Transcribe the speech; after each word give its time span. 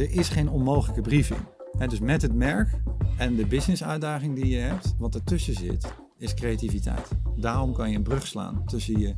er 0.00 0.10
is 0.10 0.28
geen 0.28 0.48
onmogelijke 0.48 1.00
briefing. 1.00 1.40
Hè, 1.78 1.86
dus 1.86 2.00
met 2.00 2.22
het 2.22 2.34
merk 2.34 2.68
en 3.18 3.36
de 3.36 3.46
business 3.46 3.84
uitdaging 3.84 4.34
die 4.34 4.48
je 4.48 4.58
hebt, 4.58 4.94
wat 4.98 5.14
ertussen 5.14 5.54
zit, 5.54 5.92
is 6.18 6.34
creativiteit. 6.34 7.08
Daarom 7.36 7.72
kan 7.72 7.90
je 7.90 7.96
een 7.96 8.02
brug 8.02 8.26
slaan 8.26 8.64
tussen 8.66 8.98
je 8.98 9.14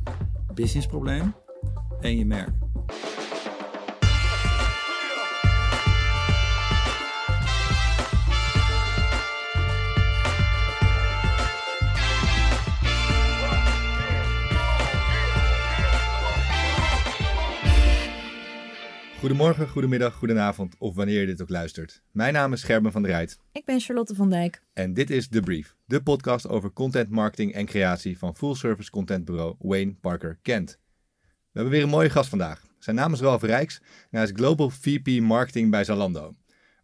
businessprobleem 0.53 1.33
en 2.01 2.17
je 2.17 2.25
merk. 2.25 2.62
Goedemorgen, 19.23 19.69
goedemiddag, 19.69 20.13
goedenavond 20.13 20.75
of 20.77 20.95
wanneer 20.95 21.19
je 21.19 21.25
dit 21.25 21.41
ook 21.41 21.49
luistert. 21.49 22.01
Mijn 22.11 22.33
naam 22.33 22.53
is 22.53 22.63
Gerben 22.63 22.91
van 22.91 23.01
der 23.01 23.11
Rijt 23.11 23.39
Ik 23.51 23.65
ben 23.65 23.79
Charlotte 23.79 24.15
van 24.15 24.29
Dijk. 24.29 24.63
en 24.73 24.93
dit 24.93 25.09
is 25.09 25.27
The 25.27 25.39
Brief, 25.39 25.75
de 25.85 26.03
podcast 26.03 26.47
over 26.47 26.73
content 26.73 27.09
marketing 27.09 27.53
en 27.53 27.65
creatie 27.65 28.17
van 28.17 28.35
full 28.35 28.55
service 28.55 28.89
contentbureau 28.89 29.55
Wayne 29.59 29.93
Parker 29.93 30.39
Kent. 30.41 30.79
We 31.21 31.29
hebben 31.51 31.71
weer 31.71 31.83
een 31.83 31.89
mooie 31.89 32.09
gast 32.09 32.29
vandaag. 32.29 32.65
Zijn 32.79 32.95
naam 32.95 33.13
is 33.13 33.19
Ralf 33.19 33.41
Rijks 33.41 33.79
en 33.81 34.07
hij 34.09 34.23
is 34.23 34.31
Global 34.33 34.69
VP 34.69 35.21
Marketing 35.21 35.71
bij 35.71 35.83
Zalando. 35.83 36.33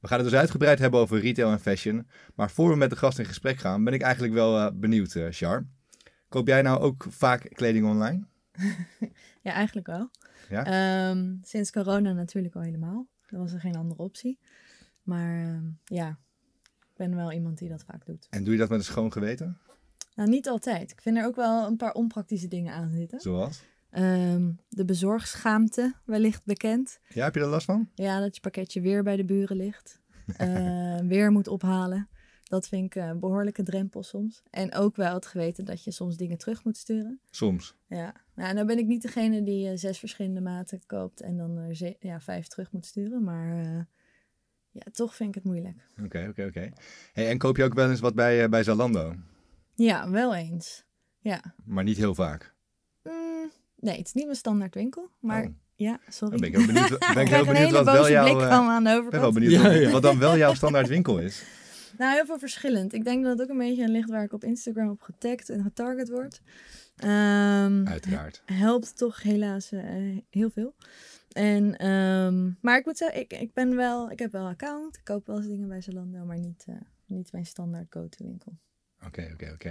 We 0.02 0.08
gaan 0.08 0.20
het 0.20 0.30
dus 0.30 0.40
uitgebreid 0.40 0.80
hebben 0.80 1.00
over 1.00 1.20
retail 1.20 1.52
en 1.52 1.60
fashion, 1.60 2.08
maar 2.36 2.52
voor 2.52 2.70
we 2.70 2.76
met 2.76 2.90
de 2.90 2.96
gast 2.96 3.20
in 3.20 3.26
gesprek 3.26 3.58
gaan 3.58 3.84
ben 3.84 3.94
ik 3.94 4.02
eigenlijk 4.02 4.34
wel 4.34 4.58
eh, 4.58 4.72
benieuwd, 4.74 5.16
eh 5.16 5.28
Char. 5.30 5.68
Koop 6.30 6.48
jij 6.48 6.62
nou 6.62 6.80
ook 6.80 7.06
vaak 7.10 7.50
kleding 7.54 7.86
online? 7.86 8.24
Ja, 9.42 9.54
eigenlijk 9.54 9.88
wel. 9.88 10.12
Ja? 10.50 10.66
Ehm, 10.66 11.36
sinds 11.42 11.72
corona 11.72 12.14
natuurlijk 12.14 12.56
al 12.56 12.62
helemaal. 12.62 13.08
Er 13.26 13.38
was 13.38 13.54
er 13.54 13.60
geen 13.60 13.76
andere 13.76 14.02
optie. 14.02 14.40
Maar 15.04 15.46
ehm, 15.46 15.66
ja, 15.84 16.20
ik 16.80 16.96
ben 16.96 17.16
wel 17.16 17.32
iemand 17.32 17.58
die 17.58 17.70
dat 17.70 17.84
vaak 17.84 18.06
doet. 18.06 18.28
En 18.30 18.44
doe 18.44 18.54
je 18.54 18.60
dat 18.60 18.70
met 18.70 18.80
een 18.80 18.86
schoon 18.86 19.12
geweten? 19.12 19.58
Nou, 20.16 20.30
niet 20.30 20.48
altijd. 20.48 20.92
Ik 20.92 21.02
vind 21.02 21.18
er 21.18 21.26
ook 21.26 21.36
wel 21.36 21.68
een 21.68 21.78
paar 21.78 21.94
onpraktische 21.94 22.48
dingen 22.48 22.74
aan 22.74 22.92
zitten. 22.92 23.20
Zoals? 23.20 23.64
Ehm, 23.90 24.52
de 24.70 24.86
bezorgschaamte, 24.86 25.94
wellicht 26.06 26.46
bekend. 26.46 27.00
Ja, 27.08 27.24
heb 27.24 27.36
je 27.36 27.42
er 27.42 27.48
last 27.48 27.66
van? 27.66 27.90
Ja, 27.94 28.20
dat 28.20 28.36
je 28.36 28.42
pakketje 28.42 28.82
weer 28.82 29.04
bij 29.04 29.16
de 29.16 29.26
buren 29.26 29.58
ligt. 29.58 30.00
Weer 31.08 31.32
moet 31.32 31.48
ophalen. 31.48 32.10
Dat 32.44 32.68
vind 32.68 32.86
ik 32.86 32.96
een 32.96 33.20
behoorlijke 33.20 33.64
drempel 33.64 34.04
soms. 34.04 34.44
En 34.50 34.74
ook 34.74 34.96
wel 34.96 35.14
het 35.14 35.26
geweten 35.26 35.66
dat 35.66 35.84
je 35.84 35.92
soms 35.92 36.18
dingen 36.18 36.38
terug 36.38 36.64
moet 36.64 36.78
sturen. 36.78 37.20
Soms. 37.30 37.76
Ja, 37.88 38.14
nou, 38.40 38.54
nou 38.54 38.66
ben 38.66 38.78
ik 38.78 38.86
niet 38.86 39.02
degene 39.02 39.44
die 39.44 39.68
eh, 39.70 39.78
zes 39.78 40.00
verschillende 40.00 40.42
maten 40.42 40.82
koopt 40.86 41.22
en 41.22 41.38
dan 41.38 41.58
er 41.58 41.76
ze- 41.76 41.98
ja, 42.00 42.20
vijf 42.20 42.48
terug 42.48 42.72
moet 42.72 42.86
sturen. 42.86 43.24
Maar 43.24 43.60
eh, 43.60 43.80
ja, 44.72 44.82
toch 44.92 45.16
vind 45.16 45.30
ik 45.30 45.36
het 45.36 45.44
moeilijk. 45.44 45.78
Oké, 46.04 46.28
oké, 46.30 46.46
oké. 46.46 46.70
Hey, 47.14 47.30
en 47.30 47.38
koop 47.38 47.58
je 47.58 47.64
ook 47.64 47.74
wel 47.74 47.90
eens 47.90 48.00
wat 48.00 48.16
bij, 48.16 48.44
eh, 48.44 48.50
bij 48.50 48.64
Zalando? 48.64 49.16
Ja, 49.76 50.10
wel 50.10 50.36
eens. 50.36 50.86
Ja. 51.20 51.42
Maar 51.66 51.84
niet 51.84 51.98
heel 51.98 52.16
vaak. 52.16 52.54
Mm, 53.04 53.52
nee, 53.76 53.98
het 53.98 54.06
is 54.08 54.14
niet 54.14 54.26
mijn 54.26 54.38
standaard 54.38 54.74
winkel. 54.76 55.10
Maar 55.20 55.44
Oh. 55.44 55.50
ja, 55.76 56.00
sorry. 56.10 56.38
Dan 56.38 56.52
ben 56.52 56.62
ik 56.62 56.66
heel 56.66 56.74
benieuwd, 56.74 57.00
ben 57.14 57.24
ik 57.24 57.28
heel 57.30 57.40
een 57.40 57.46
benieuwd 57.46 57.58
hele 57.66 57.72
wat 57.84 57.86
wel 57.86 57.96
boze 57.96 58.12
jouw, 58.12 58.24
blik 58.24 58.42
eh, 58.48 58.56
van 58.56 58.66
me 58.66 58.72
aan 58.72 58.84
de 58.84 58.90
ben 58.90 58.94
wel 58.94 59.08
overkant. 59.08 59.34
benieuwd 59.34 59.52
Ja, 59.54 59.64
wat, 59.70 59.82
ja. 59.82 59.90
wat 59.90 60.02
dan 60.02 60.20
wel 60.20 60.38
jouw 60.38 60.54
standaard 60.54 60.88
winkel 60.88 61.20
is. 61.20 61.44
Nou, 61.98 62.14
heel 62.16 62.26
veel 62.26 62.40
verschillend. 62.40 62.94
Ik 62.94 63.04
denk 63.04 63.24
dat 63.24 63.32
het 63.38 63.42
ook 63.42 63.50
een 63.54 63.58
beetje 63.58 63.84
aan 63.84 63.92
ligt 63.92 64.10
waar 64.10 64.24
ik 64.24 64.34
op 64.34 64.44
Instagram 64.44 64.90
op 64.90 65.02
getagd 65.02 65.50
en 65.50 65.64
getarget 65.64 66.10
word. 66.10 66.42
Ehm, 67.00 67.88
Uiteraard. 67.88 68.42
helpt 68.46 68.98
toch 68.98 69.22
helaas 69.22 69.72
eh, 69.72 69.84
heel 70.30 70.50
veel. 70.50 70.76
En, 71.32 71.78
ehm, 71.78 72.52
maar 72.62 72.78
ik 72.78 72.86
moet 72.86 72.98
zeggen, 72.98 73.20
ik, 73.20 73.34
ik 73.34 73.54
ben 73.54 73.76
wel, 73.76 74.12
ik 74.12 74.20
heb 74.20 74.32
wel 74.32 74.42
een 74.46 74.52
account. 74.52 74.98
Ik 74.98 75.04
koop 75.04 75.28
wel 75.28 75.38
eens 75.38 75.48
dingen 75.48 75.68
bij 75.68 75.82
Zalando, 75.82 76.26
maar 76.26 76.40
niet, 76.40 76.66
eh, 76.68 76.76
niet 77.06 77.32
mijn 77.32 77.46
standaard 77.46 77.86
go-to 77.90 78.26
winkel. 78.26 78.58
Oké, 79.06 79.30
oké, 79.34 79.52
oké. 79.54 79.70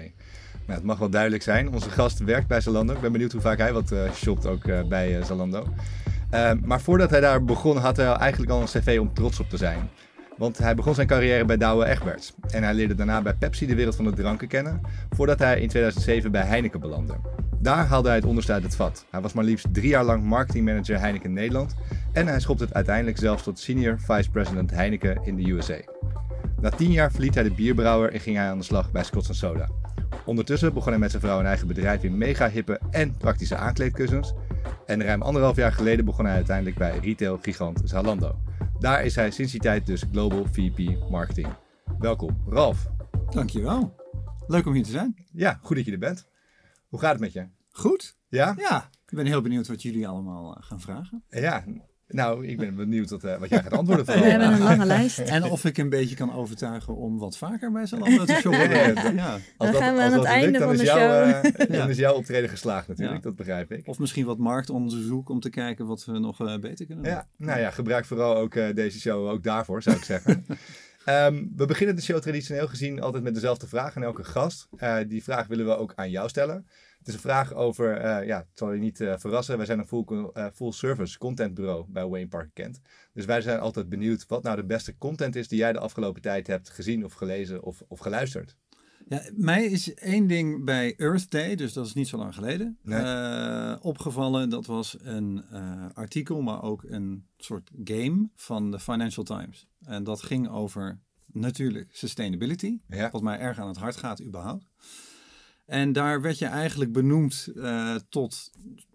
Nou, 0.67 0.79
het 0.79 0.83
mag 0.83 0.99
wel 0.99 1.11
duidelijk 1.11 1.43
zijn. 1.43 1.73
Onze 1.73 1.91
gast 1.91 2.19
werkt 2.19 2.49
bij 2.49 2.61
Zalando. 2.61 2.95
Ik 2.95 3.01
ben 3.01 3.13
benieuwd 3.13 3.33
hoe 3.33 3.41
vaak 3.41 3.59
hij 3.59 3.73
wat 3.73 3.93
eh, 3.93 4.13
shopt 4.13 4.47
ook 4.47 4.89
bij 4.89 5.23
Zalando. 5.23 5.67
Eh, 6.31 6.53
maar 6.63 6.81
voordat 6.81 7.11
hij 7.11 7.21
daar 7.21 7.45
begon, 7.45 7.77
had 7.77 7.97
hij 7.97 8.07
eigenlijk 8.07 8.53
al 8.53 8.61
een 8.61 8.67
cv 8.67 8.99
om 9.01 9.15
trots 9.15 9.41
op 9.41 9.49
te 9.49 9.57
zijn. 9.57 9.89
Want 10.39 10.59
hij 10.59 10.75
begon 10.75 10.95
zijn 10.95 11.07
carrière 11.07 11.45
bij 11.45 11.57
Douwe 11.57 11.85
Egberts. 11.85 12.35
En 12.51 12.63
hij 12.63 12.75
leerde 12.75 12.95
daarna 12.95 13.23
bij 13.23 13.35
Pepsi 13.35 13.67
de 13.67 13.75
wereld 13.75 13.97
van 13.97 14.05
de 14.05 14.13
dranken 14.13 14.49
kennen. 14.49 14.81
Voordat 15.11 15.39
hij 15.39 15.61
in 15.61 15.69
2007 15.69 16.31
bij 16.31 16.43
Heineken 16.43 16.81
belandde. 16.81 17.15
Daar 17.61 17.87
haalde 17.87 18.09
hij 18.09 18.17
het 18.17 18.27
onderste 18.27 18.53
uit 18.53 18.63
het 18.63 18.77
vat. 18.77 19.05
Hij 19.11 19.21
was 19.21 19.33
maar 19.33 19.45
liefst 19.45 19.75
drie 19.75 19.89
jaar 19.89 20.05
lang 20.05 20.25
marketingmanager 20.25 21.01
Heineken 21.01 21.33
Nederland. 21.33 21.75
En 22.13 22.27
hij 22.27 22.41
schopte 22.41 22.65
het 22.65 22.75
uiteindelijk 22.75 23.19
zelfs 23.19 23.43
tot 23.43 23.59
senior 23.59 23.99
vice 24.01 24.31
president 24.31 24.71
Heineken 24.71 25.21
in 25.25 25.37
de 25.37 25.51
USA. 25.51 25.79
Na 26.61 26.71
tien 26.71 26.91
jaar 26.91 27.11
verliet 27.11 27.35
hij 27.35 27.43
de 27.43 27.53
bierbrouwer 27.53 28.13
en 28.13 28.21
ging 28.21 28.37
hij 28.37 28.49
aan 28.49 28.59
de 28.59 28.65
slag 28.65 28.93
bij 28.93 29.05
Scotch 29.05 29.35
Soda. 29.35 29.69
Ondertussen 30.25 30.75
begon 30.75 30.91
hij 30.91 31.01
met 31.01 31.11
zijn 31.11 31.23
vrouw 31.23 31.39
een 31.39 31.47
eigen 31.47 31.67
bedrijf 31.67 32.03
in 32.03 32.19
mega 32.19 32.51
hippe 32.51 32.81
en 32.91 33.17
praktische 33.17 33.57
aankleedkussens. 33.57 34.35
En 34.87 35.03
ruim 35.03 35.23
anderhalf 35.23 35.57
jaar 35.57 35.73
geleden 35.73 36.05
begon 36.05 36.25
hij 36.25 36.35
uiteindelijk 36.35 36.77
bij 36.77 36.99
retail 37.03 37.39
gigant 37.43 37.81
Zalando. 37.85 38.37
Daar 38.79 39.05
is 39.05 39.15
hij 39.15 39.31
sinds 39.31 39.53
die 39.53 39.61
tijd 39.61 39.87
dus 39.87 40.05
Global 40.11 40.47
VP 40.53 41.09
Marketing. 41.11 41.49
Welkom, 41.99 42.43
Ralf. 42.47 42.87
Dankjewel. 43.31 43.97
Leuk 44.47 44.67
om 44.67 44.73
hier 44.73 44.85
te 44.85 44.91
zijn. 44.91 45.17
Ja, 45.33 45.59
goed 45.63 45.77
dat 45.77 45.85
je 45.85 45.93
er 45.93 45.99
bent. 45.99 46.29
Hoe 46.89 47.01
gaat 47.01 47.11
het 47.11 47.21
met 47.21 47.33
je? 47.33 47.47
Goed? 47.71 48.17
Ja? 48.29 48.55
Ja. 48.57 48.91
Ik 49.07 49.17
ben 49.17 49.27
heel 49.27 49.41
benieuwd 49.41 49.69
wat 49.69 49.83
jullie 49.83 50.09
allemaal 50.09 50.57
eh, 50.57 50.63
gaan 50.63 50.81
vragen. 50.81 51.25
Ja. 51.29 51.65
Nou, 52.09 52.47
ik 52.47 52.57
ben 52.59 52.75
benieuwd 52.75 53.11
wat, 53.11 53.25
eh, 53.25 53.39
wat 53.39 53.49
jij 53.49 53.63
gaat 53.63 53.73
antwoorden. 53.73 54.05
We 54.07 54.13
vooral. 54.13 54.31
hebben 54.31 54.53
een 54.53 54.59
lange 54.63 54.85
lijst. 54.97 55.19
En 55.19 55.45
of 55.45 55.65
ik 55.65 55.79
een 55.79 55.89
beetje 55.89 56.17
kan 56.17 56.33
overtuigen 56.35 56.97
om 56.97 57.19
wat 57.19 57.37
vaker 57.39 57.73
bij 57.73 57.87
Zalando 57.87 58.25
te 58.25 58.33
shoppen. 58.41 58.71
Ja, 58.71 58.87
ja, 58.87 59.11
ja. 59.11 59.33
Als 59.33 59.41
Dan 59.57 59.73
dat- 59.73 59.77
gaan 59.83 59.95
we 59.97 60.03
als 60.03 60.13
aan 60.13 60.19
het 60.19 60.21
lukt, 60.21 60.25
einde 60.27 60.59
dan 60.59 60.63
van 60.63 60.73
is 60.73 60.79
de 60.79 60.85
jouw, 60.87 60.99
show. 60.99 61.45
eh. 61.71 61.79
Dan 61.79 61.89
is 61.91 61.97
jouw 61.97 62.15
optreden 62.15 62.49
geslaagd 62.51 62.89
natuurlijk, 62.89 63.17
Ja. 63.17 63.23
dat 63.23 63.37
begrijp 63.37 63.73
ik. 63.73 63.87
Of 63.89 63.99
misschien 63.99 64.27
wat 64.27 64.39
marktonderzoek 64.39 65.29
om 65.29 65.41
te 65.41 65.51
kijken 65.51 65.87
wat 65.87 66.05
we 66.05 66.19
nog 66.19 66.41
eh, 66.41 66.59
beter 66.59 66.87
kunnen 66.87 67.05
doen. 67.05 67.13
Ja, 67.13 67.27
nou 67.37 67.61
ja, 67.61 67.71
gebruik 67.71 68.05
vooral 68.05 68.37
ook 68.37 68.55
eh, 68.55 68.75
deze 68.75 69.01
show 69.01 69.29
ook 69.29 69.43
daarvoor, 69.43 69.83
zou 69.83 69.97
ik 69.97 70.05
zeggen. 70.05 70.45
Ehm, 71.05 71.45
we 71.57 71.67
beginnen 71.67 71.97
de 71.97 72.03
show 72.03 72.19
traditioneel 72.21 72.67
gezien 72.69 73.01
altijd 73.01 73.23
met 73.23 73.35
dezelfde 73.35 73.67
vraag 73.67 73.97
aan 73.97 74.03
elke 74.03 74.25
gast. 74.25 74.69
Eh, 74.77 74.97
die 75.09 75.23
vraag 75.23 75.47
willen 75.47 75.67
we 75.67 75.77
ook 75.77 75.93
aan 75.95 76.11
jou 76.11 76.29
stellen. 76.29 76.67
Is 77.09 77.15
een 77.15 77.21
vraag 77.21 77.55
over, 77.55 77.97
eh, 77.97 78.27
ja, 78.27 78.39
het 78.39 78.47
zal 78.55 78.73
je 78.73 78.81
niet 78.81 79.01
eh, 79.01 79.15
verrassen, 79.19 79.57
wij 79.57 79.67
zijn 79.67 79.79
een 79.79 79.87
full, 79.87 80.31
eh, 80.33 80.47
full 80.55 80.73
service 80.73 81.19
contentbureau 81.19 81.85
bij 81.89 82.07
Wayne 82.07 82.29
Parker 82.29 82.51
Kent. 82.53 82.81
Dus 83.13 83.25
wij 83.25 83.41
zijn 83.41 83.61
altijd 83.61 83.89
benieuwd 83.89 84.27
wat 84.27 84.43
nou 84.43 84.57
de 84.57 84.65
beste 84.65 84.99
content 84.99 85.37
is 85.37 85.49
die 85.49 85.59
jij 85.59 85.73
de 85.73 85.79
afgelopen 85.79 86.23
tijd 86.23 86.47
hebt 86.47 86.71
gezien 86.71 87.05
of 87.05 87.13
gelezen 87.13 87.63
of, 87.63 87.83
of 87.89 87.99
geluisterd. 87.99 88.57
Ja, 89.09 89.23
mij 89.35 89.65
is 89.65 89.95
één 89.95 90.27
ding 90.27 90.65
bij 90.65 90.95
Earth 90.97 91.31
Day, 91.31 91.55
dus 91.55 91.73
dat 91.73 91.87
is 91.87 91.95
niet 91.95 92.09
zo 92.09 92.17
lang 92.17 92.35
geleden, 92.35 92.79
Nee. 92.83 93.81
opgevallen. 93.83 94.51
Dat 94.51 94.67
was 94.67 94.97
een 95.01 95.45
artikel, 95.95 96.41
maar 96.43 96.63
ook 96.63 96.83
een 96.83 97.27
soort 97.37 97.71
game 97.85 98.29
van 98.35 98.71
de 98.71 98.79
Financial 98.81 99.25
Times. 99.25 99.67
En 99.85 100.05
dat 100.05 100.23
ging 100.23 100.49
over 100.49 100.99
natuurlijk 101.27 101.89
sustainability, 101.93 102.79
Ja. 102.89 103.11
wat 103.11 103.23
mij 103.23 103.39
erg 103.39 103.59
aan 103.59 103.69
het 103.69 103.77
hart 103.77 103.97
gaat 103.97 104.23
überhaupt. 104.23 104.67
En 105.69 105.93
daar 105.93 106.21
werd 106.21 106.39
je 106.39 106.47
eigenlijk 106.47 106.93
benoemd 106.93 107.49
eh, 107.57 107.95
tot 108.09 108.51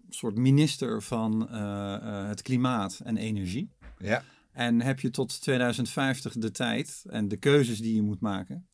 soort 0.08 0.36
minister 0.36 1.02
van 1.02 1.48
eh, 1.48 1.94
eh, 1.94 2.28
het 2.28 2.42
klimaat 2.42 3.00
en 3.04 3.16
energie. 3.16 3.70
Ja, 3.98 4.22
En 4.52 4.80
heb 4.80 5.00
je 5.00 5.10
tot 5.10 5.40
2050 5.40 6.32
de 6.32 6.50
tijd 6.50 7.04
en 7.08 7.28
de 7.28 7.36
keuzes 7.36 7.78
die 7.78 7.94
je 7.94 8.02
moet 8.02 8.20
maken 8.20 8.68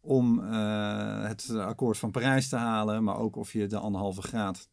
om 0.00 0.38
het 0.38 1.50
akkoord 1.50 1.98
van 1.98 2.10
Parijs 2.10 2.48
te 2.48 2.56
halen, 2.56 3.04
maar 3.04 3.16
ook 3.16 3.36
of 3.36 3.52
je 3.52 3.66
de 3.66 3.78
anderhalve 3.78 4.22
graad 4.22 4.68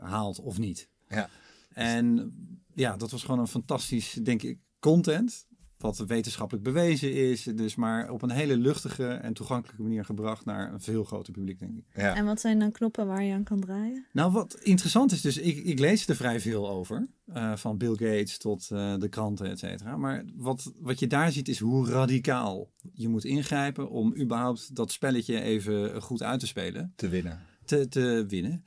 haalt 0.00 0.40
of 0.40 0.58
niet. 0.58 0.88
Ja. 1.08 1.28
En 1.72 2.34
ja, 2.74 2.96
dat 2.96 3.10
was 3.10 3.22
gewoon 3.22 3.40
een 3.40 3.46
fantastisch, 3.46 4.12
denk 4.12 4.42
ik, 4.42 4.58
content. 4.78 5.46
Wat 5.86 5.98
wetenschappelijk 6.06 6.64
bewezen 6.64 7.12
is, 7.14 7.42
dus 7.42 7.74
maar 7.74 8.10
op 8.10 8.22
een 8.22 8.30
hele 8.30 8.56
luchtige 8.56 9.06
en 9.06 9.32
toegankelijke 9.34 9.82
manier 9.82 10.04
gebracht 10.04 10.44
naar 10.44 10.72
een 10.72 10.80
veel 10.80 11.04
groter 11.04 11.32
publiek, 11.32 11.58
denk 11.58 11.76
ik. 11.76 11.84
ja. 11.94 12.14
En 12.14 12.24
wat 12.24 12.40
zijn 12.40 12.58
dan 12.58 12.72
knoppen 12.72 13.06
waar 13.06 13.22
je 13.24 13.32
aan 13.34 13.42
kan 13.44 13.60
draaien? 13.60 14.06
Nou, 14.12 14.32
wat 14.32 14.58
interessant 14.62 15.12
is, 15.12 15.20
dus 15.20 15.38
ik, 15.38 15.64
ik 15.64 15.78
lees 15.78 16.06
er 16.06 16.16
vrij 16.16 16.40
veel 16.40 16.68
over. 16.68 17.08
eh, 17.26 17.56
van 17.56 17.76
Bill 17.78 17.90
Gates 17.94 18.38
tot 18.38 18.70
eh, 18.70 18.94
de 18.98 19.08
kranten, 19.08 19.50
et 19.50 19.58
cetera. 19.58 19.96
Maar 19.96 20.24
wat, 20.36 20.72
wat 20.80 20.98
je 20.98 21.06
daar 21.06 21.32
ziet 21.32 21.48
is 21.48 21.58
hoe 21.58 21.88
radicaal 21.88 22.70
je 22.94 23.08
moet 23.08 23.24
ingrijpen 23.24 23.90
om 23.90 24.16
überhaupt 24.16 24.74
dat 24.74 24.92
spelletje 24.92 25.40
even 25.40 26.02
goed 26.02 26.22
uit 26.22 26.40
te 26.40 26.46
spelen. 26.46 26.92
te 26.96 27.08
winnen. 27.08 27.40
Te, 27.64 27.88
te 27.88 28.24
winnen. 28.28 28.62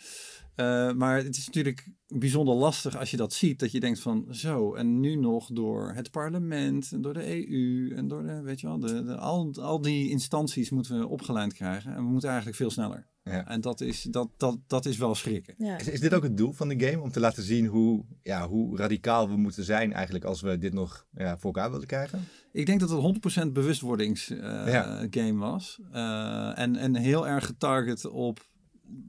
Eh, 0.59 0.91
maar 0.93 1.17
het 1.23 1.37
is 1.37 1.45
natuurlijk 1.45 1.87
bijzonder 2.07 2.55
lastig 2.55 2.97
als 2.97 3.11
je 3.11 3.17
dat 3.17 3.33
ziet. 3.33 3.59
Dat 3.59 3.71
je 3.71 3.79
denkt 3.79 3.99
van 3.99 4.25
zo, 4.29 4.73
en 4.75 4.99
nu 4.99 5.15
nog 5.15 5.49
door 5.53 5.91
het 5.95 6.11
parlement 6.11 6.91
en 6.91 7.01
door 7.01 7.13
de 7.13 7.49
EU 7.49 7.95
en 7.95 8.07
door 8.07 8.23
de, 8.23 8.41
weet 8.41 8.59
je 8.59 8.67
wel, 8.67 8.79
de, 8.79 9.03
de, 9.03 9.17
al, 9.17 9.53
al 9.61 9.81
die 9.81 10.09
instanties 10.09 10.69
moeten 10.69 10.99
we 10.99 11.07
opgeleid 11.07 11.53
krijgen. 11.53 11.91
En 11.95 12.03
we 12.03 12.09
moeten 12.09 12.29
eigenlijk 12.29 12.57
veel 12.57 12.69
sneller. 12.69 13.07
Ja. 13.23 13.47
En 13.47 13.61
dat 13.61 13.81
is, 13.81 14.01
dat, 14.01 14.29
dat, 14.37 14.57
dat 14.67 14.85
is 14.85 14.97
wel 14.97 15.15
schrikken. 15.15 15.55
Ja. 15.57 15.77
Is, 15.77 15.87
is 15.87 15.99
dit 15.99 16.13
ook 16.13 16.23
het 16.23 16.37
doel 16.37 16.53
van 16.53 16.67
de 16.67 16.85
game? 16.85 17.01
Om 17.03 17.11
te 17.11 17.19
laten 17.19 17.43
zien 17.43 17.65
hoe, 17.65 18.05
ja, 18.23 18.47
hoe 18.47 18.77
radicaal 18.77 19.29
we 19.29 19.37
moeten 19.37 19.63
zijn 19.63 19.93
eigenlijk 19.93 20.25
als 20.25 20.41
we 20.41 20.57
dit 20.57 20.73
nog 20.73 21.07
ja, 21.11 21.37
voor 21.37 21.53
elkaar 21.53 21.71
willen 21.71 21.87
krijgen? 21.87 22.27
Ik 22.51 22.65
denk 22.65 22.79
dat 22.79 22.89
het 22.89 23.45
100% 23.47 23.51
bewustwordingsgame 23.51 24.71
Ja. 24.71 25.07
game 25.09 25.39
was. 25.39 25.79
Eh, 25.91 26.59
en, 26.59 26.75
en 26.75 26.95
heel 26.95 27.27
erg 27.27 27.45
getarget 27.45 28.05
op, 28.05 28.47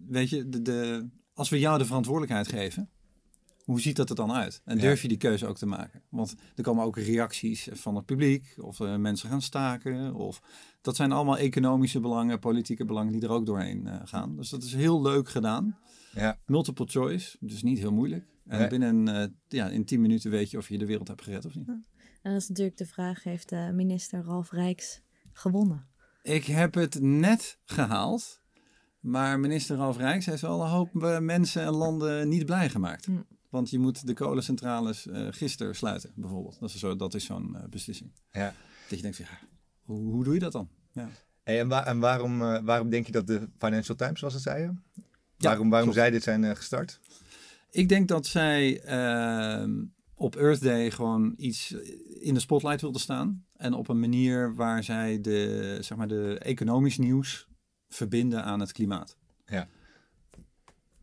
weet 0.09 0.29
je, 0.29 0.49
de, 0.49 0.63
de, 0.63 1.09
als 1.41 1.49
we 1.49 1.59
jou 1.59 1.79
de 1.79 1.85
verantwoordelijkheid 1.85 2.49
geven, 2.49 2.89
hoe 3.65 3.81
ziet 3.81 3.97
dat 3.97 4.11
er 4.11 4.17
dan 4.17 4.33
uit? 4.33 4.63
En 4.65 4.77
Ja. 4.77 4.83
durf 4.83 5.03
je 5.03 5.09
die 5.09 5.17
keuze 5.17 5.47
ook 5.47 5.57
te 5.59 5.67
maken? 5.67 6.03
Want 6.09 6.35
er 6.57 6.63
komen 6.63 6.85
ook 6.85 6.97
reacties 6.99 7.69
van 7.73 7.95
het 7.97 8.05
publiek, 8.05 8.55
of 8.57 8.81
eh, 8.81 8.97
mensen 8.97 9.29
gaan 9.29 9.43
staken, 9.43 10.15
of 10.15 10.43
dat 10.81 10.97
zijn 10.97 11.13
allemaal 11.13 11.39
economische 11.39 12.01
belangen, 12.01 12.39
politieke 12.39 12.85
belangen 12.85 13.13
die 13.13 13.23
er 13.23 13.31
ook 13.31 13.47
doorheen 13.47 13.87
eh, 13.87 14.01
gaan. 14.05 14.37
Dus 14.37 14.49
dat 14.51 14.63
is 14.63 14.75
heel 14.75 15.03
leuk 15.03 15.29
gedaan. 15.29 15.79
Ja. 16.15 16.39
Multiple 16.47 16.87
choice, 16.89 17.37
dus 17.41 17.63
niet 17.63 17.79
heel 17.79 17.93
moeilijk. 17.93 18.27
En 18.47 18.59
Nee. 18.59 18.69
binnen 18.69 19.09
eh, 19.09 19.27
ja, 19.49 19.69
in 19.69 19.85
10 19.85 20.01
minuten 20.01 20.31
weet 20.31 20.51
je 20.51 20.57
of 20.59 20.69
je 20.69 20.79
de 20.79 20.87
wereld 20.87 21.09
hebt 21.09 21.23
gered 21.23 21.45
of 21.45 21.55
niet. 21.55 21.69
En 21.69 22.33
dat 22.33 22.43
is 22.43 22.49
natuurlijk 22.49 22.77
de 22.77 22.87
vraag, 22.87 23.23
heeft 23.23 23.53
eh, 23.53 23.71
minister 23.71 24.23
Ralf 24.25 24.51
Rijks 24.51 25.01
gewonnen? 25.33 25.89
Ik 26.23 26.45
heb 26.45 26.75
het 26.75 27.01
net 27.01 27.59
gehaald. 27.65 28.40
Maar 29.01 29.41
minister 29.41 29.77
Ralf 29.77 29.97
Rijks 29.97 30.27
heeft 30.27 30.43
wel 30.43 30.63
een 30.63 30.69
hoop 30.69 31.03
eh, 31.03 31.19
mensen 31.19 31.63
en 31.63 31.73
landen 31.73 32.29
niet 32.29 32.47
blij 32.47 32.69
gemaakt. 32.69 33.07
Hm. 33.07 33.13
Want 33.49 33.71
je 33.71 33.79
moet 33.79 34.07
de 34.07 34.15
kolencentrales 34.15 35.07
eh 35.07 35.27
gisteren 35.31 35.75
sluiten, 35.75 36.13
bijvoorbeeld. 36.15 36.61
Dat 36.61 36.69
is, 36.69 36.79
zo, 36.79 36.97
dat 36.97 37.15
is 37.15 37.25
zo'n 37.25 37.57
eh, 37.57 37.69
beslissing. 37.69 38.13
Ja. 38.33 38.55
Dat 38.89 38.99
je 38.99 39.03
denkt, 39.03 39.17
van, 39.17 39.27
ja, 39.31 39.47
hoe, 39.83 40.13
hoe 40.13 40.25
doe 40.25 40.35
je 40.35 40.41
dat 40.41 40.53
dan? 40.53 40.69
Ja. 40.93 41.09
Hey, 41.43 41.61
en 41.61 41.71
en 41.71 41.99
waarom, 41.99 42.39
waarom 42.65 42.91
denk 42.91 43.07
je 43.07 43.13
dat 43.13 43.27
de 43.27 43.49
Financial 43.59 43.97
Times, 43.97 44.21
was 44.21 44.33
het 44.33 44.43
zei 44.43 44.61
je? 44.61 44.73
Ja, 45.37 45.49
waarom 45.49 45.71
waarom 45.71 45.91
klopt. 45.91 45.95
zij 45.95 46.11
dit 46.11 46.23
zijn 46.23 46.57
gestart? 46.57 47.01
Ik 47.71 47.89
denk 47.89 48.09
dat 48.09 48.27
zij 48.27 48.81
ehm, 48.81 49.85
op 50.15 50.37
Earth 50.37 50.63
Day 50.63 50.91
gewoon 50.91 51.35
iets 51.37 51.73
in 52.21 52.35
de 52.35 52.41
spotlight 52.41 52.81
wilde 52.81 52.99
staan. 52.99 53.45
En 53.57 53.73
op 53.73 53.89
een 53.89 54.01
manier 54.01 54.55
waar 54.55 54.85
zij 54.85 55.21
de, 55.21 55.79
zeg 55.81 55.99
maar, 55.99 56.09
de 56.09 56.39
economisch 56.39 56.99
nieuws 56.99 57.49
verbinden 57.91 58.45
aan 58.45 58.61
het 58.61 58.73
klimaat. 58.73 59.17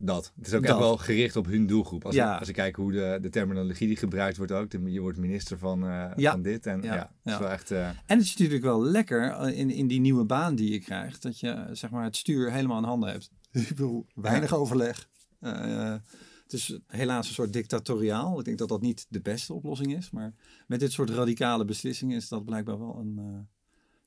Dat. 0.00 0.32
Het 0.36 0.46
is 0.46 0.54
ook 0.54 0.62
echt 0.64 0.78
wel 0.78 0.96
gericht 0.96 1.36
op 1.36 1.46
hun 1.46 1.66
doelgroep. 1.66 2.04
Als, 2.04 2.14
Ja. 2.14 2.32
ik, 2.34 2.38
als 2.38 2.48
ik 2.48 2.54
kijk 2.54 2.76
hoe 2.76 2.92
de, 2.92 3.18
de 3.22 3.28
terminologie 3.30 3.86
die 3.86 3.96
gebruikt 3.96 4.36
wordt 4.36 4.52
ook. 4.52 4.70
de- 4.70 4.90
je 4.92 5.00
wordt 5.00 5.18
minister 5.18 5.58
van, 5.58 5.86
eh, 5.88 6.10
Ja. 6.16 6.30
van 6.30 6.42
dit. 6.42 6.66
En 6.66 6.82
ja, 6.82 6.94
Ja. 6.94 7.00
het 7.00 7.10
is 7.24 7.32
Ja. 7.32 7.38
wel 7.38 7.48
echt... 7.50 7.70
eh, 7.70 7.88
En 7.88 7.94
het 8.06 8.20
is 8.20 8.36
natuurlijk 8.36 8.62
wel 8.62 8.84
lekker 8.84 9.30
eh, 9.30 9.58
in, 9.58 9.70
in 9.70 9.86
die 9.86 10.00
nieuwe 10.00 10.24
baan 10.24 10.54
die 10.54 10.70
je 10.72 10.80
krijgt, 10.80 11.22
dat 11.22 11.40
je 11.40 11.68
zeg 11.72 11.90
maar, 11.90 12.04
het 12.04 12.16
stuur 12.16 12.52
helemaal 12.52 12.78
in 12.78 12.84
handen 12.84 13.10
hebt. 13.10 13.30
Ik 13.52 13.68
bedoel, 13.68 14.06
weinig 14.14 14.54
overleg. 14.54 15.08
Eh, 15.40 15.92
het 16.42 16.52
is 16.52 16.78
helaas 16.86 17.28
een 17.28 17.34
soort 17.34 17.52
dictatoriaal. 17.52 18.38
Ik 18.38 18.44
denk 18.44 18.58
dat 18.58 18.68
dat 18.68 18.80
niet 18.80 19.06
de 19.08 19.20
beste 19.20 19.52
oplossing 19.52 19.96
is. 19.96 20.10
Maar 20.10 20.34
met 20.66 20.80
dit 20.80 20.92
soort 20.92 21.10
radicale 21.10 21.64
beslissingen 21.64 22.16
is 22.16 22.28
dat 22.28 22.44
blijkbaar 22.44 22.78
wel 22.78 22.96
een, 22.98 23.48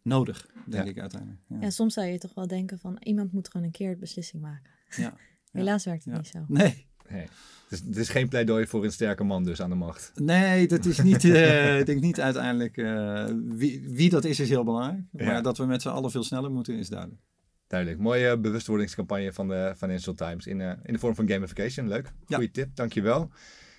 nodig, 0.01 0.47
denk 0.65 0.83
Ja. 0.83 0.89
ik 0.89 0.99
uiteindelijk. 0.99 1.41
Ja. 1.47 1.57
Ja, 1.61 1.69
soms 1.69 1.93
zou 1.93 2.07
je 2.07 2.17
toch 2.17 2.33
wel 2.33 2.47
denken 2.47 2.79
van, 2.79 2.97
iemand 3.03 3.31
moet 3.31 3.49
gewoon 3.49 3.65
een 3.65 3.71
keer 3.73 3.93
de 3.93 3.99
beslissing 3.99 4.41
maken. 4.41 4.71
Ja. 4.97 5.13
Helaas 5.51 5.85
werkt 5.85 6.05
het 6.05 6.13
Ja. 6.13 6.19
niet 6.19 6.27
zo. 6.27 6.45
Nee, 6.47 6.85
nee. 7.09 7.21
Het, 7.69 7.79
is, 7.79 7.79
het 7.87 7.97
is 7.97 8.09
geen 8.09 8.29
pleidooi 8.29 8.67
voor 8.67 8.83
een 8.83 8.91
sterke 8.91 9.23
man 9.23 9.43
dus 9.43 9.61
aan 9.61 9.69
de 9.69 9.75
macht. 9.75 10.11
nee, 10.15 10.67
dat 10.67 10.85
is 10.85 11.01
niet, 11.01 11.23
eh, 11.25 11.79
ik 11.79 11.85
denk 11.85 12.01
niet 12.01 12.19
uiteindelijk, 12.21 12.77
eh, 12.77 13.25
wie, 13.45 13.89
wie 13.89 14.09
dat 14.09 14.25
is, 14.25 14.39
is 14.39 14.49
heel 14.49 14.63
belangrijk. 14.63 15.03
Maar 15.11 15.23
Ja. 15.25 15.41
dat 15.41 15.57
we 15.57 15.65
met 15.65 15.81
z'n 15.81 15.89
allen 15.89 16.11
veel 16.11 16.23
sneller 16.23 16.51
moeten, 16.51 16.75
is 16.77 16.89
duidelijk. 16.89 17.21
Duidelijk. 17.67 17.99
Mooie 18.01 18.37
bewustwordingscampagne 18.39 19.33
van 19.33 19.47
de 19.47 19.73
Financial 19.77 20.15
Times 20.15 20.47
in, 20.47 20.61
eh, 20.61 20.71
in 20.83 20.93
de 20.93 20.99
vorm 20.99 21.15
van 21.15 21.27
gamification. 21.29 21.87
Leuk. 21.87 22.11
Ja. 22.27 22.35
Goeie 22.35 22.51
tip, 22.51 22.75
dankjewel. 22.75 23.29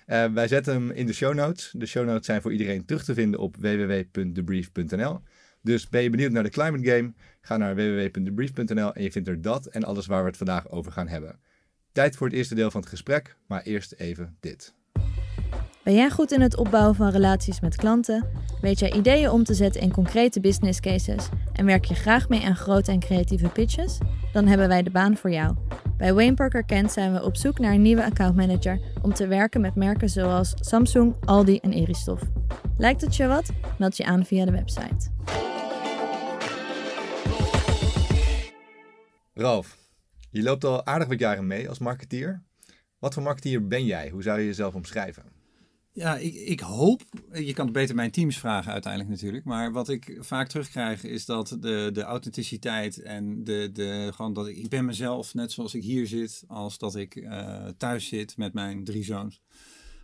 Eh 0.05 0.25
wij 0.33 0.47
zetten 0.47 0.73
hem 0.73 0.91
in 0.91 1.05
de 1.05 1.13
show 1.13 1.33
notes. 1.33 1.73
De 1.77 1.85
show 1.85 2.05
notes 2.05 2.25
zijn 2.25 2.41
voor 2.41 2.51
iedereen 2.51 2.85
terug 2.85 3.03
te 3.03 3.13
vinden 3.13 3.39
op 3.39 3.55
www.debrief.nl. 3.55 5.19
Dus 5.63 5.89
ben 5.89 6.03
je 6.03 6.09
benieuwd 6.09 6.31
naar 6.31 6.43
de 6.43 6.49
Climate 6.49 6.89
Game? 6.89 7.13
Ga 7.41 7.57
naar 7.57 7.75
www.debrief.nl 7.75 8.93
en 8.93 9.03
je 9.03 9.11
vindt 9.11 9.27
er 9.27 9.41
dat 9.41 9.65
en 9.65 9.83
alles 9.83 10.05
waar 10.05 10.21
we 10.21 10.27
het 10.27 10.37
vandaag 10.37 10.69
over 10.69 10.91
gaan 10.91 11.07
hebben. 11.07 11.39
Tijd 11.91 12.15
voor 12.15 12.27
het 12.27 12.35
eerste 12.35 12.55
deel 12.55 12.71
van 12.71 12.81
het 12.81 12.89
gesprek, 12.89 13.37
maar 13.47 13.61
eerst 13.61 13.91
even 13.91 14.37
dit. 14.39 14.75
Ben 15.83 15.93
jij 15.93 16.09
goed 16.09 16.31
in 16.31 16.41
het 16.41 16.57
opbouwen 16.57 16.95
van 16.95 17.09
relaties 17.09 17.59
met 17.59 17.75
klanten? 17.75 18.27
Weet 18.61 18.79
jij 18.79 18.91
ideeën 18.91 19.29
om 19.29 19.43
te 19.43 19.53
zetten 19.53 19.81
in 19.81 19.91
concrete 19.91 20.39
business 20.39 20.79
cases? 20.79 21.29
En 21.53 21.65
werk 21.65 21.85
je 21.85 21.93
graag 21.93 22.29
mee 22.29 22.45
aan 22.45 22.55
grote 22.55 22.91
en 22.91 22.99
creatieve 22.99 23.49
pitches? 23.49 23.97
Dan 24.33 24.47
hebben 24.47 24.67
wij 24.67 24.83
de 24.83 24.91
baan 24.91 25.17
voor 25.17 25.31
jou. 25.31 25.55
Bij 25.97 26.13
Wayne 26.13 26.33
Parker 26.33 26.63
Kent 26.63 26.91
zijn 26.91 27.13
we 27.13 27.23
op 27.23 27.37
zoek 27.37 27.59
naar 27.59 27.73
een 27.73 27.81
nieuwe 27.81 28.03
accountmanager 28.03 28.79
om 29.01 29.13
te 29.13 29.27
werken 29.27 29.61
met 29.61 29.75
merken 29.75 30.09
zoals 30.09 30.53
Samsung, 30.55 31.15
Aldi 31.25 31.57
en 31.57 31.73
Eristoff. 31.73 32.23
Lijkt 32.77 33.01
het 33.01 33.15
je 33.15 33.27
wat? 33.27 33.51
Meld 33.77 33.97
je 33.97 34.05
aan 34.05 34.25
via 34.25 34.45
de 34.45 34.51
website. 34.51 35.09
Ralf, 39.33 39.77
je 40.29 40.43
loopt 40.43 40.63
al 40.63 40.85
aardig 40.85 41.07
wat 41.07 41.19
jaren 41.19 41.47
mee 41.47 41.69
als 41.69 41.79
marketeer. 41.79 42.41
Wat 42.99 43.13
voor 43.13 43.23
marketeer 43.23 43.67
ben 43.67 43.85
jij? 43.85 44.09
Hoe 44.09 44.23
zou 44.23 44.39
je 44.39 44.45
jezelf 44.45 44.75
omschrijven? 44.75 45.32
Ja, 45.95 46.17
ik, 46.17 46.33
ik 46.33 46.59
hoop, 46.59 47.01
je 47.33 47.53
kan 47.53 47.65
het 47.65 47.73
beter 47.73 47.95
mijn 47.95 48.11
teams 48.11 48.37
vragen 48.37 48.71
uiteindelijk 48.71 49.11
natuurlijk, 49.11 49.45
maar 49.45 49.71
wat 49.71 49.89
ik 49.89 50.17
vaak 50.19 50.47
terugkrijg 50.47 51.03
is 51.03 51.25
dat 51.25 51.57
de, 51.59 51.89
de 51.93 52.01
authenticiteit 52.01 53.01
en 53.01 53.43
de, 53.43 53.69
de, 53.73 54.11
gewoon 54.15 54.33
dat 54.33 54.47
ik, 54.47 54.57
ik 54.57 54.69
ben 54.69 54.85
mezelf 54.85 55.33
net 55.33 55.51
zoals 55.51 55.73
ik 55.73 55.83
hier 55.83 56.07
zit, 56.07 56.43
als 56.47 56.77
dat 56.77 56.95
ik 56.95 57.15
eh, 57.15 57.67
thuis 57.77 58.07
zit 58.07 58.37
met 58.37 58.53
mijn 58.53 58.83
drie 58.83 59.03
zoons. 59.03 59.41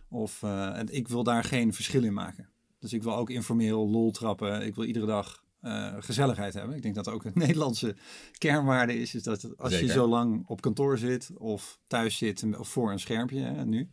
Of 0.08 0.42
eh, 0.42 0.78
en 0.78 0.94
ik 0.94 1.08
wil 1.08 1.22
daar 1.22 1.44
geen 1.44 1.74
verschil 1.74 2.04
in 2.04 2.14
maken. 2.14 2.48
Dus 2.78 2.92
ik 2.92 3.02
wil 3.02 3.16
ook 3.16 3.30
informeel 3.30 3.88
lol 3.88 4.10
trappen. 4.10 4.66
Ik 4.66 4.74
wil 4.74 4.84
iedere 4.84 5.06
dag 5.06 5.44
eh, 5.60 5.94
gezelligheid 5.98 6.54
hebben. 6.54 6.76
Ik 6.76 6.82
denk 6.82 6.94
dat 6.94 7.08
ook 7.08 7.24
een 7.24 7.32
Nederlandse 7.46 7.96
kernwaarde 8.38 8.94
is, 8.94 9.14
is 9.14 9.22
dat 9.22 9.58
als 9.58 9.70
Zeker. 9.70 9.86
je 9.86 9.92
zo 9.92 10.06
lang 10.06 10.44
op 10.46 10.60
kantoor 10.60 10.98
zit 10.98 11.30
of 11.34 11.78
thuis 11.86 12.16
zit 12.16 12.44
of 12.58 12.68
voor 12.68 12.92
een 12.92 13.00
schermpje 13.00 13.40
hè, 13.40 13.64
nu, 13.64 13.90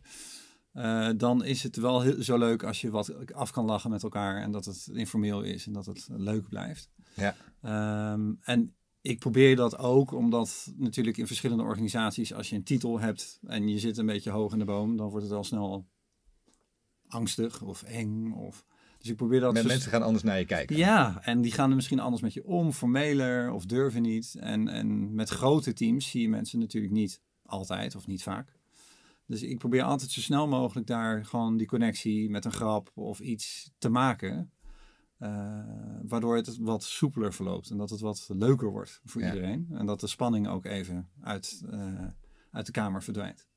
eh, 0.72 1.08
dan 1.16 1.44
is 1.44 1.62
het 1.62 1.76
wel 1.76 2.00
heel, 2.00 2.22
zo 2.22 2.38
leuk 2.38 2.62
als 2.62 2.80
je 2.80 2.90
wat 2.90 3.32
af 3.32 3.50
kan 3.50 3.64
lachen 3.64 3.90
met 3.90 4.02
elkaar 4.02 4.42
en 4.42 4.50
dat 4.50 4.64
het 4.64 4.88
informeel 4.92 5.42
is 5.42 5.66
en 5.66 5.72
dat 5.72 5.86
het 5.86 6.08
leuk 6.10 6.48
blijft. 6.48 6.90
Ja. 7.14 7.34
Ehm, 7.62 8.32
en 8.40 8.74
ik 9.00 9.18
probeer 9.18 9.56
dat 9.56 9.78
ook, 9.78 10.12
omdat 10.12 10.72
natuurlijk 10.76 11.16
in 11.16 11.26
verschillende 11.26 11.62
organisaties, 11.62 12.34
als 12.34 12.50
je 12.50 12.56
een 12.56 12.64
titel 12.64 13.00
hebt 13.00 13.40
en 13.46 13.68
je 13.68 13.78
zit 13.78 13.98
een 13.98 14.06
beetje 14.06 14.30
hoog 14.30 14.52
in 14.52 14.58
de 14.58 14.64
boom, 14.64 14.96
dan 14.96 15.08
wordt 15.08 15.24
het 15.24 15.34
al 15.34 15.44
snel 15.44 15.88
angstig 17.08 17.62
of 17.62 17.82
eng. 17.82 18.32
Of... 18.32 18.64
Dus 18.98 19.10
ik 19.10 19.16
probeer 19.16 19.40
dat. 19.40 19.52
Met 19.52 19.62
zo- 19.62 19.68
mensen 19.68 19.90
gaan 19.90 20.02
anders 20.02 20.24
naar 20.24 20.38
je 20.38 20.44
kijken. 20.44 20.76
ja, 20.76 21.18
en 21.22 21.40
die 21.40 21.52
gaan 21.52 21.70
er 21.70 21.76
misschien 21.76 22.00
anders 22.00 22.22
met 22.22 22.32
je 22.32 22.44
om, 22.46 22.72
formeler 22.72 23.52
of 23.52 23.66
durven 23.66 24.02
niet. 24.02 24.36
En, 24.40 24.68
en 24.68 25.14
met 25.14 25.28
grote 25.28 25.72
teams 25.72 26.10
zie 26.10 26.22
je 26.22 26.28
mensen 26.28 26.58
natuurlijk 26.58 26.92
niet 26.92 27.20
altijd 27.42 27.94
of 27.96 28.06
niet 28.06 28.22
vaak. 28.22 28.57
Dus 29.28 29.42
ik 29.42 29.58
probeer 29.58 29.82
altijd 29.82 30.10
zo 30.10 30.20
snel 30.20 30.48
mogelijk 30.48 30.86
daar 30.86 31.24
gewoon 31.24 31.56
die 31.56 31.66
connectie 31.66 32.30
met 32.30 32.44
een 32.44 32.52
grap 32.52 32.90
of 32.94 33.20
iets 33.20 33.70
te 33.78 33.88
maken. 33.88 34.52
eh, 35.18 35.64
waardoor 36.02 36.36
het 36.36 36.56
wat 36.58 36.82
soepeler 36.82 37.32
verloopt 37.32 37.70
en 37.70 37.76
dat 37.76 37.90
het 37.90 38.00
wat 38.00 38.28
leuker 38.32 38.70
wordt 38.70 39.00
voor 39.04 39.20
Ja. 39.22 39.28
iedereen. 39.34 39.68
En 39.72 39.86
dat 39.86 40.00
de 40.00 40.06
spanning 40.06 40.48
ook 40.48 40.64
even 40.64 41.08
uit, 41.20 41.62
eh, 41.70 42.04
uit 42.50 42.66
de 42.66 42.72
kamer 42.72 43.02
verdwijnt. 43.02 43.48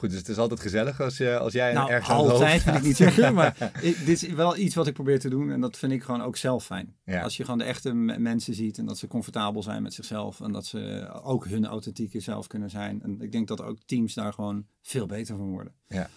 Goed, 0.00 0.10
dus 0.10 0.18
het 0.18 0.28
is 0.28 0.36
altijd 0.38 0.60
gezellig 0.60 1.00
als, 1.00 1.16
je, 1.16 1.38
als 1.38 1.52
jij 1.52 1.72
Nou, 1.72 1.90
ergens 1.90 2.10
aan 2.10 2.16
altijd 2.16 2.64
wil 2.64 2.74
ik 2.74 2.82
niet 2.82 2.96
zeggen, 2.96 3.34
maar 3.40 3.72
ik- 3.80 4.04
dit 4.06 4.22
is 4.22 4.28
wel 4.28 4.56
iets 4.56 4.74
wat 4.74 4.86
ik 4.86 4.94
probeer 4.94 5.20
te 5.20 5.28
doen 5.28 5.50
en 5.50 5.60
dat 5.60 5.78
vind 5.78 5.92
ik 5.92 6.02
gewoon 6.02 6.22
ook 6.22 6.36
zelf 6.36 6.64
fijn. 6.64 6.96
Ja. 7.04 7.22
Als 7.22 7.36
je 7.36 7.42
gewoon 7.44 7.58
de 7.58 7.64
echte 7.64 7.94
me- 7.94 8.18
mensen 8.18 8.54
ziet 8.54 8.78
en 8.78 8.86
dat 8.86 8.98
ze 8.98 9.06
comfortabel 9.06 9.62
zijn 9.62 9.82
met 9.82 9.94
zichzelf 9.94 10.40
en 10.40 10.52
dat 10.52 10.66
ze 10.66 11.10
ook 11.22 11.46
hun 11.46 11.66
authentieke 11.66 12.20
zelf 12.20 12.46
kunnen 12.46 12.70
zijn. 12.70 13.02
En 13.02 13.20
ik 13.20 13.32
denk 13.32 13.48
dat 13.48 13.62
ook 13.62 13.78
teams 13.86 14.14
daar 14.14 14.32
gewoon 14.32 14.66
veel 14.82 15.06
beter 15.06 15.36
van 15.36 15.50
worden. 15.50 15.72
Ja. 15.86 16.10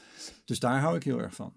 Dus 0.46 0.60
daar 0.60 0.80
hou 0.80 0.96
ik 0.96 1.04
heel 1.04 1.22
erg 1.22 1.34
van. 1.36 1.54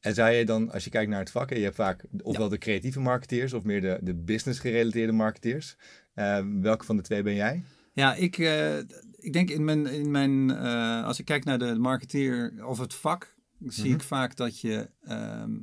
En 0.00 0.14
zou 0.14 0.30
je 0.30 0.44
dan, 0.44 0.72
als 0.72 0.84
je 0.84 0.90
kijkt 0.90 1.10
naar 1.10 1.18
het 1.20 1.30
vak, 1.30 1.50
en 1.50 1.56
je 1.58 1.64
hebt 1.64 1.76
vaak 1.76 2.04
ofwel 2.22 2.48
de 2.48 2.58
creatieve 2.58 3.00
marketeers 3.00 3.52
of 3.52 3.62
meer 3.62 3.80
de, 3.80 3.98
de 4.02 4.14
business 4.14 4.60
gerelateerde 4.60 5.12
marketeers. 5.12 5.76
Eh, 6.14 6.44
welke 6.60 6.84
van 6.84 6.96
de 6.96 7.02
twee 7.02 7.22
ben 7.22 7.34
jij? 7.34 7.62
Ja, 7.92 8.14
ik, 8.14 8.38
eh, 8.38 8.78
ik 9.16 9.32
denk 9.32 9.50
in 9.50 9.64
mijn, 9.64 9.86
in 9.86 10.10
mijn 10.10 10.50
eh, 10.50 11.04
als 11.04 11.18
ik 11.18 11.24
kijk 11.24 11.44
naar 11.44 11.58
de 11.58 11.74
marketeer 11.78 12.66
of 12.66 12.78
het 12.78 12.94
vak, 12.94 13.34
zie 13.66 13.84
Mhm. 13.84 13.94
ik 13.94 14.02
vaak 14.02 14.36
dat 14.36 14.60
je, 14.60 14.90
ehm, 15.00 15.58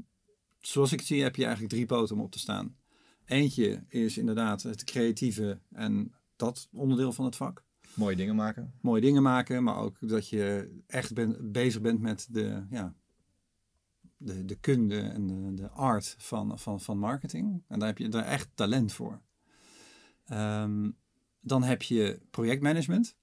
zoals 0.60 0.92
ik 0.92 1.00
het 1.00 1.08
zie, 1.08 1.24
heb 1.24 1.36
je 1.36 1.44
eigenlijk 1.44 1.74
drie 1.74 1.86
poten 1.86 2.16
om 2.16 2.22
op 2.22 2.32
te 2.32 2.40
staan. 2.40 2.76
Eentje 3.26 3.84
is 3.90 4.18
inderdaad 4.18 4.64
het 4.64 4.84
creatieve 4.84 5.60
en 5.72 6.14
dat 6.36 6.68
onderdeel 6.72 7.12
van 7.14 7.26
het 7.26 7.36
vak. 7.36 7.66
Mooie 7.94 8.16
dingen 8.16 8.36
maken. 8.36 8.74
Mooie 8.82 9.02
dingen 9.02 9.22
maken, 9.24 9.64
maar 9.64 9.78
ook 9.78 9.98
dat 10.00 10.30
je 10.30 10.72
echt 10.88 11.14
ben, 11.14 11.52
bezig 11.52 11.82
bent 11.82 12.00
met 12.00 12.28
de, 12.32 12.66
ja, 12.70 12.96
de, 14.18 14.46
de 14.46 14.56
kunde 14.56 15.00
en 15.00 15.28
de, 15.28 15.54
de 15.54 15.70
art 15.70 16.16
van, 16.18 16.60
van, 16.60 16.82
van 16.82 16.98
marketing. 16.98 17.64
En 17.68 17.80
daar 17.80 17.88
heb 17.88 17.98
je 17.98 18.10
daar 18.10 18.26
echt 18.26 18.50
talent 18.56 18.94
voor. 18.94 19.22
Ehm, 20.26 20.90
dan 21.48 21.64
heb 21.64 21.82
je 21.82 22.20
projectmanagement. 22.30 23.16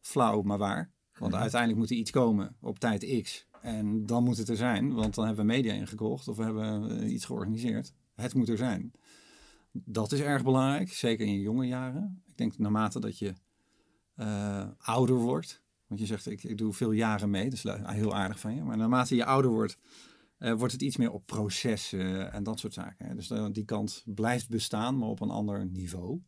Flauw, 0.00 0.42
maar 0.42 0.58
waar. 0.58 0.90
Want 1.18 1.32
Mhm. 1.32 1.40
uiteindelijk 1.40 1.80
moet 1.80 1.90
er 1.90 1.96
iets 1.96 2.10
komen 2.10 2.56
op 2.60 2.78
tijd 2.78 3.22
X. 3.22 3.46
En 3.62 4.06
dan 4.06 4.24
moet 4.24 4.36
het 4.36 4.48
er 4.48 4.56
zijn, 4.56 4.92
want 4.92 5.14
dan 5.14 5.26
hebben 5.26 5.46
we 5.46 5.52
media 5.52 5.72
ingekocht 5.72 6.28
of 6.28 6.36
we 6.36 6.42
hebben 6.42 7.00
eh, 7.00 7.12
iets 7.12 7.24
georganiseerd. 7.24 7.92
Het 8.14 8.34
moet 8.34 8.48
er 8.48 8.56
zijn. 8.56 8.92
Dat 9.72 10.12
is 10.12 10.20
erg 10.20 10.44
belangrijk, 10.44 10.92
zeker 10.92 11.26
in 11.26 11.32
je 11.32 11.40
jonge 11.40 11.66
jaren. 11.66 12.22
Ik 12.26 12.36
denk 12.36 12.58
naarmate 12.58 13.00
dat 13.00 13.18
je 13.18 13.34
eh, 14.14 14.68
ouder 14.78 15.16
wordt, 15.16 15.62
want 15.86 16.00
je 16.00 16.06
zegt 16.06 16.26
ik, 16.26 16.42
ik 16.44 16.58
doe 16.58 16.72
veel 16.72 16.92
jaren 16.92 17.30
mee, 17.30 17.50
dus 17.50 17.62
le- 17.62 17.82
heel 17.92 18.14
aardig 18.14 18.40
van 18.40 18.54
je. 18.54 18.62
Maar 18.62 18.76
naarmate 18.76 19.14
je 19.14 19.24
ouder 19.24 19.50
wordt, 19.50 19.78
eh, 20.38 20.52
wordt 20.54 20.72
het 20.72 20.82
iets 20.82 20.96
meer 20.96 21.10
op 21.10 21.26
processen 21.26 22.32
en 22.32 22.42
dat 22.42 22.58
soort 22.58 22.72
zaken. 22.74 23.06
hè. 23.06 23.14
Dus 23.14 23.32
die 23.52 23.64
kant 23.64 24.02
blijft 24.06 24.48
bestaan, 24.48 24.98
maar 24.98 25.08
op 25.08 25.20
een 25.20 25.30
ander 25.30 25.66
niveau. 25.66 26.20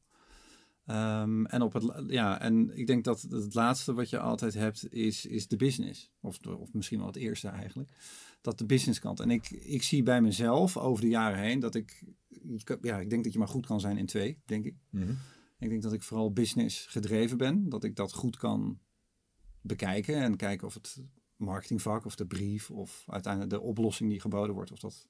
Ehm, 0.86 1.44
en, 1.44 1.62
op 1.62 1.72
het, 1.72 2.04
ja, 2.06 2.40
en 2.40 2.76
ik 2.76 2.86
denk 2.86 3.04
dat 3.04 3.22
het 3.22 3.54
laatste 3.54 3.94
wat 3.94 4.10
je 4.10 4.18
altijd 4.18 4.54
hebt 4.54 4.92
is, 4.92 5.26
is 5.26 5.48
de 5.48 5.56
business. 5.56 6.10
Of, 6.20 6.38
of 6.46 6.72
misschien 6.72 6.98
wel 6.98 7.06
het 7.06 7.16
eerste 7.16 7.48
eigenlijk. 7.48 7.90
Dat 8.40 8.58
de 8.58 8.66
businesskant. 8.66 9.20
En 9.20 9.30
ik, 9.30 9.50
ik 9.50 9.82
zie 9.82 10.02
bij 10.02 10.20
mezelf 10.20 10.76
over 10.76 11.02
de 11.02 11.08
jaren 11.08 11.38
heen 11.38 11.60
dat 11.60 11.74
ik... 11.74 12.02
Ja, 12.80 12.98
ik 12.98 13.10
denk 13.10 13.24
dat 13.24 13.32
je 13.32 13.38
maar 13.38 13.48
goed 13.48 13.66
kan 13.66 13.80
zijn 13.80 13.98
in 13.98 14.06
twee, 14.06 14.42
denk 14.44 14.64
ik. 14.64 14.74
Mhm. 14.90 15.12
Ik 15.58 15.68
denk 15.68 15.82
dat 15.82 15.92
ik 15.92 16.02
vooral 16.02 16.32
business 16.32 16.86
gedreven 16.86 17.38
ben. 17.38 17.68
Dat 17.68 17.84
ik 17.84 17.96
dat 17.96 18.12
goed 18.12 18.36
kan 18.36 18.78
bekijken. 19.60 20.14
En 20.14 20.36
kijken 20.36 20.66
of 20.66 20.74
het 20.74 21.02
marketingvak 21.36 22.04
of 22.04 22.14
de 22.14 22.26
brief 22.26 22.70
of 22.70 23.04
uiteindelijk 23.06 23.52
de 23.52 23.60
oplossing 23.60 24.10
die 24.10 24.20
geboden 24.20 24.54
wordt. 24.54 24.72
Of 24.72 24.78
dat 24.78 25.08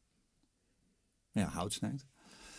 ja, 1.30 1.48
hout 1.48 1.72
snijdt. 1.72 2.06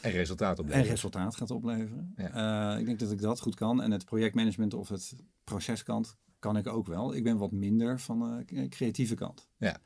En 0.05 0.11
resultaat 0.11 0.59
op 0.59 0.69
En 0.69 0.83
resultaat 0.83 1.35
gaat 1.35 1.51
opleveren. 1.51 2.13
Eh, 2.15 2.75
ik 2.79 2.85
denk 2.85 2.99
dat 2.99 3.11
ik 3.11 3.21
dat 3.21 3.39
goed 3.39 3.55
kan. 3.55 3.81
En 3.81 3.91
het 3.91 4.05
projectmanagement 4.05 4.73
of 4.73 4.89
het 4.89 5.15
proceskant 5.43 6.15
kan 6.39 6.57
ik 6.57 6.67
ook 6.67 6.87
wel. 6.87 7.15
Ik 7.15 7.23
ben 7.23 7.37
wat 7.37 7.51
minder 7.51 7.99
van 7.99 8.45
de 8.45 8.67
creatieve 8.69 9.15
kant. 9.15 9.47
Ja. 9.57 9.77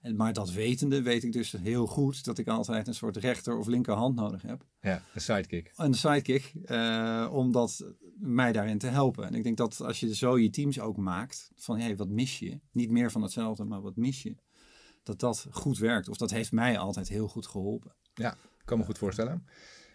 En, 0.00 0.16
maar 0.16 0.32
dat 0.32 0.52
wetende 0.52 1.02
weet 1.02 1.24
ik 1.24 1.32
dus 1.32 1.52
heel 1.52 1.86
goed 1.86 2.24
dat 2.24 2.38
ik 2.38 2.48
altijd 2.48 2.86
een 2.86 2.94
soort 2.94 3.16
rechter 3.16 3.58
of 3.58 3.66
linkerhand 3.66 4.14
nodig 4.14 4.42
heb. 4.42 4.64
Ja, 4.80 5.02
een 5.14 5.20
sidekick. 5.20 5.72
Een 5.76 5.94
sidekick, 5.94 6.52
eh, 6.64 7.28
om 7.32 7.52
dat 7.52 7.84
mij 8.18 8.52
daarin 8.52 8.78
te 8.78 8.86
helpen. 8.86 9.26
En 9.26 9.34
ik 9.34 9.42
denk 9.42 9.56
dat 9.56 9.80
als 9.80 10.00
je 10.00 10.14
zo 10.14 10.38
je 10.38 10.50
teams 10.50 10.80
ook 10.80 10.96
maakt, 10.96 11.50
van 11.56 11.76
hé, 11.76 11.84
hey, 11.84 11.96
wat 11.96 12.08
mis 12.08 12.38
je? 12.38 12.60
Niet 12.72 12.90
meer 12.90 13.10
van 13.10 13.22
hetzelfde, 13.22 13.64
maar 13.64 13.80
wat 13.80 13.96
mis 13.96 14.22
je? 14.22 14.36
Dat 15.02 15.20
dat 15.20 15.46
goed 15.50 15.78
werkt. 15.78 16.08
Of 16.08 16.16
dat 16.16 16.30
heeft 16.30 16.52
mij 16.52 16.78
altijd 16.78 17.08
heel 17.08 17.28
goed 17.28 17.46
geholpen. 17.46 17.94
Ja, 18.14 18.36
kan 18.66 18.78
me 18.78 18.84
goed 18.84 18.98
voorstellen. 18.98 19.46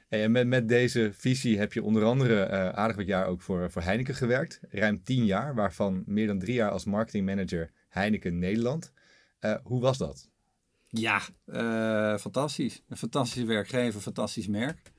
Hey, 0.08 0.24
En 0.24 0.32
met, 0.32 0.48
met 0.48 0.68
deze 0.68 1.12
visie 1.14 1.58
heb 1.58 1.74
je 1.74 1.84
onder 1.84 2.04
andere 2.04 2.42
eh, 2.42 2.70
aardig 2.70 2.96
wat 2.96 3.08
jaar 3.08 3.26
ook 3.28 3.42
voor, 3.42 3.72
voor 3.72 3.82
Heineken 3.82 4.16
gewerkt. 4.16 4.60
Ruim 4.70 5.04
tien 5.04 5.26
jaar, 5.26 5.56
waarvan 5.56 6.04
meer 6.06 6.28
dan 6.28 6.40
drie 6.40 6.54
jaar 6.54 6.72
als 6.72 6.86
marketingmanager 6.86 7.72
Heineken 7.90 8.40
Nederland. 8.40 8.94
Eh, 9.40 9.56
hoe 9.64 9.82
was 9.82 9.98
dat? 9.98 10.30
Ja, 10.88 11.22
eh, 11.46 12.18
fantastisch. 12.18 12.84
Een 12.88 12.98
fantastische 12.98 13.46
werkgever, 13.46 14.02
fantastisch 14.02 14.48
merk. 14.48 14.92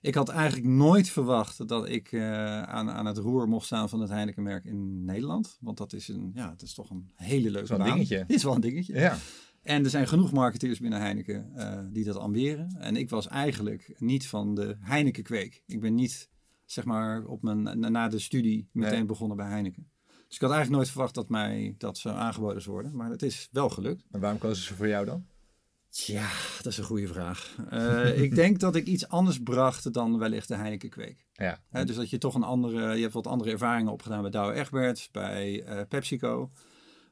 Ik 0.00 0.14
had 0.14 0.28
eigenlijk 0.28 0.68
nooit 0.68 1.08
verwacht 1.08 1.68
dat 1.68 1.88
ik 1.88 2.12
eh, 2.12 2.62
aan, 2.62 2.90
aan 2.90 3.06
het 3.06 3.18
roer 3.18 3.48
mocht 3.48 3.66
staan 3.66 3.88
van 3.88 4.00
het 4.00 4.10
Heineken-merk 4.10 4.64
in 4.64 5.04
Nederland. 5.04 5.58
Want 5.60 5.78
dat 5.78 5.92
is, 5.92 6.08
een, 6.08 6.30
ja, 6.34 6.48
dat 6.48 6.62
is 6.62 6.74
toch 6.74 6.90
een 6.90 7.10
hele 7.14 7.50
leuke 7.50 7.76
baan. 7.76 7.90
dingetje. 7.90 8.24
Dit 8.26 8.36
is 8.36 8.42
wel 8.42 8.54
een 8.54 8.60
dingetje. 8.60 8.94
Ja, 8.94 9.16
En 9.62 9.84
er 9.84 9.90
zijn 9.90 10.08
genoeg 10.08 10.32
marketeers 10.32 10.78
binnen 10.80 11.00
Heineken 11.00 11.52
eh, 11.54 11.80
die 11.90 12.04
dat 12.04 12.16
amberen. 12.16 12.76
En 12.78 12.96
ik 12.96 13.10
was 13.10 13.28
eigenlijk 13.28 13.94
niet 13.98 14.26
van 14.28 14.54
de 14.54 14.76
Heineken-kweek. 14.80 15.62
Ik 15.66 15.80
ben 15.80 15.94
niet, 15.94 16.28
zeg 16.64 16.84
maar, 16.84 17.24
op 17.24 17.42
mijn, 17.42 17.78
na- 17.92 18.08
de 18.08 18.18
studie 18.18 18.68
meteen 18.72 18.92
Nee. 18.98 19.04
begonnen 19.06 19.36
bij 19.36 19.46
Heineken. 19.48 19.90
Dus 20.06 20.40
ik 20.40 20.40
had 20.40 20.50
eigenlijk 20.50 20.70
nooit 20.70 20.88
verwacht 20.90 21.14
dat 21.14 21.28
mij 21.28 21.74
dat 21.78 21.98
zou 21.98 22.16
aangeboden 22.16 22.62
zou 22.62 22.74
worden. 22.74 22.96
Maar 22.96 23.10
het 23.10 23.22
is 23.22 23.48
wel 23.52 23.68
gelukt. 23.68 24.04
maar 24.10 24.20
waarom 24.20 24.38
kozen 24.38 24.64
ze 24.64 24.74
voor 24.74 24.88
jou 24.88 25.04
dan? 25.04 25.26
Tja, 25.88 26.28
dat 26.56 26.66
is 26.72 26.78
een 26.78 26.84
goede 26.84 27.06
vraag. 27.06 27.56
Eh, 27.70 28.20
ik 28.22 28.34
denk 28.34 28.60
dat 28.60 28.76
ik 28.76 28.86
iets 28.86 29.08
anders 29.08 29.42
bracht 29.42 29.92
dan 29.92 30.18
wellicht 30.18 30.48
de 30.48 30.56
Heineken 30.56 30.90
kweek. 30.90 31.26
Ja, 31.32 31.60
dus 31.84 31.96
dat 31.96 32.10
je 32.10 32.18
toch 32.18 32.34
een 32.34 32.42
andere, 32.42 32.94
je 32.94 33.00
hebt 33.02 33.12
wat 33.14 33.26
andere 33.26 33.50
ervaringen 33.50 33.92
opgedaan 33.92 34.22
bij 34.22 34.30
Douwe 34.30 34.52
Egberts, 34.54 35.10
bij 35.10 35.62
eh, 35.64 35.80
PepsiCo. 35.88 36.50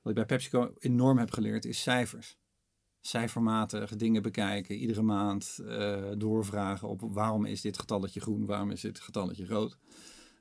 Wat 0.02 0.09
ik 0.12 0.14
bij 0.14 0.25
PepsiCo 0.26 0.75
enorm 0.78 1.19
heb 1.19 1.30
geleerd 1.30 1.64
is 1.64 1.83
cijfers. 1.83 2.38
Cijfermatig 3.00 3.97
dingen 3.97 4.23
bekijken, 4.23 4.75
iedere 4.76 5.02
maand 5.02 5.59
eh, 5.66 6.11
doorvragen 6.16 6.88
op 6.88 7.00
waarom 7.00 7.45
is 7.45 7.61
dit 7.61 7.78
getalletje 7.78 8.21
groen, 8.21 8.47
waarom 8.47 8.71
is 8.71 8.80
dit 8.80 9.00
getalletje 9.00 9.47
rood. 9.47 9.78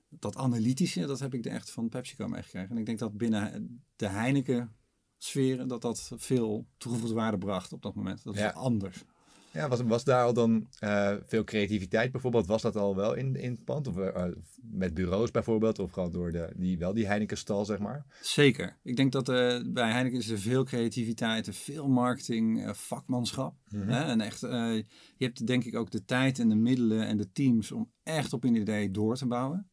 Dat 0.09 0.35
analytische, 0.37 1.05
dat 1.05 1.19
heb 1.19 1.33
ik 1.33 1.45
er 1.45 1.51
echt 1.51 1.71
van 1.71 1.89
PepsiCo 1.89 2.27
meegekregen. 2.27 2.69
En 2.69 2.77
ik 2.77 2.85
denk 2.85 2.99
dat 2.99 3.17
binnen 3.17 3.81
de 3.95 4.07
Heineken 4.07 4.75
sferen 5.17 5.67
dat 5.67 5.81
dat 5.81 6.11
veel 6.15 6.67
toegevoegde 6.77 7.15
waarde 7.15 7.37
bracht 7.37 7.73
op 7.73 7.81
dat 7.81 7.95
moment. 7.95 8.23
Dat 8.23 8.33
is 8.33 8.39
Ja. 8.39 8.49
anders. 8.49 9.03
Ja 9.51 9.67
was, 9.67 9.81
was 9.81 10.03
daar 10.03 10.23
al 10.23 10.33
dan 10.33 10.67
eh, 10.79 11.13
veel 11.25 11.43
creativiteit 11.43 12.11
bijvoorbeeld? 12.11 12.47
Was 12.47 12.61
dat 12.61 12.75
al 12.75 12.95
wel 12.95 13.13
in, 13.13 13.35
in 13.35 13.51
het 13.51 13.63
pand? 13.63 13.87
Of 13.87 13.97
eh, 13.97 14.25
met 14.61 14.93
bureaus 14.93 15.31
bijvoorbeeld? 15.31 15.79
Of 15.79 15.91
gewoon 15.91 16.11
door 16.11 16.31
de, 16.31 16.53
die, 16.55 16.77
wel 16.77 16.93
die 16.93 17.07
Heineken-stal, 17.07 17.65
zeg 17.65 17.79
maar? 17.79 18.05
Zeker. 18.21 18.77
Ik 18.83 18.95
denk 18.95 19.11
dat 19.11 19.29
eh, 19.29 19.59
bij 19.65 19.91
Heineken 19.91 20.19
is 20.19 20.29
er 20.29 20.39
veel 20.39 20.63
creativiteit, 20.63 21.47
er 21.47 21.53
veel 21.53 21.87
marketing, 21.87 22.65
eh, 22.65 22.73
vakmanschap. 22.73 23.55
Hè? 23.69 24.03
En 24.03 24.21
echt, 24.21 24.43
eh, 24.43 24.75
je 25.17 25.25
hebt 25.25 25.47
denk 25.47 25.63
ik 25.63 25.75
ook 25.75 25.91
de 25.91 26.05
tijd 26.05 26.39
en 26.39 26.49
de 26.49 26.55
middelen 26.55 27.07
en 27.07 27.17
de 27.17 27.31
teams 27.31 27.71
om 27.71 27.91
echt 28.03 28.33
op 28.33 28.43
een 28.43 28.55
idee 28.55 28.91
door 28.91 29.15
te 29.15 29.27
bouwen. 29.27 29.69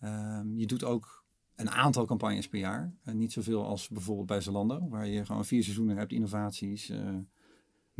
Ehm, 0.00 0.56
je 0.56 0.66
doet 0.66 0.84
ook 0.84 1.24
een 1.56 1.70
aantal 1.70 2.06
campagnes 2.06 2.48
per 2.48 2.58
jaar. 2.58 2.94
En 3.04 3.18
niet 3.18 3.32
zoveel 3.32 3.66
als 3.66 3.88
bijvoorbeeld 3.88 4.26
bij 4.26 4.40
Zalando, 4.40 4.88
waar 4.88 5.06
je 5.06 5.24
gewoon 5.24 5.44
vier 5.44 5.62
seizoenen 5.62 5.96
hebt, 5.96 6.12
innovaties, 6.12 6.88
eh, 6.88 7.16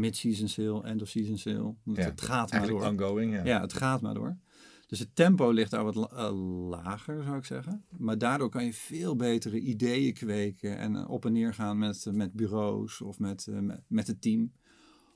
mid-season 0.03 0.49
sale, 0.49 0.83
end-of-season 0.83 1.39
sale. 1.39 1.75
Ja, 1.85 1.95
het 2.03 2.21
gaat 2.21 2.53
maar 2.53 2.67
door. 2.67 2.87
ongoing, 2.87 3.35
ja. 3.35 3.45
Ja, 3.45 3.61
het 3.61 3.73
gaat 3.73 4.01
maar 4.01 4.15
door. 4.15 4.37
Dus 4.87 4.99
het 4.99 5.15
tempo 5.15 5.51
ligt 5.51 5.71
daar 5.71 5.85
wat 5.85 5.95
la- 5.95 6.11
eh, 6.11 6.69
lager, 6.69 7.23
zou 7.23 7.37
ik 7.37 7.45
zeggen. 7.45 7.85
Maar 7.99 8.19
daardoor 8.19 8.49
kan 8.49 8.65
je 8.65 8.73
veel 8.73 9.17
betere 9.17 9.59
ideeën 9.61 10.15
kweken 10.15 10.79
en 10.79 10.97
eh, 10.97 11.11
op 11.11 11.25
en 11.25 11.33
neer 11.33 11.55
gaan 11.55 11.79
met, 11.79 12.07
eh, 12.07 12.13
met 12.13 12.33
bureaus 12.33 13.01
of 13.01 13.19
met, 13.19 13.47
met, 13.51 13.81
met 13.87 14.07
het 14.07 14.21
team. 14.23 14.53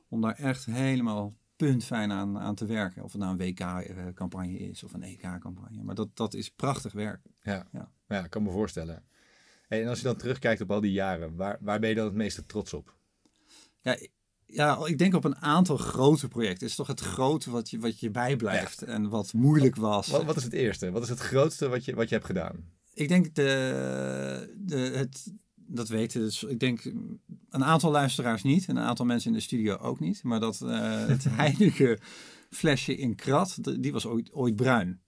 Om 0.08 0.20
daar 0.20 0.34
echt 0.34 0.64
helemaal 0.64 1.36
puntfijn 1.56 2.12
aan, 2.12 2.38
aan 2.38 2.54
te 2.54 2.66
werken. 2.66 3.02
Of 3.04 3.12
het 3.12 3.20
nou 3.20 3.32
een 3.32 3.38
WK-campagne 3.46 4.58
is 4.58 4.84
of 4.84 4.92
een 4.92 5.02
EK-campagne. 5.02 5.82
Maar 5.82 5.94
dat, 5.94 6.16
dat 6.16 6.34
is 6.34 6.50
prachtig 6.50 6.92
werk. 6.92 7.20
Ja, 7.42 7.66
Ja. 7.72 7.90
ja. 8.08 8.24
ik 8.24 8.30
kan 8.30 8.42
me 8.42 8.50
voorstellen. 8.50 9.04
En 9.68 9.86
als 9.88 9.98
je 9.98 10.04
dan 10.04 10.16
terugkijkt 10.16 10.60
op 10.60 10.70
al 10.70 10.80
die 10.80 10.92
jaren, 10.92 11.36
waar, 11.36 11.58
waar 11.60 11.80
ben 11.80 11.88
je 11.88 11.94
dan 11.94 12.04
het 12.04 12.14
meeste 12.14 12.46
trots 12.46 12.72
op? 12.74 12.94
Ja, 13.80 13.96
ja, 14.46 14.86
ik 14.86 14.98
denk 14.98 15.14
op 15.14 15.24
een 15.24 15.42
aantal 15.42 15.76
grote 15.76 16.28
projecten. 16.28 16.60
Het 16.60 16.70
is 16.70 16.76
toch 16.76 16.86
het 16.86 17.00
grote 17.00 17.50
wat 17.50 17.70
je, 17.70 17.78
wat 17.78 18.00
je 18.00 18.10
bijblijft 18.10 18.82
en 18.82 19.08
wat 19.08 19.32
moeilijk 19.32 19.76
was. 19.76 20.08
Wat, 20.08 20.24
wat 20.24 20.36
is 20.36 20.44
het 20.44 20.52
eerste? 20.52 20.90
Wat 20.90 21.02
is 21.02 21.08
het 21.08 21.18
grootste 21.18 21.68
wat 21.68 21.84
je, 21.84 21.94
wat 21.94 22.08
je 22.08 22.14
hebt 22.14 22.26
gedaan? 22.26 22.74
Ik 22.94 23.08
denk 23.08 23.34
de, 23.34 24.54
de, 24.56 24.76
het, 24.76 25.32
dat 25.56 25.88
weten, 25.88 26.20
dus 26.20 26.42
ik 26.42 26.60
denk 26.60 26.84
een 27.50 27.64
aantal 27.64 27.90
luisteraars 27.90 28.42
niet 28.42 28.66
en 28.66 28.76
een 28.76 28.84
aantal 28.84 29.06
mensen 29.06 29.30
in 29.30 29.36
de 29.36 29.42
studio 29.42 29.76
ook 29.76 30.00
niet. 30.00 30.22
Maar 30.22 30.40
dat 30.40 30.60
eh, 30.60 31.06
het 31.14 31.24
Heineken 31.28 31.98
flesje 32.50 32.96
in 32.96 33.14
krat, 33.14 33.58
die 33.80 33.92
was 33.92 34.06
ooit, 34.06 34.32
ooit 34.32 34.56
bruin. 34.56 35.00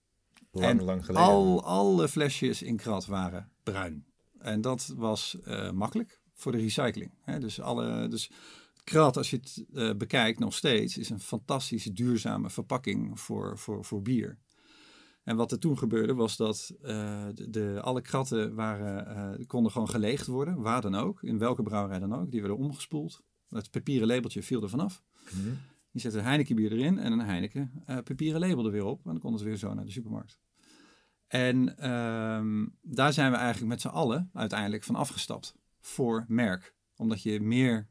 Lang, 0.50 0.66
En 0.66 0.84
lang 0.84 1.04
geleden. 1.04 1.26
Al, 1.28 1.64
alle 1.64 2.08
flesjes 2.08 2.62
in 2.62 2.76
krat 2.76 3.06
waren 3.06 3.50
bruin. 3.62 4.04
En 4.38 4.60
dat 4.60 4.92
was 4.96 5.36
eh, 5.44 5.70
makkelijk 5.70 6.20
voor 6.34 6.52
de 6.52 6.58
recycling. 6.58 7.10
Hè? 7.20 7.38
Dus, 7.38 7.60
alle, 7.60 8.08
dus 8.08 8.30
krat, 8.88 9.16
als 9.16 9.30
je 9.30 9.36
het 9.36 9.64
eh, 9.74 9.94
bekijkt 9.94 10.38
nog 10.38 10.54
steeds, 10.54 10.98
is 10.98 11.10
een 11.10 11.20
fantastische 11.20 11.92
duurzame 11.92 12.50
verpakking 12.50 13.20
voor, 13.20 13.58
voor, 13.58 13.84
voor 13.84 14.02
bier. 14.02 14.38
En 15.24 15.36
wat 15.36 15.52
er 15.52 15.58
toen 15.58 15.78
gebeurde 15.78 16.14
was 16.14 16.36
dat 16.36 16.74
eh, 16.82 17.26
de, 17.34 17.78
alle 17.82 18.00
kratten 18.00 18.54
waren, 18.54 19.06
eh, 19.06 19.46
konden 19.46 19.72
gewoon 19.72 19.88
geleegd 19.88 20.26
worden, 20.26 20.60
waar 20.60 20.80
dan 20.80 20.94
ook, 20.94 21.22
in 21.22 21.38
welke 21.38 21.62
brouwerij 21.62 21.98
dan 21.98 22.14
ook. 22.14 22.30
Die 22.30 22.40
werden 22.40 22.58
omgespoeld. 22.58 23.22
Het 23.48 23.70
papieren 23.70 24.08
labeltje 24.08 24.42
viel 24.42 24.62
er 24.62 24.68
vanaf. 24.68 25.02
Mhm. 25.30 25.48
Je 25.90 26.00
zet 26.00 26.14
een 26.14 26.22
Heineken 26.22 26.56
bier 26.56 26.72
erin 26.72 26.98
en 26.98 27.12
een 27.12 27.20
Heineken 27.20 27.82
papieren 28.04 28.40
label 28.40 28.64
er 28.64 28.72
weer 28.72 28.84
op. 28.84 28.98
En 29.04 29.10
dan 29.10 29.20
kon 29.20 29.32
het 29.32 29.42
weer 29.42 29.56
zo 29.56 29.74
naar 29.74 29.84
de 29.84 29.90
supermarkt. 29.90 30.38
En 31.26 31.78
ehm, 31.78 32.66
daar 32.82 33.12
zijn 33.12 33.30
we 33.30 33.36
eigenlijk 33.36 33.68
met 33.68 33.80
z'n 33.80 33.88
allen 33.88 34.30
uiteindelijk 34.32 34.84
van 34.84 34.94
afgestapt 34.94 35.54
voor 35.80 36.24
merk. 36.28 36.74
Omdat 36.96 37.22
je 37.22 37.40
meer 37.40 37.88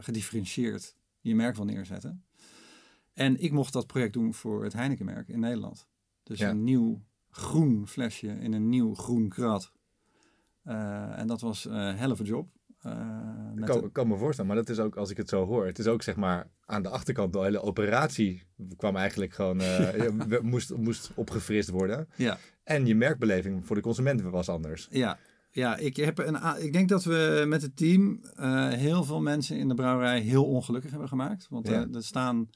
gedifferentieerd 0.00 0.94
je 1.20 1.34
merk 1.34 1.56
wil 1.56 1.64
neerzetten. 1.64 2.24
En 3.12 3.40
ik 3.40 3.52
mocht 3.52 3.72
dat 3.72 3.86
project 3.86 4.12
doen 4.12 4.34
voor 4.34 4.64
het 4.64 4.72
Heineken-merk 4.72 5.28
in 5.28 5.40
Nederland. 5.40 5.86
Dus 6.22 6.38
Ja. 6.38 6.50
een 6.50 6.64
nieuw 6.64 7.02
groen 7.30 7.86
flesje 7.86 8.28
in 8.28 8.52
een 8.52 8.68
nieuw 8.68 8.94
groen 8.94 9.28
krat. 9.28 9.72
Eh, 10.62 11.18
en 11.18 11.26
dat 11.26 11.40
was 11.40 11.64
een 11.64 11.92
uh, 11.92 11.98
helft 11.98 12.26
job. 12.26 12.48
Uh, 12.82 12.92
ik 13.56 13.64
kan, 13.64 13.80
de... 13.80 13.90
kan, 13.90 14.08
me 14.08 14.16
voorstellen, 14.16 14.50
maar 14.50 14.64
dat 14.64 14.68
is 14.68 14.78
ook, 14.78 14.96
als 14.96 15.10
ik 15.10 15.16
het 15.16 15.28
zo 15.28 15.46
hoor, 15.46 15.66
het 15.66 15.78
is 15.78 15.86
ook 15.86 16.02
zeg 16.02 16.16
maar 16.16 16.50
aan 16.64 16.82
de 16.82 16.88
achterkant, 16.88 17.32
de 17.32 17.40
hele 17.40 17.62
operatie 17.62 18.42
kwam 18.76 18.96
eigenlijk 18.96 19.32
gewoon, 19.34 19.62
moest, 20.42 20.76
moest 20.76 21.10
opgefrist 21.14 21.68
worden. 21.68 22.08
Ja. 22.16 22.38
En 22.62 22.86
je 22.86 22.94
merkbeleving 22.94 23.66
voor 23.66 23.76
de 23.76 23.82
consument 23.82 24.20
was 24.20 24.48
anders. 24.48 24.88
Ja, 24.90 25.18
ja 25.56 25.76
ik, 25.76 25.96
heb 25.96 26.18
een, 26.18 26.62
ik 26.62 26.72
denk 26.72 26.88
dat 26.88 27.04
we 27.04 27.44
met 27.46 27.62
het 27.62 27.76
team 27.76 28.20
uh, 28.40 28.68
heel 28.68 29.04
veel 29.04 29.20
mensen 29.20 29.58
in 29.58 29.68
de 29.68 29.74
brouwerij 29.74 30.20
heel 30.20 30.44
ongelukkig 30.44 30.90
hebben 30.90 31.08
gemaakt. 31.08 31.46
Want 31.50 31.68
ja. 31.68 31.86
er 31.92 32.04
staan 32.04 32.50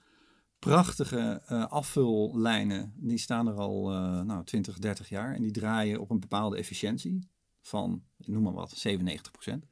prachtige 0.58 1.42
afvullijnen, 1.68 2.92
die 2.96 3.18
staan 3.18 3.46
er 3.46 3.54
al 3.54 3.88
nou, 4.24 4.44
20, 4.44 4.78
30 4.78 5.08
jaar. 5.08 5.34
En 5.34 5.42
die 5.42 5.50
draaien 5.50 6.00
op 6.00 6.10
een 6.10 6.20
bepaalde 6.20 6.56
efficiëntie 6.56 7.28
van, 7.60 8.02
noem 8.16 8.42
maar 8.42 8.52
wat, 8.52 8.70
97 8.70 9.32
procent. 9.32 9.66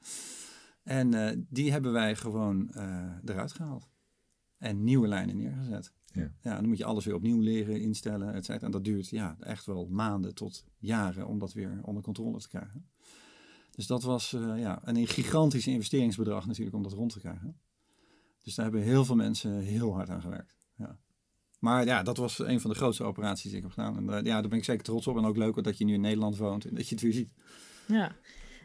En 0.88 1.12
uh, 1.12 1.30
die 1.48 1.72
hebben 1.72 1.92
wij 1.92 2.16
gewoon 2.16 2.70
uh, 2.76 3.12
eruit 3.24 3.52
gehaald. 3.52 3.88
En 4.58 4.84
nieuwe 4.84 5.08
lijnen 5.08 5.36
neergezet. 5.36 5.92
Ja. 6.12 6.32
ja, 6.40 6.54
dan 6.54 6.68
moet 6.68 6.78
je 6.78 6.84
alles 6.84 7.04
weer 7.04 7.14
opnieuw 7.14 7.40
leren, 7.40 7.80
instellen, 7.80 8.34
et 8.34 8.44
cetera. 8.44 8.66
En 8.66 8.72
dat 8.72 8.84
duurt 8.84 9.08
ja, 9.08 9.36
echt 9.40 9.66
wel 9.66 9.86
maanden 9.86 10.34
tot 10.34 10.64
jaren 10.78 11.26
om 11.26 11.38
dat 11.38 11.52
weer 11.52 11.80
onder 11.82 12.02
controle 12.02 12.38
te 12.38 12.48
krijgen. 12.48 12.88
Dus 13.78 13.86
dat 13.86 14.02
was 14.02 14.32
uh, 14.32 14.58
ja, 14.60 14.80
een 14.84 15.06
gigantisch 15.06 15.66
investeringsbedrag 15.66 16.46
natuurlijk 16.46 16.76
om 16.76 16.82
dat 16.82 16.92
rond 16.92 17.12
te 17.12 17.18
krijgen. 17.18 17.60
Dus 18.42 18.54
daar 18.54 18.64
hebben 18.64 18.82
heel 18.82 19.04
veel 19.04 19.14
mensen 19.14 19.60
heel 19.60 19.94
hard 19.94 20.08
aan 20.08 20.20
gewerkt. 20.20 20.54
Ja. 20.76 20.98
Maar 21.58 21.84
ja, 21.84 22.02
dat 22.02 22.16
was 22.16 22.38
een 22.38 22.60
van 22.60 22.70
de 22.70 22.76
grootste 22.76 23.04
operaties 23.04 23.50
die 23.50 23.56
ik 23.56 23.62
heb 23.62 23.72
gedaan. 23.72 23.96
En 23.96 24.24
ja, 24.24 24.40
daar 24.40 24.48
ben 24.48 24.58
ik 24.58 24.64
zeker 24.64 24.84
trots 24.84 25.06
op. 25.06 25.16
En 25.16 25.24
ook 25.24 25.36
leuk 25.36 25.64
dat 25.64 25.78
je 25.78 25.84
nu 25.84 25.94
in 25.94 26.00
Nederland 26.00 26.36
woont 26.36 26.64
en 26.64 26.74
dat 26.74 26.88
je 26.88 26.94
het 26.94 27.04
weer 27.04 27.12
ziet. 27.12 27.32
Ja, 27.86 28.16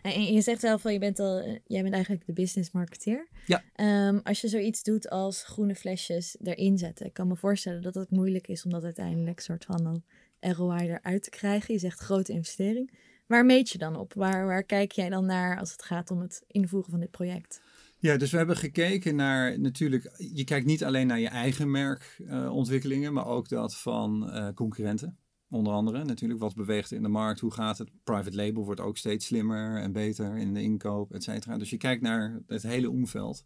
en 0.02 0.34
je 0.34 0.42
zegt 0.42 0.60
zelf 0.60 0.82
van 0.82 0.94
je 0.94 1.00
bent 1.00 1.20
al, 1.20 1.42
jij 1.66 1.82
bent 1.82 1.94
eigenlijk 1.94 2.26
de 2.26 2.34
business 2.34 2.72
marketeer. 2.72 3.28
Ja. 3.46 3.64
Um, 4.08 4.20
als 4.24 4.42
je 4.42 4.48
zoiets 4.48 4.84
doet 4.84 5.10
als 5.10 5.44
groene 5.44 5.76
flesjes 5.76 6.38
erin 6.44 6.78
zetten, 6.78 7.06
ik 7.06 7.14
kan 7.14 7.28
me 7.28 7.36
voorstellen 7.36 7.82
dat 7.82 7.96
het 7.96 8.12
moeilijk 8.12 8.48
is 8.48 8.66
om 8.66 8.72
dat 8.72 8.84
uiteindelijk 8.84 9.40
soort 9.40 9.66
van 9.66 10.04
een 10.40 10.54
ROI 10.54 10.88
eruit 10.88 11.24
te 11.24 11.30
krijgen. 11.30 11.74
Je 11.74 11.80
zegt 11.80 12.00
grote 12.00 12.32
investering. 12.32 12.92
Waar 13.26 13.46
meet 13.46 13.70
je 13.70 13.78
dan 13.78 13.96
op? 13.96 14.14
Waar, 14.14 14.46
waar 14.46 14.64
kijk 14.64 14.92
jij 14.92 15.10
dan 15.10 15.26
naar 15.26 15.60
als 15.60 15.72
het 15.72 15.84
gaat 15.84 16.12
om 16.12 16.22
het 16.22 16.44
invoeren 16.48 16.92
van 16.92 17.00
dit 17.00 17.12
project? 17.12 17.62
Ja, 17.98 18.18
dus 18.18 18.32
we 18.32 18.38
hebben 18.38 18.58
gekeken 18.58 19.16
naar 19.16 19.60
natuurlijk, 19.60 20.14
je 20.18 20.44
kijkt 20.44 20.66
niet 20.66 20.84
alleen 20.84 21.08
naar 21.08 21.20
je 21.20 21.28
eigen 21.28 21.72
merkontwikkelingen, 21.72 23.14
maar 23.14 23.28
ook 23.28 23.50
dat 23.50 23.78
van 23.78 24.30
uh, 24.30 24.48
concurrenten. 24.54 25.18
Onder 25.50 25.74
andere 25.74 26.04
natuurlijk, 26.04 26.40
wat 26.40 26.56
beweegt 26.56 26.92
in 26.92 27.02
de 27.02 27.08
markt, 27.08 27.40
hoe 27.40 27.54
gaat 27.54 27.78
het? 27.78 27.90
Private 28.04 28.36
label 28.36 28.66
wordt 28.66 28.80
ook 28.80 28.98
steeds 28.98 29.26
slimmer 29.26 29.82
en 29.82 29.92
beter 29.92 30.38
in 30.38 30.54
de 30.54 30.62
inkoop, 30.62 31.14
et 31.14 31.24
cetera. 31.24 31.58
Dus 31.58 31.70
je 31.70 31.78
kijkt 31.78 32.02
naar 32.02 32.42
het 32.48 32.64
hele 32.64 32.90
omveld. 32.90 33.44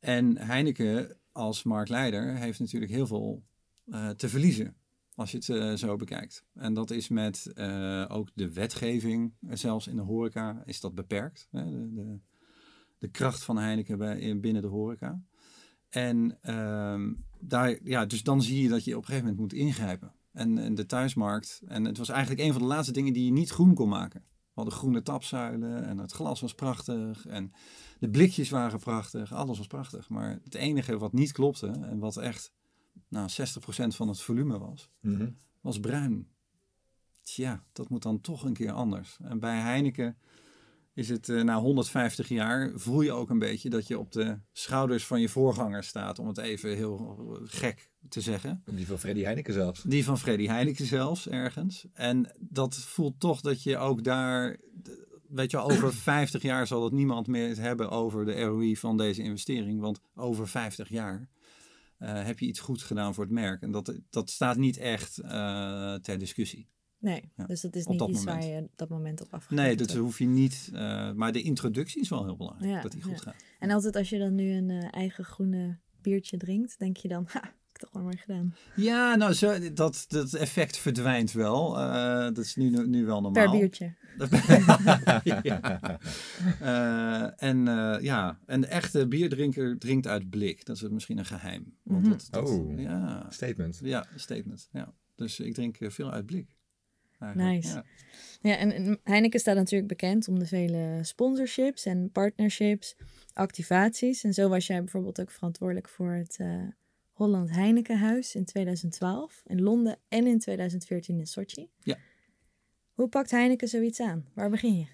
En 0.00 0.38
Heineken 0.38 1.16
als 1.32 1.62
marktleider 1.62 2.36
heeft 2.36 2.60
natuurlijk 2.60 2.92
heel 2.92 3.06
veel 3.06 3.42
uh, 3.86 4.08
te 4.08 4.28
verliezen, 4.28 4.76
als 5.14 5.30
je 5.30 5.36
het 5.36 5.48
uh, 5.48 5.74
zo 5.74 5.96
bekijkt. 5.96 6.44
En 6.54 6.74
dat 6.74 6.90
is 6.90 7.08
met 7.08 7.52
uh, 7.54 8.04
ook 8.08 8.28
de 8.34 8.52
wetgeving, 8.52 9.34
zelfs 9.50 9.86
in 9.86 9.96
de 9.96 10.02
horeca, 10.02 10.62
is 10.64 10.80
dat 10.80 10.94
beperkt. 10.94 11.48
Hè? 11.50 11.64
De, 11.64 11.92
de, 11.92 12.18
de, 12.98 13.08
kracht 13.08 13.42
van 13.42 13.58
Heineken 13.58 14.40
binnen 14.40 14.62
de 14.62 14.68
horeca. 14.68 15.22
En 15.88 16.38
ehm, 16.42 17.12
daar, 17.40 17.78
ja, 17.84 18.06
dus 18.06 18.22
dan 18.22 18.42
zie 18.42 18.62
je 18.62 18.68
dat 18.68 18.84
je 18.84 18.96
op 18.96 19.02
een 19.02 19.08
gegeven 19.08 19.28
moment 19.28 19.40
moet 19.40 19.60
ingrijpen 19.60 20.12
en, 20.32 20.58
en, 20.58 20.74
de 20.74 20.86
thuismarkt. 20.86 21.62
En 21.66 21.84
het 21.84 21.98
was 21.98 22.08
eigenlijk 22.08 22.40
een 22.40 22.52
van 22.52 22.62
de 22.62 22.68
laatste 22.68 22.92
dingen 22.92 23.12
die 23.12 23.24
je 23.24 23.32
niet 23.32 23.50
groen 23.50 23.74
kon 23.74 23.88
maken. 23.88 24.20
We 24.20 24.60
hadden 24.60 24.74
groene 24.74 25.02
tapzuilen 25.02 25.84
en 25.84 25.98
het 25.98 26.12
glas 26.12 26.40
was 26.40 26.54
prachtig 26.54 27.26
en 27.26 27.52
de 27.98 28.10
blikjes 28.10 28.50
waren 28.50 28.78
prachtig, 28.78 29.32
alles 29.32 29.58
was 29.58 29.66
prachtig. 29.66 30.08
Maar 30.08 30.40
het 30.44 30.54
enige 30.54 30.98
wat 30.98 31.12
niet 31.12 31.32
klopte 31.32 31.66
en 31.66 31.98
wat 31.98 32.16
echt 32.16 32.52
nou, 33.08 33.28
60% 33.30 33.34
van 33.88 34.08
het 34.08 34.20
volume 34.20 34.58
was, 34.58 34.90
mm 35.00 35.16
-hmm. 35.16 35.36
was 35.60 35.80
bruin. 35.80 36.28
Tja, 37.22 37.64
dat 37.72 37.88
moet 37.88 38.02
dan 38.02 38.20
toch 38.20 38.44
een 38.44 38.52
keer 38.52 38.72
anders. 38.72 39.18
En 39.22 39.38
bij 39.38 39.58
Heineken 39.58 40.16
is 40.94 41.08
het 41.08 41.28
uh, 41.28 41.42
na 41.42 41.58
150 41.58 42.28
jaar, 42.28 42.70
voel 42.74 43.00
je 43.00 43.12
ook 43.12 43.30
een 43.30 43.38
beetje 43.38 43.70
dat 43.70 43.86
je 43.86 43.98
op 43.98 44.12
de 44.12 44.38
schouders 44.52 45.06
van 45.06 45.20
je 45.20 45.28
voorganger 45.28 45.84
staat, 45.84 46.18
om 46.18 46.26
het 46.26 46.38
even 46.38 46.76
heel 46.76 47.38
gek 47.44 47.90
te 48.08 48.20
zeggen. 48.20 48.62
Die 48.70 48.86
van 48.86 48.98
Freddy 48.98 49.22
Heineken 49.22 49.52
zelfs. 49.52 49.82
Die 49.82 50.04
van 50.04 50.18
Freddy 50.18 50.46
Heineken 50.46 50.86
zelfs, 50.86 51.28
ergens. 51.28 51.86
En 51.92 52.32
dat 52.38 52.76
voelt 52.76 53.20
toch 53.20 53.40
dat 53.40 53.62
je 53.62 53.76
ook 53.76 54.04
daar, 54.04 54.56
weet 55.28 55.50
je, 55.50 55.58
over 55.58 55.94
50 56.12 56.42
jaar 56.42 56.66
zal 56.66 56.84
het 56.84 56.92
niemand 56.92 57.26
meer 57.26 57.60
hebben 57.60 57.90
over 57.90 58.24
de 58.24 58.42
ROI 58.42 58.76
van 58.76 58.96
deze 58.96 59.22
investering, 59.22 59.80
want 59.80 60.00
over 60.14 60.48
50 60.48 60.88
jaar 60.88 61.28
uh, 62.02 62.24
heb 62.24 62.38
je 62.38 62.46
iets 62.46 62.60
goeds 62.60 62.82
gedaan 62.82 63.14
voor 63.14 63.24
het 63.24 63.32
merk. 63.32 63.62
En 63.62 63.70
dat, 63.70 63.94
dat 64.10 64.30
staat 64.30 64.56
niet 64.56 64.76
echt 64.76 65.18
uh, 65.22 65.94
ter 65.94 66.18
discussie. 66.18 66.70
Nee, 67.02 67.30
ja, 67.36 67.44
dus 67.46 67.60
dat 67.60 67.74
is 67.74 67.86
niet 67.86 67.98
dat 67.98 68.08
iets 68.08 68.24
moment. 68.24 68.44
waar 68.44 68.52
je 68.52 68.68
dat 68.74 68.88
moment 68.88 69.20
op 69.20 69.34
af 69.34 69.50
Nee, 69.50 69.76
dat 69.76 69.92
hoef 69.92 70.18
je 70.18 70.26
niet. 70.26 70.70
Uh, 70.72 71.12
maar 71.12 71.32
de 71.32 71.42
introductie 71.42 72.00
is 72.00 72.08
wel 72.08 72.24
heel 72.24 72.36
belangrijk, 72.36 72.72
Ja, 72.72 72.80
dat 72.80 72.92
die 72.92 73.02
goed 73.02 73.12
ja. 73.12 73.22
gaat. 73.22 73.44
En 73.58 73.70
altijd 73.70 73.96
als 73.96 74.08
je 74.08 74.18
dan 74.18 74.34
nu 74.34 74.52
een 74.52 74.70
eh, 74.70 74.88
eigen 74.90 75.24
groene 75.24 75.78
biertje 76.00 76.36
drinkt, 76.36 76.78
denk 76.78 76.96
je 76.96 77.08
dan, 77.08 77.24
ha, 77.32 77.54
wel 77.92 78.02
maar 78.02 78.18
gedaan. 78.18 78.54
Ja, 78.76 79.14
nou, 79.14 79.32
zo, 79.32 79.72
dat, 79.72 80.04
dat 80.08 80.32
effect 80.34 80.76
verdwijnt 80.76 81.32
wel. 81.32 81.78
Eh, 81.78 82.22
dat 82.24 82.38
is 82.38 82.56
nu, 82.56 82.86
nu 82.86 83.04
wel 83.04 83.20
normaal. 83.20 83.50
Per 83.50 83.58
biertje. 83.58 83.94
ja. 85.42 85.80
Eh, 86.60 87.42
en 87.48 87.68
eh, 87.68 87.96
ja, 88.02 88.38
en 88.46 88.60
de 88.60 88.66
echte 88.66 89.08
bierdrinker 89.08 89.78
drinkt 89.78 90.06
uit 90.06 90.30
blik. 90.30 90.64
Dat 90.64 90.76
is 90.76 90.88
misschien 90.88 91.18
een 91.18 91.24
geheim. 91.24 91.76
Want 91.82 92.00
Mhm. 92.02 92.10
dat, 92.10 92.28
dat- 92.30 92.48
Oh. 92.48 92.80
ja, 92.80 93.26
Statement. 93.30 93.80
ja, 93.82 94.06
statement. 94.16 94.68
Ja. 94.72 94.92
Dus 95.14 95.40
ik 95.40 95.54
drink 95.54 95.76
veel 95.80 96.10
uit 96.10 96.26
blik. 96.26 96.56
eigenlijk. 97.18 97.50
Nice. 97.52 97.74
Ja. 97.74 97.84
Ja, 98.40 98.56
en, 98.56 98.72
en 98.72 98.98
Heineken 99.04 99.40
staat 99.40 99.56
natuurlijk 99.56 99.88
bekend 99.88 100.28
om 100.28 100.38
de 100.38 100.46
vele 100.46 100.98
sponsorships 101.02 101.84
en 101.86 102.10
partnerships, 102.12 102.96
activaties. 103.32 104.24
En 104.24 104.32
zo 104.32 104.48
was 104.48 104.66
jij 104.66 104.78
bijvoorbeeld 104.78 105.20
ook 105.20 105.30
verantwoordelijk 105.30 105.88
voor 105.88 106.12
het 106.12 106.36
eh, 106.38 106.62
Holland 107.22 107.50
Heinekenhuis 107.50 108.34
in 108.34 108.44
2012 108.44 109.42
in 109.46 109.62
Londen 109.62 109.98
en 110.08 110.26
in 110.26 110.38
2014 110.38 111.18
in 111.18 111.26
Sochi. 111.26 111.70
Ja. 111.82 111.98
Hoe 112.92 113.08
pakt 113.08 113.30
Heineken 113.30 113.68
zoiets 113.68 114.00
aan? 114.00 114.26
Waar 114.34 114.50
begin 114.50 114.78
je? 114.78 114.86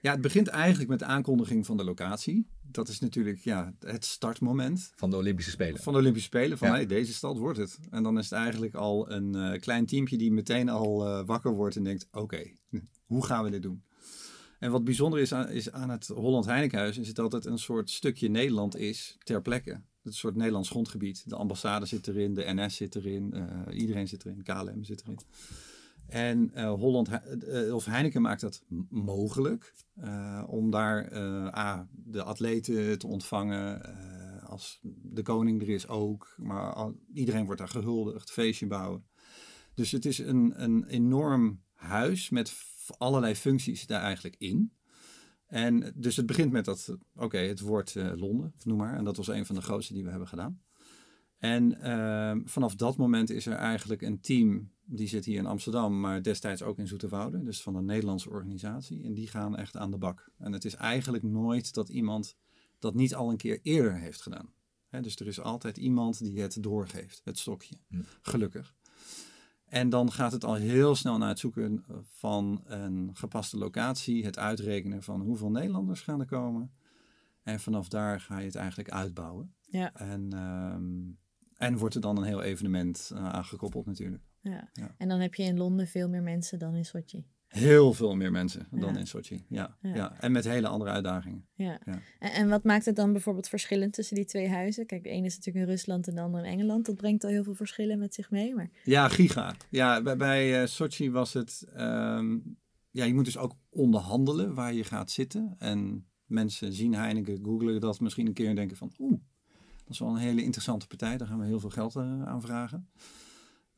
ja, 0.00 0.12
het 0.12 0.20
begint 0.20 0.48
eigenlijk 0.48 0.90
met 0.90 0.98
de 0.98 1.04
aankondiging 1.04 1.66
van 1.66 1.76
de 1.76 1.84
locatie. 1.84 2.46
Dat 2.62 2.88
is 2.88 2.98
natuurlijk 2.98 3.38
ja, 3.38 3.74
het 3.80 4.04
startmoment. 4.04 4.92
Van 4.96 5.10
de 5.10 5.16
Olympische 5.16 5.50
Spelen. 5.50 5.80
van 5.82 5.92
de 5.92 5.98
Olympische 5.98 6.28
Spelen. 6.28 6.58
Van 6.58 6.68
Ja. 6.68 6.74
hey, 6.74 6.86
deze 6.86 7.12
stad 7.12 7.38
wordt 7.38 7.58
het. 7.58 7.78
En 7.90 8.02
dan 8.02 8.18
is 8.18 8.24
het 8.24 8.38
eigenlijk 8.38 8.74
al 8.74 9.10
een 9.10 9.34
eh, 9.34 9.60
klein 9.60 9.86
teampje 9.86 10.18
die 10.18 10.32
meteen 10.32 10.68
al 10.68 11.06
eh, 11.06 11.26
wakker 11.26 11.52
wordt 11.52 11.76
en 11.76 11.84
denkt: 11.84 12.08
oké, 12.12 12.42
hoe 13.12 13.24
gaan 13.24 13.44
we 13.44 13.50
dit 13.50 13.62
doen? 13.62 13.84
En 14.58 14.70
wat 14.70 14.84
bijzonder 14.84 15.20
is 15.20 15.34
aan, 15.34 15.48
is 15.48 15.72
aan 15.72 15.90
het 15.90 16.06
Holland 16.06 16.44
Heinekenhuis, 16.44 16.98
is 16.98 17.14
dat 17.14 17.32
het 17.32 17.46
een 17.46 17.58
soort 17.58 17.90
stukje 17.90 18.28
Nederland 18.28 18.76
is 18.76 19.16
ter 19.18 19.42
plekke. 19.42 19.80
Het 20.02 20.14
soort 20.14 20.34
Nederlands 20.34 20.68
grondgebied. 20.68 21.28
De 21.28 21.36
ambassade 21.36 21.86
zit 21.86 22.06
erin, 22.06 22.34
de 22.34 22.52
NS 22.54 22.76
zit 22.76 22.94
erin, 22.94 23.32
eh, 23.32 23.78
iedereen 23.80 24.08
zit 24.08 24.24
erin, 24.24 24.42
KLM 24.42 24.84
zit 24.84 25.02
erin. 25.02 25.18
En 26.06 26.54
eh, 26.54 26.72
Holland, 26.72 27.08
eh, 27.08 27.74
of 27.74 27.84
Heineken 27.84 28.22
maakt 28.22 28.40
dat 28.40 28.62
mogelijk 28.88 29.74
om 30.46 30.70
daar 30.70 31.14
A, 31.56 31.88
de 31.92 32.22
atleten 32.22 32.98
te 32.98 33.06
ontvangen. 33.06 33.80
als 34.46 34.80
de 35.02 35.22
koning 35.22 35.62
er 35.62 35.68
is 35.68 35.88
ook. 35.88 36.34
Maar 36.36 36.92
iedereen 37.14 37.44
wordt 37.44 37.60
daar 37.60 37.68
gehuldigd, 37.68 38.30
feestje 38.30 38.66
bouwen. 38.66 39.04
Dus 39.74 39.90
het 39.90 40.04
is 40.04 40.18
een, 40.18 40.62
een 40.62 40.84
enorm 40.84 41.62
huis 41.74 42.30
met 42.30 42.54
allerlei 42.98 43.34
functies 43.34 43.86
daar 43.86 44.02
eigenlijk 44.02 44.36
in. 44.38 44.72
En 45.52 45.92
dus 45.94 46.16
het 46.16 46.26
begint 46.26 46.52
met 46.52 46.64
dat, 46.64 46.96
oké, 47.14 47.38
het 47.38 47.60
woord 47.60 47.96
eh, 47.96 48.12
Londen, 48.16 48.54
noem 48.62 48.78
maar. 48.78 48.96
En 48.96 49.04
dat 49.04 49.16
was 49.16 49.28
een 49.28 49.46
van 49.46 49.54
de 49.54 49.62
grootste 49.62 49.92
die 49.92 50.04
we 50.04 50.10
hebben 50.10 50.28
gedaan. 50.28 50.60
En 51.38 51.80
ehm, 51.80 52.40
vanaf 52.44 52.74
dat 52.74 52.96
moment 52.96 53.30
is 53.30 53.46
er 53.46 53.52
eigenlijk 53.52 54.02
een 54.02 54.20
team, 54.20 54.70
die 54.84 55.08
zit 55.08 55.24
hier 55.24 55.38
in 55.38 55.46
Amsterdam, 55.46 56.00
maar 56.00 56.22
destijds 56.22 56.62
ook 56.62 56.78
in 56.78 56.86
Zoeterwoude, 56.86 57.42
dus 57.42 57.62
van 57.62 57.74
een 57.74 57.84
Nederlandse 57.84 58.30
organisatie. 58.30 59.04
En 59.04 59.14
die 59.14 59.28
gaan 59.28 59.56
echt 59.56 59.76
aan 59.76 59.90
de 59.90 59.98
bak. 59.98 60.30
En 60.38 60.52
het 60.52 60.64
is 60.64 60.74
eigenlijk 60.74 61.22
nooit 61.22 61.74
dat 61.74 61.88
iemand 61.88 62.36
dat 62.78 62.94
niet 62.94 63.14
al 63.14 63.30
een 63.30 63.36
keer 63.36 63.60
eerder 63.62 63.96
heeft 63.96 64.22
gedaan. 64.22 64.52
Dus 65.00 65.16
er 65.16 65.26
is 65.26 65.40
altijd 65.40 65.76
iemand 65.76 66.18
die 66.18 66.40
het 66.40 66.62
doorgeeft, 66.62 67.20
het 67.24 67.38
stokje. 67.38 67.76
Hm. 67.88 68.02
Gelukkig. 68.22 68.74
En 69.72 69.88
dan 69.88 70.12
gaat 70.12 70.32
het 70.32 70.44
al 70.44 70.54
heel 70.54 70.94
snel 70.94 71.18
naar 71.18 71.28
het 71.28 71.38
zoeken 71.38 71.84
van 72.02 72.62
een 72.64 73.10
gepaste 73.12 73.58
locatie, 73.58 74.24
het 74.24 74.38
uitrekenen 74.38 75.02
van 75.02 75.20
hoeveel 75.20 75.50
Nederlanders 75.50 76.00
gaan 76.00 76.20
er 76.20 76.26
komen. 76.26 76.72
En 77.42 77.60
vanaf 77.60 77.88
daar 77.88 78.20
ga 78.20 78.38
je 78.38 78.46
het 78.46 78.54
eigenlijk 78.54 78.90
uitbouwen. 78.90 79.54
Ja. 79.62 79.94
En, 79.94 80.32
ehm, 80.32 81.10
En 81.56 81.76
wordt 81.76 81.94
er 81.94 82.00
dan 82.00 82.16
een 82.16 82.24
heel 82.24 82.42
evenement 82.42 83.10
uh, 83.14 83.28
aangekoppeld 83.28 83.86
natuurlijk. 83.86 84.22
Ja. 84.40 84.68
Ja. 84.72 84.94
En 84.98 85.08
dan 85.08 85.20
heb 85.20 85.34
je 85.34 85.42
in 85.42 85.56
Londen 85.56 85.86
veel 85.86 86.08
meer 86.08 86.22
mensen 86.22 86.58
dan 86.58 86.74
in 86.74 86.84
Sochi. 86.84 87.26
Heel 87.52 87.92
veel 87.92 88.14
meer 88.16 88.30
mensen 88.30 88.66
dan 88.70 88.92
Ja. 88.92 88.98
in 88.98 89.06
Sochi. 89.06 89.44
Ja, 89.48 89.76
Ja. 89.82 89.94
ja. 89.94 90.20
En 90.20 90.32
met 90.32 90.44
hele 90.44 90.68
andere 90.68 90.90
uitdagingen. 90.90 91.46
Ja. 91.54 91.78
Ja. 91.84 91.98
En, 92.18 92.32
en 92.32 92.48
wat 92.48 92.64
maakt 92.64 92.84
het 92.84 92.96
dan 92.96 93.12
bijvoorbeeld 93.12 93.48
verschillend 93.48 93.92
tussen 93.92 94.16
die 94.16 94.24
twee 94.24 94.48
huizen? 94.48 94.86
Kijk, 94.86 95.02
de 95.02 95.08
ene 95.08 95.26
is 95.26 95.36
natuurlijk 95.36 95.64
in 95.66 95.70
Rusland 95.70 96.08
en 96.08 96.14
de 96.14 96.20
andere 96.20 96.44
in 96.46 96.52
Engeland. 96.52 96.86
Dat 96.86 96.96
brengt 96.96 97.24
al 97.24 97.30
heel 97.30 97.44
veel 97.44 97.54
verschillen 97.54 97.98
met 97.98 98.14
zich 98.14 98.30
mee. 98.30 98.54
Maar 98.54 98.70
Ja, 98.84 99.08
giga. 99.08 99.54
Ja, 99.70 100.02
bij, 100.02 100.16
bij 100.16 100.60
eh, 100.60 100.66
Sochi 100.66 101.10
was 101.10 101.32
het... 101.32 101.66
ehm, 101.74 102.38
ja, 102.90 103.04
je 103.04 103.14
moet 103.14 103.24
dus 103.24 103.38
ook 103.38 103.54
onderhandelen 103.70 104.54
waar 104.54 104.72
je 104.74 104.84
gaat 104.84 105.10
zitten. 105.10 105.54
En 105.58 106.06
mensen 106.26 106.72
zien 106.72 106.94
Heineken, 106.94 107.38
googlen 107.44 107.80
dat 107.80 108.00
misschien 108.00 108.26
een 108.26 108.32
keer 108.32 108.48
en 108.48 108.54
denken 108.54 108.76
van... 108.76 108.92
Oeh, 108.98 109.20
dat 109.84 109.92
is 109.92 109.98
wel 109.98 110.08
een 110.08 110.16
hele 110.16 110.42
interessante 110.42 110.86
partij. 110.86 111.16
Daar 111.16 111.28
gaan 111.28 111.38
we 111.38 111.46
heel 111.46 111.60
veel 111.60 111.70
geld 111.70 111.96
eh, 111.96 112.22
aan 112.22 112.40
vragen. 112.40 112.88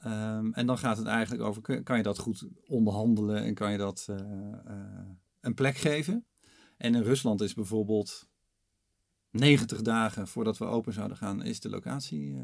Ehm, 0.05 0.53
en 0.53 0.67
dan 0.67 0.79
gaat 0.79 0.97
het 0.97 1.07
eigenlijk 1.07 1.43
over, 1.43 1.83
kan 1.83 1.97
je 1.97 2.03
dat 2.03 2.19
goed 2.19 2.47
onderhandelen 2.67 3.43
en 3.45 3.55
kan 3.55 3.73
je 3.73 3.79
dat 3.79 4.07
eh, 4.11 4.19
eh, 4.65 5.09
een 5.41 5.55
plek 5.55 5.77
geven? 5.77 6.25
En 6.77 6.95
in 6.95 7.03
Rusland 7.03 7.41
is 7.41 7.55
bijvoorbeeld 7.55 8.29
90 9.31 9.83
dagen 9.83 10.29
voordat 10.29 10.59
we 10.59 10.65
open 10.65 10.93
zouden 10.93 11.17
gaan, 11.17 11.43
is 11.43 11.61
de 11.61 11.69
locatie 11.71 12.37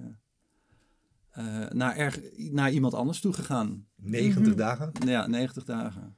eh, 1.31 1.62
eh, 1.64 1.70
naar, 1.70 1.96
erg, 1.96 2.20
naar 2.37 2.70
iemand 2.73 2.94
anders 2.94 3.20
toe 3.20 3.33
gegaan. 3.33 3.87
90 3.96 4.42
Mhm. 4.46 4.57
dagen. 4.57 4.92
Ja, 5.07 5.27
90 5.27 5.64
dagen. 5.64 6.16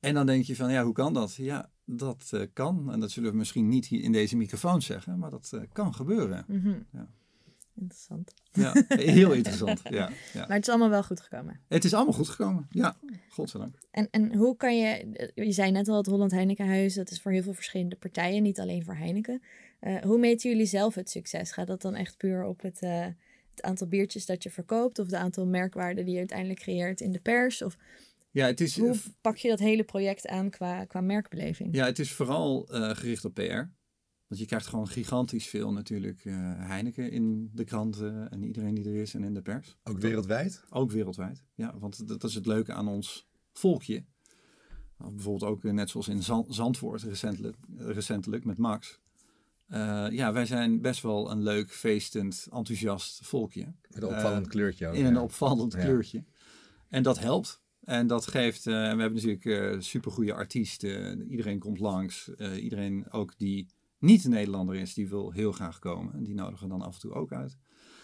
En 0.00 0.14
dan 0.14 0.26
denk 0.26 0.44
je 0.44 0.56
van, 0.56 0.70
ja, 0.72 0.84
hoe 0.84 0.92
kan 0.92 1.12
dat? 1.14 1.34
Ja, 1.34 1.70
dat 1.84 2.28
eh, 2.30 2.46
kan. 2.52 2.92
En 2.92 3.00
dat 3.00 3.10
zullen 3.10 3.30
we 3.30 3.36
misschien 3.36 3.68
niet 3.68 3.86
hier 3.86 4.02
in 4.02 4.12
deze 4.12 4.36
microfoon 4.36 4.82
zeggen, 4.82 5.18
maar 5.18 5.30
dat 5.30 5.50
eh, 5.54 5.60
kan 5.72 5.94
gebeuren. 5.94 6.44
mhm. 6.48 6.74
Ja. 6.92 7.08
Interessant. 7.76 8.34
Ja, 8.52 8.72
heel 8.88 9.32
interessant. 9.32 9.80
Ja, 9.84 10.10
ja. 10.32 10.46
Maar 10.46 10.56
het 10.56 10.62
is 10.62 10.68
allemaal 10.68 10.90
wel 10.90 11.02
goed 11.02 11.20
gekomen. 11.20 11.60
Het 11.68 11.84
is 11.84 11.94
allemaal 11.94 12.12
goed 12.12 12.28
gekomen. 12.28 12.66
Ja, 12.70 12.96
godzijdank. 13.28 13.78
En, 13.90 14.08
en 14.10 14.34
hoe 14.34 14.56
kan 14.56 14.78
je, 14.78 15.30
je 15.34 15.52
zei 15.52 15.70
net 15.70 15.88
al, 15.88 15.96
het 15.96 16.06
Holland 16.06 16.30
Heinekenhuis, 16.30 16.94
dat 16.94 17.10
is 17.10 17.20
voor 17.20 17.32
heel 17.32 17.42
veel 17.42 17.54
verschillende 17.54 17.96
partijen, 17.96 18.42
niet 18.42 18.60
alleen 18.60 18.84
voor 18.84 18.94
Heineken. 18.96 19.42
Eh, 19.80 20.02
hoe 20.02 20.18
meten 20.18 20.50
jullie 20.50 20.66
zelf 20.66 20.94
het 20.94 21.10
succes? 21.10 21.52
Gaat 21.52 21.66
dat 21.66 21.82
dan 21.82 21.94
echt 21.94 22.16
puur 22.16 22.44
op 22.44 22.60
het, 22.62 22.80
eh, 22.80 23.06
het 23.50 23.62
aantal 23.62 23.86
biertjes 23.86 24.26
dat 24.26 24.42
je 24.42 24.50
verkoopt 24.50 24.98
of 24.98 25.06
het 25.06 25.14
aantal 25.14 25.46
merkwaarden 25.46 26.04
die 26.04 26.12
je 26.12 26.18
uiteindelijk 26.18 26.60
creëert 26.60 27.00
in 27.00 27.12
de 27.12 27.20
pers? 27.20 27.62
Of 27.62 27.76
Ja, 28.30 28.46
het 28.46 28.60
is, 28.60 28.78
hoe 28.78 28.96
pak 29.20 29.36
je 29.36 29.48
dat 29.48 29.58
hele 29.58 29.84
project 29.84 30.26
aan 30.26 30.50
qua, 30.50 30.84
qua 30.84 31.00
merkbeleving? 31.00 31.74
ja, 31.74 31.84
het 31.84 31.98
is 31.98 32.12
vooral 32.12 32.68
eh, 32.68 32.90
gericht 32.90 33.24
op 33.24 33.34
PR. 33.34 33.62
Want 34.26 34.40
je 34.40 34.46
krijgt 34.46 34.66
gewoon 34.66 34.88
gigantisch 34.88 35.46
veel 35.48 35.72
natuurlijk 35.72 36.24
eh, 36.24 36.34
Heineken 36.56 37.10
in 37.10 37.50
de 37.54 37.64
kranten 37.64 38.30
en 38.30 38.42
iedereen 38.42 38.74
die 38.74 38.84
er 38.84 38.94
is 38.94 39.14
en 39.14 39.24
in 39.24 39.34
de 39.34 39.42
pers. 39.42 39.76
Ook 39.84 39.98
wereldwijd. 39.98 40.62
Ook 40.70 40.90
wereldwijd. 40.90 41.42
Ja, 41.54 41.78
want 41.78 42.08
dat 42.08 42.24
is 42.24 42.34
het 42.34 42.46
leuke 42.46 42.72
aan 42.72 42.88
ons 42.88 43.28
volkje. 43.52 44.04
Nou, 44.98 45.12
Bijvoorbeeld 45.12 45.50
ook 45.50 45.64
eh, 45.64 45.72
net 45.72 45.90
zoals 45.90 46.08
in 46.08 46.22
Zand- 46.22 46.54
Zandvoort 46.54 47.02
recentelijk, 47.02 47.56
recentelijk 47.76 48.44
met 48.44 48.58
Max. 48.58 49.00
Eh, 49.66 50.06
ja, 50.10 50.32
wij 50.32 50.46
zijn 50.46 50.80
best 50.80 51.02
wel 51.02 51.30
een 51.30 51.42
leuk, 51.42 51.70
feestend, 51.70 52.46
enthousiast 52.52 53.26
volkje. 53.26 53.64
Met 53.90 54.02
een 54.02 54.08
opvallend 54.08 54.46
kleurtje 54.46 54.86
ook. 54.88 54.94
in 54.94 55.04
een 55.04 55.18
opvallend 55.18 55.72
Ja. 55.72 55.78
kleurtje. 55.78 56.24
En 56.88 57.02
dat 57.02 57.18
helpt. 57.18 57.60
En 57.84 58.06
dat 58.06 58.26
geeft, 58.26 58.64
we 58.64 58.70
hebben 58.72 59.14
natuurlijk 59.14 59.82
supergoeie 59.82 60.32
artiesten. 60.32 61.28
Iedereen 61.30 61.58
komt 61.58 61.78
langs. 61.78 62.28
Iedereen 62.60 63.10
ook 63.10 63.34
die 63.38 63.66
niet 63.98 64.24
een 64.24 64.30
Nederlander 64.30 64.74
is, 64.74 64.94
die 64.94 65.08
wil 65.08 65.30
heel 65.30 65.52
graag 65.52 65.78
komen. 65.78 66.14
En 66.14 66.22
die 66.22 66.34
nodigen 66.34 66.68
dan 66.68 66.82
af 66.82 66.94
en 66.94 67.00
toe 67.00 67.12
ook 67.12 67.32
uit. 67.32 67.56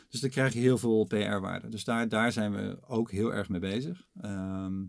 Dus 0.09 0.21
dan 0.21 0.31
krijg 0.31 0.53
je 0.53 0.59
heel 0.59 0.79
veel 0.79 1.05
PR-waarde. 1.05 1.69
Dus 1.69 1.85
daar, 1.85 2.09
daar 2.09 2.33
zijn 2.33 2.53
we 2.53 2.79
ook 2.87 3.11
heel 3.11 3.35
erg 3.35 3.49
mee 3.49 3.61
bezig. 3.61 4.09
Ehm, 4.21 4.85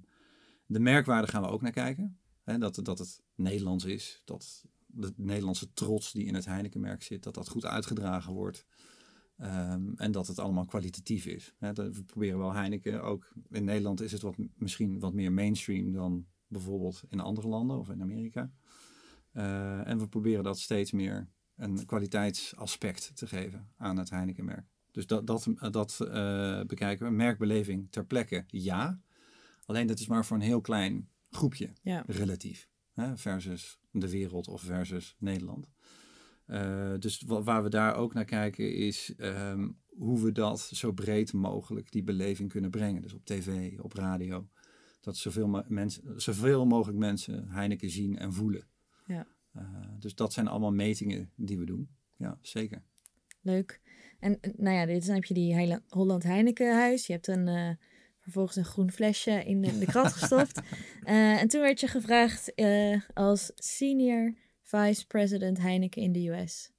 de 0.65 0.79
merkwaarde 0.79 1.27
gaan 1.27 1.41
we 1.41 1.47
ook 1.47 1.61
naar 1.61 1.71
kijken. 1.71 2.19
Dat, 2.43 2.79
dat 2.83 2.99
het 2.99 3.21
Nederlands 3.35 3.85
is. 3.85 4.21
Dat 4.25 4.65
de 4.87 5.13
Nederlandse 5.15 5.73
trots 5.73 6.11
die 6.11 6.25
in 6.25 6.33
het 6.33 6.45
Heineken-merk 6.45 7.03
zit, 7.03 7.23
dat 7.23 7.33
dat 7.33 7.49
goed 7.49 7.65
uitgedragen 7.65 8.33
wordt. 8.33 8.65
Ehm, 9.37 9.93
en 9.95 10.11
dat 10.11 10.27
het 10.27 10.39
allemaal 10.39 10.65
kwalitatief 10.65 11.25
is. 11.25 11.55
We 11.59 12.03
proberen 12.05 12.39
wel 12.39 12.53
Heineken 12.53 13.03
ook. 13.03 13.33
In 13.49 13.63
Nederland 13.63 14.01
is 14.01 14.11
het 14.11 14.21
wat, 14.21 14.35
misschien 14.55 14.99
wat 14.99 15.13
meer 15.13 15.31
mainstream 15.31 15.91
dan 15.91 16.25
bijvoorbeeld 16.47 17.03
in 17.09 17.19
andere 17.19 17.47
landen 17.47 17.79
of 17.79 17.89
in 17.89 18.01
Amerika. 18.01 18.51
Eh, 19.33 19.87
en 19.87 19.99
we 19.99 20.07
proberen 20.07 20.43
dat 20.43 20.59
steeds 20.59 20.91
meer 20.91 21.27
een 21.55 21.85
kwaliteitsaspect 21.85 23.11
te 23.15 23.27
geven 23.27 23.71
aan 23.77 23.97
het 23.97 24.09
Heineken-merk. 24.09 24.65
Dus 24.91 25.07
dat, 25.07 25.27
dat, 25.27 25.47
dat 25.71 25.99
eh, 26.01 26.61
bekijken 26.61 27.05
we. 27.05 27.11
Merkbeleving 27.11 27.87
ter 27.91 28.05
plekke, 28.05 28.43
ja. 28.47 29.01
Alleen 29.65 29.87
dat 29.87 29.99
is 29.99 30.07
maar 30.07 30.25
voor 30.25 30.37
een 30.37 30.43
heel 30.43 30.61
klein 30.61 31.09
groepje 31.29 31.73
Ja. 31.81 32.03
relatief. 32.07 32.69
Hè, 32.93 33.17
versus 33.17 33.79
de 33.91 34.09
wereld 34.09 34.47
of 34.47 34.61
versus 34.61 35.15
Nederland. 35.19 35.67
Eh, 36.45 36.93
dus 36.99 37.21
wa- 37.21 37.41
waar 37.41 37.63
we 37.63 37.69
daar 37.69 37.95
ook 37.95 38.13
naar 38.13 38.25
kijken 38.25 38.75
is 38.75 39.13
ehm, 39.17 39.69
hoe 39.89 40.21
we 40.23 40.31
dat 40.31 40.59
zo 40.59 40.91
breed 40.91 41.33
mogelijk, 41.33 41.91
die 41.91 42.03
beleving 42.03 42.49
kunnen 42.49 42.69
brengen. 42.69 43.01
Dus 43.01 43.13
op 43.13 43.25
tv, 43.25 43.79
op 43.79 43.93
radio. 43.93 44.49
Dat 45.01 45.17
zoveel, 45.17 45.63
mensen, 45.67 46.21
zoveel 46.21 46.65
mogelijk 46.65 46.97
mensen 46.99 47.47
Heineken 47.49 47.89
zien 47.89 48.17
en 48.17 48.33
voelen. 48.33 48.67
Eh, 49.53 49.63
dus 49.99 50.15
dat 50.15 50.33
zijn 50.33 50.47
allemaal 50.47 50.71
metingen 50.71 51.31
die 51.35 51.57
we 51.57 51.65
doen. 51.65 51.89
Ja, 52.15 52.37
zeker. 52.41 52.83
Leuk. 53.41 53.81
En 54.19 54.39
eh, 54.41 54.51
nou 54.57 54.75
ja, 54.75 54.85
dit, 54.85 55.05
dan 55.05 55.15
heb 55.15 55.25
je 55.25 55.33
die 55.33 55.79
Holland 55.87 56.23
Heinekenhuis. 56.23 57.07
Je 57.07 57.13
hebt 57.13 57.27
een, 57.27 57.47
eh, 57.47 57.69
vervolgens 58.19 58.55
een 58.55 58.65
groen 58.65 58.91
flesje 58.91 59.43
in 59.43 59.61
de, 59.61 59.79
de 59.79 59.85
krant 59.85 60.13
gestopt. 60.17 60.61
En 61.03 61.47
toen 61.47 61.61
werd 61.61 61.79
je 61.79 61.87
gevraagd 61.87 62.53
als 63.13 63.51
senior 63.55 64.35
vice 64.61 65.07
president 65.07 65.57
Heineken 65.57 66.01
in 66.01 66.11
de 66.11 66.29
US. 66.29 66.71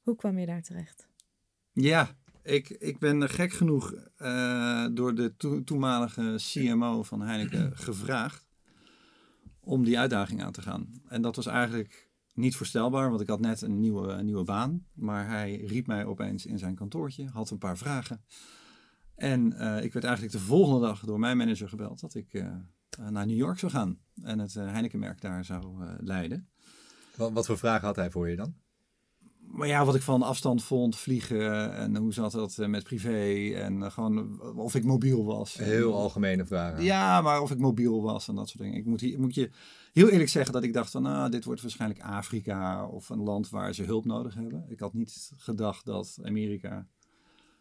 Hoe 0.00 0.16
kwam 0.16 0.38
je 0.38 0.46
daar 0.46 0.62
terecht? 0.62 1.08
Ja, 1.72 2.16
ik, 2.42 2.68
ik 2.68 2.98
ben 2.98 3.28
gek 3.28 3.52
genoeg 3.52 3.90
door 4.94 5.14
de 5.14 5.34
to- 5.36 5.64
toenmalige 5.64 6.34
CMO 6.36 7.02
van 7.02 7.20
Heineken 7.22 7.76
gevraagd 7.76 8.49
om 9.70 9.84
die 9.84 9.98
uitdaging 9.98 10.42
aan 10.42 10.52
te 10.52 10.62
gaan. 10.62 11.02
En 11.08 11.22
dat 11.22 11.36
was 11.36 11.46
eigenlijk 11.46 12.10
niet 12.34 12.56
voorstelbaar, 12.56 13.08
want 13.08 13.20
ik 13.20 13.28
had 13.28 13.40
net 13.40 13.60
een 13.60 13.80
nieuwe, 13.80 14.22
nieuwe 14.22 14.44
baan. 14.44 14.86
Maar 14.92 15.28
hij 15.28 15.56
riep 15.56 15.86
mij 15.86 16.04
opeens 16.04 16.46
in 16.46 16.58
zijn 16.58 16.74
kantoortje, 16.74 17.28
had 17.28 17.50
een 17.50 17.58
paar 17.58 17.78
vragen. 17.78 18.24
En 19.14 19.52
eh, 19.52 19.84
ik 19.84 19.92
werd 19.92 20.04
eigenlijk 20.04 20.34
de 20.34 20.40
volgende 20.40 20.86
dag 20.86 21.04
door 21.04 21.18
mijn 21.18 21.36
manager 21.36 21.68
gebeld 21.68 22.00
dat 22.00 22.14
ik 22.14 22.32
eh, 22.32 22.46
naar 23.10 23.26
New 23.26 23.36
York 23.36 23.58
zou 23.58 23.72
gaan 23.72 23.98
en 24.22 24.38
het 24.38 24.56
eh, 24.56 24.72
Heineken-merk 24.72 25.20
daar 25.20 25.44
zou 25.44 25.84
leiden. 25.98 26.48
Wat, 27.16 27.32
wat 27.32 27.46
voor 27.46 27.58
vragen 27.58 27.86
had 27.86 27.96
hij 27.96 28.10
voor 28.10 28.28
je 28.28 28.36
dan? 28.36 28.54
Maar 29.46 29.68
ja, 29.68 29.84
wat 29.84 29.94
ik 29.94 30.02
van 30.02 30.22
afstand 30.22 30.64
vond, 30.64 30.96
vliegen 30.96 31.74
en 31.74 31.96
hoe 31.96 32.12
zat 32.12 32.32
dat 32.32 32.58
eh, 32.58 32.68
met 32.68 32.84
privé 32.84 33.52
en 33.54 33.82
eh, 33.82 33.90
gewoon 33.90 34.40
of 34.56 34.74
ik 34.74 34.84
mobiel 34.84 35.24
was. 35.24 35.54
Heel 35.54 35.94
algemene 35.94 36.46
vragen. 36.46 36.84
Ja, 36.84 37.20
maar 37.20 37.40
of 37.40 37.50
ik 37.50 37.58
mobiel 37.58 38.02
was 38.02 38.28
en 38.28 38.34
dat 38.34 38.48
soort 38.48 38.62
dingen. 38.62 38.76
Ik 38.78 38.84
moet, 38.86 39.00
hier- 39.00 39.20
moet 39.20 39.34
je 39.34 39.50
heel 39.92 40.08
eerlijk 40.08 40.28
zeggen 40.30 40.52
dat 40.52 40.62
ik 40.62 40.72
dacht 40.72 40.90
van, 40.90 41.02
nou, 41.02 41.30
dit 41.30 41.44
wordt 41.44 41.62
waarschijnlijk 41.62 42.00
Afrika 42.02 42.86
of 42.86 43.08
een 43.08 43.22
land 43.22 43.48
waar 43.50 43.74
ze 43.74 43.82
hulp 43.82 44.04
nodig 44.04 44.34
hebben. 44.34 44.64
Ik 44.68 44.80
had 44.80 44.92
niet 44.94 45.32
gedacht 45.36 45.84
dat 45.84 46.18
Amerika 46.22 46.86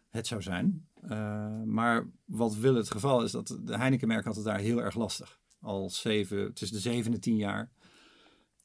het 0.10 0.28
zou 0.28 0.42
zijn. 0.42 0.88
Eh, 1.02 1.62
maar 1.66 2.10
wat 2.26 2.56
wil 2.56 2.76
het 2.76 2.92
geval 2.92 3.24
is 3.24 3.32
dat 3.32 3.60
de 3.64 3.78
Heineken-merk 3.78 4.26
had 4.26 4.36
het 4.36 4.46
daar 4.46 4.60
heel 4.60 4.82
erg 4.82 4.96
lastig. 4.96 5.40
Al 5.62 5.90
zeven, 5.90 6.54
tussen 6.54 6.78
de 6.78 6.84
zeven 6.84 7.14
en 7.14 7.20
tien 7.20 7.36
jaar, 7.38 7.72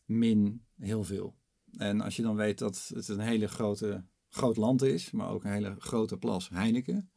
min 0.05 0.62
heel 0.79 1.05
veel. 1.05 1.35
En 1.76 2.00
als 2.00 2.16
je 2.16 2.22
dan 2.22 2.37
weet 2.37 2.58
dat 2.58 2.90
het 2.94 3.08
een 3.08 3.20
hele 3.20 3.48
grote, 3.48 4.04
groot 4.28 4.56
land 4.56 4.82
is, 4.82 5.10
maar 5.10 5.28
ook 5.28 5.44
een 5.44 5.52
hele 5.52 5.74
grote 5.78 6.16
plas 6.16 6.48
Heineken, 6.48 7.10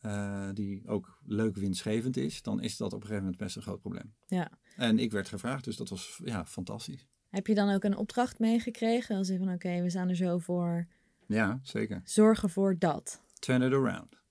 eh, 0.00 0.48
die 0.54 0.88
ook 0.88 1.18
leuk 1.26 1.56
winstgevend 1.56 2.16
is, 2.16 2.42
dan 2.42 2.60
is 2.60 2.76
dat 2.76 2.86
op 2.86 3.00
een 3.00 3.06
gegeven 3.06 3.22
moment 3.22 3.42
best 3.42 3.56
een 3.56 3.62
groot 3.62 3.80
probleem. 3.80 4.14
Ja. 4.26 4.50
En 4.76 4.98
ik 4.98 5.12
werd 5.12 5.28
gevraagd, 5.28 5.64
dus 5.64 5.76
dat 5.76 5.88
was 5.88 6.20
ja, 6.24 6.46
fantastisch. 6.46 7.06
Heb 7.28 7.46
je 7.46 7.54
dan 7.54 7.70
ook 7.74 7.84
een 7.84 7.96
opdracht 7.96 8.38
meegekregen? 8.38 9.16
Als 9.16 9.28
je 9.28 9.38
van 9.38 9.52
oké, 9.52 9.82
we 9.82 9.90
staan 9.90 10.08
er 10.08 10.16
zo 10.16 10.38
voor. 10.38 10.86
Ja, 11.26 11.60
zeker. 11.62 12.00
Zorgen 12.04 12.50
voor 12.50 12.78
dat. 12.78 13.22
Turn 13.38 13.62
it 13.62 13.72
around. 13.72 14.22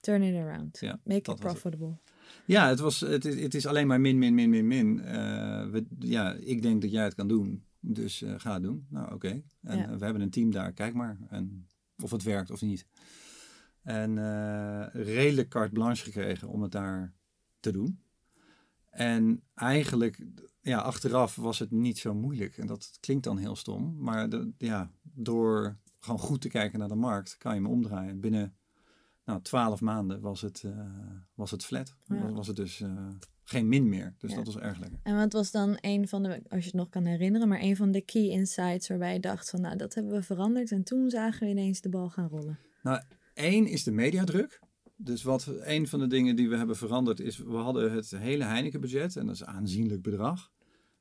Turn 0.00 0.22
it 0.22 0.36
around. 0.36 0.78
Ja, 0.80 1.00
Make 1.04 1.18
it 1.18 1.26
het. 1.26 1.38
profitable. 1.38 1.98
Ja, 2.46 2.68
het, 2.68 2.78
was, 2.78 3.00
het, 3.00 3.24
is, 3.24 3.40
het 3.42 3.54
is 3.54 3.66
alleen 3.66 3.86
maar 3.86 4.00
min, 4.00 4.18
min, 4.18 4.34
min, 4.34 4.50
min, 4.50 4.66
min. 4.66 5.00
Eh, 5.00 5.14
we, 5.70 5.86
ja, 5.98 6.32
ik 6.32 6.62
denk 6.62 6.82
dat 6.82 6.90
jij 6.90 7.04
het 7.04 7.14
kan 7.14 7.28
doen, 7.28 7.64
dus 7.92 8.22
eh, 8.22 8.34
ga 8.36 8.52
het 8.52 8.62
doen. 8.62 8.86
Nou, 8.88 9.14
oké. 9.14 9.42
En 9.62 9.78
Ja. 9.78 9.88
eh, 9.90 9.96
we 9.96 10.04
hebben 10.04 10.22
een 10.22 10.30
team 10.30 10.50
daar, 10.50 10.72
kijk 10.72 10.94
maar. 10.94 11.18
En 11.28 11.66
of 12.02 12.10
het 12.10 12.22
werkt 12.22 12.50
of 12.50 12.60
niet. 12.62 12.86
En 13.82 14.18
eh, 14.18 14.86
redelijk 15.04 15.48
carte 15.48 15.72
blanche 15.72 16.04
gekregen 16.04 16.48
om 16.48 16.62
het 16.62 16.72
daar 16.72 17.14
te 17.60 17.72
doen. 17.72 17.98
En 18.90 19.42
eigenlijk, 19.54 20.26
ja, 20.60 20.78
achteraf 20.78 21.36
was 21.36 21.58
het 21.58 21.70
niet 21.70 21.98
zo 21.98 22.14
moeilijk. 22.14 22.58
En 22.58 22.66
dat 22.66 22.96
klinkt 23.00 23.24
dan 23.24 23.38
heel 23.38 23.56
stom. 23.56 23.96
Maar 23.98 24.28
de, 24.28 24.52
ja, 24.58 24.90
door 25.02 25.76
gewoon 26.00 26.20
goed 26.20 26.40
te 26.40 26.48
kijken 26.48 26.78
naar 26.78 26.88
de 26.88 26.94
markt, 26.94 27.36
kan 27.38 27.54
je 27.54 27.60
hem 27.60 27.70
omdraaien. 27.70 28.20
Binnen 28.20 28.54
nou, 29.24 29.42
12 29.42 29.80
maanden 29.80 30.20
was 30.20 30.40
het, 30.40 30.62
eh, 30.64 30.88
was 31.34 31.50
het 31.50 31.64
flat. 31.64 31.96
Ja. 32.06 32.22
Was, 32.22 32.32
was 32.32 32.46
het 32.46 32.56
dus 32.56 32.80
eh, 32.80 33.08
geen 33.42 33.68
min 33.68 33.88
meer. 33.88 34.14
Dus 34.18 34.30
Ja. 34.30 34.36
dat 34.36 34.46
was 34.46 34.56
erg 34.58 34.78
lekker. 34.78 34.98
En 35.02 35.16
wat 35.16 35.32
was 35.32 35.50
dan 35.50 35.78
een 35.80 36.08
van 36.08 36.22
de, 36.22 36.28
als 36.48 36.60
je 36.60 36.66
het 36.66 36.74
nog 36.74 36.88
kan 36.88 37.04
herinneren, 37.04 37.48
maar 37.48 37.60
een 37.60 37.76
van 37.76 37.90
de 37.90 38.00
key 38.00 38.28
insights 38.28 38.88
waarbij 38.88 39.12
je 39.12 39.20
dacht 39.20 39.50
van, 39.50 39.60
nou, 39.60 39.76
dat 39.76 39.94
hebben 39.94 40.12
we 40.12 40.22
veranderd. 40.22 40.72
En 40.72 40.84
toen 40.84 41.10
zagen 41.10 41.46
we 41.46 41.52
ineens 41.52 41.80
de 41.80 41.88
bal 41.88 42.10
gaan 42.10 42.28
rollen. 42.28 42.58
Eén 43.34 43.66
is 43.66 43.84
de 43.84 43.92
mediadruk. 43.92 44.60
Dus 44.96 45.22
wat 45.22 45.46
een 45.60 45.88
van 45.88 45.98
de 45.98 46.06
dingen 46.06 46.36
die 46.36 46.48
we 46.48 46.56
hebben 46.56 46.76
veranderd 46.76 47.20
is, 47.20 47.38
we 47.38 47.56
hadden 47.56 47.92
het 47.92 48.10
hele 48.10 48.44
Heineken 48.44 48.80
budget 48.80 49.16
en 49.16 49.26
dat 49.26 49.34
is 49.34 49.40
een 49.40 49.46
aanzienlijk 49.46 50.02
bedrag. 50.02 50.52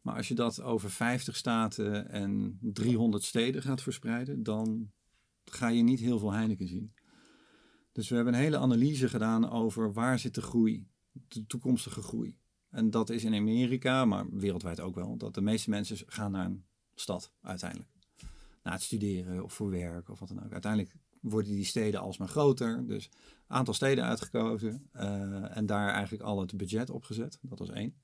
Maar 0.01 0.15
als 0.15 0.27
je 0.27 0.35
dat 0.35 0.61
over 0.61 0.91
50 0.91 1.35
staten 1.35 2.09
en 2.09 2.57
300 2.61 3.23
steden 3.23 3.61
gaat 3.61 3.81
verspreiden, 3.81 4.43
dan 4.43 4.91
ga 5.45 5.67
je 5.67 5.83
niet 5.83 5.99
heel 5.99 6.19
veel 6.19 6.31
Heineken 6.33 6.67
zien. 6.67 6.93
Dus 7.93 8.09
we 8.09 8.15
hebben 8.15 8.33
een 8.33 8.39
hele 8.39 8.57
analyse 8.57 9.09
gedaan 9.09 9.49
over 9.49 9.93
waar 9.93 10.19
zit 10.19 10.35
de 10.35 10.41
groei, 10.41 10.87
de 11.11 11.45
toekomstige 11.45 12.01
groei. 12.01 12.37
En 12.69 12.89
dat 12.89 13.09
is 13.09 13.23
in 13.23 13.33
Amerika, 13.33 14.05
maar 14.05 14.29
wereldwijd 14.29 14.79
ook 14.79 14.95
wel, 14.95 15.17
dat 15.17 15.33
de 15.33 15.41
meeste 15.41 15.69
mensen 15.69 15.97
gaan 16.05 16.31
naar 16.31 16.45
een 16.45 16.63
stad 16.95 17.31
uiteindelijk. 17.41 17.89
Naar 18.63 18.73
het 18.73 18.81
studeren 18.81 19.43
of 19.43 19.53
voor 19.53 19.69
werk 19.69 20.09
of 20.09 20.19
wat 20.19 20.27
dan 20.27 20.43
ook. 20.43 20.51
Uiteindelijk 20.51 20.95
worden 21.21 21.51
die 21.51 21.65
steden 21.65 21.99
alsmaar 21.99 22.27
groter. 22.27 22.87
Dus 22.87 23.05
een 23.05 23.55
aantal 23.55 23.73
steden 23.73 24.03
uitgekozen 24.03 24.87
eh, 24.91 25.57
en 25.57 25.65
daar 25.65 25.89
eigenlijk 25.89 26.23
al 26.23 26.39
het 26.39 26.57
budget 26.57 26.89
opgezet. 26.89 27.39
Dat 27.41 27.59
was 27.59 27.69
één. 27.69 27.95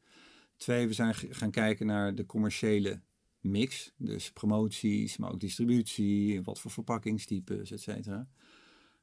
Twee, 0.58 0.88
we 0.88 0.94
zijn 0.94 1.16
gaan 1.16 1.52
kijken 1.52 1.86
naar 1.86 2.16
de 2.16 2.26
commerciële 2.26 3.02
mix. 3.40 3.94
Dus 3.98 4.32
promoties, 4.32 5.18
maar 5.18 5.32
ook 5.32 5.40
distributie, 5.40 6.42
wat 6.42 6.60
voor 6.60 6.72
verpakkingstypes, 6.72 7.72
et 7.72 7.82
cetera. 7.82 8.28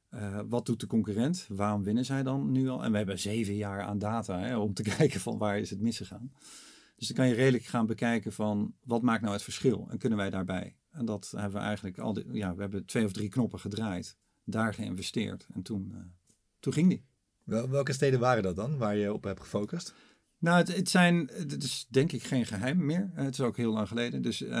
Eh, 0.09 0.39
wat 0.49 0.65
doet 0.65 0.79
de 0.79 0.87
concurrent? 0.87 1.45
Waarom 1.49 1.83
winnen 1.83 2.05
zij 2.05 2.23
dan 2.23 2.51
nu 2.51 2.67
al? 2.69 2.83
En 2.83 2.91
we 2.91 2.97
hebben 2.97 3.19
zeven 3.19 3.55
jaar 3.55 3.81
aan 3.81 3.97
data 3.99 4.39
hè, 4.39 4.57
om 4.57 4.73
te 4.73 4.83
kijken 4.97 5.19
van 5.19 5.37
waar 5.37 5.59
is 5.59 5.69
het 5.69 5.79
misgegaan. 5.81 6.31
Dus 6.95 7.07
dan 7.07 7.15
kan 7.15 7.27
je 7.27 7.33
redelijk 7.33 7.63
gaan 7.63 7.85
bekijken 7.85 8.33
van 8.33 8.73
wat 8.83 9.01
maakt 9.01 9.21
nou 9.21 9.33
het 9.33 9.43
verschil 9.43 9.87
en 9.89 9.97
kunnen 9.97 10.17
wij 10.17 10.29
daarbij? 10.29 10.75
En 10.91 11.05
dat 11.05 11.31
hebben 11.35 11.59
we 11.59 11.65
eigenlijk 11.65 11.97
al, 11.97 12.13
die- 12.13 12.25
ja, 12.31 12.55
we 12.55 12.61
hebben 12.61 12.85
twee 12.85 13.05
of 13.05 13.11
drie 13.11 13.29
knoppen 13.29 13.59
gedraaid, 13.59 14.17
daar 14.43 14.73
geïnvesteerd 14.73 15.47
en 15.53 15.61
toen, 15.61 15.91
eh, 15.93 15.99
toen 16.59 16.73
ging 16.73 16.89
die. 16.89 17.05
Wel, 17.43 17.69
welke 17.69 17.93
steden 17.93 18.19
waren 18.19 18.43
dat 18.43 18.55
dan, 18.55 18.77
waar 18.77 18.95
je 18.97 19.13
op 19.13 19.23
hebt 19.23 19.39
gefocust? 19.39 19.93
Nou, 20.39 20.57
het, 20.57 20.75
het 20.75 20.89
zijn, 20.89 21.29
het 21.33 21.63
is 21.63 21.87
denk 21.89 22.11
ik 22.11 22.23
geen 22.23 22.45
geheim 22.45 22.85
meer. 22.85 23.11
Het 23.13 23.33
is 23.33 23.41
ook 23.41 23.57
heel 23.57 23.73
lang 23.73 23.87
geleden. 23.87 24.21
Dus 24.21 24.41
eh, 24.41 24.51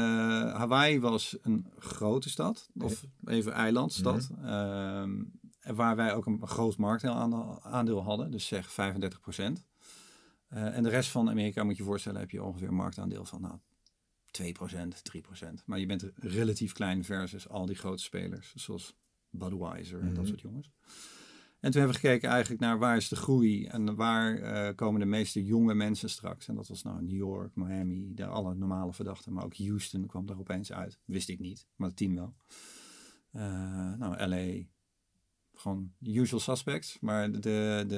Hawaii 0.55 0.99
was 0.99 1.37
een 1.41 1.67
grote 1.77 2.29
stad, 2.29 2.69
of 2.79 3.05
even 3.25 3.51
eilandstad, 3.51 4.29
ehm, 4.41 4.43
en 4.43 5.36
waar 5.75 5.95
wij 5.95 6.13
ook 6.13 6.25
een 6.25 6.47
groot 6.47 6.77
marktaandeel 6.77 7.59
aandeel 7.63 8.03
hadden, 8.03 8.31
dus 8.31 8.47
zeg 8.47 8.71
35 8.71 9.19
procent. 9.19 9.65
en 10.49 10.83
de 10.83 10.89
rest 10.89 11.09
van 11.09 11.29
Amerika, 11.29 11.63
moet 11.63 11.77
je 11.77 11.83
je 11.83 11.89
voorstellen, 11.89 12.19
heb 12.19 12.29
je 12.31 12.43
ongeveer 12.43 12.67
een 12.67 12.73
marktaandeel 12.73 13.25
van 13.25 13.41
nou, 13.41 13.57
2 14.31 14.51
procent, 14.51 15.03
3 15.03 15.21
procent. 15.21 15.63
Maar 15.65 15.79
je 15.79 15.85
bent 15.85 16.09
relatief 16.15 16.73
klein 16.73 17.03
versus 17.03 17.49
al 17.49 17.65
die 17.65 17.75
grote 17.75 18.03
spelers, 18.03 18.53
zoals 18.55 18.95
Budweiser 19.29 19.99
en 19.99 20.07
dat 20.07 20.17
Mhm. 20.17 20.25
soort 20.27 20.41
jongens. 20.41 20.71
En 21.59 21.71
toen 21.71 21.81
hebben 21.81 22.01
we 22.01 22.07
gekeken 22.07 22.29
eigenlijk 22.29 22.61
naar 22.61 22.77
waar 22.79 22.95
is 22.97 23.07
de 23.07 23.15
groei 23.15 23.65
en 23.65 23.95
waar 23.95 24.37
eh, 24.37 24.75
komen 24.75 24.99
de 24.99 25.05
meeste 25.05 25.43
jonge 25.45 25.73
mensen 25.73 26.09
straks. 26.09 26.47
En 26.47 26.55
dat 26.55 26.67
was 26.67 26.83
nou 26.83 27.01
New 27.03 27.15
York, 27.15 27.55
Miami, 27.55 28.13
de 28.13 28.25
alle 28.25 28.55
normale 28.55 28.93
verdachten. 28.93 29.33
Maar 29.33 29.43
ook 29.43 29.57
Houston 29.57 30.05
kwam 30.05 30.29
er 30.29 30.39
opeens 30.39 30.71
uit. 30.71 30.99
Wist 31.05 31.29
ik 31.29 31.39
niet, 31.39 31.67
maar 31.75 31.87
het 31.87 31.97
team 31.97 32.15
wel. 32.15 32.35
Eh, 33.31 33.93
nou, 33.93 34.27
LA, 34.27 34.63
gewoon 35.59 35.91
usual 36.03 36.39
suspects. 36.41 36.97
Maar 37.01 37.31
de, 37.31 37.39
de, 37.87 37.93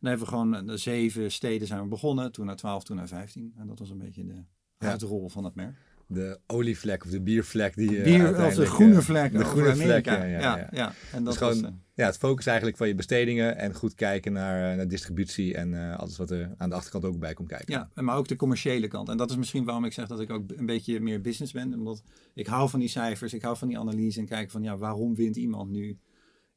dan 0.00 0.10
hebben 0.10 0.26
we 0.26 0.32
gewoon 0.32 0.66
de 0.66 0.76
zeven 0.76 1.32
steden 1.32 1.66
zijn 1.66 1.82
we 1.82 1.88
begonnen. 1.88 2.32
Toen 2.32 2.46
naar 2.46 2.56
12, 2.56 2.84
toen 2.84 2.96
naar 2.96 3.08
15. 3.08 3.52
En 3.56 3.66
dat 3.66 3.78
was 3.78 3.90
een 3.90 3.98
beetje 3.98 4.24
de 4.26 4.34
Ja. 4.78 4.88
uitrol 4.90 5.28
van 5.28 5.44
het 5.44 5.54
merk. 5.54 5.76
De 6.08 6.38
olievlek 6.46 7.04
of 7.04 7.10
de 7.10 7.20
biervlek 7.20 7.76
die... 7.76 7.96
eh, 7.98 8.04
Bier, 8.04 8.46
of 8.46 8.54
de 8.54 8.66
groene 8.66 8.94
eh, 8.94 9.00
vlek 9.00 9.32
de 9.32 9.44
groene 9.44 9.74
vlek, 9.76 10.08
Amerika. 10.08 10.24
ja, 10.24 10.38
ja, 10.56 10.68
ja. 10.72 10.92
En 11.12 11.24
dat 11.24 11.32
Dus 11.32 11.42
was, 11.42 11.56
gewoon- 11.56 11.70
eh, 11.72 11.78
Ja, 11.94 12.06
het 12.06 12.16
focus 12.16 12.46
eigenlijk 12.46 12.76
van 12.76 12.88
je 12.88 12.94
bestedingen 12.94 13.56
en 13.56 13.74
goed 13.74 13.94
kijken 13.94 14.32
naar, 14.32 14.70
eh, 14.70 14.76
naar 14.76 14.88
distributie 14.88 15.54
en 15.54 15.74
eh, 15.90 15.96
alles 15.98 16.16
wat 16.16 16.30
er 16.30 16.54
aan 16.56 16.68
de 16.68 16.74
achterkant 16.74 17.04
ook 17.04 17.18
bij 17.18 17.34
komt 17.34 17.48
kijken. 17.48 17.74
Ja, 17.74 17.90
en 17.94 18.04
maar 18.04 18.16
ook 18.16 18.28
de 18.28 18.36
commerciële 18.36 18.88
kant. 18.88 19.08
En 19.08 19.16
dat 19.16 19.30
is 19.30 19.36
misschien 19.36 19.64
waarom 19.64 19.84
ik 19.84 19.92
zeg 19.92 20.06
dat 20.06 20.20
ik 20.20 20.30
ook 20.30 20.42
een 20.56 20.66
beetje 20.66 21.00
meer 21.00 21.20
business 21.20 21.52
ben. 21.52 21.74
Omdat 21.74 22.02
ik 22.34 22.46
hou 22.46 22.68
van 22.70 22.80
die 22.80 22.88
cijfers, 22.88 23.32
ik 23.34 23.42
hou 23.42 23.56
van 23.56 23.68
die 23.68 23.78
analyse 23.78 24.20
en 24.20 24.26
kijken 24.26 24.50
van 24.50 24.62
ja, 24.62 24.76
waarom 24.76 25.14
wint 25.14 25.36
iemand 25.36 25.70
nu 25.70 25.98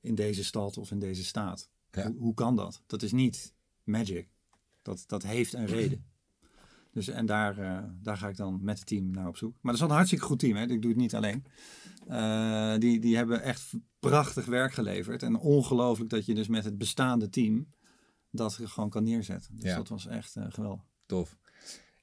in 0.01 0.15
deze 0.15 0.43
stad 0.43 0.77
of 0.77 0.91
in 0.91 0.99
deze 0.99 1.23
staat? 1.23 1.69
Ja. 1.91 2.05
Hoe, 2.07 2.17
hoe 2.17 2.33
kan 2.33 2.55
dat? 2.55 2.81
Dat 2.85 3.01
is 3.03 3.11
niet 3.11 3.53
magic. 3.83 4.27
Dat, 4.81 5.03
dat 5.07 5.23
heeft 5.23 5.53
een 5.53 5.65
reden. 5.65 6.05
Dus 6.91 7.07
en 7.07 7.25
daar, 7.25 7.57
eh, 7.57 7.83
daar 8.01 8.17
ga 8.17 8.27
ik 8.27 8.35
dan 8.37 8.59
met 8.61 8.77
het 8.77 8.87
team 8.87 9.11
naar 9.11 9.27
op 9.27 9.37
zoek. 9.37 9.51
Maar 9.51 9.61
dat 9.61 9.73
is 9.73 9.79
wel 9.79 9.89
een 9.89 9.95
hartstikke 9.95 10.25
goed 10.25 10.39
team, 10.39 10.55
hè? 10.55 10.61
ik 10.67 10.81
doe 10.81 10.91
het 10.91 10.99
niet 10.99 11.15
alleen. 11.15 11.45
Eh, 12.07 12.77
die, 12.77 12.99
die 12.99 13.15
hebben 13.15 13.41
echt 13.41 13.71
prachtig 13.99 14.45
werk 14.45 14.73
geleverd. 14.73 15.23
En 15.23 15.35
ongelooflijk 15.35 16.09
dat 16.09 16.25
je 16.25 16.33
dus 16.35 16.47
met 16.47 16.63
het 16.63 16.77
bestaande 16.77 17.29
team 17.29 17.67
dat 18.31 18.53
gewoon 18.53 18.89
kan 18.89 19.03
neerzetten. 19.03 19.55
Dus 19.55 19.63
Ja. 19.69 19.75
dat 19.75 19.87
was 19.87 20.07
echt 20.07 20.35
eh, 20.35 20.45
geweldig. 20.49 20.85
Tof. 21.05 21.37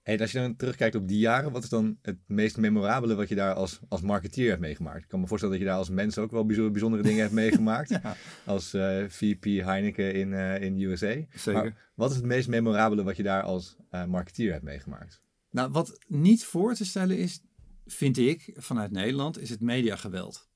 En 0.06 0.20
als 0.20 0.32
je 0.32 0.38
dan 0.38 0.56
terugkijkt 0.56 0.94
op 0.94 1.08
die 1.08 1.18
jaren, 1.18 1.52
wat 1.52 1.62
is 1.62 1.68
dan 1.68 1.98
het 2.02 2.18
meest 2.26 2.56
memorabele 2.56 3.14
wat 3.14 3.28
je 3.28 3.34
daar 3.34 3.54
als, 3.54 3.80
als 3.88 4.00
marketeer 4.00 4.48
hebt 4.48 4.60
meegemaakt? 4.60 5.02
Ik 5.02 5.08
kan 5.08 5.20
me 5.20 5.26
voorstellen 5.26 5.54
dat 5.54 5.64
je 5.64 5.70
daar 5.70 5.78
als 5.78 5.90
mens 5.90 6.18
ook 6.18 6.30
wel 6.30 6.46
bijzondere, 6.46 6.72
bijzondere 6.72 7.02
dingen 7.02 7.20
hebt 7.20 7.32
meegemaakt. 7.32 7.90
Ja, 8.02 8.16
Als 8.44 8.74
eh, 8.74 9.04
VP 9.08 9.44
Heineken 9.44 10.14
in, 10.14 10.32
eh 10.32 10.62
in 10.62 10.80
USA. 10.80 11.14
zeker. 11.34 11.62
Maar 11.62 11.90
wat 11.94 12.10
is 12.10 12.16
het 12.16 12.24
meest 12.24 12.48
memorabele 12.48 13.02
wat 13.02 13.16
je 13.16 13.22
daar 13.22 13.42
als 13.42 13.76
eh, 13.90 14.04
marketeer 14.04 14.52
hebt 14.52 14.64
meegemaakt? 14.64 15.22
Nou, 15.50 15.70
wat 15.70 15.98
niet 16.06 16.44
voor 16.44 16.74
te 16.74 16.84
stellen 16.84 17.18
is, 17.18 17.42
vind 17.86 18.18
ik, 18.18 18.54
vanuit 18.56 18.90
Nederland, 18.90 19.38
is 19.38 19.50
het 19.50 19.60
mediageweld. 19.60 20.48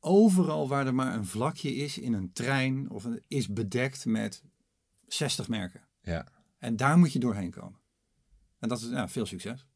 Overal 0.00 0.68
waar 0.68 0.86
er 0.86 0.94
maar 0.94 1.14
een 1.14 1.26
vlakje 1.26 1.74
is 1.74 1.98
in 1.98 2.12
een 2.12 2.32
trein 2.32 2.90
of 2.90 3.04
een, 3.04 3.22
is 3.28 3.48
bedekt 3.48 4.06
met 4.06 4.44
60 5.06 5.48
merken. 5.48 5.80
Ja. 6.02 6.26
En 6.58 6.76
daar 6.76 6.98
moet 6.98 7.12
je 7.12 7.18
doorheen 7.18 7.50
komen. 7.50 7.77
En 8.58 8.68
dat 8.68 8.80
is 8.80 8.88
ja, 8.88 9.08
veel 9.08 9.26
succes. 9.26 9.66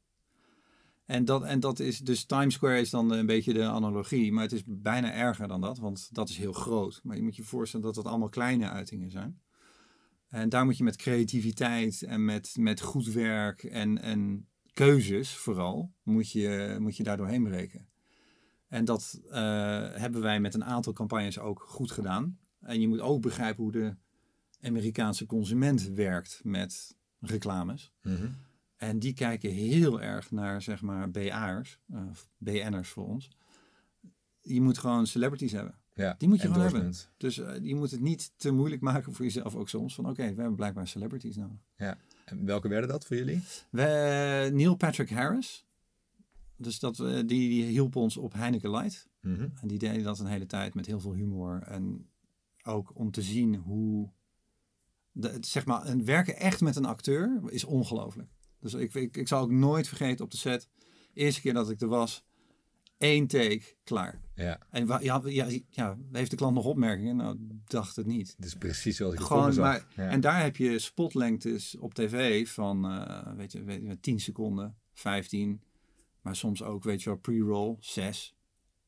En 1.04 1.24
dat, 1.24 1.42
en 1.42 1.60
dat 1.60 1.78
is 1.78 1.98
dus 1.98 2.24
Times 2.24 2.54
Square 2.54 2.80
is 2.80 2.90
dan 2.90 3.10
een 3.10 3.26
beetje 3.26 3.52
de 3.52 3.64
analogie, 3.64 4.32
maar 4.32 4.42
het 4.42 4.52
is 4.52 4.62
bijna 4.66 5.12
erger 5.12 5.48
dan 5.48 5.60
dat, 5.60 5.78
want 5.78 6.08
dat 6.14 6.28
is 6.28 6.36
heel 6.36 6.52
groot. 6.52 7.00
Maar 7.02 7.16
je 7.16 7.22
moet 7.22 7.36
je 7.36 7.42
voorstellen 7.42 7.86
dat 7.86 7.94
dat 7.94 8.06
allemaal 8.06 8.28
kleine 8.28 8.68
uitingen 8.68 9.10
zijn. 9.10 9.40
En 10.28 10.48
daar 10.48 10.64
moet 10.64 10.76
je 10.76 10.84
met 10.84 10.96
creativiteit 10.96 12.02
en 12.02 12.24
met, 12.24 12.54
met 12.58 12.80
goed 12.80 13.06
werk 13.06 13.62
en, 13.62 14.02
en 14.02 14.48
keuzes 14.72 15.34
vooral, 15.34 15.92
moet 16.02 16.30
je, 16.30 16.76
moet 16.80 16.96
je 16.96 17.02
daar 17.02 17.16
doorheen 17.16 17.44
breken. 17.44 17.88
En 18.68 18.84
dat 18.84 19.20
eh, 19.30 19.32
hebben 19.92 20.20
wij 20.20 20.40
met 20.40 20.54
een 20.54 20.64
aantal 20.64 20.92
campagnes 20.92 21.38
ook 21.38 21.60
goed 21.60 21.90
gedaan. 21.90 22.38
En 22.60 22.80
je 22.80 22.88
moet 22.88 23.00
ook 23.00 23.22
begrijpen 23.22 23.62
hoe 23.62 23.72
de 23.72 23.96
Amerikaanse 24.60 25.26
consument 25.26 25.88
werkt 25.88 26.40
met 26.42 26.96
reclames. 27.20 27.92
Mhm. 28.02 28.28
En 28.82 28.98
die 28.98 29.12
kijken 29.12 29.50
heel 29.50 30.00
erg 30.00 30.30
naar, 30.30 30.62
zeg 30.62 30.82
maar, 30.82 31.10
BA'ers, 31.10 31.78
eh, 31.92 32.00
of 32.10 32.28
BN'ers 32.38 32.88
voor 32.88 33.06
ons. 33.06 33.30
Je 34.40 34.60
moet 34.60 34.78
gewoon 34.78 35.06
celebrities 35.06 35.52
hebben. 35.52 35.74
Ja. 35.94 36.14
Die 36.18 36.28
moet 36.28 36.40
je 36.40 36.48
gewoon 36.48 36.62
hebben. 36.62 36.94
Dus 37.16 37.38
eh, 37.38 37.54
je 37.62 37.74
moet 37.74 37.90
het 37.90 38.00
niet 38.00 38.32
te 38.36 38.50
moeilijk 38.50 38.82
maken 38.82 39.12
voor 39.12 39.24
jezelf 39.24 39.54
ook 39.54 39.68
soms. 39.68 39.94
Van 39.94 40.08
oké, 40.08 40.22
we 40.22 40.40
hebben 40.40 40.54
blijkbaar 40.54 40.88
celebrities 40.88 41.36
nodig. 41.36 41.56
En 42.24 42.44
welke 42.44 42.68
werden 42.68 42.88
dat 42.88 43.06
voor 43.06 43.16
jullie? 43.16 43.42
We, 43.70 44.50
Neil 44.52 44.74
Patrick 44.74 45.10
Harris. 45.10 45.66
Dus 46.56 46.78
dat, 46.78 47.00
eh, 47.00 47.14
die, 47.14 47.24
die 47.26 47.64
hielp 47.64 47.96
ons 47.96 48.16
op 48.16 48.32
Heineken 48.32 48.70
Light. 48.70 49.08
Mhm. 49.20 49.48
En 49.60 49.68
die 49.68 49.78
deden 49.78 50.02
dat 50.02 50.18
een 50.18 50.26
hele 50.26 50.46
tijd 50.46 50.74
met 50.74 50.86
heel 50.86 51.00
veel 51.00 51.14
humor. 51.14 51.62
En 51.62 52.08
ook 52.62 52.90
om 52.94 53.10
te 53.10 53.22
zien 53.22 53.54
hoe... 53.54 54.10
De, 55.12 55.36
zeg 55.40 55.66
maar, 55.66 55.82
en 55.82 56.04
werken 56.04 56.36
echt 56.36 56.60
met 56.60 56.76
een 56.76 56.84
acteur 56.84 57.40
is 57.46 57.64
ongelooflijk. 57.64 58.30
Dus 58.62 58.74
ik, 58.74 58.94
ik, 58.94 59.16
ik 59.16 59.28
zal 59.28 59.40
ook 59.40 59.50
nooit 59.50 59.88
vergeten 59.88 60.24
op 60.24 60.30
de 60.30 60.36
set. 60.36 60.68
Eerste 61.14 61.40
keer 61.40 61.54
dat 61.54 61.70
ik 61.70 61.80
er 61.80 61.88
was. 61.88 62.24
één 62.98 63.26
take, 63.26 63.62
klaar. 63.84 64.20
Ja, 64.34 64.58
En 64.70 64.86
ja, 64.86 65.20
ja, 65.24 65.48
ja, 65.70 65.98
heeft 66.12 66.30
de 66.30 66.36
klant 66.36 66.54
nog 66.54 66.64
opmerkingen? 66.64 67.16
Nou, 67.16 67.36
dacht 67.64 67.96
het 67.96 68.06
niet. 68.06 68.34
het 68.36 68.44
is 68.44 68.54
precies 68.54 68.96
zoals 68.96 69.14
ik 69.14 69.20
Gewoon, 69.20 69.54
maar, 69.54 69.86
Ja. 69.96 70.08
En 70.08 70.20
daar 70.20 70.42
heb 70.42 70.56
je 70.56 70.78
spotlengtes 70.78 71.76
op 71.78 71.94
tv 71.94 72.48
van, 72.48 72.84
eh, 72.84 73.34
weet, 73.36 73.52
je, 73.52 73.62
weet 73.62 73.82
je, 73.82 74.00
10 74.00 74.20
seconden, 74.20 74.76
15. 74.92 75.62
Maar 76.20 76.36
soms 76.36 76.62
ook, 76.62 76.84
weet 76.84 77.02
je 77.02 77.08
wel, 77.08 77.18
pre-roll, 77.18 77.76
6. 77.80 78.34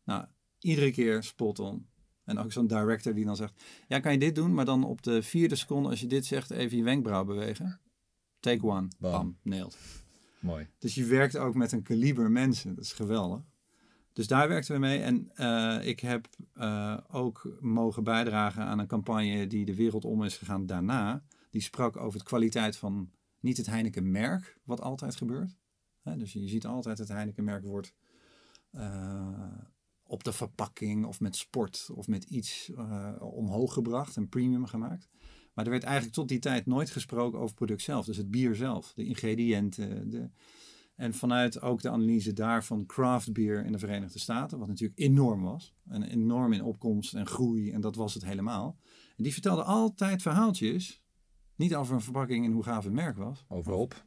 Nou, 0.04 0.24
iedere 0.58 0.90
keer 0.90 1.22
spot 1.22 1.58
on. 1.58 1.86
En 2.24 2.38
ook 2.38 2.52
zo'n 2.52 2.66
director 2.66 3.14
die 3.14 3.24
dan 3.24 3.36
zegt, 3.36 3.62
ja, 3.88 4.00
kan 4.00 4.12
je 4.12 4.18
dit 4.18 4.34
doen? 4.34 4.54
Maar 4.54 4.64
dan 4.64 4.84
op 4.84 5.02
de 5.02 5.22
vierde 5.22 5.56
seconde, 5.56 5.88
als 5.88 6.00
je 6.00 6.06
dit 6.06 6.26
zegt, 6.26 6.50
even 6.50 6.76
je 6.76 6.82
wenkbrauw 6.82 7.24
bewegen. 7.24 7.80
Take 8.44 8.66
one, 8.66 8.88
Bam. 8.98 9.12
bam, 9.12 9.36
nailed. 9.42 9.76
Mooi. 10.40 10.68
Dus 10.78 10.94
je 10.94 11.04
werkt 11.04 11.36
ook 11.36 11.54
met 11.54 11.72
een 11.72 11.82
kaliber 11.82 12.30
mensen, 12.30 12.74
dat 12.74 12.84
is 12.84 12.92
geweldig. 12.92 13.40
Dus 14.12 14.26
daar 14.26 14.48
werkten 14.48 14.74
we 14.74 14.80
mee. 14.80 14.98
En 14.98 15.30
eh, 15.34 15.88
ik 15.88 16.00
heb 16.00 16.28
eh, 16.52 16.98
ook 17.10 17.56
mogen 17.60 18.04
bijdragen 18.04 18.64
aan 18.64 18.78
een 18.78 18.86
campagne 18.86 19.46
die 19.46 19.64
de 19.64 19.74
wereld 19.74 20.04
om 20.04 20.24
is 20.24 20.36
gegaan 20.36 20.66
daarna. 20.66 21.24
Die 21.50 21.60
sprak 21.60 21.96
over 21.96 22.18
de 22.18 22.24
kwaliteit 22.24 22.76
van 22.76 23.10
niet 23.40 23.56
het 23.56 23.66
Heineken-merk, 23.66 24.58
wat 24.64 24.80
altijd 24.80 25.16
gebeurt. 25.16 25.56
Hè, 26.02 26.16
dus 26.16 26.32
je 26.32 26.48
ziet 26.48 26.66
altijd 26.66 26.98
het 26.98 27.08
Heineken-merk 27.08 27.64
wordt 27.64 27.94
eh, 28.70 29.58
op 30.02 30.24
de 30.24 30.32
verpakking 30.32 31.04
of 31.04 31.20
met 31.20 31.36
sport 31.36 31.88
of 31.92 32.08
met 32.08 32.24
iets 32.24 32.72
omhoog 33.18 33.72
gebracht 33.72 34.16
en 34.16 34.28
premium 34.28 34.66
gemaakt. 34.66 35.08
Maar 35.54 35.64
er 35.64 35.70
werd 35.70 35.82
eigenlijk 35.82 36.14
tot 36.14 36.28
die 36.28 36.38
tijd 36.38 36.66
nooit 36.66 36.90
gesproken 36.90 37.34
over 37.34 37.46
het 37.46 37.54
product 37.54 37.82
zelf. 37.82 38.06
Dus 38.06 38.16
het 38.16 38.30
bier 38.30 38.54
zelf, 38.54 38.92
de 38.94 39.04
ingrediënten. 39.04 40.10
De... 40.10 40.30
En 40.94 41.14
vanuit 41.14 41.60
ook 41.60 41.82
de 41.82 41.90
analyse 41.90 42.32
daarvan 42.32 42.86
craft 42.86 43.32
beer 43.32 43.64
in 43.64 43.72
de 43.72 43.78
Verenigde 43.78 44.18
Staten, 44.18 44.58
wat 44.58 44.68
natuurlijk 44.68 45.00
enorm 45.00 45.42
was. 45.42 45.74
En 45.88 46.02
enorm 46.02 46.52
in 46.52 46.62
opkomst 46.62 47.14
en 47.14 47.26
groei 47.26 47.70
en 47.70 47.80
dat 47.80 47.96
was 47.96 48.14
het 48.14 48.24
helemaal. 48.24 48.76
En 49.16 49.22
die 49.22 49.32
vertelde 49.32 49.62
altijd 49.62 50.22
verhaaltjes, 50.22 51.02
niet 51.56 51.74
over 51.74 51.94
een 51.94 52.00
verpakking 52.00 52.44
en 52.44 52.52
hoe 52.52 52.62
gaaf 52.62 52.84
het 52.84 52.92
merk 52.92 53.16
was. 53.16 53.44
Overop. 53.48 54.04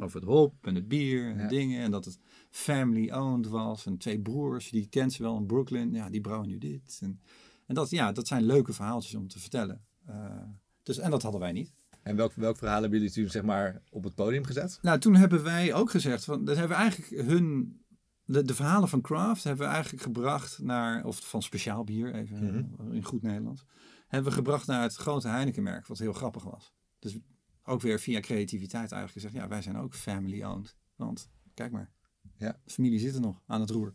Over 0.00 0.20
het 0.20 0.28
hop 0.28 0.66
en 0.66 0.74
het 0.74 0.88
bier 0.88 1.30
en 1.30 1.38
Ja. 1.38 1.48
dingen. 1.48 1.82
En 1.82 1.90
dat 1.90 2.04
het 2.04 2.18
family 2.50 3.10
owned 3.10 3.46
was. 3.48 3.86
En 3.86 3.98
twee 3.98 4.20
broers, 4.20 4.70
die 4.70 4.86
kent 4.88 5.12
ze 5.12 5.22
wel 5.22 5.36
in 5.36 5.46
Brooklyn. 5.46 5.92
Ja, 5.92 6.10
die 6.10 6.20
brouwen 6.20 6.48
nu 6.48 6.58
dit. 6.58 6.98
En, 7.02 7.20
en 7.66 7.74
dat, 7.74 7.90
ja, 7.90 8.12
dat 8.12 8.26
zijn 8.26 8.42
leuke 8.42 8.72
verhaaltjes 8.72 9.14
om 9.14 9.28
te 9.28 9.38
vertellen. 9.38 9.84
Eh, 10.06 10.42
dus, 10.88 10.98
en 10.98 11.10
dat 11.10 11.22
hadden 11.22 11.40
wij 11.40 11.52
niet. 11.52 11.72
En 12.02 12.16
welk, 12.16 12.32
welk 12.32 12.56
verhaal 12.56 12.80
hebben 12.80 12.98
jullie 12.98 13.14
toen 13.14 13.28
zeg 13.30 13.42
maar 13.42 13.82
op 13.90 14.04
het 14.04 14.14
podium 14.14 14.44
gezet? 14.44 14.78
Nou, 14.82 14.98
toen 14.98 15.14
hebben 15.14 15.42
wij 15.42 15.74
ook 15.74 15.90
gezegd, 15.90 16.24
van, 16.24 16.44
dat 16.44 16.56
hebben 16.56 16.76
we 16.76 16.82
eigenlijk 16.82 17.28
hun, 17.28 17.76
de, 18.24 18.42
de 18.42 18.54
verhalen 18.54 18.88
van 18.88 19.00
craft 19.00 19.44
hebben 19.44 19.66
we 19.66 19.72
eigenlijk 19.72 20.02
gebracht 20.02 20.58
naar, 20.58 21.04
of 21.04 21.28
van 21.28 21.42
speciaal 21.42 21.84
bier, 21.84 22.14
even 22.14 22.76
in 22.90 23.04
goed 23.04 23.22
Nederlands, 23.22 23.64
hebben 24.06 24.30
we 24.30 24.36
gebracht 24.36 24.66
naar 24.66 24.82
het 24.82 24.94
grote 24.94 25.28
Heinekenmerk, 25.28 25.86
wat 25.86 25.98
heel 25.98 26.12
grappig 26.12 26.42
was. 26.44 26.72
Dus 26.98 27.18
ook 27.62 27.80
weer 27.80 28.00
via 28.00 28.20
creativiteit 28.20 28.92
eigenlijk 28.92 29.12
gezegd, 29.12 29.34
ja, 29.34 29.48
wij 29.48 29.62
zijn 29.62 29.76
ook 29.78 29.94
family 29.94 30.42
owned. 30.44 30.76
Want, 30.96 31.30
kijk 31.54 31.72
maar, 31.72 31.90
Ja. 32.36 32.60
familie 32.66 32.98
zit 32.98 33.14
er 33.14 33.20
nog 33.20 33.42
aan 33.46 33.60
het 33.60 33.70
roer. 33.70 33.94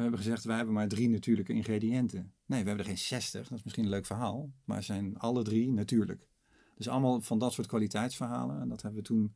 We 0.00 0.06
hebben 0.06 0.24
gezegd, 0.24 0.44
wij 0.44 0.56
hebben 0.56 0.74
maar 0.74 0.88
drie 0.88 1.08
natuurlijke 1.08 1.52
ingrediënten. 1.52 2.32
Nee, 2.46 2.62
we 2.62 2.68
hebben 2.68 2.78
er 2.78 2.90
geen 2.90 2.98
60, 2.98 3.48
dat 3.48 3.58
is 3.58 3.64
misschien 3.64 3.84
een 3.84 3.90
leuk 3.90 4.06
verhaal, 4.06 4.52
maar 4.64 4.82
zijn 4.82 5.18
alle 5.18 5.42
drie 5.42 5.72
natuurlijk. 5.72 6.28
Dus 6.74 6.88
allemaal 6.88 7.20
van 7.20 7.38
dat 7.38 7.52
soort 7.52 7.66
kwaliteitsverhalen. 7.66 8.60
En 8.60 8.68
dat 8.68 8.82
hebben 8.82 9.00
we 9.00 9.06
toen 9.06 9.34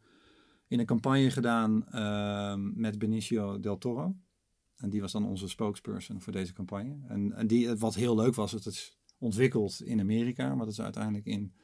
in 0.68 0.78
een 0.78 0.86
campagne 0.86 1.30
gedaan 1.30 1.88
ehm, 1.88 2.80
met 2.80 2.98
Benicio 2.98 3.60
del 3.60 3.78
Toro. 3.78 4.16
En 4.76 4.90
die 4.90 5.00
was 5.00 5.12
dan 5.12 5.26
onze 5.26 5.48
spokesperson 5.48 6.20
voor 6.20 6.32
deze 6.32 6.52
campagne. 6.52 6.96
En, 7.08 7.32
en 7.32 7.46
die, 7.46 7.74
wat 7.74 7.94
heel 7.94 8.14
leuk 8.14 8.34
was, 8.34 8.52
het 8.52 8.66
is 8.66 8.98
ontwikkeld 9.18 9.82
in 9.82 10.00
Amerika, 10.00 10.48
maar 10.48 10.64
dat 10.64 10.74
is 10.74 10.80
uiteindelijk 10.80 11.26
in 11.26 11.54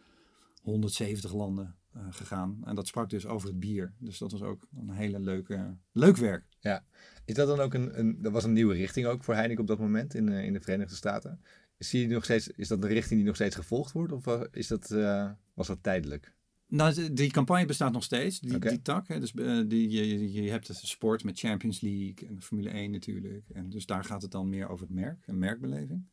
170 0.63 1.33
landen 1.33 1.80
eh, 1.93 2.07
gegaan. 2.11 2.61
En 2.65 2.75
dat 2.75 2.87
sprak 2.87 3.11
dus 3.11 3.27
over 3.27 3.49
het 3.49 3.61
bier. 3.61 3.93
Dus 3.99 4.19
dat 4.19 4.33
was 4.33 4.43
ook 4.43 4.67
een 4.77 4.91
hele 4.91 5.21
leuke, 5.21 5.77
leuk 5.93 6.17
werk. 6.17 6.45
Ja. 6.61 6.85
Is 7.25 7.35
dat 7.35 7.49
dan 7.49 7.61
ook 7.61 7.75
een, 7.75 7.99
een, 7.99 8.23
dat 8.23 8.33
was 8.33 8.45
een 8.45 8.53
nieuwe 8.53 8.75
richting 8.75 9.07
ook 9.07 9.25
voor 9.25 9.35
Heineken 9.35 9.61
op 9.61 9.67
dat 9.69 9.79
moment 9.79 10.15
in, 10.15 10.29
eh, 10.29 10.45
in 10.45 10.53
de 10.53 10.61
Verenigde 10.61 10.95
Staten? 10.95 11.41
Zie 11.79 12.01
je 12.01 12.15
nog 12.15 12.25
steeds, 12.25 12.49
is 12.49 12.69
dat 12.69 12.83
de 12.83 12.89
richting 12.89 13.19
die 13.19 13.27
nog 13.27 13.35
steeds 13.35 13.55
gevolgd 13.57 13.93
wordt 13.93 14.13
of 14.13 14.25
wa- 14.25 14.49
is 14.51 14.67
dat, 14.67 14.91
eh, 14.91 15.31
was 15.55 15.67
dat 15.67 15.83
tijdelijk? 15.83 16.35
Nou, 16.67 17.13
die 17.13 17.31
campagne 17.31 17.67
bestaat 17.67 17.93
nog 17.93 18.05
steeds, 18.05 18.41
die, 18.41 18.59
die 18.59 18.83
tak. 18.83 19.09
Hè. 19.09 19.21
Dus 19.21 19.35
eh, 19.35 19.61
die, 19.69 19.91
je, 19.91 20.33
je- 20.33 20.51
hebt 20.51 20.69
het 20.69 20.77
sport 20.77 21.25
met 21.25 21.39
Champions 21.39 21.81
League 21.81 22.29
en 22.29 22.43
Formule 22.43 22.71
1 22.71 22.91
natuurlijk. 22.91 23.49
En 23.53 23.71
dus 23.71 23.87
daar 23.87 24.05
gaat 24.05 24.23
het 24.23 24.31
dan 24.31 24.49
meer 24.49 24.69
over 24.69 24.87
het 24.87 24.95
merk, 24.95 25.23
een 25.27 25.39
merkbeleving. 25.39 26.07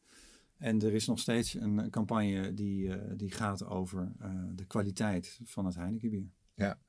En 0.58 0.82
er 0.82 0.94
is 0.94 1.08
nog 1.08 1.20
steeds 1.20 1.54
een, 1.54 1.90
campagne 1.90 2.54
die, 2.54 2.94
eh, 2.94 3.12
die 3.16 3.32
gaat 3.32 3.66
over 3.66 4.12
eh, 4.20 4.32
de 4.56 4.66
kwaliteit 4.66 5.40
van 5.44 5.66
het 5.66 5.76
Heineken 5.76 6.10
bier. 6.10 6.30
Ja. 6.54 6.80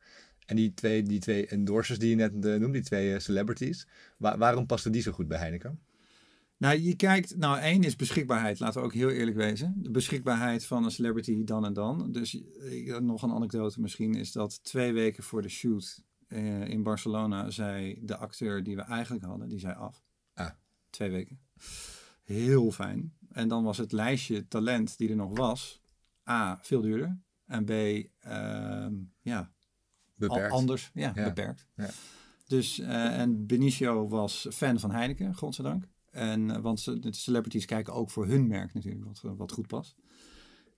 En 0.47 0.57
die 0.57 0.75
twee, 0.75 1.03
die 1.03 1.19
twee 1.19 1.47
endorsers 1.47 1.99
die 1.99 2.09
je 2.11 2.17
net 2.17 2.33
eh, 2.33 2.41
noemde, 2.51 2.71
die 2.71 2.83
twee 2.83 3.21
celebrities, 3.21 3.87
wa- 4.17 4.39
waarom 4.39 4.67
pasten 4.67 4.93
die 4.93 5.03
zo 5.03 5.13
goed 5.13 5.29
bij 5.29 5.39
Heineken? 5.39 5.81
Nou, 6.57 6.79
je 6.79 6.97
kijkt, 6.97 7.37
nou 7.37 7.59
één 7.59 7.83
is 7.83 7.97
beschikbaarheid, 7.97 8.59
laten 8.59 8.81
we 8.81 8.87
ook 8.87 8.95
heel 8.95 9.11
eerlijk 9.11 9.37
wezen. 9.37 9.75
De 9.77 9.91
beschikbaarheid 9.91 10.65
van 10.65 10.85
een 10.85 10.91
celebrity 10.91 11.45
dan 11.45 11.65
en 11.65 11.73
dan. 11.73 12.13
Dus 12.13 12.41
nog 13.01 13.23
een 13.23 13.31
anekdote 13.33 13.81
misschien 13.81 14.15
is 14.15 14.33
dat 14.33 14.65
twee 14.65 14.93
weken 14.93 15.23
voor 15.23 15.43
de 15.43 15.49
shoot 15.49 16.03
eh, 16.27 16.69
in 16.69 16.83
Barcelona 16.83 17.51
zei 17.51 17.99
de 18.03 18.17
acteur 18.17 18.63
die 18.63 18.77
we 18.77 18.83
eigenlijk 18.83 19.25
hadden, 19.25 19.49
die 19.49 19.59
zei 19.59 19.75
af. 19.75 20.05
Ah. 20.35 20.51
Twee 20.91 21.11
weken. 21.11 21.39
Heel 22.23 22.71
fijn. 22.73 23.13
En 23.33 23.49
dan 23.49 23.65
was 23.65 23.79
het 23.79 23.93
lijstje 23.93 24.49
talent 24.49 24.99
die 24.99 25.09
er 25.11 25.17
nog 25.17 25.37
was, 25.37 25.83
A, 26.29 26.59
veel 26.63 26.81
duurder. 26.81 27.19
En 27.47 27.65
B, 27.65 27.71
ehm, 27.71 28.95
ja, 29.21 29.53
Beperkt. 30.19 30.53
Anders, 30.53 30.91
ja, 30.95 31.13
Ja. 31.15 31.25
beperkt. 31.25 31.67
Ja. 31.77 31.89
Dus, 32.47 32.79
eh, 32.79 33.21
en 33.21 33.47
Benicio 33.47 34.09
was 34.09 34.47
fan 34.51 34.79
van 34.81 34.91
Heineken, 34.91 35.35
godzijdank. 35.35 35.89
En, 36.11 36.51
eh, 36.51 36.61
want 36.61 37.03
de 37.03 37.13
celebrities 37.15 37.65
kijken 37.65 37.95
ook 37.95 38.11
voor 38.11 38.27
hun 38.27 38.47
merk 38.47 38.75
natuurlijk, 38.75 39.05
wat, 39.05 39.21
eh, 39.25 39.31
wat 39.37 39.53
goed 39.53 39.67
past. 39.67 39.97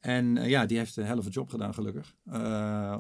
En 0.01 0.35
ja, 0.35 0.67
die 0.67 0.79
heeft 0.79 0.97
een 0.97 1.05
helft 1.05 1.35
job 1.35 1.49
gedaan, 1.49 1.75
gelukkig. 1.75 2.17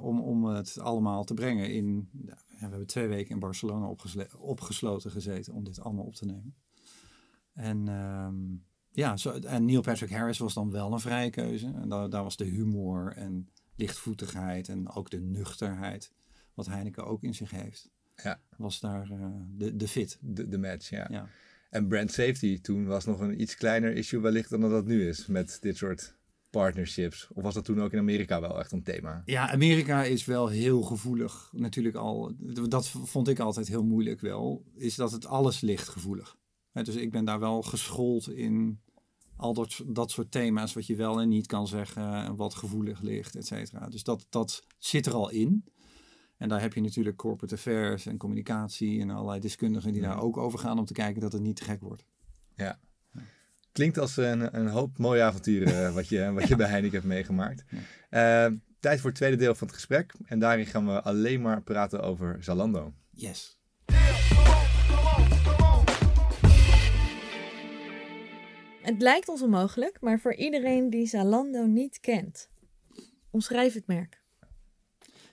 om, 0.00 0.20
om 0.20 0.44
het 0.44 0.78
allemaal 0.78 1.24
te 1.24 1.34
brengen 1.34 1.70
in... 1.72 2.08
Ja, 2.26 2.38
we 2.48 2.56
hebben 2.56 2.86
twee 2.86 3.06
weken 3.08 3.30
in 3.30 3.38
Barcelona 3.38 3.94
opgesloten 4.38 5.10
gezeten 5.10 5.52
om 5.54 5.64
dit 5.64 5.80
allemaal 5.80 6.04
op 6.04 6.14
te 6.14 6.26
nemen. 6.26 6.54
En 7.52 7.88
ehm, 7.88 8.36
ja, 8.92 9.16
zo, 9.16 9.30
en 9.30 9.64
Neil 9.64 9.80
Patrick 9.80 10.10
Harris 10.10 10.38
was 10.38 10.54
dan 10.54 10.70
wel 10.70 10.92
een 10.92 11.00
vrije 11.00 11.30
keuze. 11.30 11.66
En 11.82 11.88
daar, 11.88 12.10
daar 12.10 12.22
was 12.22 12.36
de 12.36 12.44
humor 12.44 13.12
en 13.16 13.48
lichtvoetigheid 13.76 14.68
en 14.68 14.90
ook 14.90 15.10
de 15.10 15.20
nuchterheid, 15.20 16.12
wat 16.54 16.66
Heineken 16.66 17.06
ook 17.06 17.22
in 17.22 17.34
zich 17.34 17.50
heeft, 17.50 17.90
Ja. 18.22 18.40
was 18.56 18.80
daar 18.80 19.10
eh, 19.10 19.26
de, 19.56 19.76
de 19.76 19.88
fit. 19.88 20.18
De, 20.20 20.48
de 20.48 20.58
match, 20.58 20.90
ja. 20.90 21.06
Ja. 21.10 21.28
En 21.70 21.88
brand 21.88 22.12
safety 22.12 22.60
toen 22.60 22.86
was 22.86 23.04
nog 23.04 23.20
een 23.20 23.40
iets 23.40 23.56
kleiner 23.56 23.92
issue 23.96 24.20
wellicht 24.20 24.50
dan 24.50 24.60
dat 24.60 24.70
dat 24.70 24.86
nu 24.86 25.08
is 25.08 25.26
met 25.26 25.58
dit 25.60 25.76
soort 25.76 26.14
partnerships. 26.50 27.28
Of 27.34 27.42
was 27.42 27.54
dat 27.54 27.64
toen 27.64 27.82
ook 27.82 27.92
in 27.92 27.98
Amerika 27.98 28.40
wel 28.40 28.58
echt 28.58 28.72
een 28.72 28.82
thema? 28.82 29.22
Ja, 29.24 29.50
Amerika 29.52 30.04
is 30.04 30.24
wel 30.24 30.48
heel 30.48 30.82
gevoelig. 30.82 31.50
Natuurlijk 31.52 31.96
al, 31.96 32.32
dat 32.68 32.88
vond 32.88 33.28
ik 33.28 33.38
altijd 33.38 33.68
heel 33.68 33.84
moeilijk 33.84 34.20
wel, 34.20 34.64
is 34.74 34.94
dat 34.94 35.12
het 35.12 35.26
alles 35.26 35.60
ligt 35.60 35.88
gevoelig. 35.88 36.36
Dus 36.72 36.94
ik 36.94 37.10
ben 37.10 37.24
daar 37.24 37.40
wel 37.40 37.62
geschoold 37.62 38.30
in 38.30 38.80
al 39.36 39.54
dat, 39.54 39.80
dat 39.86 40.10
soort 40.10 40.30
thema's 40.30 40.72
wat 40.72 40.86
je 40.86 40.96
wel 40.96 41.20
en 41.20 41.28
niet 41.28 41.46
kan 41.46 41.66
zeggen 41.66 42.14
en 42.14 42.36
wat 42.36 42.54
gevoelig 42.54 43.00
ligt, 43.00 43.36
et 43.36 43.46
cetera. 43.46 43.88
Dus 43.88 44.02
dat, 44.02 44.26
dat 44.28 44.62
zit 44.78 45.06
er 45.06 45.12
al 45.12 45.30
in. 45.30 45.64
En 46.36 46.48
daar 46.48 46.60
heb 46.60 46.74
je 46.74 46.80
natuurlijk 46.80 47.16
corporate 47.16 47.54
affairs 47.54 48.06
en 48.06 48.16
communicatie 48.16 49.00
en 49.00 49.10
allerlei 49.10 49.40
deskundigen 49.40 49.92
die 49.92 50.02
daar 50.02 50.22
ook 50.22 50.36
over 50.36 50.58
gaan 50.58 50.78
om 50.78 50.84
te 50.84 50.92
kijken 50.92 51.20
dat 51.20 51.32
het 51.32 51.42
niet 51.42 51.56
te 51.56 51.64
gek 51.64 51.80
wordt. 51.80 52.04
Ja. 52.54 52.78
Klinkt 53.72 53.98
als 53.98 54.16
een, 54.16 54.58
een 54.58 54.68
hoop 54.68 54.98
mooie 54.98 55.22
avonturen 55.22 55.86
eh, 55.86 55.94
wat, 55.94 56.08
je, 56.08 56.30
wat 56.38 56.48
je 56.48 56.56
bij 56.56 56.68
Heineken 56.68 56.96
hebt 56.96 57.08
meegemaakt. 57.08 57.64
Eh, 58.10 58.46
tijd 58.80 59.00
voor 59.00 59.10
het 59.10 59.18
tweede 59.18 59.36
deel 59.36 59.54
van 59.54 59.66
het 59.66 59.76
gesprek. 59.76 60.14
En 60.24 60.38
daarin 60.38 60.66
gaan 60.66 60.86
we 60.86 61.02
alleen 61.02 61.40
maar 61.40 61.62
praten 61.62 62.02
over 62.02 62.44
Zalando. 62.44 62.92
Yes. 63.10 63.59
Het 68.82 69.02
lijkt 69.02 69.28
ons 69.28 69.42
onmogelijk, 69.42 70.00
maar 70.00 70.20
voor 70.20 70.34
iedereen 70.34 70.90
die 70.90 71.06
Zalando 71.06 71.66
niet 71.66 72.00
kent, 72.00 72.50
omschrijf 73.30 73.74
het 73.74 73.86
merk. 73.86 74.22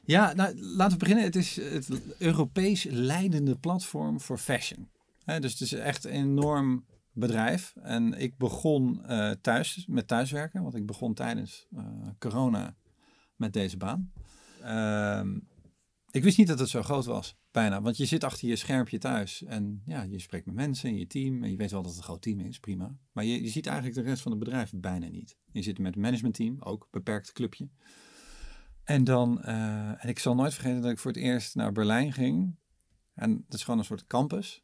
Ja, 0.04 0.34
nou, 0.34 0.60
laten 0.60 0.94
we 0.94 0.98
beginnen. 0.98 1.26
Het 1.26 1.36
is 1.36 1.56
het 1.56 1.90
Europees 2.18 2.84
leidende 2.84 3.56
platform 3.56 4.20
voor 4.20 4.38
fashion. 4.38 4.90
Dus 5.40 5.52
het 5.52 5.62
is 5.62 5.74
echt 5.74 6.06
een 6.06 6.12
enorm 6.12 6.86
bedrijf. 7.12 7.74
En 7.82 8.14
ik 8.14 8.38
begon 8.38 9.06
eh, 9.06 9.32
thuis 9.42 9.86
met 9.88 10.08
thuiswerken, 10.08 10.62
want 10.62 10.76
ik 10.76 10.86
begon 10.86 11.14
tijdens 11.14 11.68
eh, 11.76 11.86
corona 12.20 12.76
met 13.36 13.54
deze 13.54 13.78
baan. 13.78 14.12
Ehm, 14.62 15.40
ik 16.12 16.24
wist 16.24 16.38
niet 16.38 16.48
dat 16.48 16.60
het 16.60 16.70
zo 16.70 16.82
groot 16.82 17.06
was, 17.06 17.36
bijna. 17.52 17.82
Want 17.82 17.98
je 17.98 18.06
zit 18.06 18.24
achter 18.24 18.48
je 18.48 18.56
schermpje 18.56 18.98
thuis 18.98 19.44
en 19.44 19.82
ja, 19.86 20.02
je 20.02 20.20
spreekt 20.20 20.46
met 20.46 20.56
mensen 20.56 20.90
in 20.90 20.98
je 20.98 21.08
team. 21.08 21.44
En 21.44 21.52
je 21.52 21.58
weet 21.58 21.72
wel 21.72 21.82
dat 21.82 21.92
het 21.92 22.00
een 22.00 22.06
groot 22.06 22.22
team 22.22 22.40
is, 22.40 22.60
prima. 22.60 22.98
Maar 23.12 23.24
je, 23.24 23.44
je 23.44 23.50
ziet 23.50 23.66
eigenlijk 23.66 23.98
de 23.98 24.04
rest 24.04 24.22
van 24.22 24.32
het 24.32 24.40
bedrijf 24.40 24.72
bijna 24.76 25.08
niet. 25.08 25.38
Je 25.52 25.62
zit 25.62 25.78
met 25.78 25.94
het 25.94 26.04
managementteam, 26.04 26.58
ook 26.60 26.88
beperkt 26.92 27.32
clubje. 27.32 27.70
En 28.84 29.04
dan, 29.04 29.44
eh, 29.44 30.04
en 30.04 30.10
ik 30.10 30.20
zal 30.20 30.36
nooit 30.36 30.54
vergeten 30.54 30.82
dat 30.82 30.92
ik 30.92 31.00
voor 31.00 31.12
het 31.12 31.20
eerst 31.20 31.56
naar 31.56 31.72
Berlijn 31.72 32.14
ging. 32.14 32.56
En 33.14 33.44
dat 33.48 33.54
is 33.54 33.64
gewoon 33.64 33.80
een 33.80 33.86
soort 33.86 34.08
campus. 34.08 34.64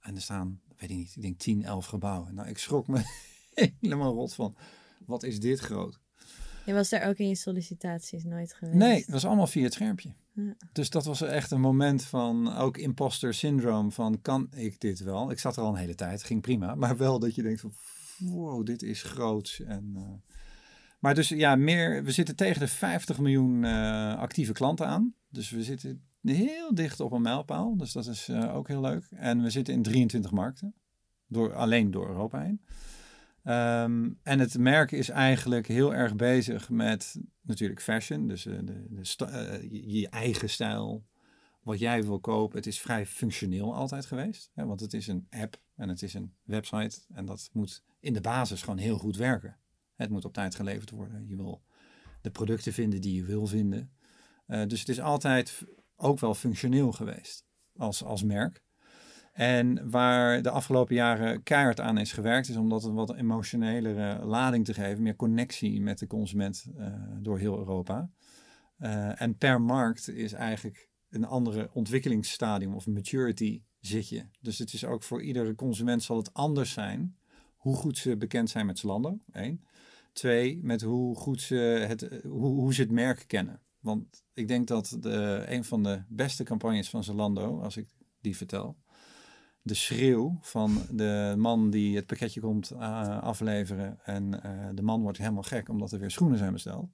En 0.00 0.14
er 0.14 0.20
staan, 0.20 0.60
weet 0.76 0.90
ik 0.90 0.96
niet, 0.96 1.16
ik 1.16 1.22
denk 1.22 1.38
10, 1.38 1.64
11 1.64 1.86
gebouwen. 1.86 2.34
Nou, 2.34 2.48
ik 2.48 2.58
schrok 2.58 2.86
me 2.86 3.02
helemaal 3.80 4.14
rot 4.14 4.34
van, 4.34 4.56
wat 5.06 5.22
is 5.22 5.40
dit 5.40 5.58
groot? 5.58 6.00
Je 6.66 6.72
was 6.72 6.88
daar 6.88 7.08
ook 7.08 7.16
in 7.16 7.28
je 7.28 7.34
sollicitaties 7.34 8.24
nooit 8.24 8.54
geweest. 8.54 8.78
Nee, 8.78 9.00
dat 9.00 9.10
was 9.10 9.24
allemaal 9.24 9.46
via 9.46 9.62
het 9.62 9.72
schermpje. 9.72 10.14
Dus 10.72 10.90
dat 10.90 11.04
was 11.04 11.22
echt 11.22 11.50
een 11.50 11.60
moment 11.60 12.04
van 12.04 12.56
ook 12.56 12.76
imposter 12.76 13.34
syndroom 13.34 13.92
van 13.92 14.20
kan 14.22 14.48
ik 14.54 14.80
dit 14.80 15.00
wel? 15.00 15.30
Ik 15.30 15.38
zat 15.38 15.56
er 15.56 15.62
al 15.62 15.68
een 15.68 15.74
hele 15.74 15.94
tijd, 15.94 16.22
ging 16.22 16.40
prima, 16.40 16.74
maar 16.82 16.96
wel 16.96 17.18
dat 17.18 17.34
je 17.34 17.42
denkt 17.42 17.60
van 17.60 17.72
wow, 18.18 18.66
dit 18.66 18.82
is 18.82 19.02
groot. 19.02 19.60
En, 19.66 19.92
eh, 19.96 20.32
maar 20.98 21.14
dus 21.14 21.28
ja, 21.28 21.56
meer, 21.56 22.04
we 22.04 22.10
zitten 22.10 22.36
tegen 22.36 22.60
de 22.60 22.68
50 22.68 23.18
miljoen 23.18 23.64
eh, 23.64 24.18
actieve 24.18 24.52
klanten 24.52 24.86
aan. 24.86 25.14
Dus 25.28 25.50
we 25.50 25.62
zitten 25.62 26.02
heel 26.22 26.74
dicht 26.74 27.00
op 27.00 27.12
een 27.12 27.22
mijlpaal, 27.22 27.76
dus 27.76 27.92
dat 27.92 28.06
is 28.06 28.28
eh, 28.28 28.54
ook 28.54 28.68
heel 28.68 28.80
leuk. 28.80 29.06
En 29.10 29.42
we 29.42 29.50
zitten 29.50 29.74
in 29.74 29.82
23 29.82 30.30
markten, 30.30 30.74
door, 31.26 31.54
alleen 31.54 31.90
door 31.90 32.08
Europa 32.08 32.40
heen. 32.40 32.60
Ehm, 33.42 34.10
en 34.22 34.38
het 34.38 34.58
merk 34.58 34.92
is 34.92 35.08
eigenlijk 35.08 35.66
heel 35.66 35.94
erg 35.94 36.16
bezig 36.16 36.70
met 36.70 37.20
natuurlijk 37.40 37.80
fashion, 37.80 38.26
dus 38.26 38.46
eh, 38.46 38.58
de, 38.62 38.86
de 38.88 39.26
eh, 39.26 39.92
je, 39.92 40.08
eigen 40.08 40.50
stijl, 40.50 41.06
wat 41.62 41.78
jij 41.78 42.04
wil 42.04 42.20
kopen. 42.20 42.56
Het 42.56 42.66
is 42.66 42.80
vrij 42.80 43.06
functioneel 43.06 43.74
altijd 43.74 44.06
geweest, 44.06 44.50
hè, 44.54 44.66
want 44.66 44.80
het 44.80 44.94
is 44.94 45.06
een 45.06 45.26
app 45.30 45.60
en 45.74 45.88
het 45.88 46.02
is 46.02 46.14
een 46.14 46.34
website 46.42 47.00
en 47.14 47.26
dat 47.26 47.50
moet 47.52 47.82
in 48.00 48.12
de 48.12 48.20
basis 48.20 48.62
gewoon 48.62 48.78
heel 48.78 48.98
goed 48.98 49.16
werken. 49.16 49.56
Het 49.96 50.10
moet 50.10 50.24
op 50.24 50.32
tijd 50.32 50.54
geleverd 50.54 50.90
worden. 50.90 51.26
Je 51.28 51.36
wil 51.36 51.62
de 52.20 52.30
producten 52.30 52.72
vinden 52.72 53.00
die 53.00 53.14
je 53.14 53.24
wil 53.24 53.46
vinden. 53.46 53.92
Eh, 54.46 54.66
dus 54.66 54.80
het 54.80 54.88
is 54.88 55.00
altijd 55.00 55.64
ook 55.96 56.18
wel 56.18 56.34
functioneel 56.34 56.92
geweest 56.92 57.46
als, 57.76 58.04
als 58.04 58.22
merk. 58.22 58.62
En 59.32 59.90
waar 59.90 60.42
de 60.42 60.50
afgelopen 60.50 60.94
jaren 60.94 61.42
keihard 61.42 61.80
aan 61.80 61.98
is 61.98 62.12
gewerkt, 62.12 62.48
is 62.48 62.56
om 62.56 62.68
dat 62.68 62.84
een 62.84 62.94
wat 62.94 63.14
emotionelere 63.14 64.24
lading 64.24 64.64
te 64.64 64.74
geven, 64.74 65.02
meer 65.02 65.16
connectie 65.16 65.80
met 65.80 65.98
de 65.98 66.06
consument 66.06 66.66
eh, 66.76 66.92
door 67.20 67.38
heel 67.38 67.58
Europa. 67.58 68.10
Eh, 68.76 69.20
en 69.20 69.36
per 69.36 69.60
markt 69.60 70.08
is 70.08 70.32
eigenlijk 70.32 70.88
een 71.10 71.24
andere 71.24 71.70
ontwikkelingsstadium 71.72 72.74
of 72.74 72.86
maturity 72.86 73.62
zit 73.80 74.08
je. 74.08 74.24
Dus 74.40 74.58
het 74.58 74.72
is 74.72 74.84
ook 74.84 75.02
voor 75.02 75.22
iedere 75.22 75.54
consument 75.54 76.02
zal 76.02 76.16
het 76.16 76.34
anders 76.34 76.72
zijn 76.72 77.16
hoe 77.56 77.76
goed 77.76 77.98
ze 77.98 78.16
bekend 78.16 78.50
zijn 78.50 78.66
met 78.66 78.78
Zalando, 78.78 79.18
één. 79.32 79.64
Twee, 80.12 80.58
met 80.62 80.82
hoe 80.82 81.16
goed 81.16 81.40
ze 81.40 81.54
het, 81.88 82.02
eh, 82.02 82.20
hoe, 82.22 82.46
hoe 82.46 82.74
ze 82.74 82.82
het 82.82 82.90
merk 82.90 83.24
kennen. 83.26 83.60
Want 83.80 84.24
ik 84.32 84.48
denk 84.48 84.66
dat 84.66 84.96
de, 85.00 85.44
een 85.46 85.64
van 85.64 85.82
de 85.82 86.02
beste 86.08 86.44
campagnes 86.44 86.90
van 86.90 87.04
Zalando, 87.04 87.60
als 87.60 87.76
ik 87.76 87.88
die 88.20 88.36
vertel, 88.36 88.76
de 89.62 89.74
schreeuw 89.74 90.38
van 90.40 90.82
de 90.90 91.34
man 91.36 91.70
die 91.70 91.96
het 91.96 92.06
pakketje 92.06 92.40
komt 92.40 92.70
eh, 92.70 93.22
afleveren 93.22 93.98
en 94.04 94.42
eh, 94.42 94.68
de 94.74 94.82
man 94.82 95.02
wordt 95.02 95.18
helemaal 95.18 95.42
gek 95.42 95.68
omdat 95.68 95.92
er 95.92 95.98
weer 95.98 96.10
schoenen 96.10 96.38
zijn 96.38 96.52
besteld. 96.52 96.90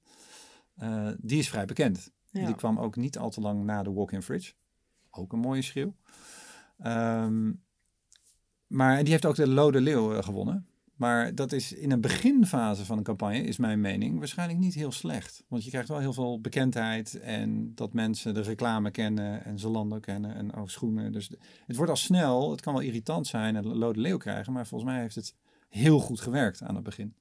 eh, 0.74 1.08
die 1.18 1.38
is 1.38 1.48
vrij 1.48 1.64
bekend. 1.64 2.12
Ja. 2.30 2.46
Die 2.46 2.54
kwam 2.54 2.78
ook 2.78 2.96
niet 2.96 3.18
al 3.18 3.30
te 3.30 3.40
lang 3.40 3.64
na 3.64 3.82
de 3.82 3.92
walk-in 3.92 4.22
fridge. 4.22 4.52
Ook 5.10 5.32
een 5.32 5.38
mooie 5.38 5.62
schreeuw. 5.62 5.94
Ehm, 6.78 7.52
maar 8.66 8.98
die 8.98 9.10
heeft 9.10 9.26
ook 9.26 9.34
de 9.34 9.48
Lode 9.48 9.80
Leeuw 9.80 10.22
gewonnen. 10.22 10.67
Maar 10.98 11.34
dat 11.34 11.52
is 11.52 11.72
in 11.72 11.90
een 11.92 12.00
beginfase 12.00 12.84
van 12.84 12.98
een 12.98 13.04
campagne, 13.04 13.42
is 13.42 13.56
mijn 13.56 13.80
mening, 13.80 14.18
waarschijnlijk 14.18 14.58
niet 14.58 14.74
heel 14.74 14.92
slecht. 14.92 15.44
Want 15.48 15.64
je 15.64 15.70
krijgt 15.70 15.88
wel 15.88 15.98
heel 15.98 16.12
veel 16.12 16.40
bekendheid 16.40 17.20
en 17.20 17.74
dat 17.74 17.92
mensen 17.92 18.34
de 18.34 18.40
reclame 18.40 18.90
kennen 18.90 19.44
en 19.44 19.58
Zalando 19.58 19.98
kennen 19.98 20.34
en 20.34 20.54
ook 20.54 20.70
schoenen. 20.70 21.12
Dus 21.12 21.30
het 21.66 21.76
wordt 21.76 21.90
al 21.90 21.96
snel, 21.96 22.50
het 22.50 22.60
kan 22.60 22.72
wel 22.72 22.82
irritant 22.82 23.26
zijn 23.26 23.56
en 23.56 23.66
Lode 23.66 24.00
Leeuw 24.00 24.16
krijgen, 24.16 24.52
maar 24.52 24.66
volgens 24.66 24.90
mij 24.90 25.00
heeft 25.00 25.14
het 25.14 25.34
heel 25.68 26.00
goed 26.00 26.20
gewerkt 26.20 26.62
aan 26.62 26.74
het 26.74 26.84
begin. 26.84 27.14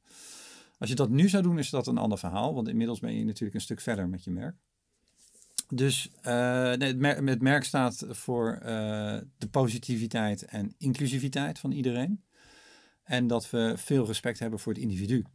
Als 0.78 0.90
je 0.90 0.96
dat 0.96 1.10
nu 1.10 1.30
zou 1.30 1.44
doen, 1.44 1.60
is 1.60 1.70
dat 1.70 1.88
een 1.88 1.98
ander 1.98 2.18
verhaal, 2.18 2.54
want 2.54 2.68
inmiddels 2.68 3.00
ben 3.00 3.14
je 3.14 3.26
natuurlijk 3.26 3.56
een 3.56 3.62
stuk 3.62 3.82
verder 3.82 4.10
met 4.10 4.24
je 4.24 4.32
merk. 4.32 4.56
Dus 5.74 6.10
eh, 6.22 6.34
nee, 6.74 6.88
het, 6.88 6.98
merk, 6.98 7.28
het 7.28 7.42
merk 7.42 7.64
staat 7.64 8.06
voor 8.10 8.52
eh, 8.54 9.18
de 9.38 9.48
positiviteit 9.52 10.46
en 10.46 10.76
inclusiviteit 10.78 11.60
van 11.60 11.72
iedereen. 11.72 12.22
En 13.08 13.28
dat 13.28 13.50
we 13.50 13.74
veel 13.78 14.06
respect 14.06 14.40
hebben 14.40 14.60
voor 14.60 14.74
het 14.74 14.82
individu. 14.82 15.26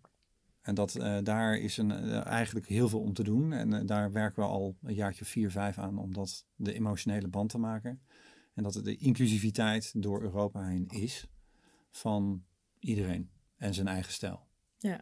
En 0.61 0.75
dat 0.75 0.95
eh, 0.95 1.19
daar 1.23 1.57
is 1.57 1.77
een, 1.77 1.91
eh, 1.91 2.27
eigenlijk 2.27 2.67
heel 2.67 2.89
veel 2.89 3.01
om 3.01 3.13
te 3.13 3.23
doen. 3.23 3.53
En 3.53 3.73
eh, 3.73 3.87
daar 3.87 4.13
werken 4.13 4.43
we 4.43 4.49
al 4.49 4.77
een 4.83 4.95
jaartje 4.95 5.25
vier, 5.25 5.51
vijf 5.51 5.79
aan 5.79 5.99
om 5.99 6.15
dat 6.15 6.47
de 6.55 6.73
emotionele 6.73 7.29
band 7.29 7.51
te 7.51 7.59
maken. 7.59 8.03
En 8.55 8.63
dat 8.63 8.75
het 8.75 8.85
de 8.85 8.97
inclusiviteit 8.97 10.03
door 10.03 10.23
Europa 10.23 10.67
heen 10.67 10.87
is 10.87 11.27
van 11.91 12.45
iedereen 12.79 13.31
en 13.57 13.75
zijn 13.75 13.89
eigen 13.89 14.13
stijl. 14.13 14.47
Ja. 14.79 15.01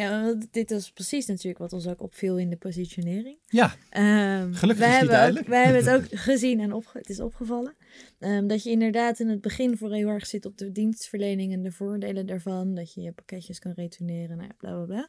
Ja, 0.00 0.22
want 0.24 0.46
dit 0.50 0.70
is 0.70 0.92
precies 0.92 1.26
natuurlijk 1.26 1.58
wat 1.58 1.72
ons 1.72 1.86
ook 1.86 2.02
opviel 2.02 2.38
in 2.38 2.50
de 2.50 2.56
positionering. 2.56 3.38
Ja, 3.46 3.74
Ehm, 3.90 4.52
Gelukkig 4.52 4.84
wij 4.84 4.92
is 4.92 4.96
hebben 4.96 5.14
duidelijk. 5.14 5.44
Ook, 5.44 5.50
wij 5.50 5.64
hebben 5.64 5.84
het 5.84 5.94
ook 5.94 6.18
gezien 6.28 6.60
en 6.60 6.72
opge 6.72 6.98
het 6.98 7.08
is 7.10 7.20
opgevallen. 7.20 7.74
ehm, 8.18 8.46
dat 8.46 8.62
je 8.62 8.70
inderdaad 8.70 9.20
in 9.20 9.28
het 9.28 9.40
begin 9.40 9.76
voor 9.76 9.92
heel 9.92 10.08
erg 10.08 10.26
zit 10.26 10.44
op 10.46 10.58
de 10.58 10.72
dienstverlening 10.72 11.52
en 11.52 11.62
de 11.62 11.72
voordelen 11.72 12.26
daarvan. 12.26 12.74
Dat 12.74 12.94
je 12.94 13.00
je 13.00 13.12
pakketjes 13.12 13.58
kan 13.58 13.72
retourneren, 13.72 14.36
nou 14.36 14.48
ja, 14.48 14.54
bla 14.58 14.74
bla 14.74 14.84
bla. 14.84 15.08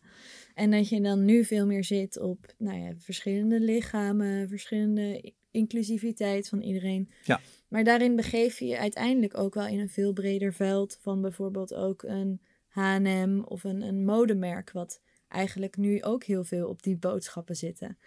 En 0.54 0.72
dat 0.72 0.90
je 0.90 1.02
dan 1.02 1.26
nu 1.26 1.44
veel 1.44 1.66
meer 1.66 1.84
zit 1.84 2.20
op 2.20 2.54
nou 2.58 2.80
ja, 2.80 2.94
verschillende 2.98 3.60
lichamen, 3.60 4.50
verschillende 4.50 5.34
inclusiviteit 5.52 6.50
van 6.50 6.62
iedereen. 6.62 7.10
Ja. 7.24 7.40
Maar 7.68 7.84
daarin 7.84 8.16
begeef 8.16 8.60
je 8.60 8.66
je 8.66 8.78
uiteindelijk 8.78 9.38
ook 9.38 9.54
wel 9.54 9.68
in 9.68 9.80
een 9.80 9.90
veel 9.90 10.14
breder 10.14 10.54
veld 10.54 10.98
van 11.02 11.22
bijvoorbeeld 11.22 11.74
ook 11.74 12.04
een 12.04 12.42
H&M 12.78 13.42
of 13.46 13.64
een, 13.64 13.82
een 13.82 14.06
modemerk, 14.06 14.72
wat 14.72 15.02
eigenlijk 15.28 15.78
nu 15.78 16.04
ook 16.04 16.24
heel 16.24 16.44
veel 16.44 16.68
op 16.68 16.84
die 16.84 16.98
boodschappen 16.98 17.56
zitten. 17.56 17.98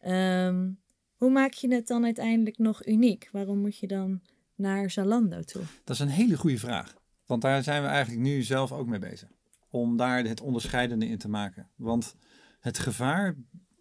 Ehm, 0.00 0.70
hoe 1.16 1.30
maak 1.30 1.52
je 1.52 1.74
het 1.74 1.86
dan 1.86 2.04
uiteindelijk 2.04 2.58
nog 2.58 2.86
uniek? 2.86 3.28
Waarom 3.32 3.58
moet 3.58 3.78
je 3.78 3.86
dan 3.86 4.22
naar 4.54 4.90
Zalando 4.90 5.40
toe? 5.40 5.62
dat 5.84 5.96
is 5.96 6.02
een 6.02 6.08
hele 6.08 6.36
goede 6.36 6.58
vraag. 6.58 6.94
Want 7.26 7.42
daar 7.42 7.62
zijn 7.62 7.82
we 7.82 7.88
eigenlijk 7.88 8.22
nu 8.22 8.42
zelf 8.42 8.72
ook 8.72 8.86
mee 8.86 8.98
bezig. 8.98 9.28
Om 9.70 9.96
daar 9.96 10.24
het 10.24 10.40
onderscheidende 10.40 11.06
in 11.06 11.18
te 11.18 11.28
maken. 11.28 11.70
Want 11.76 12.16
het 12.60 12.78
gevaar 12.78 13.36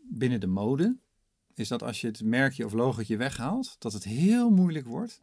binnen 0.09 0.39
de 0.39 0.47
mode 0.47 0.97
is 1.53 1.67
dat 1.67 1.83
als 1.83 2.01
je 2.01 2.07
het 2.07 2.23
merkje 2.23 2.65
of 2.65 2.73
logotje 2.73 3.17
weghaalt, 3.17 3.75
dat 3.79 3.93
het 3.93 4.03
heel 4.03 4.49
moeilijk 4.49 4.85
wordt 4.85 5.21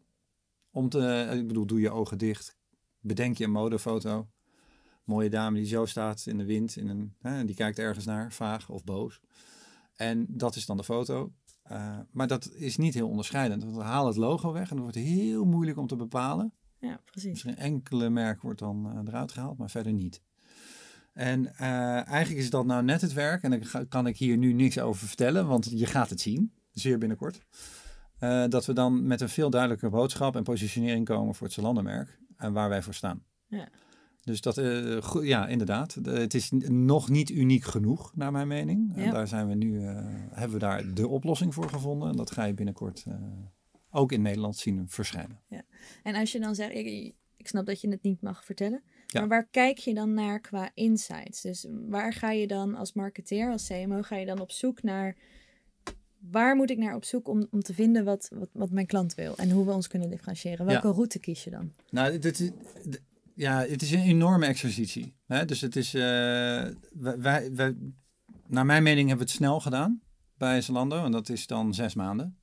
om 0.70 0.89
te, 0.89 1.31
ik 1.33 1.47
bedoel, 1.47 1.66
doe 1.66 1.81
je 1.81 1.91
ogen 1.91 2.18
dicht, 2.18 2.57
bedenk 3.01 3.37
je 3.37 3.45
een 3.45 3.51
modefoto, 3.51 4.29
mooie 5.05 5.30
dame 5.30 5.57
die 5.57 5.66
zo 5.66 5.84
staat 5.84 6.26
in 6.26 6.38
de 6.38 6.44
wind, 6.44 6.76
in 6.76 6.88
een, 6.88 7.14
hè, 7.20 7.44
die 7.44 7.55
kijkt 7.55 7.78
ergens 7.78 8.05
naar, 8.05 8.32
vaag 8.32 8.68
of 8.68 8.84
boos. 8.84 9.20
En 9.94 10.26
dat 10.28 10.57
is 10.57 10.66
dan 10.66 10.76
de 10.76 10.84
foto. 10.84 11.32
Uh, 11.72 11.98
maar 12.11 12.26
dat 12.26 12.50
is 12.52 12.76
niet 12.76 12.94
heel 12.94 13.09
onderscheidend. 13.09 13.62
Want 13.62 13.76
we 13.76 13.82
halen 13.82 14.07
het 14.07 14.16
logo 14.16 14.52
weg 14.52 14.70
en 14.70 14.74
het 14.74 14.78
wordt 14.78 14.96
heel 14.96 15.44
moeilijk 15.44 15.78
om 15.78 15.86
te 15.86 15.96
bepalen. 15.96 16.52
Ja, 16.78 17.00
precies. 17.05 17.30
Misschien 17.30 17.57
enkele 17.57 18.11
merk 18.11 18.42
wordt 18.42 18.59
dan 18.59 18.92
uh, 18.92 19.00
eruit 19.05 19.32
gehaald, 19.32 19.59
maar 19.59 19.70
verder 19.70 19.92
niet. 19.92 20.22
En 21.12 21.44
uh, 21.44 22.09
eigenlijk 22.09 22.42
is 22.42 22.50
dat 22.50 22.66
nou 22.66 22.82
net 22.82 23.00
het 23.00 23.12
werk. 23.12 23.42
En 23.42 23.50
daar 23.50 23.86
kan 23.86 24.07
ik 24.07 24.16
hier 24.16 24.36
nu 24.36 24.52
niks 24.52 24.78
over 24.78 25.07
vertellen, 25.07 25.46
want 25.46 25.70
je 25.70 25.86
gaat 25.86 26.11
het 26.11 26.20
zien, 26.20 26.52
zeer 26.70 26.98
binnenkort. 26.98 27.40
Dat 28.48 28.66
we 28.66 28.72
dan 28.72 29.07
met 29.07 29.20
een 29.20 29.28
veel 29.28 29.50
duidelijker 29.50 29.90
boodschap 29.90 30.36
en 30.36 30.42
positionering 30.42 31.05
komen 31.05 31.34
voor 31.34 31.46
het 31.46 31.57
Zalando-merk. 31.57 32.18
En 32.36 32.52
waar 32.52 32.68
wij 32.68 32.82
voor 32.82 32.94
staan. 32.94 33.24
Ja. 33.46 33.68
Dus 34.25 34.41
dat, 34.41 34.59
uh, 34.59 35.01
ja, 35.22 35.49
inderdaad. 35.49 36.05
De, 36.05 36.11
het 36.11 36.35
is 36.35 36.51
nog 36.68 37.09
niet 37.09 37.31
uniek 37.31 37.64
genoeg, 37.64 38.12
naar 38.14 38.33
mijn 38.33 38.49
mening. 38.49 38.93
Ja. 38.97 39.03
En 39.03 39.11
daar 39.11 39.29
zijn 39.29 39.49
we 39.49 39.55
nu, 39.55 39.72
uh, 39.72 39.99
hebben 40.31 40.53
we 40.53 40.59
daar 40.59 40.95
de 40.95 41.09
oplossing 41.09 41.55
voor 41.55 41.68
gevonden. 41.68 42.09
En 42.09 42.16
dat 42.16 42.31
ga 42.31 42.45
je 42.45 42.55
binnenkort 42.55 43.05
uh, 43.09 43.14
ook 43.91 44.12
in 44.12 44.22
Nederland 44.22 44.57
zien 44.57 44.89
verschijnen. 44.89 45.41
Ja. 45.49 45.62
En 46.03 46.14
als 46.14 46.33
je 46.33 46.41
dan 46.41 46.55
zegt, 46.55 46.75
ik, 46.75 47.14
ik 47.37 47.49
snap 47.49 47.66
dat 47.66 47.81
je 47.81 47.89
het 47.89 48.03
niet 48.03 48.22
mag 48.22 48.45
vertellen. 48.45 48.83
Ja. 49.07 49.20
Maar 49.20 49.29
waar 49.29 49.49
kijk 49.51 49.79
je 49.79 49.95
dan 49.95 50.14
naar 50.14 50.41
qua 50.41 50.70
insights? 50.75 51.41
Dus 51.41 51.66
waar 51.89 52.12
ga 52.12 52.31
je 52.31 52.47
dan 52.47 52.75
als 52.75 52.93
marketeer, 52.93 53.51
als 53.51 53.66
CMO, 53.66 54.03
ga 54.03 54.16
je 54.16 54.27
dan 54.27 54.41
op 54.41 54.51
zoek 54.51 54.83
naar... 54.83 55.16
Waar 56.31 56.57
moet 56.57 56.70
ik 56.70 56.79
naar 56.79 56.95
op 56.95 57.05
zoek 57.05 57.29
om, 57.29 57.47
om 57.51 57.61
te 57.61 57.75
vinden 57.75 58.05
wat, 58.05 58.31
wat, 58.35 58.49
wat 58.53 58.70
mijn 58.70 58.87
klant 58.87 59.14
wil? 59.14 59.37
En 59.37 59.51
hoe 59.51 59.66
we 59.66 59.72
ons 59.72 59.89
kunnen 59.89 60.11
differentiëren? 60.11 60.66
Welke 60.66 60.87
Ja. 60.87 60.93
route 60.93 61.18
kies 61.18 61.45
je 61.45 61.51
dan? 61.51 61.72
Nou, 61.91 62.18
dit 62.18 62.41
is, 62.41 62.51
ja, 63.35 63.59
het 63.59 63.82
is 63.82 63.91
een 63.93 64.01
enorme 64.01 64.47
exercitie. 64.47 65.16
Hè? 65.26 65.45
Dus 65.45 65.61
het 65.61 65.76
is, 65.76 65.95
eh, 65.95 66.03
wij, 66.93 67.74
naar 68.47 68.66
mijn 68.66 68.82
mening 68.82 69.09
hebben 69.09 69.26
we 69.26 69.32
het 69.32 69.41
snel 69.41 69.61
gedaan 69.61 70.03
bij 70.37 70.61
Zalando. 70.61 71.05
En 71.05 71.12
dat 71.12 71.28
is 71.28 71.47
dan 71.47 71.74
zes 71.74 71.95
maanden. 71.95 72.39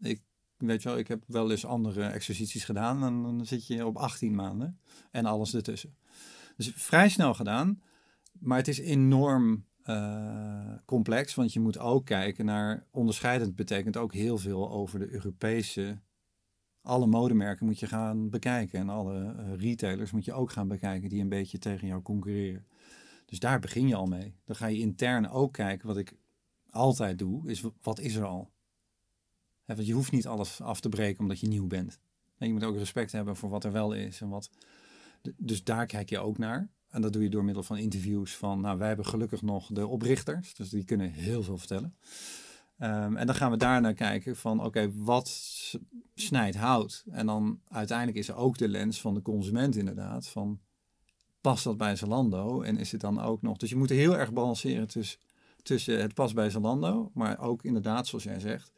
Ik 0.00 0.22
weet 0.56 0.84
wel, 0.84 0.98
ik 0.98 1.08
heb 1.08 1.22
wel 1.26 1.50
eens 1.50 1.64
andere 1.64 2.04
exercities 2.04 2.64
gedaan. 2.64 3.04
En 3.04 3.22
dan 3.22 3.46
zit 3.46 3.66
je 3.66 3.86
op 3.86 3.96
18 3.96 4.34
maanden 4.34 4.80
en 5.10 5.24
alles 5.24 5.54
ertussen. 5.54 5.96
Dus 6.56 6.72
vrij 6.74 7.08
snel 7.08 7.34
gedaan. 7.34 7.82
Maar 8.38 8.58
het 8.58 8.68
is 8.68 8.78
enorm 8.78 9.64
eh, 9.82 10.74
complex. 10.84 11.34
Want 11.34 11.52
je 11.52 11.60
moet 11.60 11.78
ook 11.78 12.04
kijken 12.04 12.44
naar, 12.44 12.86
onderscheidend 12.90 13.56
betekent 13.56 13.96
ook 13.96 14.12
heel 14.12 14.38
veel 14.38 14.70
over 14.70 14.98
de 14.98 15.12
Europese 15.12 16.00
alle 16.86 17.06
modemerken 17.06 17.66
moet 17.66 17.78
je 17.78 17.86
gaan 17.86 18.30
bekijken. 18.30 18.78
En 18.78 18.88
alle 18.88 19.34
uh, 19.38 19.56
retailers 19.56 20.10
moet 20.10 20.24
je 20.24 20.32
ook 20.32 20.50
gaan 20.50 20.68
bekijken 20.68 21.08
die 21.08 21.20
een 21.20 21.28
beetje 21.28 21.58
tegen 21.58 21.86
jou 21.86 22.02
concurreren. 22.02 22.66
Dus 23.24 23.38
daar 23.38 23.60
begin 23.60 23.88
je 23.88 23.94
al 23.94 24.06
mee. 24.06 24.34
Dan 24.44 24.56
ga 24.56 24.66
je 24.66 24.78
intern 24.78 25.28
ook 25.28 25.52
kijken. 25.52 25.86
Wat 25.86 25.96
ik 25.96 26.16
altijd 26.70 27.18
doe, 27.18 27.50
is 27.50 27.64
wat 27.82 28.00
is 28.00 28.14
er 28.14 28.24
al? 28.24 28.50
Hè, 29.64 29.74
want 29.74 29.86
je 29.86 29.92
hoeft 29.92 30.12
niet 30.12 30.26
alles 30.26 30.60
af 30.60 30.80
te 30.80 30.88
breken 30.88 31.20
omdat 31.20 31.40
je 31.40 31.48
nieuw 31.48 31.66
bent. 31.66 32.00
En 32.38 32.46
je 32.46 32.52
moet 32.52 32.64
ook 32.64 32.76
respect 32.76 33.12
hebben 33.12 33.36
voor 33.36 33.50
wat 33.50 33.64
er 33.64 33.72
wel 33.72 33.92
is. 33.92 34.20
En 34.20 34.28
wat... 34.28 34.50
Dus 35.36 35.64
daar 35.64 35.86
kijk 35.86 36.08
je 36.08 36.18
ook 36.18 36.38
naar. 36.38 36.70
En 36.88 37.02
dat 37.02 37.12
doe 37.12 37.22
je 37.22 37.30
door 37.30 37.44
middel 37.44 37.62
van 37.62 37.78
interviews 37.78 38.36
van, 38.36 38.60
nou 38.60 38.78
wij 38.78 38.88
hebben 38.88 39.06
gelukkig 39.06 39.42
nog 39.42 39.66
de 39.66 39.86
oprichters. 39.86 40.54
Dus 40.54 40.68
die 40.68 40.84
kunnen 40.84 41.10
heel 41.10 41.42
veel 41.42 41.58
vertellen. 41.58 41.96
Ehm, 42.78 43.16
en 43.16 43.26
dan 43.26 43.34
gaan 43.34 43.50
we 43.50 43.56
daarnaar 43.56 43.94
kijken 43.94 44.36
van, 44.36 44.64
oké, 44.64 44.92
wat 44.94 45.30
snijdt 46.14 46.56
hout? 46.56 47.04
En 47.10 47.26
dan 47.26 47.60
uiteindelijk 47.68 48.18
is 48.18 48.28
er 48.28 48.36
ook 48.36 48.58
de 48.58 48.68
lens 48.68 49.00
van 49.00 49.14
de 49.14 49.22
consument 49.22 49.76
inderdaad. 49.76 50.28
Van, 50.28 50.60
past 51.40 51.64
dat 51.64 51.76
bij 51.76 51.96
Zalando? 51.96 52.62
En 52.62 52.76
is 52.76 52.92
het 52.92 53.00
dan 53.00 53.20
ook 53.20 53.42
nog... 53.42 53.56
Dus 53.56 53.70
je 53.70 53.76
moet 53.76 53.88
heel 53.88 54.16
erg 54.16 54.32
balanceren 54.32 54.88
tussen, 54.88 55.18
tussen 55.62 56.00
het 56.00 56.14
past 56.14 56.34
bij 56.34 56.50
Zalando, 56.50 57.10
maar 57.14 57.38
ook 57.38 57.62
inderdaad, 57.62 58.06
zoals 58.06 58.24
jij 58.24 58.40
zegt, 58.40 58.72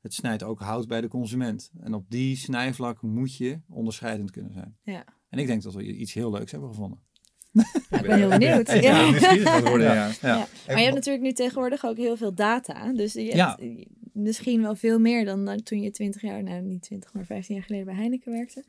het 0.00 0.14
snijdt 0.14 0.42
ook 0.42 0.60
hout 0.60 0.88
bij 0.88 1.00
de 1.00 1.08
consument. 1.08 1.70
En 1.80 1.94
op 1.94 2.10
die 2.10 2.36
snijvlak 2.36 3.02
moet 3.02 3.36
je 3.36 3.60
onderscheidend 3.68 4.30
kunnen 4.30 4.52
zijn. 4.52 4.76
Ja. 4.82 5.04
En 5.28 5.38
ik 5.38 5.46
denk 5.46 5.62
dat 5.62 5.74
we 5.74 5.96
iets 5.96 6.12
heel 6.12 6.30
leuks 6.30 6.50
hebben 6.50 6.68
gevonden. 6.68 7.00
Ik 7.52 8.02
ben 8.02 8.16
heel 8.18 8.28
benieuwd. 8.28 8.72
Ja, 8.72 9.00
Ja. 9.34 9.60
worden, 9.62 9.86
ja. 9.86 9.94
Ja. 9.94 10.14
Ja. 10.20 10.46
Maar 10.66 10.76
je 10.78 10.82
hebt 10.82 10.94
natuurlijk 10.94 11.24
nu 11.24 11.32
tegenwoordig 11.32 11.84
ook 11.84 11.96
heel 11.96 12.16
veel 12.16 12.34
data. 12.34 12.92
Dus 12.92 13.12
je 13.12 13.24
Ja. 13.24 13.56
hebt 13.58 13.86
misschien 14.12 14.62
wel 14.62 14.74
veel 14.74 14.98
meer 14.98 15.24
dan 15.24 15.62
toen 15.62 15.80
je 15.80 15.90
20 15.90 16.22
jaar, 16.22 16.42
nou 16.42 16.62
niet 16.62 16.82
20, 16.82 17.12
maar 17.12 17.24
15 17.24 17.54
jaar 17.54 17.64
geleden 17.64 17.86
bij 17.86 17.94
Heineken 17.94 18.32
werkte. 18.32 18.64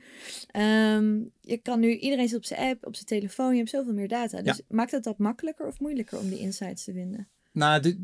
Ehm, 0.47 1.19
je 1.41 1.57
kan 1.57 1.79
nu, 1.79 1.95
iedereen 1.95 2.27
zit 2.27 2.37
op 2.37 2.45
zijn 2.45 2.59
app, 2.69 2.85
op 2.85 2.93
zijn 2.95 3.05
telefoon, 3.07 3.51
je 3.51 3.57
hebt 3.57 3.69
zoveel 3.69 3.93
meer 3.93 4.07
data. 4.07 4.41
Dus 4.41 4.61
maakt 4.67 4.91
het 4.91 5.03
dat 5.03 5.17
makkelijker 5.17 5.67
of 5.67 5.79
moeilijker 5.79 6.19
om 6.19 6.29
die 6.29 6.39
insights 6.39 6.83
te 6.83 6.93
vinden? 6.93 7.27
Nou, 7.51 7.81
dit, 7.81 7.97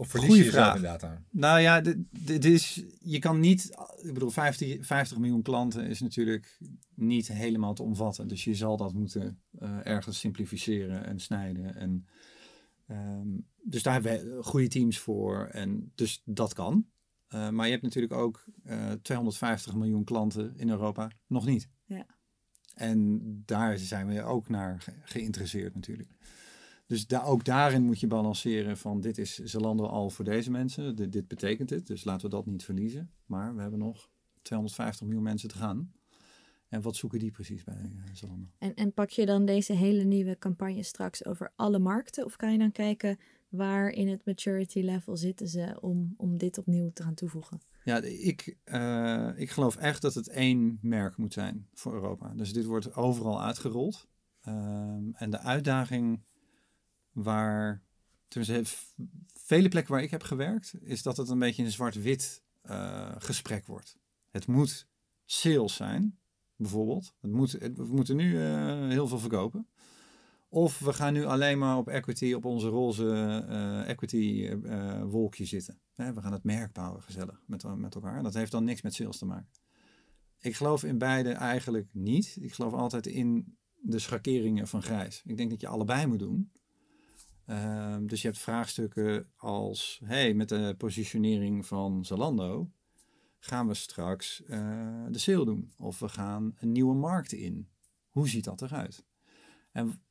Of 0.00 0.08
verlies 0.08 0.28
Goeie 0.28 0.44
je 0.44 0.50
vraag. 0.50 0.76
in 0.76 0.82
data? 0.82 1.22
nou 1.30 1.60
ja, 1.60 1.80
dit, 1.80 1.96
dit 2.10 2.44
is, 2.44 2.84
je 3.00 3.18
kan 3.18 3.40
niet, 3.40 3.70
ik 4.02 4.12
bedoel, 4.14 4.30
50, 4.30 4.86
50 4.86 5.18
miljoen 5.18 5.42
klanten 5.42 5.86
is 5.86 6.00
natuurlijk 6.00 6.58
niet 6.94 7.28
helemaal 7.28 7.74
te 7.74 7.82
omvatten. 7.82 8.28
Dus 8.28 8.44
je 8.44 8.54
zal 8.54 8.76
dat 8.76 8.92
moeten 8.94 9.40
eh, 9.58 9.86
ergens 9.86 10.18
simplificeren 10.18 11.04
en 11.06 11.18
snijden. 11.20 11.74
En, 11.74 12.06
ehm, 12.86 13.28
dus 13.62 13.82
daar 13.82 13.92
hebben 13.92 14.36
we 14.36 14.42
goede 14.42 14.68
teams 14.68 14.98
voor. 14.98 15.46
En 15.46 15.92
dus 15.94 16.22
dat 16.24 16.52
kan. 16.54 16.86
Eh, 17.28 17.48
maar 17.48 17.64
je 17.66 17.70
hebt 17.72 17.84
natuurlijk 17.84 18.12
ook 18.12 18.44
eh 18.64 18.92
250 18.92 19.74
miljoen 19.74 20.04
klanten 20.04 20.52
in 20.56 20.68
Europa 20.70 21.10
nog 21.26 21.46
niet. 21.46 21.68
Ja. 21.84 22.06
En 22.74 23.20
daar 23.46 23.78
zijn 23.78 24.06
we 24.06 24.22
ook 24.22 24.48
naar 24.48 24.80
ge- 24.80 24.92
geïnteresseerd 25.02 25.74
natuurlijk. 25.74 26.10
Dus 26.90 27.06
da 27.06 27.22
ook 27.22 27.44
daarin 27.44 27.82
moet 27.82 28.00
je 28.00 28.06
balanceren 28.06 28.76
van 28.76 29.00
dit 29.00 29.18
is 29.18 29.34
Zalando 29.34 29.86
al 29.86 30.10
voor 30.10 30.24
deze 30.24 30.50
mensen. 30.50 30.96
Dit, 30.96 31.12
dit 31.12 31.28
betekent 31.28 31.70
het, 31.70 31.86
dus 31.86 32.04
laten 32.04 32.30
we 32.30 32.36
dat 32.36 32.46
niet 32.46 32.64
verliezen. 32.64 33.10
Maar 33.26 33.54
we 33.54 33.60
hebben 33.60 33.78
nog 33.78 34.10
250 34.42 35.06
miljoen 35.06 35.22
mensen 35.22 35.48
te 35.48 35.56
gaan. 35.56 35.92
En 36.68 36.82
wat 36.82 36.96
zoeken 36.96 37.18
die 37.18 37.30
precies 37.30 37.64
bij 37.64 37.74
eh, 37.74 38.14
Zalando? 38.14 38.46
En, 38.58 38.74
en 38.74 38.92
pak 38.92 39.10
je 39.10 39.26
dan 39.26 39.44
deze 39.44 39.72
hele 39.72 40.02
nieuwe 40.02 40.38
campagne 40.38 40.82
straks 40.82 41.24
over 41.24 41.52
alle 41.56 41.78
markten? 41.78 42.24
Of 42.24 42.36
kan 42.36 42.52
je 42.52 42.58
dan 42.58 42.72
kijken 42.72 43.18
waar 43.48 43.88
in 43.88 44.08
het 44.08 44.24
maturity 44.24 44.80
level 44.80 45.16
zitten 45.16 45.48
ze 45.48 45.78
om, 45.80 46.14
om 46.16 46.38
dit 46.38 46.58
opnieuw 46.58 46.90
te 46.92 47.02
gaan 47.02 47.14
toevoegen? 47.14 47.60
Ja, 47.84 48.02
ik, 48.02 48.56
eh, 48.64 49.30
ik 49.36 49.50
geloof 49.50 49.76
echt 49.76 50.02
dat 50.02 50.14
het 50.14 50.28
één 50.28 50.78
merk 50.82 51.16
moet 51.16 51.32
zijn 51.32 51.68
voor 51.74 51.92
Europa. 51.92 52.32
Dus 52.34 52.52
dit 52.52 52.64
wordt 52.64 52.94
overal 52.94 53.42
uitgerold. 53.42 54.08
Ehm, 54.40 55.10
en 55.12 55.30
de 55.30 55.38
uitdaging 55.38 56.28
waar, 57.12 57.82
v- 58.28 58.82
vele 59.34 59.68
plekken 59.68 59.92
waar 59.92 60.02
ik 60.02 60.10
heb 60.10 60.22
gewerkt, 60.22 60.74
is 60.80 61.02
dat 61.02 61.16
het 61.16 61.28
een 61.28 61.38
beetje 61.38 61.64
een 61.64 61.70
zwart-wit 61.70 62.42
eh, 62.60 63.12
gesprek 63.18 63.66
wordt. 63.66 63.98
Het 64.30 64.46
moet 64.46 64.88
sales 65.24 65.74
zijn, 65.74 66.18
bijvoorbeeld. 66.56 67.14
Het 67.20 67.30
moet, 67.30 67.50
we 67.52 67.86
moeten 67.88 68.16
nu 68.16 68.42
eh, 68.42 68.88
heel 68.88 69.08
veel 69.08 69.18
verkopen. 69.18 69.68
Of 70.48 70.78
we 70.78 70.92
gaan 70.92 71.12
nu 71.12 71.24
alleen 71.24 71.58
maar 71.58 71.76
op 71.76 71.88
equity, 71.88 72.32
op 72.32 72.44
onze 72.44 72.68
roze 72.68 73.10
eh, 73.48 73.88
equity 73.88 74.54
wolkje 75.04 75.44
zitten. 75.44 75.80
We 75.94 76.22
gaan 76.22 76.32
het 76.32 76.44
merk 76.44 76.72
bouwen 76.72 77.02
gezellig 77.02 77.42
met, 77.46 77.76
met 77.76 77.94
elkaar. 77.94 78.22
Dat 78.22 78.34
heeft 78.34 78.50
dan 78.52 78.64
niks 78.64 78.82
met 78.82 78.94
sales 78.94 79.18
te 79.18 79.26
maken. 79.26 79.50
Ik 80.40 80.56
geloof 80.56 80.84
in 80.84 80.98
beide 80.98 81.32
eigenlijk 81.32 81.88
niet. 81.92 82.36
Ik 82.40 82.52
geloof 82.52 82.72
altijd 82.72 83.06
in 83.06 83.56
de 83.74 83.98
schakeringen 83.98 84.68
van 84.68 84.82
grijs. 84.82 85.22
Ik 85.24 85.36
denk 85.36 85.50
dat 85.50 85.60
je 85.60 85.68
allebei 85.68 86.06
moet 86.06 86.18
doen. 86.18 86.52
Ehm, 87.50 88.06
dus 88.06 88.22
je 88.22 88.28
hebt 88.28 88.40
vraagstukken 88.40 89.30
als, 89.36 90.00
hey, 90.04 90.34
met 90.34 90.48
de 90.48 90.74
positionering 90.78 91.66
van 91.66 92.04
Zalando 92.04 92.70
gaan 93.38 93.66
we 93.66 93.74
straks 93.74 94.42
eh, 94.44 95.04
de 95.08 95.18
sale 95.18 95.44
doen. 95.44 95.72
Of 95.76 95.98
we 95.98 96.08
gaan 96.08 96.56
een 96.58 96.72
nieuwe 96.72 96.94
markt 96.94 97.32
in. 97.32 97.68
Hoe 98.08 98.28
ziet 98.28 98.44
dat 98.44 98.62
eruit? 98.62 99.04
En 99.72 100.02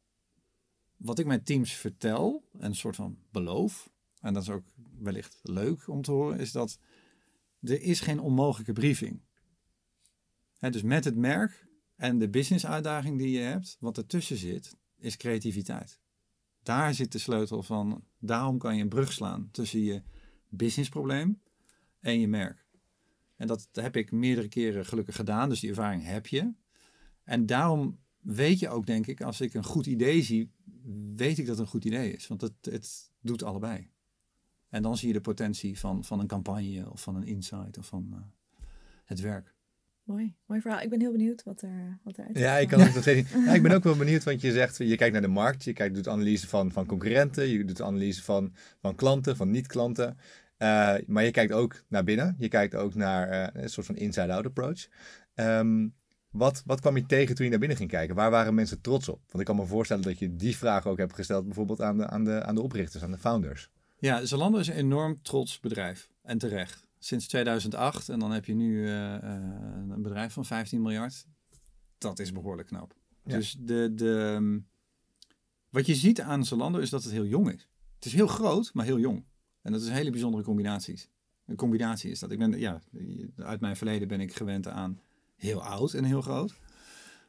wat 0.95 1.19
ik 1.19 1.25
mijn 1.25 1.43
teams 1.43 1.73
vertel, 1.73 2.49
en 2.53 2.65
een 2.65 2.75
soort 2.75 2.95
van 2.95 3.17
beloof, 3.31 3.89
en 4.19 4.33
dat 4.33 4.43
is 4.43 4.49
ook 4.49 4.65
wellicht 4.97 5.39
leuk 5.43 5.87
om 5.87 6.01
te 6.01 6.11
horen, 6.11 6.39
is 6.39 6.51
dat 6.51 6.79
er 7.61 7.81
is 7.81 7.99
geen 7.99 8.19
onmogelijke 8.19 8.73
briefing. 8.73 9.21
Hè, 10.57 10.69
dus 10.69 10.83
met 10.83 11.03
het 11.03 11.15
merk 11.15 11.67
en 11.95 12.19
de 12.19 12.29
business 12.29 12.65
uitdaging 12.65 13.17
die 13.17 13.31
je 13.31 13.39
hebt, 13.39 13.77
wat 13.79 13.97
ertussen 13.97 14.37
zit, 14.37 14.77
is 14.97 15.17
creativiteit. 15.17 15.99
Daar 16.69 16.93
zit 16.93 17.11
de 17.11 17.17
sleutel 17.17 17.63
van. 17.63 18.03
Daarom 18.19 18.57
kan 18.57 18.75
je 18.75 18.81
een 18.81 18.89
brug 18.89 19.11
slaan 19.11 19.49
tussen 19.51 19.79
je 19.79 20.01
businessprobleem 20.49 21.41
en 21.99 22.19
je 22.19 22.27
merk. 22.27 22.67
En 23.35 23.47
dat 23.47 23.69
heb 23.71 23.95
ik 23.95 24.11
meerdere 24.11 24.47
keren 24.47 24.85
gelukkig 24.85 25.15
gedaan, 25.15 25.49
dus 25.49 25.59
die 25.59 25.69
ervaring 25.69 26.03
heb 26.03 26.27
je. 26.27 26.53
En 27.23 27.45
daarom 27.45 27.99
weet 28.19 28.59
je 28.59 28.69
ook, 28.69 28.85
denk 28.85 29.07
ik, 29.07 29.21
als 29.21 29.41
ik 29.41 29.53
een 29.53 29.63
goed 29.63 29.85
idee 29.85 30.23
zie, 30.23 30.51
weet 31.15 31.37
ik 31.37 31.45
dat 31.45 31.57
het 31.57 31.65
een 31.65 31.71
goed 31.71 31.85
idee 31.85 32.13
is. 32.13 32.27
Want 32.27 32.41
het, 32.41 32.53
het 32.61 33.11
doet 33.21 33.43
allebei. 33.43 33.89
En 34.67 34.81
dan 34.81 34.97
zie 34.97 35.07
je 35.07 35.13
de 35.13 35.21
potentie 35.21 35.79
van, 35.79 36.03
van 36.03 36.19
een 36.19 36.27
campagne 36.27 36.91
of 36.91 37.01
van 37.01 37.15
een 37.15 37.27
insight 37.27 37.77
of 37.77 37.85
van 37.85 38.07
eh, 38.13 38.19
het 39.05 39.19
werk. 39.19 39.55
Mooi, 40.09 40.35
mooi 40.45 40.61
verhaal. 40.61 40.81
Ik 40.81 40.89
ben 40.89 40.99
heel 40.99 41.11
benieuwd 41.11 41.43
wat 41.43 41.61
er, 41.61 41.99
wat 42.03 42.19
uit 42.19 42.37
Ja, 42.37 42.57
ik 42.57 42.67
kan 42.67 42.81
ook 42.81 42.93
nog 42.93 43.01
steeds 43.07 43.33
niet. 43.33 43.45
Ja, 43.45 43.53
ik 43.53 43.61
ben 43.61 43.71
ook 43.71 43.83
wel 43.83 43.95
benieuwd, 43.95 44.23
want 44.23 44.41
je 44.41 44.51
zegt, 44.51 44.77
je 44.77 44.95
kijkt 44.95 45.13
naar 45.13 45.21
de 45.21 45.27
markt, 45.27 45.63
je 45.63 45.73
kijkt, 45.73 45.95
doet 45.95 46.07
analyse 46.07 46.47
van, 46.47 46.71
van 46.71 46.85
concurrenten, 46.85 47.47
je 47.47 47.65
doet 47.65 47.81
analyse 47.81 48.23
van, 48.23 48.53
van 48.81 48.95
klanten, 48.95 49.35
van 49.35 49.51
niet-klanten. 49.51 50.17
Eh, 50.57 50.95
maar 51.07 51.23
je 51.23 51.31
kijkt 51.31 51.53
ook 51.53 51.83
naar 51.87 52.03
binnen, 52.03 52.35
je 52.37 52.47
kijkt 52.47 52.75
ook 52.75 52.95
naar 52.95 53.29
eh, 53.29 53.61
een 53.61 53.69
soort 53.69 53.85
van 53.85 53.95
inside-out 53.95 54.45
approach. 54.45 54.87
Ehm, 55.33 55.87
wat, 56.31 56.63
wat 56.65 56.79
kwam 56.79 56.95
je 56.95 57.05
tegen 57.05 57.35
toen 57.35 57.45
je 57.45 57.51
naar 57.51 57.59
binnen 57.59 57.77
ging 57.77 57.89
kijken? 57.89 58.15
Waar 58.15 58.31
waren 58.31 58.53
mensen 58.53 58.81
trots 58.81 59.09
op? 59.09 59.21
Want 59.27 59.39
ik 59.39 59.45
kan 59.45 59.55
me 59.55 59.65
voorstellen 59.65 60.03
dat 60.03 60.19
je 60.19 60.35
die 60.35 60.57
vraag 60.57 60.87
ook 60.87 60.97
hebt 60.97 61.13
gesteld, 61.13 61.45
bijvoorbeeld 61.45 61.81
aan 61.81 61.97
de, 61.97 62.07
aan 62.07 62.23
de, 62.23 62.43
aan 62.43 62.55
de 62.55 62.61
oprichters, 62.61 63.03
aan 63.03 63.11
de 63.11 63.17
founders. 63.17 63.69
Ja, 63.99 64.25
Zalando 64.25 64.57
is 64.57 64.67
een 64.67 64.75
enorm 64.75 65.21
trots 65.21 65.59
bedrijf. 65.59 66.09
En 66.21 66.37
terecht. 66.37 66.88
Sinds 66.99 67.27
2008. 67.27 68.09
En 68.09 68.19
dan 68.19 68.31
heb 68.31 68.45
je 68.45 68.53
nu 68.53 68.85
eh, 68.85 69.15
eh, 69.15 69.21
een 69.89 70.01
bedrijf 70.01 70.33
van 70.33 70.45
15 70.45 70.81
miljard. 70.81 71.25
Dat 71.97 72.19
is 72.19 72.31
behoorlijk 72.31 72.67
knap. 72.67 72.95
Ja. 73.23 73.35
Dus 73.35 73.55
de, 73.59 73.91
de, 73.95 74.33
ehm, 74.35 74.59
wat 75.69 75.85
je 75.85 75.95
ziet 75.95 76.21
aan 76.21 76.45
Zalando 76.45 76.79
is 76.79 76.89
dat 76.89 77.03
het 77.03 77.11
heel 77.11 77.25
jong 77.25 77.51
is. 77.51 77.69
Het 77.95 78.05
is 78.05 78.13
heel 78.13 78.27
groot, 78.27 78.73
maar 78.73 78.85
heel 78.85 78.99
jong. 78.99 79.25
En 79.61 79.71
dat 79.71 79.81
is 79.81 79.87
een 79.87 79.93
hele 79.93 80.11
bijzondere 80.11 80.43
combinaties. 80.43 81.09
Een 81.45 81.55
combinatie 81.55 82.11
is 82.11 82.19
dat. 82.19 82.31
Ik 82.31 82.37
ben, 82.37 82.59
ja, 82.59 82.81
uit 83.35 83.59
mijn 83.59 83.75
verleden 83.75 84.07
ben 84.07 84.19
ik 84.19 84.35
gewend 84.35 84.67
aan 84.67 84.99
heel 85.35 85.63
oud 85.63 85.93
en 85.93 86.03
heel 86.03 86.21
groot. 86.21 86.55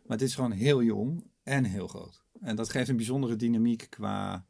Maar 0.07 0.17
dit 0.17 0.29
is 0.29 0.35
gewoon 0.35 0.51
heel 0.51 0.83
jong 0.83 1.25
en 1.43 1.65
heel 1.65 1.89
groot. 1.89 2.25
En 2.41 2.57
dat 2.57 2.71
geeft 2.71 2.89
een 2.89 2.97
bijzondere 2.97 3.37
dynamiek 3.37 3.87
qua 3.91 4.47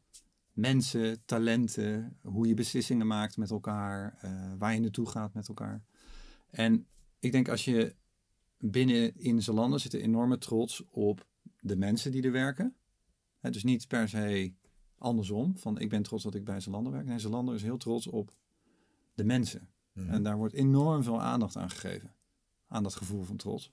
mensen, 0.52 1.24
talenten, 1.24 2.16
hoe 2.22 2.46
je 2.46 2.54
beslissingen 2.54 3.06
maakt 3.06 3.36
met 3.36 3.50
elkaar, 3.50 4.18
eh, 4.20 4.52
waar 4.58 4.74
je 4.74 4.80
naartoe 4.80 5.08
gaat 5.08 5.34
met 5.34 5.48
elkaar. 5.48 5.82
En 6.50 6.86
ik 7.18 7.32
denk 7.32 7.48
als 7.48 7.64
je 7.64 7.94
binnen 8.58 9.16
in 9.16 9.42
Zalando 9.42 9.78
zit 9.78 9.94
een 9.94 10.00
enorme 10.00 10.38
trots 10.38 10.84
op 10.90 11.26
de 11.60 11.76
mensen 11.76 12.12
die 12.12 12.22
er 12.22 12.32
werken. 12.32 12.74
Hè, 13.38 13.50
dus 13.50 13.64
niet 13.64 13.88
per 13.88 14.08
se 14.08 14.52
andersom, 14.98 15.58
van 15.58 15.78
ik 15.78 15.88
ben 15.88 16.02
trots 16.02 16.22
dat 16.22 16.34
ik 16.34 16.44
bij 16.44 16.60
Zalando 16.60 16.90
werk. 16.90 17.06
Nee, 17.06 17.18
Zalando 17.18 17.52
is 17.52 17.62
heel 17.62 17.76
trots 17.76 18.06
op 18.06 18.34
de 19.14 19.24
mensen. 19.24 19.68
En 19.94 20.22
daar 20.22 20.36
wordt 20.36 20.54
enorm 20.54 21.02
veel 21.02 21.20
aandacht 21.20 21.56
aan 21.56 21.70
gegeven. 21.70 22.14
Aan 22.66 22.82
dat 22.82 22.94
gevoel 22.94 23.22
van 23.22 23.36
trots. 23.36 23.72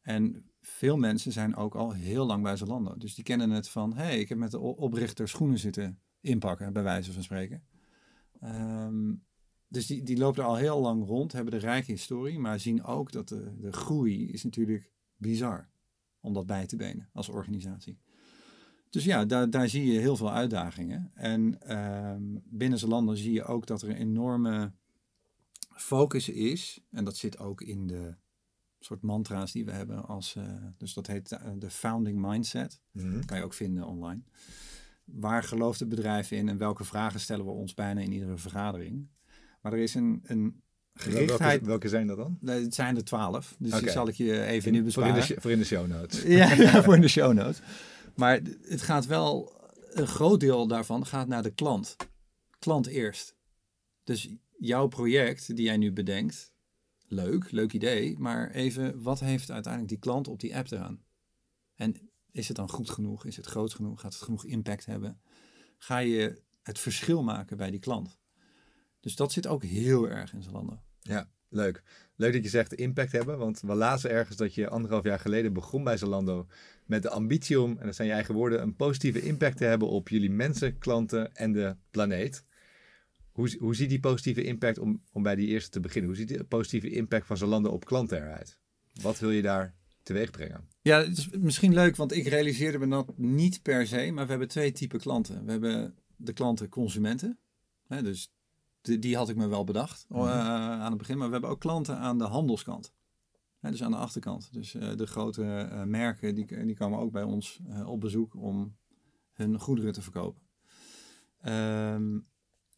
En 0.00 0.49
veel 0.60 0.96
mensen 0.96 1.32
zijn 1.32 1.56
ook 1.56 1.74
al 1.74 1.92
heel 1.92 2.26
lang 2.26 2.42
bij 2.42 2.56
Zalando. 2.56 2.96
Dus 2.96 3.14
die 3.14 3.24
kennen 3.24 3.50
het 3.50 3.68
van, 3.68 3.94
hé, 3.94 4.02
hey, 4.02 4.20
ik 4.20 4.28
heb 4.28 4.38
met 4.38 4.50
de 4.50 4.58
oprichter 4.58 5.28
schoenen 5.28 5.58
zitten 5.58 6.00
inpakken, 6.20 6.72
bij 6.72 6.82
wijze 6.82 7.12
van 7.12 7.22
spreken. 7.22 7.62
Ehm, 8.40 9.12
dus 9.68 9.86
die, 9.86 10.02
die 10.02 10.18
lopen 10.18 10.42
er 10.42 10.48
al 10.48 10.56
heel 10.56 10.80
lang 10.80 11.06
rond, 11.06 11.32
hebben 11.32 11.52
de 11.52 11.66
rijke 11.66 11.90
historie, 11.90 12.38
maar 12.38 12.60
zien 12.60 12.84
ook 12.84 13.12
dat 13.12 13.28
de, 13.28 13.56
de 13.58 13.72
groei 13.72 14.28
is 14.28 14.44
natuurlijk 14.44 14.92
bizar. 15.16 15.68
Om 16.20 16.32
dat 16.32 16.46
bij 16.46 16.66
te 16.66 16.76
benen 16.76 17.08
als 17.12 17.28
organisatie. 17.28 17.98
Dus 18.90 19.04
ja, 19.04 19.24
daar, 19.24 19.50
daar 19.50 19.68
zie 19.68 19.92
je 19.92 19.98
heel 19.98 20.16
veel 20.16 20.32
uitdagingen. 20.32 21.10
En 21.14 21.60
ehm, 21.60 22.22
binnen 22.44 22.78
Zalando 22.78 23.14
zie 23.14 23.32
je 23.32 23.44
ook 23.44 23.66
dat 23.66 23.82
er 23.82 23.88
een 23.88 23.96
enorme 23.96 24.72
focus 25.68 26.28
is, 26.28 26.80
en 26.90 27.04
dat 27.04 27.16
zit 27.16 27.38
ook 27.38 27.60
in 27.60 27.86
de 27.86 28.16
soort 28.84 29.02
mantra's 29.02 29.52
die 29.52 29.64
we 29.64 29.70
hebben 29.72 30.06
als, 30.06 30.36
eh, 30.36 30.44
dus 30.76 30.94
dat 30.94 31.06
heet 31.06 31.32
eh, 31.32 31.50
de 31.58 31.70
founding 31.70 32.20
mindset. 32.20 32.80
Mhm. 32.92 33.24
kan 33.24 33.36
je 33.38 33.44
ook 33.44 33.54
vinden 33.54 33.86
online. 33.86 34.20
Waar 35.04 35.42
gelooft 35.42 35.80
het 35.80 35.88
bedrijf 35.88 36.30
in 36.30 36.48
en 36.48 36.58
welke 36.58 36.84
vragen 36.84 37.20
stellen 37.20 37.44
we 37.44 37.50
ons 37.50 37.74
bijna 37.74 38.00
in 38.00 38.12
iedere 38.12 38.36
vergadering? 38.36 39.08
Maar 39.62 39.72
er 39.72 39.78
is 39.78 39.94
een, 39.94 40.20
een 40.24 40.62
gerichtheid. 40.94 41.38
Welke, 41.50 41.64
welke 41.64 41.88
zijn 41.88 42.06
dat 42.06 42.16
dan? 42.16 42.38
Nee, 42.40 42.62
Het 42.62 42.74
zijn 42.74 42.96
er 42.96 43.04
twaalf, 43.04 43.56
dus 43.58 43.72
Oké. 43.72 43.80
die 43.80 43.90
zal 43.90 44.08
ik 44.08 44.14
je 44.14 44.42
even 44.44 44.72
nu 44.72 44.78
Voor 44.92 45.06
in, 45.06 45.14
besparen. 45.14 45.34
de, 45.34 45.40
voor 45.40 45.50
in 45.50 45.58
de 45.58 45.64
show 45.64 45.86
notes. 45.86 46.22
Ja, 46.38 46.52
ja, 46.52 46.82
voor 46.82 46.94
in 46.94 47.00
de 47.00 47.08
show 47.08 47.32
notes. 47.42 47.60
Maar 48.16 48.40
het 48.62 48.82
gaat 48.82 49.06
wel, 49.06 49.52
een 49.90 50.06
groot 50.06 50.40
deel 50.40 50.66
daarvan 50.66 51.06
gaat 51.06 51.28
naar 51.28 51.42
de 51.42 51.50
klant. 51.54 51.96
Klant 52.58 52.86
eerst. 52.86 53.34
Dus 54.04 54.28
jouw 54.58 54.86
project 54.86 55.56
die 55.56 55.64
jij 55.64 55.76
nu 55.76 55.92
bedenkt, 55.92 56.52
leuk, 57.10 57.50
leuk 57.50 57.72
idee, 57.72 58.18
maar 58.18 58.50
even, 58.50 59.02
wat 59.02 59.20
heeft 59.20 59.50
uiteindelijk 59.50 59.92
die 59.92 60.02
klant 60.02 60.28
op 60.28 60.40
die 60.40 60.56
app 60.56 60.70
eraan? 60.70 61.02
En 61.74 62.10
is 62.30 62.48
het 62.48 62.56
dan 62.56 62.70
goed 62.70 62.90
genoeg? 62.90 63.24
Is 63.24 63.36
het 63.36 63.46
groot 63.46 63.74
genoeg? 63.74 64.00
Gaat 64.00 64.12
het 64.12 64.22
genoeg 64.22 64.44
impact 64.44 64.86
hebben? 64.86 65.20
Ga 65.78 65.98
je 65.98 66.42
het 66.62 66.78
verschil 66.78 67.22
maken 67.22 67.56
bij 67.56 67.70
die 67.70 67.80
klant? 67.80 68.18
Dus 69.00 69.16
dat 69.16 69.32
zit 69.32 69.46
ook 69.46 69.64
heel 69.64 70.08
erg 70.08 70.32
in 70.32 70.42
Zalando. 70.42 70.80
Ja, 71.00 71.30
leuk. 71.48 71.82
Leuk 72.16 72.32
dat 72.32 72.42
je 72.42 72.48
zegt 72.48 72.74
impact 72.74 73.12
hebben, 73.12 73.38
want 73.38 73.60
we 73.60 73.74
lazen 73.74 74.10
ergens 74.10 74.36
dat 74.36 74.54
je 74.54 74.68
anderhalf 74.68 75.04
jaar 75.04 75.20
geleden 75.20 75.52
begon 75.52 75.84
bij 75.84 75.96
Zalando 75.96 76.46
met 76.86 77.02
de 77.02 77.10
ambitie 77.10 77.60
om, 77.60 77.78
en 77.78 77.86
dat 77.86 77.94
zijn 77.94 78.08
je 78.08 78.14
eigen 78.14 78.34
woorden, 78.34 78.62
een 78.62 78.76
positieve 78.76 79.22
impact 79.22 79.56
te 79.56 79.64
hebben 79.64 79.88
op 79.88 80.08
jullie 80.08 80.30
mensen, 80.30 80.78
klanten 80.78 81.34
en 81.34 81.52
de 81.52 81.76
planeet. 81.90 82.44
Hoe, 83.32 83.56
hoe 83.58 83.74
ziet 83.74 83.88
die 83.88 84.00
positieve 84.00 84.42
impact, 84.42 84.78
om, 84.78 85.02
om 85.12 85.22
bij 85.22 85.34
die 85.34 85.46
eerste 85.46 85.70
te 85.70 85.80
beginnen, 85.80 86.10
hoe 86.10 86.18
ziet 86.18 86.28
de 86.28 86.44
positieve 86.44 86.90
impact 86.90 87.26
van 87.26 87.36
Zalando 87.36 87.70
op 87.70 87.84
klanten 87.84 88.18
eruit? 88.22 88.58
Wat 89.02 89.18
wil 89.18 89.30
je 89.30 89.42
daar 89.42 89.74
teweeg 90.02 90.30
brengen? 90.30 90.68
Ja, 90.82 90.98
het 91.02 91.18
is 91.18 91.28
misschien 91.30 91.72
leuk, 91.74 91.96
want 91.96 92.12
ik 92.12 92.26
realiseerde 92.26 92.78
me 92.78 92.88
dat 92.88 93.18
niet 93.18 93.62
per 93.62 93.86
se, 93.86 94.10
maar 94.12 94.24
we 94.24 94.30
hebben 94.30 94.48
twee 94.48 94.72
typen 94.72 95.00
klanten. 95.00 95.44
We 95.44 95.50
hebben 95.50 95.94
de 96.16 96.32
klanten 96.32 96.68
consumenten, 96.68 97.38
hè, 97.86 98.02
dus 98.02 98.32
die, 98.80 98.98
die 98.98 99.16
had 99.16 99.28
ik 99.28 99.36
me 99.36 99.48
wel 99.48 99.64
bedacht 99.64 100.06
Mhm. 100.08 100.20
eh, 100.26 100.30
aan 100.80 100.88
het 100.90 100.98
begin, 100.98 101.18
maar 101.18 101.26
we 101.26 101.32
hebben 101.32 101.50
ook 101.50 101.60
klanten 101.60 101.96
aan 101.98 102.18
de 102.18 102.24
handelskant. 102.24 102.92
Hè, 103.58 103.70
dus 103.70 103.82
aan 103.82 103.90
de 103.90 103.96
achterkant. 103.96 104.52
Dus 104.52 104.74
eh, 104.74 104.96
de 104.96 105.06
grote 105.06 105.44
eh, 105.44 105.82
merken 105.82 106.34
die, 106.34 106.64
die 106.66 106.76
komen 106.76 106.98
ook 106.98 107.12
bij 107.12 107.22
ons 107.22 107.60
op 107.86 108.00
bezoek 108.00 108.34
om 108.36 108.76
hun 109.32 109.58
goederen 109.58 109.92
te 109.92 110.02
verkopen. 110.02 110.42
Ehm, 111.40 112.18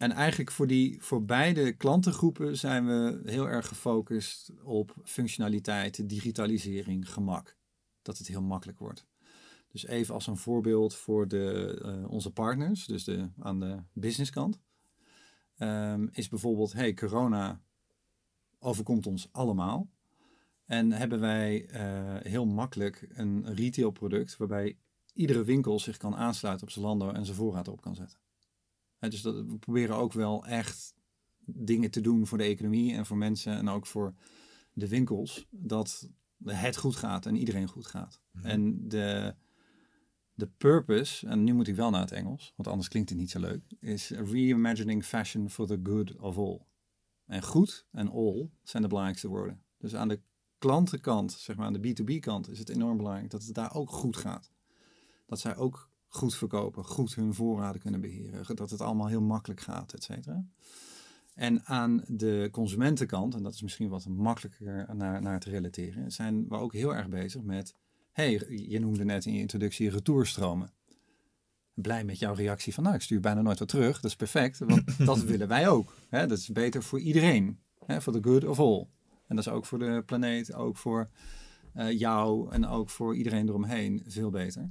en 0.02 0.12
eigenlijk 0.12 0.50
voor, 0.50 0.66
die, 0.66 1.02
voor 1.02 1.24
beide 1.24 1.72
klantengroepen 1.72 2.56
zijn 2.56 2.86
we 2.86 3.20
heel 3.24 3.48
erg 3.48 3.68
gefocust 3.68 4.52
op 4.62 4.94
functionaliteit, 5.04 6.08
digitalisering, 6.08 7.12
gemak. 7.12 7.56
Dat 8.02 8.18
het 8.18 8.26
heel 8.26 8.42
makkelijk 8.42 8.78
wordt. 8.78 9.06
Dus 9.68 9.86
even 9.86 10.14
als 10.14 10.26
een 10.26 10.36
voorbeeld 10.36 10.94
voor 10.94 11.28
de, 11.28 11.78
eh, 11.84 12.10
onze 12.10 12.30
partners, 12.30 12.86
dus 12.86 13.04
de, 13.04 13.28
aan 13.38 13.60
de 13.60 13.82
businesskant, 13.92 14.60
ehm, 15.56 16.06
is 16.10 16.28
bijvoorbeeld, 16.28 16.72
hey, 16.72 16.94
corona 16.94 17.60
overkomt 18.58 19.06
ons 19.06 19.28
allemaal. 19.32 19.90
En 20.64 20.92
hebben 20.92 21.20
wij 21.20 21.66
eh, 21.66 22.16
heel 22.32 22.46
makkelijk 22.46 23.06
een 23.08 23.54
retailproduct 23.54 24.36
waarbij 24.36 24.78
iedere 25.12 25.44
winkel 25.44 25.78
zich 25.78 25.96
kan 25.96 26.16
aansluiten 26.16 26.66
op 26.66 26.72
Zalando 26.72 27.10
en 27.10 27.24
zijn 27.24 27.36
voorraad 27.36 27.68
op 27.68 27.80
kan 27.80 27.94
zetten. 27.94 28.18
Dus 29.10 29.22
dat, 29.22 29.34
we 29.34 29.58
proberen 29.58 29.96
ook 29.96 30.12
wel 30.12 30.46
echt 30.46 30.94
dingen 31.44 31.90
te 31.90 32.00
doen 32.00 32.26
voor 32.26 32.38
de 32.38 32.44
economie 32.44 32.94
en 32.94 33.06
voor 33.06 33.16
mensen 33.16 33.56
en 33.56 33.68
ook 33.68 33.86
voor 33.86 34.14
de 34.72 34.88
winkels, 34.88 35.46
dat 35.50 36.08
het 36.44 36.76
goed 36.76 36.96
gaat 36.96 37.26
en 37.26 37.36
iedereen 37.36 37.68
goed 37.68 37.86
gaat. 37.86 38.20
En 38.42 38.88
de, 38.88 39.34
de 40.34 40.46
purpose, 40.46 41.26
en 41.26 41.44
nu 41.44 41.54
moet 41.54 41.68
ik 41.68 41.74
wel 41.74 41.90
naar 41.90 42.00
het 42.00 42.12
Engels, 42.12 42.52
want 42.56 42.68
anders 42.68 42.88
klinkt 42.88 43.08
het 43.08 43.18
niet 43.18 43.30
zo 43.30 43.40
leuk, 43.40 43.62
is 43.80 44.10
reimagining 44.10 45.04
fashion 45.04 45.50
for 45.50 45.66
the 45.66 45.80
good 45.82 46.16
of 46.16 46.38
all. 46.38 46.60
En 47.26 47.42
goed 47.42 47.86
en 47.90 48.10
all 48.10 48.50
zijn 48.62 48.82
de 48.82 48.88
belangrijkste 48.88 49.28
woorden. 49.28 49.62
Dus 49.78 49.94
aan 49.94 50.08
de 50.08 50.20
klantenkant, 50.58 51.32
zeg 51.32 51.56
maar 51.56 51.66
aan 51.66 51.72
de 51.72 51.94
B2B-kant, 51.94 52.48
is 52.48 52.58
het 52.58 52.68
enorm 52.68 52.96
belangrijk 52.96 53.30
dat 53.30 53.44
het 53.44 53.54
daar 53.54 53.74
ook 53.74 53.90
goed 53.90 54.16
gaat. 54.16 54.52
Dat 55.26 55.40
zij 55.40 55.56
ook 55.56 55.90
goed 56.14 56.34
verkopen, 56.34 56.84
goed 56.84 57.14
hun 57.14 57.34
voorraden 57.34 57.80
kunnen 57.80 58.00
beheren, 58.00 58.56
dat 58.56 58.70
het 58.70 58.80
allemaal 58.80 59.06
heel 59.06 59.20
makkelijk 59.20 59.60
gaat, 59.60 59.92
et 59.92 60.02
cetera. 60.02 60.46
En 61.34 61.64
aan 61.64 62.04
de 62.06 62.48
consumentenkant, 62.52 63.34
en 63.34 63.42
dat 63.42 63.54
is 63.54 63.62
misschien 63.62 63.88
wat 63.88 64.06
makkelijker 64.08 64.94
naar, 64.94 65.22
naar 65.22 65.40
te 65.40 65.50
relateren, 65.50 66.10
zijn 66.10 66.48
we 66.48 66.54
ook 66.54 66.72
heel 66.72 66.94
erg 66.94 67.08
bezig 67.08 67.42
met, 67.42 67.74
hey, 68.12 68.46
je 68.48 68.80
noemde 68.80 69.04
net 69.04 69.26
in 69.26 69.32
je 69.32 69.40
introductie 69.40 69.90
retourstromen. 69.90 70.72
Blij 71.74 72.04
met 72.04 72.18
jouw 72.18 72.34
reactie 72.34 72.74
van, 72.74 72.82
nou, 72.82 72.94
ik 72.94 73.02
stuur 73.02 73.20
bijna 73.20 73.42
nooit 73.42 73.58
wat 73.58 73.68
terug. 73.68 74.00
Dat 74.00 74.10
is 74.10 74.16
perfect, 74.16 74.58
want 74.58 74.98
dat 75.06 75.22
willen 75.22 75.48
wij 75.48 75.68
ook. 75.68 75.94
Hè? 76.08 76.26
Dat 76.26 76.38
is 76.38 76.48
beter 76.48 76.82
voor 76.82 77.00
iedereen, 77.00 77.58
voor 77.86 78.12
the 78.12 78.22
good 78.22 78.44
of 78.44 78.58
all. 78.58 78.86
En 79.26 79.36
dat 79.36 79.46
is 79.46 79.52
ook 79.52 79.66
voor 79.66 79.78
de 79.78 80.02
planeet, 80.06 80.54
ook 80.54 80.76
voor 80.76 81.10
eh, 81.74 81.98
jou 81.98 82.50
en 82.50 82.66
ook 82.66 82.90
voor 82.90 83.16
iedereen 83.16 83.48
eromheen 83.48 84.02
veel 84.06 84.30
beter. 84.30 84.70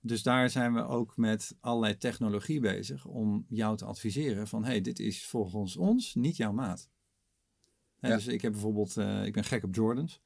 Dus 0.00 0.22
daar 0.22 0.50
zijn 0.50 0.74
we 0.74 0.86
ook 0.86 1.16
met 1.16 1.56
allerlei 1.60 1.96
technologie 1.96 2.60
bezig 2.60 3.04
om 3.06 3.44
jou 3.48 3.76
te 3.76 3.84
adviseren 3.84 4.48
van 4.48 4.64
hey, 4.64 4.80
dit 4.80 4.98
is 4.98 5.26
volgens 5.26 5.76
ons 5.76 6.14
niet 6.14 6.36
jouw 6.36 6.52
maat. 6.52 6.88
Hè, 7.98 8.08
Ja. 8.08 8.14
Dus 8.14 8.26
ik 8.26 8.42
heb 8.42 8.52
bijvoorbeeld, 8.52 8.96
eh, 8.96 9.24
ik 9.24 9.32
ben 9.32 9.44
gek 9.44 9.64
op 9.64 9.74
Jordans. 9.74 10.20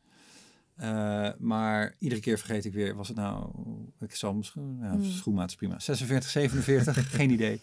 Eh, 0.75 1.31
maar 1.39 1.97
iedere 1.99 2.21
keer 2.21 2.39
vergeet 2.39 2.65
ik 2.65 2.73
weer, 2.73 2.95
was 2.95 3.09
het 3.09 3.17
nou, 3.17 3.53
ik 4.01 4.15
zal 4.15 4.35
misschien, 4.35 4.79
ja, 4.81 4.91
Hmm. 4.91 5.05
schoenmaat 5.05 5.49
is 5.51 5.57
prima, 5.57 5.79
46, 5.79 6.31
47, 6.31 7.11
geen 7.17 7.31
idee. 7.31 7.61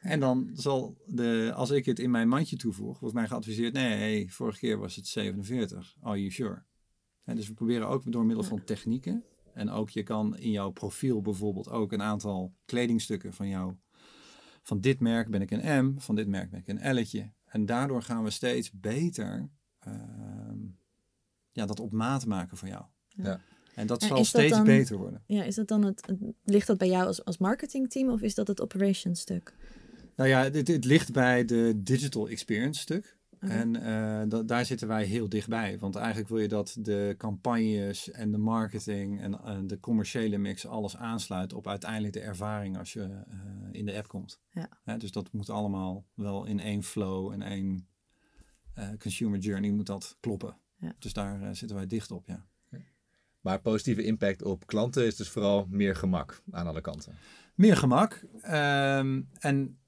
En 0.00 0.20
dan 0.20 0.50
zal 0.54 0.96
de, 1.06 1.52
als 1.54 1.70
ik 1.70 1.84
het 1.86 1.98
in 1.98 2.10
mijn 2.10 2.28
mandje 2.28 2.56
toevoeg, 2.56 2.98
wordt 2.98 3.14
mij 3.14 3.26
geadviseerd, 3.26 3.72
nee, 3.72 3.96
hey, 3.98 4.26
vorige 4.28 4.58
keer 4.58 4.78
was 4.78 4.96
het 4.96 5.06
47, 5.06 5.96
are 6.00 6.18
you 6.18 6.30
sure? 6.30 6.62
Hè, 7.22 7.34
dus 7.34 7.48
we 7.48 7.54
proberen 7.54 7.88
ook 7.88 8.12
door 8.12 8.24
middel 8.26 8.44
van 8.44 8.64
technieken, 8.64 9.24
en 9.54 9.70
ook 9.70 9.90
je 9.90 10.02
kan 10.02 10.36
in 10.36 10.50
jouw 10.50 10.70
profiel 10.70 11.20
bijvoorbeeld 11.20 11.68
ook 11.68 11.92
een 11.92 12.02
aantal 12.02 12.54
kledingstukken 12.64 13.32
van 13.32 13.48
jou, 13.48 13.74
van 14.62 14.80
dit 14.80 15.00
merk 15.00 15.30
ben 15.30 15.42
ik 15.42 15.50
een 15.50 15.84
M, 15.86 15.98
van 15.98 16.14
dit 16.14 16.26
merk 16.28 16.50
ben 16.50 16.60
ik 16.60 16.68
een 16.68 16.94
L'tje. 17.00 17.30
En 17.44 17.66
daardoor 17.66 18.02
gaan 18.02 18.24
we 18.24 18.30
steeds 18.30 18.70
beter 18.72 19.50
ehm, 19.78 20.58
ja, 21.50 21.66
dat 21.66 21.80
op 21.80 21.92
maat 21.92 22.26
maken 22.26 22.56
voor 22.56 22.68
jou. 22.68 22.84
Ja. 23.08 23.40
En 23.74 23.86
dat 23.86 24.00
En 24.02 24.08
zal 24.08 24.16
dat 24.16 24.26
steeds 24.26 24.50
dan- 24.56 24.64
beter 24.64 24.96
worden. 24.96 25.22
Ja, 25.26 25.42
is 25.44 25.54
dat 25.54 25.68
dan 25.68 25.84
het, 25.84 26.06
het- 26.06 26.18
ligt 26.44 26.66
dat 26.66 26.78
bij 26.78 26.88
jou 26.88 27.06
als, 27.06 27.24
als 27.24 27.38
marketingteam 27.38 28.08
of 28.08 28.20
is 28.20 28.34
dat 28.34 28.48
het 28.48 28.60
operations 28.60 29.20
stuk? 29.20 29.54
Nou 30.16 30.28
ja, 30.28 30.50
dit, 30.50 30.66
dit 30.66 30.84
ligt 30.84 31.12
bij 31.12 31.44
de 31.44 31.72
digital 31.82 32.28
experience 32.28 32.80
stuk. 32.80 33.18
En 33.40 33.76
eh, 33.76 34.28
da- 34.28 34.42
daar 34.42 34.64
zitten 34.64 34.88
wij 34.88 35.04
heel 35.04 35.28
dichtbij. 35.28 35.78
Want 35.78 35.96
eigenlijk 35.96 36.28
wil 36.28 36.38
je 36.38 36.48
dat 36.48 36.76
de 36.80 37.14
campagnes 37.18 38.10
en 38.10 38.30
de 38.32 38.38
marketing 38.38 39.20
en 39.20 39.34
eh, 39.34 39.58
de 39.64 39.80
commerciële 39.80 40.38
mix 40.38 40.66
alles 40.66 40.96
aansluit 40.96 41.52
op 41.52 41.68
uiteindelijk 41.68 42.12
de 42.12 42.20
ervaring 42.20 42.78
als 42.78 42.92
je 42.92 43.02
eh, 43.02 43.38
in 43.72 43.86
de 43.86 43.96
app 43.96 44.08
komt. 44.08 44.40
Ja. 44.50 44.68
Hè, 44.84 44.96
dus 44.96 45.10
dat 45.12 45.32
moet 45.32 45.50
allemaal 45.50 46.04
wel 46.14 46.44
in 46.44 46.60
één 46.60 46.82
flow 46.82 47.32
en 47.32 47.42
één 47.42 47.88
eh, 48.74 48.88
consumer 48.98 49.38
journey 49.38 49.70
moet 49.70 49.86
dat 49.86 50.16
kloppen. 50.20 50.56
Ja. 50.76 50.94
Dus 50.98 51.12
daar 51.12 51.56
zitten 51.56 51.76
wij 51.76 51.86
dicht 51.86 52.10
op, 52.10 52.26
ja. 52.26 52.48
Maar 53.40 53.60
positieve 53.60 54.02
impact 54.02 54.42
op 54.42 54.66
klanten 54.66 55.06
is 55.06 55.16
dus 55.16 55.28
vooral 55.28 55.66
meer 55.68 55.96
gemak 55.96 56.42
aan 56.50 56.66
alle 56.66 56.80
kanten. 56.80 57.14
Meer 57.54 57.76
gemak. 57.76 58.24
ehm, 58.40 59.22
en 59.38 59.78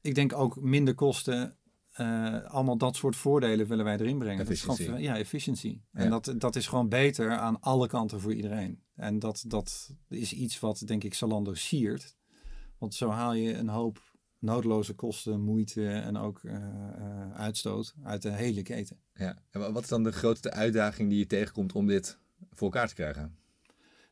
ik 0.00 0.14
denk 0.14 0.32
ook 0.32 0.60
minder 0.60 0.94
kosten. 0.94 1.56
Eh, 1.98 2.44
allemaal 2.44 2.76
dat 2.78 2.96
soort 2.96 3.16
voordelen 3.16 3.66
willen 3.66 3.84
wij 3.84 3.98
erin 3.98 4.18
brengen. 4.18 4.38
Dat 4.44 4.48
is 4.52 4.60
gewoon- 4.62 5.02
ja, 5.02 5.16
efficiëntie. 5.16 5.82
Ja. 5.92 6.00
En 6.00 6.10
dat, 6.10 6.34
dat 6.38 6.56
is 6.56 6.66
gewoon 6.66 6.88
beter 6.88 7.36
aan 7.36 7.60
alle 7.60 7.86
kanten 7.88 8.20
voor 8.20 8.34
iedereen. 8.34 8.82
En 8.94 9.18
dat, 9.18 9.44
dat 9.46 9.90
is 10.08 10.32
iets 10.32 10.60
wat, 10.60 10.82
denk 10.86 11.04
ik, 11.04 11.14
Zalando 11.14 11.54
siert. 11.54 12.16
Want 12.78 12.94
zo 12.94 13.08
haal 13.10 13.32
je 13.34 13.54
een 13.54 13.68
hoop 13.68 14.02
noodloze 14.38 14.94
kosten, 14.94 15.40
moeite 15.40 15.88
en 15.88 16.16
ook 16.16 16.40
eh, 16.44 16.54
eh, 16.56 17.32
uitstoot 17.34 17.94
uit 18.02 18.22
de 18.22 18.30
hele 18.30 18.62
keten. 18.62 18.96
Ja. 19.14 19.38
En 19.50 19.60
wa- 19.60 19.72
wat 19.72 19.82
is 19.82 19.88
dan 19.88 20.02
de 20.02 20.12
grootste 20.12 20.50
uitdaging 20.50 21.08
die 21.08 21.18
je 21.18 21.26
tegenkomt 21.26 21.72
om 21.72 21.86
dit 21.86 22.18
voor 22.50 22.66
elkaar 22.72 22.88
te 22.88 22.94
krijgen? 22.94 23.36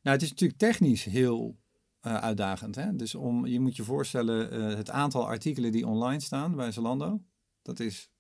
Nou, 0.03 0.17
het 0.17 0.23
is 0.23 0.31
natuurlijk 0.31 0.59
technisch 0.59 1.05
heel 1.05 1.57
uitdagend. 2.01 2.75
Hè? 2.75 2.97
Dus 2.97 3.15
om, 3.15 3.47
je 3.47 3.61
moet 3.61 3.77
je 3.77 3.83
voorstellen, 3.83 4.77
het 4.77 4.91
aantal 4.91 5.27
artikelen 5.27 5.73
die 5.73 5.87
online 5.87 6.21
staan 6.21 6.55
bij 6.57 6.73
Zalando, 6.73 7.21
dat 7.67 7.81
is 7.81 8.11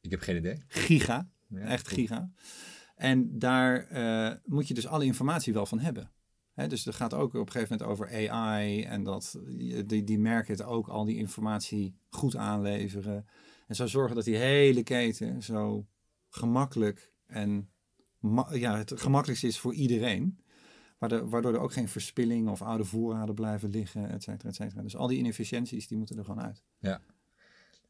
Ik 0.00 0.10
heb 0.10 0.20
geen 0.20 0.36
idee. 0.36 0.64
giga, 0.68 1.30
Ja, 1.48 1.58
echt 1.58 1.88
giga. 1.88 2.30
En 2.96 3.38
daar 3.38 3.86
eh, 3.86 4.36
moet 4.44 4.68
je 4.68 4.74
dus 4.74 4.86
alle 4.86 5.04
informatie 5.04 5.52
wel 5.52 5.66
van 5.66 5.78
hebben. 5.78 6.12
Hè, 6.52 6.66
dus 6.66 6.84
het 6.84 6.94
gaat 6.94 7.14
ook 7.14 7.34
op 7.34 7.46
een 7.46 7.52
gegeven 7.52 7.76
moment 7.78 8.00
over 8.00 8.30
AI 8.30 8.82
en 8.82 9.02
dat 9.02 9.38
die, 9.86 10.04
die 10.04 10.18
merken 10.18 10.54
het 10.54 10.62
ook 10.62 10.88
al 10.88 11.04
die 11.04 11.16
informatie 11.16 11.96
goed 12.08 12.36
aanleveren. 12.36 13.26
En 13.66 13.74
zo 13.74 13.86
zorgen 13.86 14.16
dat 14.16 14.24
die 14.24 14.36
hele 14.36 14.82
keten 14.82 15.42
zo 15.42 15.86
gemakkelijk 16.28 17.12
en 17.26 17.70
ja, 18.50 18.76
het 18.76 19.00
gemakkelijkste 19.00 19.46
is 19.46 19.58
voor 19.58 19.74
iedereen. 19.74 20.40
Waardoor, 20.98 21.54
er 21.54 21.58
ook 21.58 21.72
geen 21.72 21.88
verspilling 21.88 22.48
of 22.48 22.62
oude 22.62 22.84
voorraden 22.84 23.34
blijven 23.34 23.70
liggen, 23.70 24.10
et 24.10 24.22
cetera, 24.22 24.48
et 24.48 24.54
cetera. 24.54 24.82
Dus 24.82 24.96
al 24.96 25.06
die 25.06 25.18
inefficiënties, 25.18 25.88
die 25.88 25.98
moeten 25.98 26.18
er 26.18 26.24
gewoon 26.24 26.42
uit. 26.42 26.62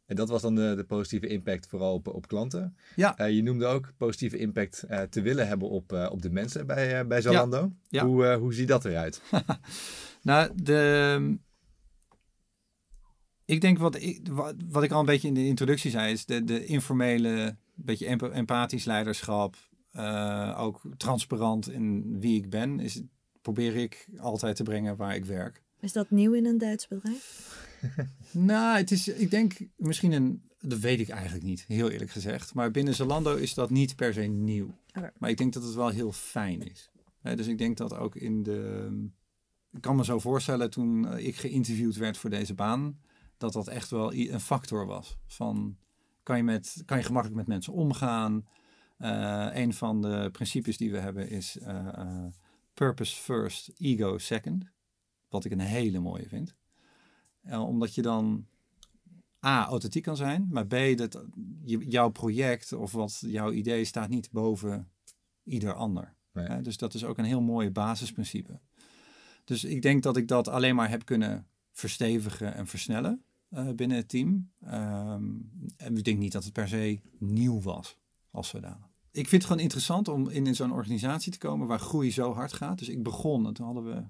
En 0.07 0.17
dat 0.17 0.29
was 0.29 0.43
dan 0.43 0.55
de, 0.55 0.75
de 0.77 0.85
positieve 0.85 1.27
impact 1.27 1.67
vooral 1.67 1.95
op, 1.95 2.09
op 2.09 2.29
klanten. 2.29 2.77
Ja. 2.97 3.17
Eh, 3.17 3.35
je 3.35 3.43
noemde 3.43 3.67
ook 3.67 3.93
positieve 3.97 4.39
impact 4.39 4.83
eh, 4.83 5.03
te 5.03 5.21
willen 5.21 5.49
hebben 5.49 5.69
op, 5.69 5.93
eh, 5.93 6.09
op 6.11 6.23
de 6.23 6.31
mensen 6.31 6.67
bij, 6.67 7.07
bij 7.07 7.21
Zalando. 7.21 7.73
Ja. 7.89 8.07
Hoe, 8.07 8.27
eh, 8.27 8.37
hoe 8.37 8.55
ziet 8.55 8.69
dat 8.69 8.85
eruit? 8.85 9.23
Nou, 10.23 10.51
de... 10.63 11.37
Ik 13.45 13.61
denk 13.61 13.79
wat 13.79 13.95
ik, 14.03 14.29
wat, 14.31 14.55
wat 14.69 14.83
ik 14.83 14.91
al 14.91 15.01
een 15.01 15.07
beetje 15.07 15.29
in 15.29 15.35
de 15.35 15.47
introductie 15.47 15.91
zei, 15.91 16.13
is 16.13 16.27
de, 16.27 16.45
de 16.45 16.65
informele, 16.65 17.57
beetje 17.75 18.07
emp- 18.07 18.23
empathisch 18.33 18.85
leiderschap, 18.85 19.57
eh, 19.91 20.57
ook 20.61 20.81
transparant 20.97 21.71
in 21.71 22.17
wie 22.21 22.37
ik 22.37 22.51
ben, 22.51 22.81
is, 22.81 23.03
probeer 23.41 23.77
ik 23.77 24.09
altijd 24.19 24.57
te 24.57 24.63
brengen 24.63 24.97
waar 24.97 25.15
ik 25.15 25.25
werk. 25.25 25.63
Is 25.81 25.93
dat 25.93 26.11
nieuw 26.11 26.33
in 26.33 26.47
een 26.47 26.59
Duits 26.59 26.89
bedrijf? 26.89 27.71
Nou, 28.33 28.77
het 28.77 28.91
is, 28.91 29.09
ik 29.09 29.31
denk 29.31 29.57
misschien 29.77 30.13
een, 30.13 30.43
dat 30.61 30.79
weet 30.79 31.01
ik 31.01 31.09
eigenlijk 31.09 31.45
niet, 31.45 31.65
heel 31.69 31.91
eerlijk 31.91 32.11
gezegd. 32.11 32.55
Maar 32.55 32.71
binnen 32.71 32.95
Zalando 32.95 33.35
is 33.35 33.55
dat 33.55 33.71
niet 33.71 33.97
per 33.97 34.13
se 34.13 34.21
nieuw. 34.21 34.75
Maar 35.19 35.31
ik 35.31 35.37
denk 35.37 35.53
dat 35.53 35.63
het 35.63 35.75
wel 35.75 35.89
heel 35.89 36.13
fijn 36.13 36.63
is. 36.63 36.91
Dus 37.23 37.47
ik 37.47 37.59
denk 37.59 37.77
dat 37.77 37.95
ook 37.95 38.17
in 38.17 38.43
de, 38.43 38.89
ik 39.73 39.81
kan 39.81 39.97
me 39.97 40.05
zo 40.05 40.19
voorstellen 40.19 40.71
toen 40.71 41.09
eh, 41.09 41.27
ik 41.27 41.37
geïnterviewd 41.37 41.97
werd 41.97 42.17
voor 42.17 42.31
deze 42.31 42.55
baan, 42.55 43.01
dat 43.37 43.53
dat 43.53 43.69
echt 43.69 43.91
wel 43.91 44.15
een 44.15 44.41
factor 44.41 44.87
was. 44.87 45.17
Van, 45.27 45.77
kan 46.23 46.37
je, 46.37 46.43
met, 46.43 46.83
kan 46.87 46.99
je 46.99 47.05
gemakkelijk 47.05 47.39
met 47.39 47.49
mensen 47.49 47.73
omgaan? 47.73 48.47
Eh, 48.99 49.49
een 49.53 49.75
van 49.75 50.03
de 50.03 50.29
principes 50.33 50.77
die 50.77 50.91
we 50.91 50.99
hebben 50.99 51.29
is 51.29 51.59
eh, 51.59 52.25
purpose 52.75 53.17
first, 53.17 53.71
ego 53.77 54.19
second. 54.19 54.71
Wat 55.29 55.45
ik 55.45 55.53
een 55.53 55.61
hele 55.61 56.01
mooie 56.01 56.29
vind. 56.29 56.57
Eh, 57.43 57.67
omdat 57.67 57.95
je 57.95 58.03
dan 58.03 58.47
A, 59.47 59.67
authentiek 59.67 60.03
kan 60.03 60.17
zijn, 60.17 60.47
maar 60.51 60.67
B, 60.67 60.75
dat 60.97 61.25
jouw 61.65 62.09
project 62.09 62.73
of 62.73 62.93
wat 62.93 63.19
jouw 63.27 63.53
idee 63.53 63.85
staat 63.85 64.09
niet 64.09 64.31
boven 64.31 64.91
ieder 65.43 65.75
ander. 65.75 66.15
Nee. 66.33 66.47
Hè, 66.47 66.63
dus 66.63 66.77
dat 66.77 66.95
is 66.95 67.05
ook 67.05 67.19
een 67.19 67.25
heel 67.25 67.41
mooi 67.41 67.71
basisprincipe. 67.71 68.61
Dus 69.45 69.65
ik 69.65 69.83
denk 69.83 70.03
dat 70.03 70.17
ik 70.17 70.29
dat 70.29 70.49
alleen 70.49 70.75
maar 70.75 70.89
heb 70.89 71.05
kunnen 71.05 71.47
verstevigen 71.73 72.55
en 72.55 72.67
versnellen 72.67 73.25
eh, 73.49 73.71
binnen 73.71 73.97
het 73.97 74.09
team. 74.09 74.51
Ehm, 74.61 75.31
en 75.77 75.97
ik 75.97 76.05
denk 76.05 76.19
niet 76.19 76.33
dat 76.33 76.45
het 76.45 76.53
per 76.53 76.69
se 76.69 77.01
nieuw 77.19 77.61
was 77.61 77.99
als 78.31 78.49
zodanig. 78.49 78.91
Ik 79.11 79.29
vind 79.29 79.43
het 79.43 79.45
gewoon 79.45 79.63
interessant 79.63 80.09
om 80.09 80.29
in, 80.29 80.47
in 80.47 80.55
zo'n 80.55 80.73
organisatie 80.73 81.33
te 81.33 81.39
komen 81.39 81.67
waar 81.67 81.81
groei 81.81 82.13
zo 82.13 82.33
hard 82.35 82.53
gaat. 82.53 82.79
Dus 82.79 82.89
ik 82.89 83.03
begon 83.03 83.47
en 83.47 83.55
toen 83.55 83.67
hadden 83.67 83.85
we 83.85 84.05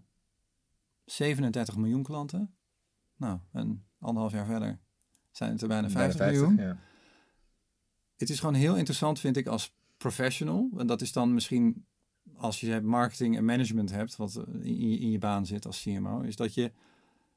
37 1.05 1.77
miljoen 1.77 2.03
klanten. 2.03 2.55
Nou, 3.23 3.39
en 3.53 3.85
anderhalf 3.99 4.33
jaar 4.33 4.47
verder 4.47 4.79
zijn 5.31 5.53
het 5.53 5.63
er 5.63 5.69
bijna 5.69 5.91
50, 5.91 6.19
Bijna 6.19 6.33
miljoen. 6.39 6.57
ja. 6.57 6.77
Het 8.17 8.31
is 8.31 8.39
gewoon 8.41 8.55
heel 8.55 8.77
interessant, 8.77 9.21
vind 9.21 9.37
ik, 9.37 9.47
als 9.47 9.75
professional. 9.97 10.71
En 10.77 10.87
dat 10.87 11.01
is 11.01 11.13
dan 11.13 11.35
misschien 11.35 11.85
als 12.37 12.61
je 12.61 12.81
marketing 12.81 13.37
en 13.37 13.45
management 13.45 13.91
hebt, 13.91 14.17
wat 14.17 14.45
in 14.63 14.89
je, 14.91 14.99
in 14.99 15.11
je 15.11 15.19
baan 15.19 15.47
zit 15.47 15.67
als 15.67 15.83
CMO, 15.83 16.21
is 16.21 16.37
dat 16.37 16.55
je, 16.55 16.73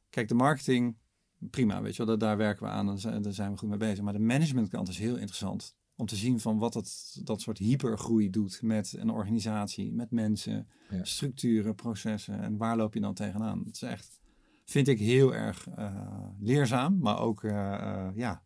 kijk, 0.09 0.27
de 0.27 0.33
marketing, 0.36 0.95
prima, 1.38 1.81
weet 1.81 1.91
je 1.95 1.97
wel, 1.97 2.17
dat, 2.17 2.19
daar 2.19 2.38
werken 2.38 2.63
we 2.65 2.69
aan, 2.69 2.86
daar 2.86 2.99
zijn, 2.99 3.21
daar 3.21 3.33
zijn 3.33 3.51
we 3.51 3.57
goed 3.57 3.69
mee 3.69 3.77
bezig. 3.77 4.03
Maar 4.03 4.13
de 4.13 4.19
managementkant 4.19 4.88
is 4.88 4.97
heel 4.97 5.15
interessant 5.15 5.75
om 5.95 6.05
te 6.05 6.15
zien 6.15 6.39
van 6.39 6.57
wat 6.57 6.73
dat, 6.73 7.19
dat 7.23 7.41
soort 7.41 7.57
hypergroei 7.57 8.29
doet 8.29 8.61
met 8.61 8.93
een 8.97 9.09
organisatie, 9.09 9.93
met 9.93 10.11
mensen, 10.11 10.67
Ja. 10.89 11.03
structuren, 11.03 11.75
processen 11.75 12.39
en 12.41 12.57
waar 12.57 12.77
loop 12.77 12.93
je 12.93 12.99
dan 12.99 13.13
tegenaan. 13.13 13.63
Het 13.65 13.75
is 13.75 13.81
echt, 13.81 14.19
vind 14.66 14.88
ik 14.88 14.99
heel 14.99 15.36
erg 15.36 15.68
eh, 15.76 15.95
leerzaam, 16.39 16.97
maar 16.99 17.20
ook 17.20 17.43
eh, 17.43 17.74
eh, 17.74 18.07
ja, 18.16 18.43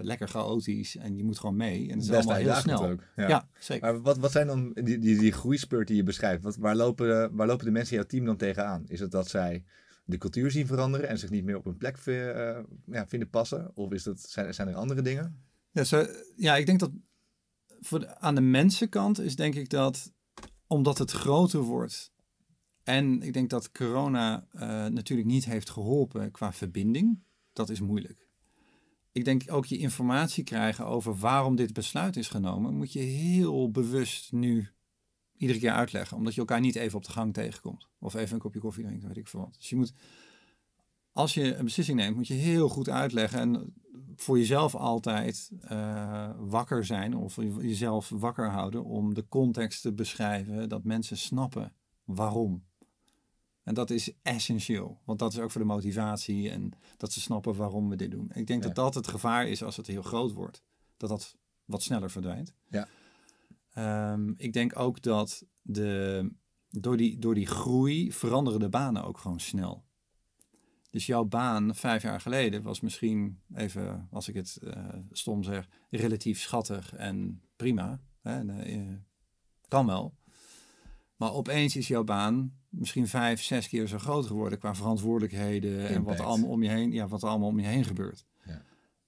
lekker 0.00 0.28
chaotisch 0.28 0.96
en 0.96 1.16
je 1.16 1.24
moet 1.24 1.38
gewoon 1.38 1.56
mee. 1.56 1.82
En 1.82 1.94
het 1.94 2.02
is 2.02 2.08
Best 2.08 2.28
allemaal 2.28 2.36
heel 2.52 2.54
snel. 2.60 2.86
ook. 2.90 3.02
Ja, 3.16 3.28
Ja. 3.28 3.48
zeker. 3.58 3.92
Maar 3.92 4.02
wat, 4.02 4.18
wat 4.18 4.30
zijn 4.32 4.46
dan 4.46 4.70
die, 4.72 4.98
die, 4.98 5.18
die 5.18 5.32
groeispurt 5.32 5.86
die 5.86 5.96
je 5.96 6.02
beschrijft? 6.02 6.42
Wat, 6.42 6.56
waar, 6.56 6.76
lopen, 6.76 7.34
waar 7.36 7.46
lopen 7.46 7.64
de 7.64 7.70
mensen 7.70 7.92
in 7.92 7.98
jouw 7.98 8.08
team 8.08 8.24
dan 8.24 8.36
tegenaan? 8.36 8.84
Is 8.86 9.00
het 9.00 9.10
dat 9.10 9.28
zij 9.28 9.64
de 10.04 10.18
cultuur 10.18 10.50
zien 10.50 10.66
veranderen 10.66 11.08
en 11.08 11.18
zich 11.18 11.30
niet 11.30 11.44
meer 11.44 11.56
op 11.56 11.64
hun 11.64 11.76
plek 11.76 11.98
ja, 12.86 13.06
vinden 13.06 13.30
passen? 13.30 13.70
Of 13.76 13.92
is 13.92 14.02
dat, 14.02 14.20
zijn, 14.20 14.54
zijn 14.54 14.68
er 14.68 14.74
andere 14.74 15.02
dingen? 15.02 15.42
Ja, 15.70 15.84
zo, 15.84 16.06
ja, 16.36 16.56
ik 16.56 16.66
denk 16.66 16.80
dat 16.80 16.90
voor 17.80 18.00
de- 18.00 18.18
aan 18.18 18.34
de 18.34 18.40
mensenkant 18.40 19.20
is 19.20 19.36
denk 19.36 19.54
ik 19.54 19.70
dat 19.70 20.12
omdat 20.66 20.98
het 20.98 21.10
groter 21.10 21.60
wordt 21.60 22.12
en 22.84 23.22
ik 23.22 23.32
denk 23.32 23.50
dat 23.50 23.72
corona 23.72 24.46
eh, 24.50 24.86
natuurlijk 24.86 25.28
niet 25.28 25.44
heeft 25.44 25.70
geholpen 25.70 26.30
qua 26.30 26.52
verbinding, 26.52 27.22
dat 27.52 27.70
is 27.70 27.80
moeilijk. 27.80 28.28
Ik 29.12 29.24
denk 29.24 29.42
ook 29.46 29.66
je 29.66 29.78
informatie 29.78 30.44
krijgen 30.44 30.86
over 30.86 31.16
waarom 31.16 31.56
dit 31.56 31.72
besluit 31.72 32.16
is 32.16 32.28
genomen, 32.28 32.74
moet 32.74 32.92
je 32.92 32.98
heel 33.00 33.70
bewust 33.70 34.32
nu 34.32 34.68
iedere 35.36 35.58
keer 35.58 35.70
uitleggen, 35.70 36.16
omdat 36.16 36.34
je 36.34 36.40
elkaar 36.40 36.60
niet 36.60 36.76
even 36.76 36.96
op 36.96 37.04
de 37.04 37.12
gang 37.12 37.34
tegenkomt 37.34 37.88
of 37.98 38.14
even 38.14 38.34
een 38.34 38.40
kopje 38.40 38.60
koffie 38.60 38.84
drinkt, 38.84 39.04
weet 39.04 39.16
ik 39.16 39.28
veel 39.28 39.40
wat. 39.40 39.54
Dus 39.54 39.68
je 39.68 39.76
moet, 39.76 39.92
als 41.12 41.34
je 41.34 41.54
een 41.54 41.64
beslissing 41.64 41.98
neemt, 41.98 42.16
moet 42.16 42.28
je 42.28 42.34
heel 42.34 42.68
goed 42.68 42.88
uitleggen 42.88 43.38
en 43.40 43.74
voor 44.16 44.38
jezelf 44.38 44.74
altijd 44.74 45.50
eh, 45.60 46.30
wakker 46.38 46.84
zijn 46.84 47.16
of 47.16 47.36
jezelf 47.60 48.08
wakker 48.08 48.50
houden 48.50 48.84
om 48.84 49.14
de 49.14 49.28
context 49.28 49.82
te 49.82 49.92
beschrijven 49.92 50.68
dat 50.68 50.84
mensen 50.84 51.16
snappen 51.16 51.72
waarom. 52.04 52.64
En 53.64 53.74
dat 53.74 53.90
is 53.90 54.12
essentieel, 54.22 55.00
want 55.04 55.18
dat 55.18 55.32
is 55.32 55.38
ook 55.38 55.50
voor 55.50 55.60
de 55.60 55.66
motivatie 55.66 56.50
en 56.50 56.70
dat 56.96 57.12
ze 57.12 57.20
snappen 57.20 57.54
waarom 57.54 57.88
we 57.88 57.96
dit 57.96 58.10
doen. 58.10 58.30
Ik 58.34 58.46
denk 58.46 58.62
Ja. 58.62 58.66
dat 58.66 58.74
dat 58.76 58.94
het 58.94 59.08
gevaar 59.08 59.48
is 59.48 59.62
als 59.62 59.76
het 59.76 59.86
heel 59.86 60.02
groot 60.02 60.32
wordt, 60.32 60.62
dat 60.96 61.08
dat 61.08 61.36
wat 61.64 61.82
sneller 61.82 62.10
verdwijnt. 62.10 62.54
Ja. 62.68 62.88
Ehm, 63.72 64.32
ik 64.36 64.52
denk 64.52 64.78
ook 64.78 65.02
dat 65.02 65.44
de, 65.62 66.30
door, 66.70 66.96
die, 66.96 67.18
door 67.18 67.34
die 67.34 67.46
groei 67.46 68.12
veranderen 68.12 68.60
de 68.60 68.68
banen 68.68 69.04
ook 69.04 69.18
gewoon 69.18 69.40
snel. 69.40 69.84
Dus 70.90 71.06
jouw 71.06 71.24
baan 71.24 71.74
vijf 71.74 72.02
jaar 72.02 72.20
geleden 72.20 72.62
was 72.62 72.80
misschien, 72.80 73.40
even 73.54 74.08
als 74.10 74.28
ik 74.28 74.34
het 74.34 74.56
eh, 74.56 74.88
stom 75.10 75.42
zeg, 75.42 75.68
relatief 75.90 76.40
schattig 76.40 76.94
en 76.94 77.42
prima. 77.56 78.00
Hè? 78.20 78.38
en, 78.38 78.50
eh, 78.50 78.94
kan 79.68 79.86
wel. 79.86 80.14
Maar 81.16 81.32
opeens 81.32 81.76
is 81.76 81.88
jouw 81.88 82.04
baan 82.04 82.52
misschien 82.68 83.08
vijf, 83.08 83.42
zes 83.42 83.68
keer 83.68 83.86
zo 83.86 83.98
groot 83.98 84.26
geworden 84.26 84.58
qua 84.58 84.74
verantwoordelijkheden 84.74 85.88
en 85.88 86.02
wat 86.02 86.18
er 86.18 86.24
allemaal 86.24 86.50
om 86.50 86.62
je 86.62 86.68
heen, 86.68 86.92
ja, 86.92 87.08
wat 87.08 87.24
allemaal 87.24 87.48
om 87.48 87.58
je 87.60 87.66
heen 87.66 87.84
gebeurt. 87.84 88.26
Ja. 88.44 88.62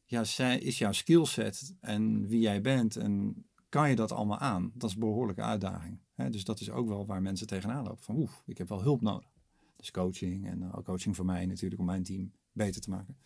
Ja, 0.04 0.24
zij, 0.24 0.58
is 0.58 0.78
jouw 0.78 0.92
skillset 0.92 1.74
en 1.80 2.26
wie 2.26 2.40
jij 2.40 2.60
bent 2.60 2.96
en 2.96 3.34
kan 3.68 3.88
je 3.90 3.96
dat 3.96 4.12
allemaal 4.12 4.38
aan? 4.38 4.70
Dat 4.74 4.88
is 4.88 4.94
een 4.94 5.00
behoorlijke 5.00 5.42
uitdaging. 5.42 5.98
Hè? 6.14 6.30
Dus 6.30 6.44
dat 6.44 6.60
is 6.60 6.70
ook 6.70 6.88
wel 6.88 7.06
waar 7.06 7.22
mensen 7.22 7.46
tegenaan 7.46 7.84
lopen. 7.84 8.04
Van 8.04 8.16
oeh, 8.16 8.30
ik 8.46 8.58
heb 8.58 8.68
wel 8.68 8.82
hulp 8.82 9.00
nodig. 9.00 9.28
Dus 9.76 9.90
coaching 9.90 10.46
en 10.46 10.72
ook 10.72 10.84
coaching 10.84 11.16
voor 11.16 11.24
mij 11.24 11.46
natuurlijk 11.46 11.80
om 11.80 11.86
mijn 11.86 12.02
team 12.02 12.32
beter 12.52 12.80
te 12.80 12.90
maken. 12.90 13.16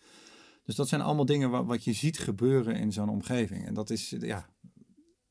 Dus 0.63 0.75
dat 0.75 0.87
zijn 0.87 1.01
allemaal 1.01 1.25
dingen 1.25 1.49
wa- 1.49 1.63
wat 1.63 1.83
je 1.83 1.93
ziet 1.93 2.19
gebeuren 2.19 2.75
in 2.75 2.91
zo'n 2.93 3.09
omgeving. 3.09 3.65
En 3.65 3.73
dat 3.73 3.89
is, 3.89 4.15
ja, 4.19 4.49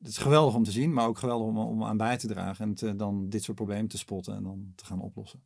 het 0.01 0.07
is 0.09 0.17
geweldig 0.17 0.55
om 0.55 0.63
te 0.63 0.71
zien, 0.71 0.93
maar 0.93 1.07
ook 1.07 1.17
geweldig 1.17 1.47
om, 1.47 1.57
om 1.57 1.83
aan 1.83 1.97
bij 1.97 2.17
te 2.17 2.27
dragen. 2.27 2.65
En 2.65 2.73
te, 2.73 2.95
dan 2.95 3.29
dit 3.29 3.43
soort 3.43 3.57
problemen 3.57 3.87
te 3.87 3.97
spotten 3.97 4.35
en 4.35 4.43
dan 4.43 4.71
te 4.75 4.85
gaan 4.85 4.99
oplossen. 5.01 5.41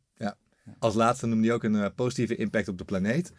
Als 0.78 0.94
laatste 0.94 1.26
noemde 1.26 1.46
je 1.46 1.52
ook 1.52 1.62
een 1.64 1.74
eh, 1.76 1.86
positieve 1.94 2.36
impact 2.36 2.68
op 2.68 2.78
de 2.78 2.84
planeet. 2.84 3.32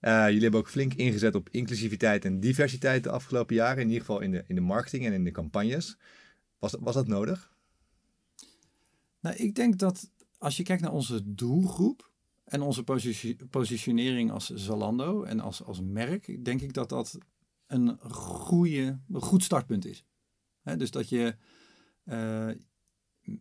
Eh, 0.00 0.24
jullie 0.26 0.42
hebben 0.42 0.60
ook 0.60 0.68
flink 0.68 0.94
ingezet 0.94 1.34
op 1.34 1.48
inclusiviteit 1.50 2.24
en 2.24 2.40
diversiteit 2.40 3.02
de 3.04 3.10
afgelopen 3.10 3.54
jaren. 3.54 3.82
In 3.82 3.86
ieder 3.88 4.00
geval 4.00 4.20
in 4.20 4.30
de, 4.30 4.44
in 4.46 4.54
de 4.54 4.60
marketing 4.60 5.06
en 5.06 5.12
in 5.12 5.24
de 5.24 5.30
campagnes. 5.30 5.96
Was, 6.58 6.70
dat- 6.72 6.80
was 6.80 6.94
dat 6.94 7.06
nodig? 7.06 7.52
Nou, 9.20 9.36
ik 9.36 9.54
denk 9.54 9.78
dat 9.78 10.10
als 10.38 10.56
je 10.56 10.62
kijkt 10.62 10.82
naar 10.82 10.92
onze 10.92 11.34
doelgroep 11.34 12.10
en 12.44 12.60
onze 12.62 12.84
positie- 12.84 13.36
positionering 13.50 14.30
als 14.30 14.50
Zalando 14.50 15.22
en 15.22 15.40
als, 15.40 15.62
als 15.64 15.80
merk, 15.80 16.44
denk 16.44 16.60
ik 16.60 16.72
dat 16.72 16.88
dat 16.88 17.18
een, 17.66 17.98
goede, 18.10 18.98
een 19.12 19.20
goed 19.22 19.42
startpunt 19.42 19.86
is. 19.86 20.04
Dus 20.64 20.90
dat 20.90 21.08
je 21.08 21.36
eh, 22.04 22.50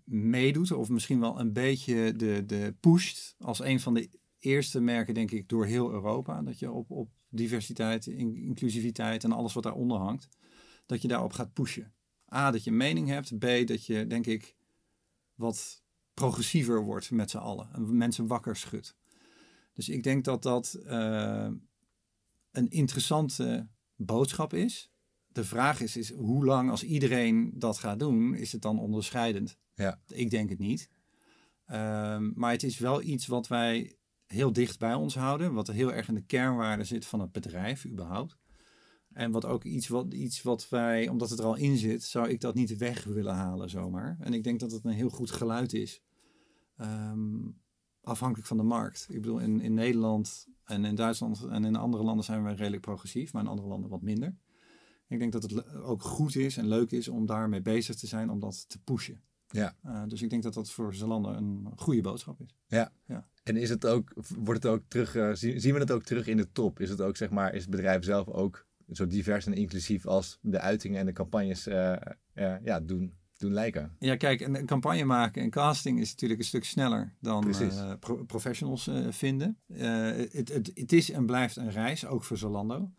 meedoet 0.05 0.71
of 0.71 0.89
misschien 0.89 1.19
wel 1.19 1.39
een 1.39 1.53
beetje 1.53 2.15
de, 2.15 2.45
de 2.45 2.75
pusht 2.79 3.35
als 3.37 3.59
een 3.59 3.79
van 3.79 3.93
de 3.93 4.09
eerste 4.39 4.79
merken, 4.81 5.13
denk 5.13 5.31
ik, 5.31 5.49
door 5.49 5.65
heel 5.65 5.91
Europa. 5.91 6.41
Dat 6.41 6.59
je 6.59 6.71
op, 6.71 6.91
op 6.91 7.11
diversiteit, 7.29 8.07
in- 8.07 8.35
inclusiviteit 8.35 9.23
en 9.23 9.31
alles 9.31 9.53
wat 9.53 9.63
daaronder 9.63 9.97
hangt, 9.97 10.27
dat 10.85 11.01
je 11.01 11.07
daarop 11.07 11.33
gaat 11.33 11.53
pushen. 11.53 11.93
A, 12.33 12.51
dat 12.51 12.63
je 12.63 12.71
mening 12.71 13.07
hebt. 13.07 13.37
B, 13.37 13.45
dat 13.67 13.85
je, 13.85 14.07
denk 14.07 14.25
ik, 14.25 14.55
wat 15.35 15.83
progressiever 16.13 16.83
wordt 16.83 17.11
met 17.11 17.29
z'n 17.29 17.37
allen. 17.37 17.69
En 17.73 17.97
mensen 17.97 18.27
wakker 18.27 18.55
schudt. 18.55 18.95
Dus 19.73 19.89
ik 19.89 20.03
denk 20.03 20.23
dat 20.23 20.43
dat 20.43 20.73
eh, 20.73 21.49
een 22.51 22.69
interessante 22.69 23.67
boodschap 23.95 24.53
is. 24.53 24.92
De 25.35 25.43
vraag 25.43 25.81
is, 25.81 25.97
is 25.97 26.11
hoe 26.11 26.45
lang 26.45 26.69
als 26.69 26.83
iedereen 26.83 27.51
dat 27.55 27.77
gaat 27.77 27.99
doen, 27.99 28.35
is 28.35 28.51
het 28.51 28.61
dan 28.61 28.79
onderscheidend? 28.79 29.57
Ja. 29.75 30.01
Ik 30.07 30.29
denk 30.29 30.49
het 30.49 30.59
niet. 30.59 30.89
Ehm, 31.65 32.31
maar 32.35 32.51
het 32.51 32.63
is 32.63 32.79
wel 32.79 33.01
iets 33.01 33.27
wat 33.27 33.47
wij 33.47 33.95
heel 34.27 34.53
dicht 34.53 34.79
bij 34.79 34.93
ons 34.93 35.15
houden. 35.15 35.53
Wat 35.53 35.67
heel 35.67 35.93
erg 35.93 36.07
in 36.07 36.13
de 36.13 36.25
kernwaarde 36.25 36.83
zit 36.83 37.05
van 37.05 37.19
het 37.19 37.31
bedrijf 37.31 37.85
überhaupt. 37.85 38.37
En 39.13 39.31
wat 39.31 39.45
ook 39.45 39.63
iets 39.63 39.87
wat, 39.87 40.13
iets 40.13 40.41
wat 40.41 40.69
wij, 40.69 41.07
omdat 41.07 41.29
het 41.29 41.39
er 41.39 41.45
al 41.45 41.55
in 41.55 41.77
zit, 41.77 42.03
zou 42.03 42.29
ik 42.29 42.41
dat 42.41 42.55
niet 42.55 42.77
weg 42.77 43.03
willen 43.03 43.33
halen 43.33 43.69
zomaar. 43.69 44.17
En 44.19 44.33
ik 44.33 44.43
denk 44.43 44.59
dat 44.59 44.71
het 44.71 44.85
een 44.85 44.91
heel 44.91 45.09
goed 45.09 45.31
geluid 45.31 45.73
is. 45.73 46.01
Ehm, 46.77 47.49
afhankelijk 48.01 48.47
van 48.47 48.57
de 48.57 48.63
markt. 48.63 49.05
Ik 49.09 49.21
bedoel, 49.21 49.39
in, 49.39 49.61
in 49.61 49.73
Nederland 49.73 50.47
en 50.63 50.85
in 50.85 50.95
Duitsland 50.95 51.43
en 51.43 51.65
in 51.65 51.75
andere 51.75 52.03
landen 52.03 52.25
zijn 52.25 52.43
we 52.43 52.53
redelijk 52.53 52.81
progressief, 52.81 53.33
maar 53.33 53.41
in 53.41 53.49
andere 53.49 53.67
landen 53.67 53.89
wat 53.89 54.01
minder. 54.01 54.37
Ik 55.07 55.19
denk 55.19 55.31
dat 55.31 55.43
het 55.43 55.73
ook 55.73 56.01
goed 56.01 56.35
is 56.35 56.57
en 56.57 56.67
leuk 56.67 56.91
is 56.91 57.07
om 57.07 57.25
daarmee 57.25 57.61
bezig 57.61 57.95
te 57.95 58.07
zijn, 58.07 58.29
om 58.29 58.39
dat 58.39 58.69
te 58.69 58.79
pushen. 58.79 59.23
Ja. 59.53 59.75
Uh, 59.85 60.03
dus 60.07 60.21
ik 60.21 60.29
denk 60.29 60.43
dat 60.43 60.53
dat 60.53 60.71
voor 60.71 60.95
Zalando 60.95 61.29
een 61.29 61.67
goede 61.75 62.01
boodschap 62.01 62.41
is. 62.41 62.55
Ja. 62.67 62.91
ja. 63.05 63.27
En 63.43 63.57
is 63.57 63.69
het 63.69 63.85
ook, 63.85 64.13
wordt 64.37 64.63
het 64.63 64.71
ook 64.71 64.83
terug, 64.87 65.15
uh, 65.15 65.29
zien 65.33 65.73
we 65.73 65.79
het 65.79 65.91
ook 65.91 66.03
terug 66.03 66.27
in 66.27 66.37
de 66.37 66.51
top? 66.51 66.79
Is 66.79 66.89
het 66.89 67.01
ook, 67.01 67.17
zeg 67.17 67.29
maar, 67.29 67.53
is 67.53 67.61
het 67.61 67.69
bedrijf 67.69 68.03
zelf 68.03 68.27
ook 68.27 68.65
zo 68.91 69.07
divers 69.07 69.45
en 69.45 69.53
inclusief 69.53 70.05
als 70.05 70.39
de 70.41 70.59
uitingen 70.59 70.99
en 70.99 71.05
de 71.05 71.11
campagnes 71.11 71.67
uh, 71.67 71.95
ja, 72.63 72.79
doen, 72.79 73.13
doen 73.37 73.53
lijken? 73.53 73.95
Ja, 73.99 74.15
kijk, 74.15 74.41
een, 74.41 74.65
campagne 74.65 75.05
maken 75.05 75.41
en 75.41 75.49
casting 75.49 75.99
is 75.99 76.09
natuurlijk 76.11 76.39
een 76.39 76.45
stuk 76.45 76.63
sneller 76.63 77.15
dan 77.19 77.53
pro 77.99 78.23
professionals 78.23 78.89
vinden. 79.09 79.57
Het, 79.67 80.49
het, 80.49 80.71
het 80.73 80.93
is 80.93 81.11
en 81.11 81.25
blijft 81.25 81.55
een 81.55 81.71
reis, 81.71 82.05
ook 82.05 82.23
voor 82.23 82.37
Zalando. 82.37 82.91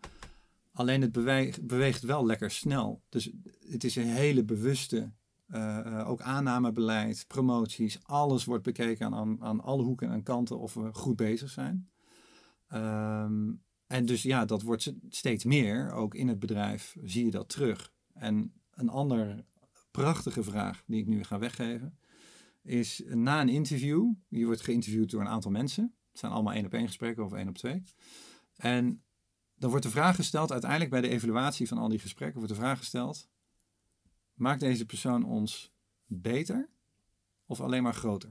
Alleen 0.75 1.01
het 1.01 1.13
beweegt, 1.13 1.67
beweegt 1.67 2.03
wel 2.03 2.27
lekker 2.27 2.51
snel. 2.51 3.03
Dus 3.09 3.31
het 3.69 3.85
is 3.85 3.97
een 3.97 4.09
hele 4.09 4.45
bewuste 4.45 5.13
uh, 5.49 6.09
ook 6.09 6.21
aannamebeleid, 6.21 7.25
promoties, 7.27 7.99
alles 8.03 8.45
wordt 8.45 8.63
bekeken 8.63 9.15
aan, 9.15 9.43
aan 9.43 9.61
alle 9.61 9.83
hoeken 9.83 10.11
en 10.11 10.23
kanten 10.23 10.59
of 10.59 10.75
we 10.75 10.93
goed 10.93 11.17
bezig 11.17 11.51
zijn. 11.51 11.91
Um, 12.73 13.63
en 13.87 14.07
dus 14.07 14.23
ja, 14.23 14.45
dat 14.45 14.63
wordt 14.63 14.93
steeds 15.09 15.45
meer. 15.45 15.93
Ook 15.93 16.15
in 16.15 16.29
het 16.29 16.39
bedrijf 16.39 16.97
zie 17.03 17.25
je 17.25 17.31
dat 17.31 17.49
terug. 17.49 17.93
En 18.13 18.53
een 18.71 18.89
andere 18.89 19.45
prachtige 19.91 20.43
vraag 20.43 20.83
die 20.87 21.01
ik 21.01 21.07
nu 21.07 21.25
ga 21.25 21.39
weggeven 21.39 21.99
is 22.65 23.03
na 23.07 23.41
een 23.41 23.49
interview, 23.49 24.13
je 24.29 24.45
wordt 24.45 24.61
geïnterviewd 24.61 25.11
door 25.11 25.21
een 25.21 25.29
aantal 25.29 25.51
mensen. 25.51 25.95
Het 26.11 26.19
zijn 26.19 26.33
allemaal 26.33 26.53
één 26.53 26.65
op 26.65 26.73
één 26.73 26.87
gesprekken 26.87 27.25
of 27.25 27.33
één 27.33 27.49
op 27.49 27.57
twee. 27.57 27.83
En 28.57 29.04
dan 29.57 29.71
wordt 29.71 29.85
de 29.85 29.91
vraag 29.91 30.17
gesteld, 30.17 30.53
uiteindelijk 30.53 30.91
bij 30.91 31.01
de 31.01 31.09
evaluatie 31.09 31.69
van 31.69 31.79
al 31.79 31.89
die 31.89 31.99
gesprekken, 31.99 32.39
wordt 32.39 32.55
de 32.55 32.61
vraag 32.61 32.79
gesteld: 32.79 33.29
maakt 34.35 34.61
deze 34.61 34.87
persoon 34.87 35.25
ons 35.25 35.73
beter 36.07 36.71
of 37.47 37.61
alleen 37.61 37.83
maar 37.83 37.95
groter? 37.95 38.29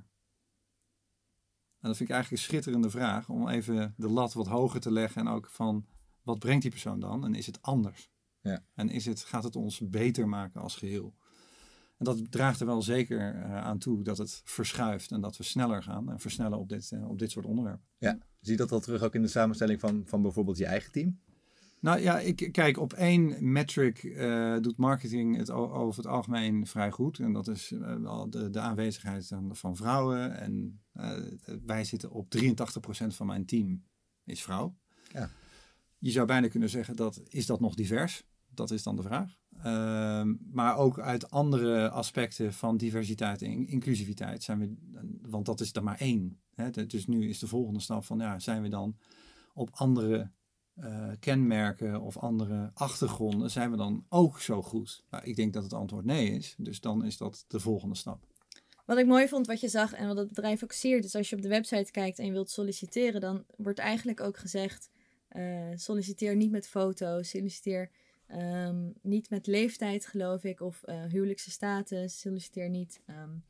En 1.84 1.90
dat 1.90 1.98
vind 1.98 2.10
ik 2.10 2.16
eigenlijk 2.16 2.44
een 2.44 2.50
schitterende 2.50 2.90
vraag 2.90 3.30
om 3.30 3.48
even 3.48 3.94
de 3.98 4.10
lat 4.10 4.34
wat 4.34 4.48
hoger 4.48 4.80
te 4.80 4.92
leggen 4.92 5.22
en 5.22 5.34
ook 5.34 5.50
van 5.50 5.86
wat 6.22 6.40
brengt 6.40 6.62
die 6.62 6.72
persoon 6.72 7.00
dan 7.00 7.26
en 7.26 7.36
is 7.36 7.46
het 7.46 7.62
anders? 7.62 8.12
Ja. 8.42 8.66
En 8.74 8.90
is 8.90 9.06
het, 9.06 9.24
gaat 9.24 9.44
het 9.44 9.56
ons 9.56 9.90
beter 9.90 10.28
maken 10.28 10.62
als 10.62 10.76
geheel? 10.76 11.16
En 12.04 12.16
dat 12.16 12.32
draagt 12.32 12.60
er 12.60 12.66
wel 12.66 12.82
zeker 12.82 13.36
uh, 13.36 13.58
aan 13.58 13.78
toe 13.78 14.04
dat 14.04 14.18
het 14.18 14.42
verschuift 14.44 15.12
en 15.12 15.22
dat 15.22 15.38
we 15.38 15.44
sneller 15.44 15.84
gaan 15.84 16.12
en 16.12 16.20
versnellen 16.20 16.60
op 16.60 16.70
dit, 16.70 16.92
uh, 16.94 17.10
op 17.10 17.20
dit 17.20 17.32
soort 17.32 17.46
onderwerpen. 17.46 17.86
Ja, 17.98 18.18
zie 18.40 18.52
je 18.52 18.58
dat 18.58 18.72
al 18.72 18.80
terug 18.80 19.02
ook 19.02 19.16
in 19.16 19.22
de 19.22 19.28
samenstelling 19.28 19.80
van, 19.80 20.04
van 20.06 20.22
bijvoorbeeld 20.22 20.58
je 20.58 20.66
eigen 20.66 20.92
team? 20.92 21.20
Nou 21.80 22.00
ja, 22.00 22.20
ik 22.20 22.50
kijk 22.52 22.78
op 22.78 22.94
één 22.94 23.52
metric 23.52 24.04
uh, 24.04 24.58
doet 24.60 24.78
marketing 24.78 25.38
het 25.38 25.50
over 25.50 26.04
het 26.04 26.12
algemeen 26.12 26.68
vrij 26.68 26.92
goed. 26.92 27.20
En 27.20 27.34
dat 27.34 27.48
is 27.48 27.72
uh, 27.72 28.24
de, 28.30 28.50
de, 28.50 28.60
aanwezigheid 28.60 29.32
van 29.52 29.76
vrouwen. 29.76 30.38
En 30.38 30.82
wij 31.66 31.84
zitten 31.84 32.12
op 32.12 32.36
83% 32.38 32.46
van 33.08 33.28
mijn 33.28 33.46
team 33.46 33.84
is 34.24 34.42
vrouw. 34.42 34.76
Ja. 35.12 35.30
Je 35.98 36.12
zou 36.12 36.28
bijna 36.28 36.48
kunnen 36.48 36.70
zeggen 36.70 36.96
dat 36.96 37.22
is 37.28 37.46
dat 37.46 37.60
nog 37.60 37.76
divers? 37.76 38.24
Dat 38.50 38.72
is 38.72 38.84
dan 38.84 38.96
de 38.96 39.02
vraag. 39.02 39.42
Ehm, 39.64 40.34
maar 40.52 40.78
ook 40.78 41.00
uit 41.00 41.30
andere 41.30 41.90
aspecten 41.90 42.54
van 42.54 42.78
diversiteit 42.78 43.42
en 43.42 43.68
inclusiviteit 43.68 44.44
zijn 44.44 44.60
we, 44.60 44.76
want 45.22 45.46
dat 45.46 45.60
is 45.60 45.74
er 45.74 45.84
maar 45.84 46.00
één. 46.00 46.40
Hè? 46.56 46.86
Dus 46.88 47.08
nu 47.08 47.30
is 47.30 47.40
de 47.40 47.48
volgende 47.48 47.80
stap 47.80 48.06
van 48.06 48.20
ja, 48.20 48.40
zijn 48.40 48.62
we 48.62 48.70
dan 48.70 48.98
op 49.54 49.70
andere 49.74 50.32
uh, 50.76 51.12
kenmerken 51.20 52.02
of 52.02 52.18
andere 52.18 52.72
achtergronden, 52.74 53.52
zijn 53.52 53.72
we 53.72 53.78
dan 53.78 54.06
ook 54.10 54.40
zo 54.40 54.62
goed? 54.62 55.04
Nou, 55.10 55.24
ik 55.24 55.36
denk 55.36 55.54
dat 55.54 55.64
het 55.64 55.74
antwoord 55.74 56.06
nee 56.06 56.30
is. 56.30 56.56
Dus 56.58 56.82
dan 56.82 57.06
is 57.06 57.18
dat 57.18 57.46
de 57.48 57.60
volgende 57.60 57.96
stap. 57.96 58.26
Wat 58.86 58.98
ik 58.98 59.06
mooi 59.06 59.28
vond 59.28 59.48
wat 59.48 59.60
je 59.60 59.68
zag 59.68 59.94
en 59.94 60.08
wat 60.08 60.18
het 60.18 60.28
bedrijf 60.28 60.64
ook 60.64 60.74
is 60.74 61.16
als 61.16 61.30
je 61.30 61.36
op 61.36 61.42
de 61.42 61.48
website 61.48 61.92
kijkt 61.92 62.20
en 62.20 62.26
je 62.26 62.32
wilt 62.32 62.50
solliciteren, 62.50 63.22
dan 63.22 63.44
wordt 63.56 63.80
eigenlijk 63.80 64.22
ook 64.22 64.38
gezegd: 64.38 64.90
uh, 65.32 65.72
solliciteer 65.76 66.36
niet 66.36 66.52
met 66.52 66.68
foto's, 66.68 67.30
solliciteer 67.30 67.90
um, 68.32 68.94
niet 69.02 69.30
met 69.30 69.48
leeftijd, 69.48 70.06
geloof 70.06 70.44
ik, 70.44 70.62
of 70.62 70.82
uh, 70.86 71.04
huwelijkse 71.04 71.52
status, 71.52 72.20
solliciteer 72.20 72.70
niet. 72.70 73.02
Um, 73.10 73.44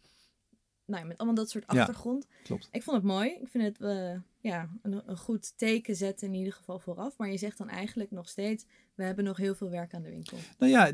nou, 0.85 1.05
met 1.05 1.17
allemaal 1.17 1.35
dat 1.35 1.49
soort 1.49 1.67
achtergrond. 1.67 2.25
Ja, 2.29 2.37
klopt. 2.43 2.69
Ik 2.71 2.83
vond 2.83 2.97
het 2.97 3.05
mooi. 3.05 3.29
Ik 3.29 3.47
vind 3.47 3.63
het 3.63 3.79
uh, 3.79 4.19
ja, 4.39 4.69
een, 4.81 5.01
een, 5.05 5.17
goed 5.17 5.57
teken 5.57 5.95
zetten 5.95 6.27
in 6.27 6.33
ieder 6.33 6.53
geval 6.53 6.79
vooraf. 6.79 7.17
Maar 7.17 7.31
je 7.31 7.37
zegt 7.37 7.57
dan 7.57 7.69
eigenlijk 7.69 8.11
nog 8.11 8.29
steeds, 8.29 8.65
we 8.95 9.03
hebben 9.03 9.25
nog 9.25 9.37
heel 9.37 9.55
veel 9.55 9.69
werk 9.69 9.93
aan 9.93 10.01
de 10.01 10.09
winkel. 10.09 10.37
Nou 10.57 10.71
ja, 10.71 10.91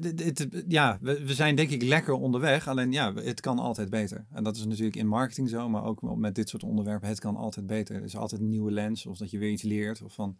ja 0.67 0.97
we, 1.01 1.25
we 1.25 1.33
zijn 1.33 1.55
denk 1.55 1.69
ik 1.69 1.81
lekker 1.81 2.13
onderweg. 2.13 2.67
Alleen 2.67 2.91
ja, 2.91 3.13
het 3.13 3.41
kan 3.41 3.59
altijd 3.59 3.89
beter. 3.89 4.25
En 4.31 4.43
dat 4.43 4.55
is 4.55 4.65
natuurlijk 4.65 4.95
in 4.95 5.07
marketing 5.07 5.49
zo, 5.49 5.69
maar 5.69 5.83
ook 5.83 6.17
met 6.17 6.35
dit 6.35 6.49
soort 6.49 6.63
onderwerpen. 6.63 7.07
Het 7.07 7.19
kan 7.19 7.35
altijd 7.35 7.67
beter. 7.67 7.95
Er 7.95 8.03
is 8.03 8.15
altijd 8.15 8.41
een 8.41 8.49
nieuwe 8.49 8.71
lens 8.71 9.05
of 9.05 9.17
dat 9.17 9.31
je 9.31 9.37
weer 9.37 9.51
iets 9.51 9.63
leert. 9.63 10.01
Of 10.01 10.13
van, 10.13 10.37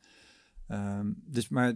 um, 0.68 1.22
dus 1.26 1.50
maar 1.50 1.74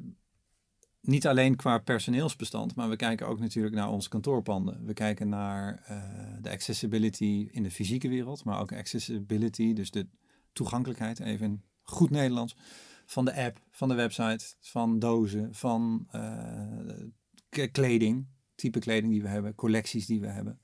niet 1.05 1.27
alleen 1.27 1.55
qua 1.55 1.77
personeelsbestand, 1.77 2.75
maar 2.75 2.89
we 2.89 2.95
kijken 2.95 3.27
ook 3.27 3.39
natuurlijk 3.39 3.75
naar 3.75 3.89
onze 3.89 4.09
kantoorpanden. 4.09 4.85
We 4.85 4.93
kijken 4.93 5.29
naar 5.29 5.85
uh, 5.89 6.03
de 6.41 6.49
accessibility 6.49 7.47
in 7.51 7.63
de 7.63 7.71
fysieke 7.71 8.07
wereld, 8.07 8.43
maar 8.43 8.59
ook 8.59 8.73
accessibility, 8.73 9.73
dus 9.73 9.91
de 9.91 10.07
toegankelijkheid, 10.53 11.19
even 11.19 11.45
in 11.45 11.63
goed 11.81 12.09
Nederlands, 12.09 12.55
van 13.05 13.25
de 13.25 13.35
app, 13.35 13.61
van 13.71 13.87
de 13.87 13.93
website, 13.93 14.55
van 14.59 14.99
dozen, 14.99 15.53
van 15.53 16.07
uh, 16.15 17.67
kleding, 17.71 18.27
type 18.55 18.79
kleding 18.79 19.11
die 19.11 19.21
we 19.21 19.27
hebben, 19.27 19.55
collecties 19.55 20.05
die 20.05 20.19
we 20.19 20.27
hebben. 20.27 20.59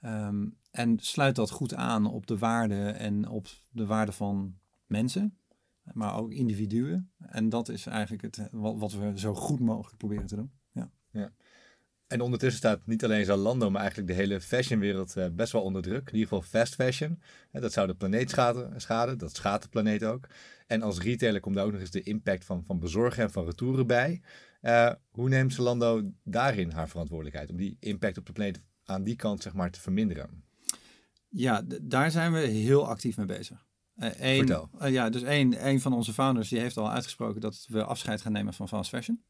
Um, 0.00 0.56
en 0.70 0.98
sluit 0.98 1.36
dat 1.36 1.50
goed 1.50 1.74
aan 1.74 2.06
op 2.06 2.26
de 2.26 2.38
waarde 2.38 2.90
en 2.90 3.28
op 3.28 3.46
de 3.70 3.86
waarde 3.86 4.12
van 4.12 4.58
mensen, 4.86 5.37
maar 5.92 6.16
ook 6.16 6.32
individuen. 6.32 7.10
En 7.18 7.48
dat 7.48 7.68
is 7.68 7.86
eigenlijk 7.86 8.22
het, 8.22 8.48
wat 8.52 8.92
we 8.92 9.12
zo 9.14 9.34
goed 9.34 9.60
mogelijk 9.60 9.96
proberen 9.96 10.26
te 10.26 10.36
doen. 10.36 10.50
Ja. 10.72 10.90
ja. 11.10 11.32
En 12.06 12.20
ondertussen 12.20 12.58
staat 12.58 12.86
niet 12.86 13.04
alleen 13.04 13.24
Zalando, 13.24 13.70
maar 13.70 13.80
eigenlijk 13.80 14.10
de 14.10 14.16
hele 14.16 14.40
fashionwereld 14.40 15.16
uh, 15.16 15.26
best 15.32 15.52
wel 15.52 15.62
onder 15.62 15.82
druk. 15.82 16.08
In 16.08 16.18
ieder 16.18 16.28
geval 16.28 16.42
fast 16.42 16.74
fashion. 16.74 17.20
En 17.50 17.60
dat 17.60 17.72
zou 17.72 17.86
de 17.86 17.94
planeet 17.94 18.30
schaden, 18.30 18.80
schaden. 18.80 19.18
Dat 19.18 19.36
schaadt 19.36 19.62
de 19.62 19.68
planeet 19.68 20.04
ook. 20.04 20.28
En 20.66 20.82
als 20.82 20.98
retailer 20.98 21.40
komt 21.40 21.54
daar 21.54 21.64
ook 21.64 21.72
nog 21.72 21.80
eens 21.80 21.90
de 21.90 22.02
impact 22.02 22.44
van, 22.44 22.64
van 22.64 22.78
bezorgen 22.78 23.22
en 23.22 23.30
van 23.30 23.44
retouren 23.44 23.86
bij. 23.86 24.22
Uh, 24.62 24.92
hoe 25.10 25.28
neemt 25.28 25.54
Zalando 25.54 26.10
daarin 26.24 26.70
haar 26.70 26.88
verantwoordelijkheid 26.88 27.50
om 27.50 27.56
die 27.56 27.76
impact 27.80 28.18
op 28.18 28.26
de 28.26 28.32
planeet 28.32 28.60
aan 28.84 29.02
die 29.02 29.16
kant 29.16 29.42
zeg 29.42 29.54
maar 29.54 29.70
te 29.70 29.80
verminderen? 29.80 30.44
Ja, 31.28 31.62
daar 31.82 32.10
zijn 32.10 32.32
we 32.32 32.38
heel 32.38 32.88
actief 32.88 33.16
mee 33.16 33.26
bezig. 33.26 33.67
Een, 33.98 34.36
Vertel. 34.36 34.70
Uh, 34.80 34.90
ja, 34.90 35.10
dus 35.10 35.22
een, 35.22 35.66
een 35.66 35.80
van 35.80 35.92
onze 35.92 36.12
founders 36.12 36.48
die 36.48 36.58
heeft 36.58 36.76
al 36.76 36.90
uitgesproken 36.90 37.40
dat 37.40 37.66
we 37.68 37.84
afscheid 37.84 38.20
gaan 38.20 38.32
nemen 38.32 38.54
van 38.54 38.68
fast 38.68 38.88
fashion. 38.88 39.22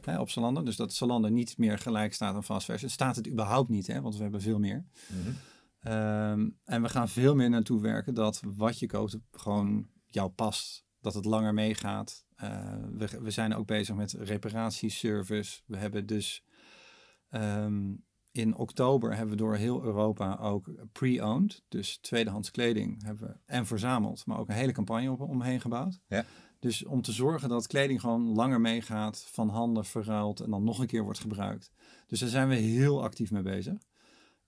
Hè, 0.00 0.20
op 0.20 0.30
Zalando. 0.30 0.62
Dus 0.62 0.76
dat 0.76 0.92
Zalando 0.92 1.28
niet 1.28 1.58
meer 1.58 1.78
gelijk 1.78 2.14
staat 2.14 2.34
aan 2.34 2.44
fast 2.44 2.64
fashion. 2.64 2.90
Staat 2.90 3.16
het 3.16 3.28
überhaupt 3.28 3.68
niet, 3.68 3.86
hè, 3.86 4.00
want 4.00 4.16
we 4.16 4.22
hebben 4.22 4.40
veel 4.40 4.58
meer. 4.58 4.86
Mm 5.08 5.22
-hmm. 5.22 5.92
um, 5.92 6.58
en 6.64 6.82
we 6.82 6.88
gaan 6.88 7.08
veel 7.08 7.34
meer 7.34 7.50
naartoe 7.50 7.80
werken 7.80 8.14
dat 8.14 8.40
wat 8.44 8.78
je 8.78 8.86
koopt 8.86 9.18
gewoon 9.30 9.88
jou 10.06 10.30
past. 10.30 10.84
Dat 11.00 11.14
het 11.14 11.24
langer 11.24 11.54
meegaat. 11.54 12.24
Uh, 12.42 12.74
we, 12.92 13.08
we 13.20 13.30
zijn 13.30 13.54
ook 13.54 13.66
bezig 13.66 13.94
met 13.94 14.12
reparatieservice. 14.12 15.60
We 15.66 15.76
hebben 15.76 16.06
dus... 16.06 16.44
Um, 17.30 18.04
in 18.32 18.56
oktober 18.56 19.10
hebben 19.10 19.30
we 19.30 19.42
door 19.42 19.54
heel 19.54 19.82
Europa 19.82 20.36
ook 20.36 20.70
pre-owned, 20.92 21.62
dus 21.68 21.98
tweedehands 21.98 22.50
kleding, 22.50 23.02
hebben 23.02 23.28
we 23.28 23.36
en 23.46 23.66
verzameld, 23.66 24.26
maar 24.26 24.38
ook 24.38 24.48
een 24.48 24.54
hele 24.54 24.72
campagne 24.72 25.10
op, 25.10 25.20
omheen 25.20 25.60
gebouwd. 25.60 26.00
Ja. 26.06 26.24
Dus 26.58 26.84
om 26.84 27.02
te 27.02 27.12
zorgen 27.12 27.48
dat 27.48 27.66
kleding 27.66 28.00
gewoon 28.00 28.34
langer 28.34 28.60
meegaat, 28.60 29.24
van 29.28 29.48
handen 29.48 29.84
verruild 29.84 30.40
en 30.40 30.50
dan 30.50 30.64
nog 30.64 30.78
een 30.78 30.86
keer 30.86 31.02
wordt 31.02 31.18
gebruikt. 31.18 31.70
Dus 32.06 32.20
daar 32.20 32.28
zijn 32.28 32.48
we 32.48 32.54
heel 32.54 33.02
actief 33.02 33.30
mee 33.30 33.42
bezig. 33.42 33.74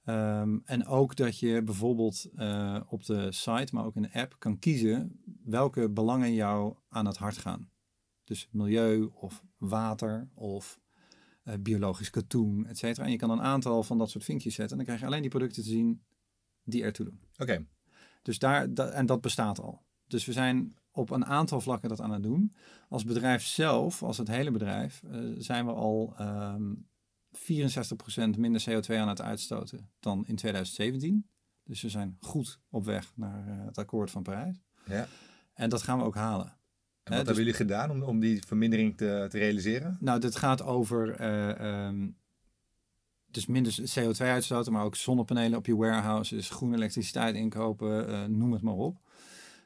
Um, 0.04 0.62
en 0.64 0.86
ook 0.86 1.16
dat 1.16 1.38
je 1.38 1.62
bijvoorbeeld 1.62 2.26
uh, 2.36 2.80
op 2.86 3.04
de 3.04 3.32
site, 3.32 3.74
maar 3.74 3.84
ook 3.84 3.96
in 3.96 4.02
de 4.02 4.12
app, 4.12 4.36
kan 4.38 4.58
kiezen 4.58 5.20
welke 5.44 5.90
belangen 5.90 6.34
jou 6.34 6.76
aan 6.88 7.06
het 7.06 7.16
hart 7.16 7.36
gaan. 7.36 7.70
Dus 8.24 8.48
milieu 8.50 9.10
of 9.14 9.44
water 9.56 10.28
of 10.34 10.80
eh, 11.44 11.54
biologisch 11.60 12.10
katoen, 12.10 12.66
et 12.66 12.78
cetera. 12.78 13.04
En 13.06 13.10
je 13.10 13.16
kan 13.16 13.30
een 13.30 13.42
aantal 13.42 13.82
van 13.82 13.98
dat 13.98 14.10
soort 14.10 14.24
vinkjes 14.24 14.54
zetten. 14.54 14.70
En 14.70 14.76
dan 14.76 14.84
krijg 14.86 15.00
je 15.00 15.06
alleen 15.06 15.20
die 15.22 15.30
producten 15.30 15.62
te 15.62 15.68
zien 15.68 16.02
die 16.64 16.82
ertoe 16.82 17.04
doen. 17.06 17.20
Oké, 17.38 17.66
Dus 18.22 18.38
daar, 18.38 18.74
da- 18.74 18.88
en 18.90 19.06
dat 19.06 19.20
bestaat 19.20 19.60
al. 19.60 19.82
Dus 20.06 20.24
we 20.24 20.32
zijn 20.32 20.76
op 20.90 21.10
een 21.10 21.24
aantal 21.24 21.60
vlakken 21.60 21.88
dat 21.88 22.00
aan 22.00 22.12
het 22.12 22.22
doen. 22.22 22.54
Als 22.88 23.04
bedrijf 23.04 23.42
zelf, 23.44 24.02
als 24.02 24.18
het 24.18 24.28
hele 24.28 24.50
bedrijf, 24.50 25.02
eh, 25.02 25.20
zijn 25.38 25.66
we 25.66 25.72
al 25.72 26.14
ehm 26.18 26.72
64% 27.32 28.36
minder 28.36 28.60
CO2 28.68 28.96
aan 28.98 29.08
het 29.08 29.20
uitstoten 29.20 29.90
dan 30.00 30.26
in 30.26 30.36
2017. 30.36 31.28
Dus 31.64 31.82
we 31.82 31.88
zijn 31.88 32.16
goed 32.20 32.60
op 32.70 32.84
weg 32.84 33.12
naar 33.16 33.46
eh, 33.48 33.64
het 33.64 33.78
akkoord 33.78 34.10
van 34.10 34.22
Parijs. 34.22 34.62
ja. 34.86 35.06
En 35.54 35.68
dat 35.70 35.82
gaan 35.82 35.98
we 35.98 36.04
ook 36.04 36.14
halen. 36.14 36.56
En 37.04 37.16
wat 37.16 37.26
dus- 37.26 37.36
hebben 37.36 37.44
jullie 37.44 37.68
gedaan 37.68 37.90
om, 37.90 38.02
om 38.02 38.20
die 38.20 38.42
vermindering 38.46 38.96
te, 38.96 39.26
te 39.28 39.38
realiseren? 39.38 39.96
Nou, 40.00 40.20
dit 40.20 40.36
gaat 40.36 40.62
over 40.62 41.10
eh, 41.10 41.86
ehm, 41.86 42.08
dus 43.30 43.46
minder 43.46 43.74
CO2 43.98 44.16
uitstoten, 44.18 44.72
maar 44.72 44.84
ook 44.84 44.96
zonnepanelen 44.96 45.58
op 45.58 45.66
je 45.66 45.76
warehouses, 45.76 46.50
groene 46.50 46.76
elektriciteit 46.76 47.34
inkopen, 47.34 48.08
eh, 48.08 48.24
noem 48.24 48.52
het 48.52 48.62
maar 48.62 48.74
op. 48.74 48.98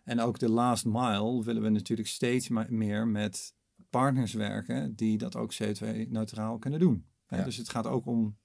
En 0.05 0.21
ook 0.21 0.39
de 0.39 0.51
last 0.51 0.85
mile 0.85 1.45
willen 1.45 1.63
we 1.63 1.69
natuurlijk 1.69 2.09
steeds 2.09 2.49
meer 2.69 3.07
met 3.07 3.55
partners 3.91 4.33
werken 4.33 4.95
die 4.95 5.19
dat 5.19 5.37
ook 5.37 5.55
CO2-neutraal 5.55 6.59
kunnen 6.59 6.81
doen. 6.81 7.07
Ja. 7.29 7.43
Dus 7.43 7.57
het 7.57 7.69
gaat 7.69 7.87
ook 7.87 8.07
om 8.07 8.37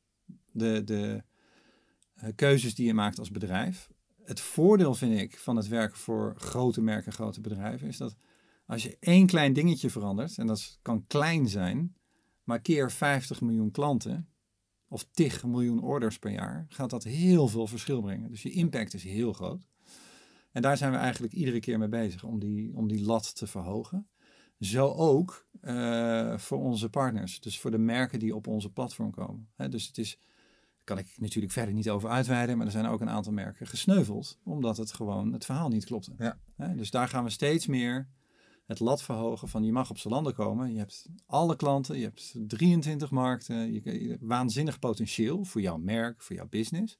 de, 0.51 0.83
de 0.83 1.23
eh, 2.13 2.29
keuzes 2.35 2.75
die 2.75 2.85
je 2.85 2.93
maakt 2.93 3.19
als 3.19 3.31
bedrijf. 3.31 3.89
Het 4.23 4.39
voordeel 4.39 4.93
vind 4.93 5.19
ik 5.19 5.37
van 5.37 5.55
het 5.55 5.67
werken 5.67 5.97
voor 5.97 6.33
grote 6.37 6.81
merken, 6.81 7.11
grote 7.11 7.41
bedrijven, 7.41 7.87
is 7.87 7.97
dat 7.97 8.15
als 8.65 8.83
je 8.83 8.97
één 8.99 9.27
klein 9.27 9.53
dingetje 9.53 9.89
verandert, 9.89 10.37
en 10.37 10.47
dat 10.47 10.79
kan 10.81 11.07
klein 11.07 11.47
zijn, 11.49 11.95
maar 12.43 12.61
keer 12.61 12.91
50 12.91 13.41
miljoen 13.41 13.71
klanten 13.71 14.27
of 14.87 15.07
10 15.11 15.31
miljoen 15.45 15.81
orders 15.81 16.19
per 16.19 16.31
jaar, 16.31 16.65
gaat 16.69 16.89
dat 16.89 17.03
heel 17.03 17.47
veel 17.47 17.67
verschil 17.67 18.01
brengen. 18.01 18.29
Dus 18.29 18.41
je 18.41 18.51
impact 18.51 18.93
is 18.93 19.03
heel 19.03 19.33
groot. 19.33 19.67
En 20.51 20.61
daar 20.61 20.77
zijn 20.77 20.91
we 20.91 20.97
eigenlijk 20.97 21.33
iedere 21.33 21.59
keer 21.59 21.79
mee 21.79 21.87
bezig 21.87 22.23
om 22.23 22.39
die, 22.39 22.75
om 22.75 22.87
die 22.87 23.05
lat 23.05 23.35
te 23.35 23.47
verhogen. 23.47 24.07
Zo 24.59 24.87
ook 24.87 25.47
eh, 25.61 26.37
voor 26.37 26.57
onze 26.57 26.89
partners, 26.89 27.39
dus 27.39 27.59
voor 27.59 27.71
de 27.71 27.77
merken 27.77 28.19
die 28.19 28.35
op 28.35 28.47
onze 28.47 28.69
platform 28.69 29.11
komen. 29.11 29.49
Dus 29.69 29.87
het 29.87 29.97
is, 29.97 30.19
kan 30.83 30.97
ik 30.97 31.13
natuurlijk 31.17 31.53
verder 31.53 31.73
niet 31.73 31.89
over 31.89 32.09
uitweiden, 32.09 32.57
maar 32.57 32.65
er 32.65 32.71
zijn 32.71 32.85
ook 32.85 33.01
een 33.01 33.09
aantal 33.09 33.33
merken 33.33 33.67
gesneuveld, 33.67 34.39
omdat 34.43 34.77
het 34.77 34.93
gewoon 34.93 35.33
het 35.33 35.45
verhaal 35.45 35.69
niet 35.69 35.85
klopte. 35.85 36.13
Ja. 36.17 36.37
Dus 36.75 36.91
daar 36.91 37.07
gaan 37.07 37.23
we 37.23 37.29
steeds 37.29 37.67
meer 37.67 38.09
het 38.65 38.79
lat 38.79 39.03
verhogen 39.03 39.47
van 39.47 39.63
je 39.63 39.71
mag 39.71 39.89
op 39.89 39.97
Zalando 39.97 40.31
komen. 40.31 40.71
Je 40.73 40.77
hebt 40.79 41.05
alle 41.25 41.55
klanten, 41.55 41.97
je 41.97 42.03
hebt 42.03 42.33
23 42.47 43.11
markten, 43.11 43.73
je, 43.73 43.81
je- 43.83 44.17
waanzinnig 44.19 44.79
potentieel 44.79 45.43
voor 45.43 45.61
jouw 45.61 45.77
merk, 45.77 46.21
voor 46.21 46.35
jouw 46.35 46.47
business. 46.49 46.99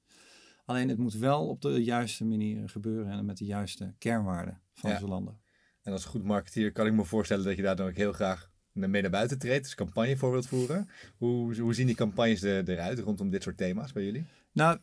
Alleen 0.66 0.90
het 0.90 0.98
moet 0.98 1.14
wel 1.14 1.48
op 1.48 1.62
de 1.62 1.84
juiste 1.84 2.26
manier 2.26 2.70
gebeuren 2.70 3.12
en 3.12 3.26
met 3.26 3.38
de 3.38 3.46
juiste 3.46 3.94
kernwaarden 3.98 4.62
van 4.74 4.90
Ja. 4.90 5.00
Zalando. 5.00 5.38
En 5.82 5.92
als 5.92 6.06
goed 6.06 6.24
marketeer 6.24 6.72
kan 6.72 6.86
ik 6.88 6.94
me 6.94 7.04
voorstellen 7.04 7.44
dat 7.46 7.56
je 7.56 7.62
daar 7.62 7.76
dan 7.76 7.88
ook 7.88 7.96
heel 7.96 8.14
graag 8.14 8.52
mee 8.72 9.02
naar 9.02 9.12
buiten 9.12 9.40
treedt. 9.40 9.64
Dus 9.64 9.76
campagne 9.76 10.18
voor 10.18 10.32
wilt 10.32 10.48
voeren. 10.48 10.90
Hoe, 11.18 11.60
hoe 11.60 11.74
zien 11.74 11.86
die 11.88 11.96
campagnes 11.96 12.42
er, 12.42 12.70
eruit 12.70 13.00
rondom 13.00 13.30
dit 13.30 13.44
soort 13.44 13.58
thema's 13.58 13.92
bij 13.92 14.04
jullie? 14.04 14.26
Nou, 14.52 14.80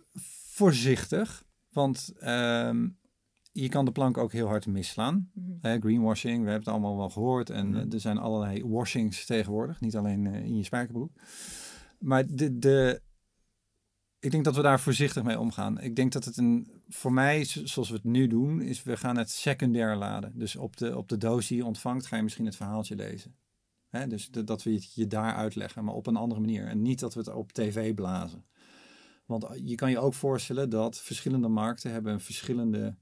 voorzichtig, 0.54 1.44
want 1.72 2.12
ehm, 2.18 2.88
je 3.52 3.68
kan 3.68 3.84
de 3.84 3.92
plank 3.92 4.16
ook 4.18 4.32
heel 4.32 4.46
hard 4.46 4.66
misslaan. 4.66 5.30
Mhm. 5.34 5.50
Hè, 5.60 5.78
greenwashing, 5.80 6.34
we 6.44 6.50
hebben 6.50 6.58
het 6.58 6.68
allemaal 6.68 6.96
wel 6.96 7.10
gehoord. 7.10 7.50
En 7.50 7.68
Mhm. 7.68 7.76
eh, 7.78 7.92
er 7.92 8.00
zijn 8.00 8.18
allerlei 8.18 8.64
washings 8.66 9.26
tegenwoordig, 9.26 9.80
niet 9.80 9.96
alleen 9.96 10.26
eh, 10.26 10.44
in 10.44 10.56
je 10.56 10.64
spijkerbroek. 10.64 11.12
Maar 11.98 12.24
de, 12.26 12.58
de, 12.58 13.02
ik 14.18 14.30
denk 14.30 14.44
dat 14.44 14.56
we 14.56 14.62
daar 14.62 14.80
voorzichtig 14.80 15.22
mee 15.22 15.38
omgaan. 15.38 15.80
Ik 15.80 15.96
denk 15.96 16.12
dat 16.12 16.24
het 16.24 16.36
een, 16.36 16.82
voor 16.88 17.12
mij, 17.12 17.44
zo- 17.44 17.66
zoals 17.66 17.88
we 17.88 17.94
het 17.94 18.04
nu 18.04 18.26
doen, 18.26 18.60
is 18.60 18.82
we 18.82 18.96
gaan 18.96 19.16
het 19.16 19.30
secundair 19.30 19.96
laden. 19.96 20.32
Dus 20.38 20.56
op 20.56 20.76
de, 20.76 20.96
op 20.96 21.08
de 21.08 21.16
doos 21.16 21.46
die 21.46 21.56
je 21.56 21.64
ontvangt, 21.64 22.06
ga 22.06 22.16
je 22.16 22.22
misschien 22.22 22.44
het 22.46 22.56
verhaaltje 22.56 22.96
lezen. 22.96 23.34
Hè, 23.88 24.06
dus 24.06 24.30
de- 24.30 24.44
dat 24.44 24.62
we 24.62 24.72
het 24.72 24.94
je 24.94 25.06
daar 25.06 25.34
uitleggen, 25.34 25.84
maar 25.84 25.94
op 25.94 26.06
een 26.06 26.16
andere 26.16 26.40
manier. 26.40 26.66
En 26.66 26.82
niet 26.82 27.00
dat 27.00 27.14
we 27.14 27.20
het 27.20 27.28
op 27.28 27.52
tv 27.52 27.94
blazen. 27.94 28.44
Want 29.26 29.46
je 29.64 29.74
kan 29.74 29.90
je 29.90 29.98
ook 29.98 30.14
voorstellen 30.14 30.70
dat 30.70 31.00
verschillende 31.00 31.48
markten 31.48 31.92
hebben 31.92 32.12
een 32.12 32.20
verschillende 32.20 32.96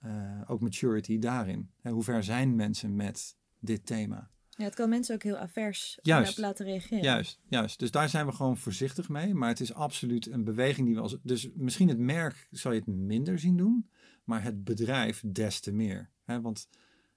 eh, 0.00 0.40
ook 0.46 0.60
maturity 0.60 1.18
daarin. 1.18 1.70
Hè, 1.80 1.90
hoe 1.90 2.02
ver 2.02 2.24
zijn 2.24 2.56
mensen 2.56 2.96
met 2.96 3.36
dit 3.58 3.86
thema? 3.86 4.30
Ja, 4.48 4.64
het 4.64 4.74
kan 4.74 4.88
mensen 4.88 5.14
ook 5.14 5.22
heel 5.22 5.36
avers 5.36 5.98
Juist. 6.02 6.30
op 6.30 6.38
laten 6.38 6.66
reageren. 6.66 7.04
Juist, 7.04 7.40
juist. 7.48 7.78
Dus 7.78 7.90
daar 7.90 8.08
zijn 8.08 8.26
we 8.26 8.32
gewoon 8.32 8.56
voorzichtig 8.56 9.08
mee. 9.08 9.34
Maar 9.34 9.48
het 9.48 9.60
is 9.60 9.74
absoluut 9.74 10.26
een 10.26 10.44
beweging 10.44 10.86
die 10.86 10.96
we 10.96 11.02
als. 11.02 11.16
Dus 11.22 11.48
misschien 11.54 11.88
het 11.88 11.98
merk 11.98 12.48
zal 12.50 12.72
je 12.72 12.78
het 12.78 12.88
minder 12.88 13.38
zien 13.38 13.56
doen, 13.56 13.90
maar 14.24 14.42
het 14.42 14.64
bedrijf 14.64 15.22
des 15.26 15.60
te 15.60 15.72
meer. 15.72 16.10
Hè, 16.24 16.40
want 16.40 16.68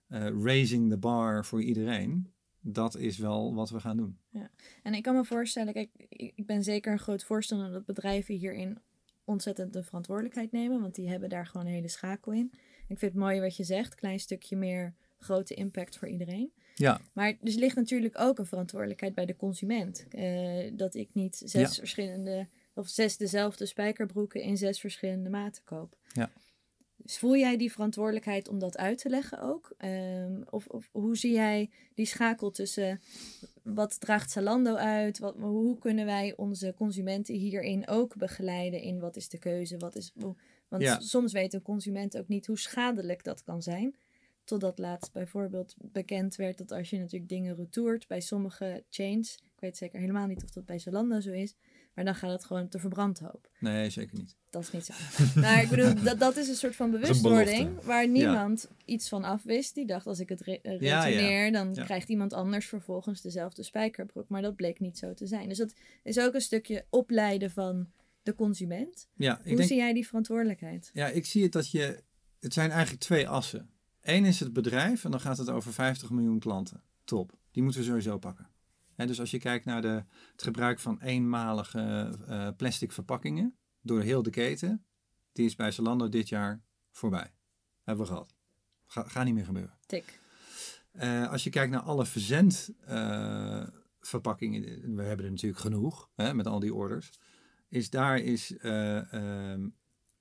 eh, 0.08 0.28
raising 0.44 0.90
the 0.90 0.98
bar 0.98 1.46
voor 1.46 1.62
iedereen, 1.62 2.34
dat 2.60 2.96
is 2.96 3.18
wel 3.18 3.54
wat 3.54 3.70
we 3.70 3.80
gaan 3.80 3.98
doen. 3.98 4.18
En 4.84 4.94
ik 4.94 5.04
kan 5.04 5.16
me 5.16 5.26
voorstellen, 5.26 5.74
kijk, 5.74 5.90
ik 6.10 6.46
ben 6.46 6.64
zeker 6.64 6.92
een 6.92 7.00
groot 7.00 7.24
voorstander 7.24 7.72
dat 7.72 7.86
bedrijven 7.86 8.36
hierin 8.36 8.78
ontzettend 9.26 9.74
de 9.74 9.84
verantwoordelijkheid 9.84 10.52
nemen, 10.52 10.82
want 10.82 10.96
die 10.96 11.10
hebben 11.10 11.30
daar 11.30 11.46
gewoon 11.46 11.66
een 11.68 11.74
hele 11.74 11.88
schakel 11.88 12.32
in. 12.32 12.52
Ik 12.88 13.00
vind 13.00 13.12
het 13.12 13.22
mooi 13.22 13.40
wat 13.40 13.56
je 13.58 13.64
zegt, 13.64 13.96
klein 13.96 14.20
stukje 14.20 14.56
meer 14.56 14.94
grote 15.20 15.54
impact 15.54 15.98
voor 15.98 16.08
iedereen. 16.08 16.52
Ja, 16.76 17.02
Maar 17.14 17.28
er 17.28 17.38
ligt 17.42 17.76
natuurlijk 17.76 18.20
ook 18.20 18.38
een 18.38 18.46
verantwoordelijkheid 18.46 19.16
bij 19.16 19.26
de 19.26 19.36
consument. 19.36 20.06
Eh, 20.10 20.72
dat 20.74 20.96
ik 20.96 21.10
niet 21.14 21.36
zes 21.46 21.52
Ja. 21.62 21.68
verschillende 21.70 22.48
of 22.74 22.88
zes 22.88 23.18
dezelfde 23.18 23.66
spijkerbroeken 23.66 24.42
in 24.42 24.58
zes 24.58 24.80
verschillende 24.80 25.30
maten 25.30 25.64
koop. 25.64 25.98
Ja. 26.14 26.32
Dus 26.98 27.18
voel 27.18 27.38
jij 27.38 27.58
die 27.58 27.72
verantwoordelijkheid 27.72 28.48
om 28.48 28.60
dat 28.60 28.78
uit 28.78 28.98
te 28.98 29.10
leggen 29.10 29.42
ook? 29.42 29.74
Ehm, 29.78 30.42
of, 30.50 30.68
of 30.68 30.90
hoe 30.92 31.18
zie 31.18 31.34
jij 31.34 31.70
die 31.94 32.06
schakel 32.06 32.52
tussen 32.52 33.02
wat 33.64 34.00
draagt 34.00 34.32
Zalando 34.32 34.76
uit? 34.76 35.20
Wat, 35.20 35.36
hoe 35.36 35.78
kunnen 35.78 36.06
wij 36.06 36.34
onze 36.36 36.74
consumenten 36.78 37.36
hierin 37.36 37.88
ook 37.88 38.16
begeleiden 38.16 38.82
in 38.82 39.00
wat 39.00 39.16
is 39.16 39.30
de 39.30 39.38
keuze? 39.40 39.78
Wat 39.78 39.96
is, 39.96 40.12
hoe- 40.22 40.36
want 40.68 40.84
Ja. 40.84 41.00
soms 41.00 41.32
weet 41.34 41.54
een 41.54 41.62
consument 41.62 42.18
ook 42.18 42.28
niet 42.28 42.46
hoe 42.48 42.58
schadelijk 42.60 43.24
dat 43.24 43.44
kan 43.44 43.62
zijn. 43.62 43.96
Totdat 44.44 44.80
laatst 44.80 45.12
bijvoorbeeld 45.12 45.76
bekend 45.78 46.36
werd 46.36 46.58
dat 46.58 46.72
als 46.72 46.90
je 46.90 46.98
natuurlijk 47.00 47.30
dingen 47.30 47.56
retourt 47.56 48.08
bij 48.08 48.22
sommige 48.22 48.84
chains, 48.90 49.36
ik 49.36 49.60
weet 49.60 49.78
zeker 49.78 50.00
helemaal 50.00 50.28
niet 50.28 50.44
of 50.44 50.50
dat 50.50 50.66
bij 50.66 50.80
Zalando 50.80 51.20
zo 51.20 51.32
is, 51.32 51.56
maar 51.94 52.06
dan 52.06 52.16
gaat 52.16 52.32
het 52.32 52.46
gewoon 52.46 52.68
te 52.68 52.80
verbrandhoop. 52.80 53.50
nee, 53.60 53.90
zeker 53.90 54.18
niet. 54.18 54.36
Dat 54.50 54.62
is 54.62 54.72
niet 54.72 54.86
zo. 54.86 54.94
maar 55.42 55.62
ik 55.64 55.70
bedoel, 55.70 55.94
dat, 56.04 56.20
dat 56.20 56.38
is 56.38 56.48
een 56.48 56.56
soort 56.56 56.76
van 56.76 56.92
bewustwording 56.92 57.82
waar 57.82 58.08
niemand 58.08 58.70
iets 58.86 59.10
van 59.10 59.24
afwist. 59.24 59.76
Die 59.76 59.86
dacht, 59.86 60.08
als 60.08 60.20
ik 60.20 60.30
het 60.30 60.42
re 60.42 60.60
eh, 60.62 60.80
Ja, 60.80 60.80
ja. 60.80 61.04
retourneer, 61.04 61.52
dan 61.52 61.74
Ja. 61.74 61.84
krijgt 61.84 62.10
iemand 62.10 62.34
anders 62.34 62.66
vervolgens 62.66 63.22
dezelfde 63.22 63.64
spijkerbroek. 63.64 64.30
Maar 64.30 64.42
dat 64.42 64.56
bleek 64.56 64.80
niet 64.80 64.98
zo 64.98 65.14
te 65.14 65.28
zijn. 65.28 65.48
Dus 65.50 65.58
dat 65.58 65.74
is 66.04 66.20
ook 66.20 66.34
een 66.34 66.42
stukje 66.42 66.86
opleiden 66.90 67.52
van 67.52 67.88
de 68.24 68.36
consument. 68.36 69.08
Ja, 69.14 69.38
ik 69.40 69.46
Hoe 69.48 69.56
denk, 69.56 69.68
zie 69.68 69.78
jij 69.78 69.94
die 69.94 70.06
verantwoordelijkheid? 70.08 70.90
ja, 70.94 71.08
ik 71.08 71.26
zie 71.26 71.44
het 71.44 71.52
dat 71.52 71.72
je. 71.72 72.04
Het 72.40 72.54
zijn 72.54 72.72
eigenlijk 72.72 73.02
twee 73.02 73.28
assen. 73.30 73.70
Eén 74.02 74.26
is 74.26 74.40
het 74.40 74.54
bedrijf 74.54 75.06
en 75.06 75.12
dan 75.12 75.20
gaat 75.20 75.38
het 75.38 75.50
over 75.50 75.74
50 75.74 76.10
miljoen 76.10 76.40
klanten. 76.40 76.84
Top. 77.04 77.32
Die 77.52 77.64
moeten 77.64 77.82
we 77.82 77.88
sowieso 77.88 78.18
pakken. 78.18 78.48
Dus 78.96 79.20
als 79.20 79.32
je 79.32 79.40
kijkt 79.40 79.66
naar 79.66 79.82
de, 79.82 80.04
het 80.32 80.44
gebruik 80.44 80.80
van 80.80 81.02
eenmalige 81.02 82.14
eh, 82.28 82.48
plastic 82.58 82.92
verpakkingen 82.92 83.56
door 83.82 84.02
heel 84.02 84.24
de 84.24 84.30
keten, 84.30 84.86
die 85.32 85.46
is 85.46 85.56
bij 85.56 85.72
Zalando 85.72 86.10
dit 86.10 86.30
jaar 86.30 86.62
voorbij. 86.92 87.34
Hebben 87.84 88.06
we 88.06 88.12
gehad. 88.12 88.36
Ga, 88.86 89.04
gaat 89.04 89.26
niet 89.26 89.34
meer 89.34 89.46
gebeuren. 89.46 89.78
Tik. 89.86 90.20
Eh, 90.92 91.32
als 91.32 91.44
je 91.44 91.50
kijkt 91.50 91.72
naar 91.72 91.82
alle 91.82 92.06
verzendverpakkingen, 92.06 94.96
we 94.96 95.04
hebben 95.04 95.26
er 95.26 95.32
natuurlijk 95.32 95.62
genoeg 95.62 96.10
hè, 96.16 96.34
met 96.34 96.48
al 96.48 96.60
die 96.60 96.74
orders, 96.74 97.12
is 97.70 97.90
daar 97.90 98.20
is 98.20 98.58
eh, 98.58 99.14
ehm, 99.14 99.70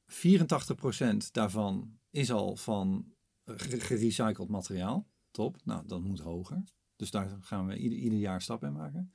84% 0.07 1.31
daarvan 1.33 1.99
is 2.11 2.33
al 2.33 2.57
van 2.57 3.13
ge- 3.45 3.81
gerecycled 3.81 4.49
materiaal. 4.49 5.07
Top, 5.31 5.57
nou 5.65 5.87
dat 5.87 6.01
moet 6.01 6.21
hoger. 6.21 6.63
Dus 7.03 7.11
daar 7.11 7.39
gaan 7.41 7.67
we 7.67 7.77
ieder, 7.77 7.99
ieder 7.99 8.19
jaar 8.19 8.43
stap 8.43 8.63
in 8.63 8.73
maken. 8.73 9.13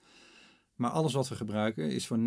Maar 0.75 0.89
alles 0.89 1.13
wat 1.13 1.27
we 1.27 1.35
gebruiken 1.35 1.91
is 1.91 2.07
voor 2.07 2.17
99% 2.17 2.21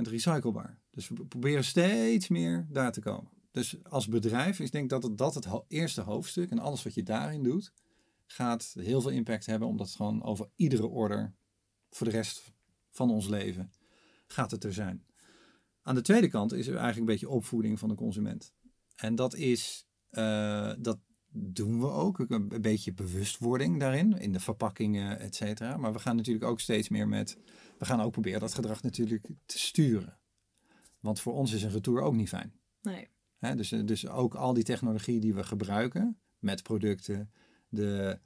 recyclebaar. 0.00 0.78
Dus 0.90 1.08
we 1.08 1.26
proberen 1.26 1.64
steeds 1.64 2.28
meer 2.28 2.66
daar 2.70 2.92
te 2.92 3.00
komen. 3.00 3.30
Dus 3.50 3.84
als 3.84 4.08
bedrijf 4.08 4.60
is 4.60 4.70
denk 4.70 4.90
dat 4.90 5.02
het, 5.02 5.18
dat 5.18 5.34
het 5.34 5.46
eerste 5.68 6.00
hoofdstuk 6.00 6.50
en 6.50 6.58
alles 6.58 6.82
wat 6.82 6.94
je 6.94 7.02
daarin 7.02 7.42
doet, 7.42 7.72
gaat 8.26 8.74
heel 8.78 9.00
veel 9.00 9.10
impact 9.10 9.46
hebben, 9.46 9.68
omdat 9.68 9.86
het 9.86 9.96
gewoon 9.96 10.22
over 10.22 10.48
iedere 10.56 10.86
order 10.86 11.34
voor 11.90 12.06
de 12.06 12.12
rest 12.12 12.52
van 12.90 13.10
ons 13.10 13.28
leven 13.28 13.72
gaat 14.26 14.50
het 14.50 14.64
er 14.64 14.72
zijn. 14.72 15.04
Aan 15.82 15.94
de 15.94 16.02
tweede 16.02 16.28
kant 16.28 16.52
is 16.52 16.66
er 16.66 16.72
eigenlijk 16.72 16.98
een 16.98 17.12
beetje 17.12 17.28
opvoeding 17.28 17.78
van 17.78 17.88
de 17.88 17.94
consument. 17.94 18.52
En 18.96 19.14
dat 19.14 19.34
is, 19.34 19.86
eh, 20.10 20.72
dat, 20.78 20.98
doen 21.36 21.80
we 21.80 21.86
ook. 21.86 22.18
Een 22.18 22.48
beetje 22.60 22.92
bewustwording 22.92 23.80
daarin, 23.80 24.18
in 24.18 24.32
de 24.32 24.40
verpakkingen, 24.40 25.18
et 25.18 25.34
cetera. 25.34 25.76
Maar 25.76 25.92
we 25.92 25.98
gaan 25.98 26.16
natuurlijk 26.16 26.44
ook 26.44 26.60
steeds 26.60 26.88
meer 26.88 27.08
met... 27.08 27.38
We 27.78 27.84
gaan 27.84 28.00
ook 28.00 28.12
proberen 28.12 28.40
dat 28.40 28.54
gedrag 28.54 28.82
natuurlijk 28.82 29.26
te 29.46 29.58
sturen. 29.58 30.18
Want 31.00 31.20
voor 31.20 31.34
ons 31.34 31.52
is 31.52 31.62
een 31.62 31.70
retour 31.70 32.00
ook 32.00 32.14
niet 32.14 32.28
fijn. 32.28 32.52
Nee. 32.82 33.08
Dus, 33.56 33.68
dus 33.68 34.08
ook 34.08 34.34
al 34.34 34.54
die 34.54 34.64
technologie 34.64 35.20
die 35.20 35.34
we 35.34 35.44
gebruiken 35.44 36.18
met 36.38 36.62
producten, 36.62 37.30
de 37.68 38.18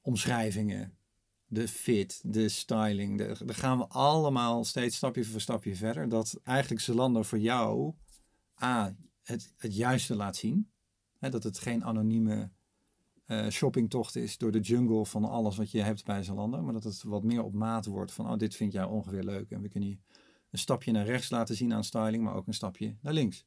omschrijvingen, 0.00 0.98
de 1.46 1.68
fit, 1.68 2.20
de 2.24 2.48
styling, 2.48 3.18
de, 3.18 3.44
daar 3.44 3.54
gaan 3.54 3.78
we 3.78 3.86
allemaal 3.86 4.64
steeds 4.64 4.96
stapje 4.96 5.24
voor 5.24 5.40
stapje 5.40 5.76
verder. 5.76 6.08
Dat 6.08 6.40
eigenlijk 6.42 6.80
Zalando 6.80 7.22
voor 7.22 7.38
jou 7.38 7.94
A, 8.62 8.96
het, 9.22 9.52
het 9.56 9.76
juiste 9.76 10.14
laat 10.14 10.36
zien. 10.36 10.70
Hè, 11.20 11.30
dat 11.30 11.42
het 11.42 11.58
geen 11.58 11.84
anonieme 11.84 12.50
eh, 13.24 13.48
shoppingtocht 13.48 14.16
is 14.16 14.38
door 14.38 14.50
de 14.50 14.60
jungle 14.60 15.06
van 15.06 15.24
alles 15.24 15.56
wat 15.56 15.70
je 15.70 15.82
hebt 15.82 16.04
bij 16.04 16.22
Zalando. 16.22 16.62
Maar 16.62 16.72
dat 16.72 16.84
het 16.84 17.02
wat 17.02 17.22
meer 17.22 17.42
op 17.42 17.54
maat 17.54 17.86
wordt 17.86 18.12
van, 18.12 18.30
oh, 18.30 18.36
dit 18.36 18.54
vind 18.54 18.72
jij 18.72 18.84
ongeveer 18.84 19.22
leuk. 19.22 19.50
En 19.50 19.62
we 19.62 19.68
kunnen 19.68 19.88
je 19.88 19.98
een 20.50 20.58
stapje 20.58 20.92
naar 20.92 21.04
rechts 21.04 21.30
laten 21.30 21.56
zien 21.56 21.72
aan 21.72 21.84
styling, 21.84 22.24
maar 22.24 22.34
ook 22.34 22.46
een 22.46 22.54
stapje 22.54 22.96
naar 23.00 23.12
links. 23.12 23.46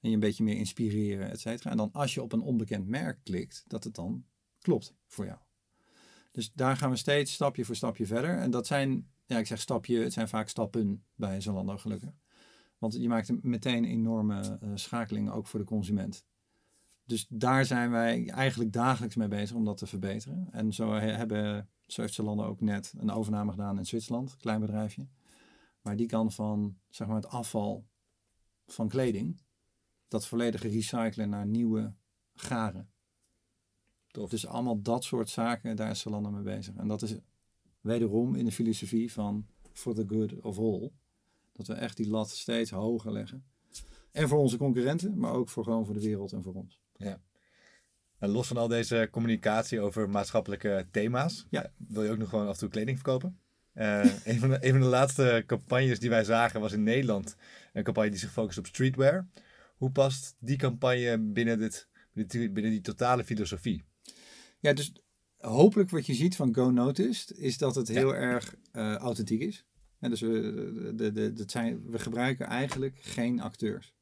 En 0.00 0.08
je 0.08 0.14
een 0.14 0.20
beetje 0.20 0.44
meer 0.44 0.56
inspireren, 0.56 1.30
et 1.30 1.40
cetera. 1.40 1.70
En 1.70 1.76
dan 1.76 1.92
als 1.92 2.14
je 2.14 2.22
op 2.22 2.32
een 2.32 2.40
onbekend 2.40 2.86
merk 2.86 3.18
klikt, 3.22 3.64
dat 3.66 3.84
het 3.84 3.94
dan 3.94 4.24
klopt 4.58 4.94
voor 5.06 5.24
jou. 5.24 5.38
Dus 6.30 6.52
daar 6.52 6.76
gaan 6.76 6.90
we 6.90 6.96
steeds 6.96 7.32
stapje 7.32 7.64
voor 7.64 7.76
stapje 7.76 8.06
verder. 8.06 8.38
En 8.38 8.50
dat 8.50 8.66
zijn, 8.66 9.10
ja, 9.26 9.38
ik 9.38 9.46
zeg 9.46 9.60
stapje, 9.60 9.98
het 9.98 10.12
zijn 10.12 10.28
vaak 10.28 10.48
stappen 10.48 11.04
bij 11.14 11.40
Zalando 11.40 11.76
gelukkig. 11.76 12.12
Want 12.78 12.94
je 12.94 13.08
maakt 13.08 13.42
meteen 13.42 13.84
enorme 13.84 14.58
uh, 14.62 14.70
schakelingen 14.74 15.32
ook 15.32 15.46
voor 15.46 15.60
de 15.60 15.66
consument. 15.66 16.24
Dus 17.04 17.26
daar 17.28 17.64
zijn 17.64 17.90
wij 17.90 18.28
eigenlijk 18.28 18.72
dagelijks 18.72 19.16
mee 19.16 19.28
bezig 19.28 19.56
om 19.56 19.64
dat 19.64 19.76
te 19.76 19.86
verbeteren. 19.86 20.48
En 20.50 20.72
zo, 20.72 20.92
hebben, 20.92 21.68
Zalando 21.86 22.44
ook 22.44 22.60
net 22.60 22.94
een 22.96 23.10
overname 23.10 23.50
gedaan 23.50 23.78
in 23.78 23.86
Zwitserland, 23.86 24.32
een 24.32 24.38
klein 24.38 24.60
bedrijfje. 24.60 25.06
Maar 25.80 25.96
die 25.96 26.06
kan 26.06 26.32
van 26.32 26.78
zeg 26.88 27.06
maar, 27.06 27.16
het 27.16 27.28
afval 27.28 27.86
van 28.66 28.88
kleding, 28.88 29.40
dat 30.08 30.26
volledige 30.26 30.68
recyclen 30.68 31.28
naar 31.28 31.46
nieuwe 31.46 31.94
garen. 32.34 32.88
Tof. 34.06 34.30
Dus 34.30 34.46
allemaal 34.46 34.82
dat 34.82 35.04
soort 35.04 35.28
zaken, 35.28 35.76
daar 35.76 35.90
is 35.90 36.00
Zalando 36.00 36.30
mee 36.30 36.42
bezig. 36.42 36.74
En 36.74 36.88
dat 36.88 37.02
is 37.02 37.16
wederom 37.80 38.34
in 38.34 38.44
de 38.44 38.52
filosofie 38.52 39.12
van 39.12 39.46
for 39.72 39.94
the 39.94 40.04
good 40.06 40.40
of 40.40 40.58
all. 40.58 40.90
Dat 41.52 41.66
we 41.66 41.74
echt 41.74 41.96
die 41.96 42.08
lat 42.08 42.30
steeds 42.30 42.70
hoger 42.70 43.12
leggen. 43.12 43.44
En 44.10 44.28
voor 44.28 44.38
onze 44.38 44.56
concurrenten, 44.56 45.18
maar 45.18 45.32
ook 45.32 45.48
voor 45.48 45.64
gewoon 45.64 45.84
voor 45.84 45.94
de 45.94 46.00
wereld 46.00 46.32
en 46.32 46.42
voor 46.42 46.54
ons. 46.54 46.83
Ja. 47.04 47.20
En 48.18 48.30
los 48.30 48.46
van 48.46 48.56
al 48.56 48.68
deze 48.68 49.08
communicatie 49.10 49.80
over 49.80 50.10
maatschappelijke 50.10 50.86
thema's, 50.90 51.46
ja. 51.50 51.72
wil 51.88 52.02
je 52.02 52.10
ook 52.10 52.18
nog 52.18 52.28
gewoon 52.28 52.46
af 52.46 52.52
en 52.52 52.58
toe 52.58 52.68
kleding 52.68 52.96
verkopen? 52.98 53.38
Uh, 53.74 54.04
een, 54.24 54.38
van 54.38 54.50
de, 54.50 54.58
een 54.66 54.70
van 54.70 54.80
de 54.80 54.86
laatste 54.86 55.44
campagnes 55.46 55.98
die 55.98 56.10
wij 56.10 56.24
zagen 56.24 56.60
was 56.60 56.72
in 56.72 56.82
Nederland. 56.82 57.36
Een 57.72 57.82
campagne 57.82 58.10
die 58.10 58.18
zich 58.18 58.32
focust 58.32 58.58
op 58.58 58.66
streetwear. 58.66 59.26
Hoe 59.76 59.90
past 59.90 60.36
die 60.38 60.56
campagne 60.56 61.18
binnen, 61.18 61.58
dit, 61.58 61.88
binnen 62.12 62.70
die 62.70 62.80
totale 62.80 63.24
filosofie? 63.24 63.84
Ja, 64.60 64.72
dus 64.72 64.92
hopelijk 65.36 65.90
wat 65.90 66.06
je 66.06 66.14
ziet 66.14 66.36
van 66.36 66.54
Go 66.54 66.70
Noticed 66.70 67.38
is 67.38 67.58
dat 67.58 67.74
het 67.74 67.88
heel 67.88 68.14
ja. 68.14 68.20
erg 68.20 68.54
uh, 68.72 68.94
authentiek 68.94 69.40
is. 69.40 69.64
En 69.98 70.10
dus 70.10 70.20
we, 70.20 70.92
de, 70.94 71.12
de, 71.12 71.32
dat 71.32 71.50
zijn, 71.50 71.90
we 71.90 71.98
gebruiken 71.98 72.46
eigenlijk 72.46 72.98
geen 73.00 73.40
acteurs. 73.40 73.94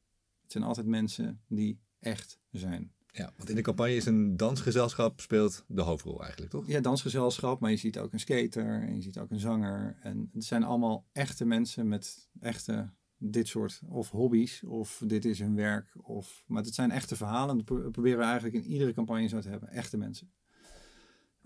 Het 0.42 0.52
zijn 0.52 0.64
altijd 0.64 0.86
mensen 0.86 1.40
die 1.48 1.80
echt 2.02 2.38
zijn. 2.50 2.92
Ja, 3.06 3.32
want 3.36 3.48
in 3.48 3.54
de 3.54 3.62
campagne 3.62 3.94
is 3.94 4.06
een 4.06 4.36
dansgezelschap 4.36 5.20
speelt 5.20 5.64
de 5.68 5.82
hoofdrol 5.82 6.22
eigenlijk, 6.22 6.50
toch? 6.50 6.66
Ja, 6.66 6.80
dansgezelschap, 6.80 7.60
maar 7.60 7.70
je 7.70 7.76
ziet 7.76 7.98
ook 7.98 8.12
een 8.12 8.20
skater 8.20 8.82
en 8.82 8.94
je 8.94 9.02
ziet 9.02 9.18
ook 9.18 9.30
een 9.30 9.38
zanger. 9.38 9.96
En 10.00 10.30
het 10.32 10.44
zijn 10.44 10.62
allemaal 10.62 11.06
echte 11.12 11.44
mensen 11.44 11.88
met 11.88 12.28
echte 12.40 12.90
dit 13.18 13.48
soort 13.48 13.80
of 13.88 14.10
hobby's 14.10 14.62
of 14.62 15.02
dit 15.06 15.24
is 15.24 15.38
hun 15.38 15.54
werk. 15.54 15.92
Of, 15.96 16.44
maar 16.46 16.62
het 16.62 16.74
zijn 16.74 16.90
echte 16.90 17.16
verhalen. 17.16 17.56
Dat 17.56 17.92
proberen 17.92 18.18
we 18.18 18.24
eigenlijk 18.24 18.54
in 18.54 18.70
iedere 18.70 18.92
campagne 18.92 19.28
zo 19.28 19.40
te 19.40 19.48
hebben. 19.48 19.68
Echte 19.68 19.96
mensen. 19.96 20.32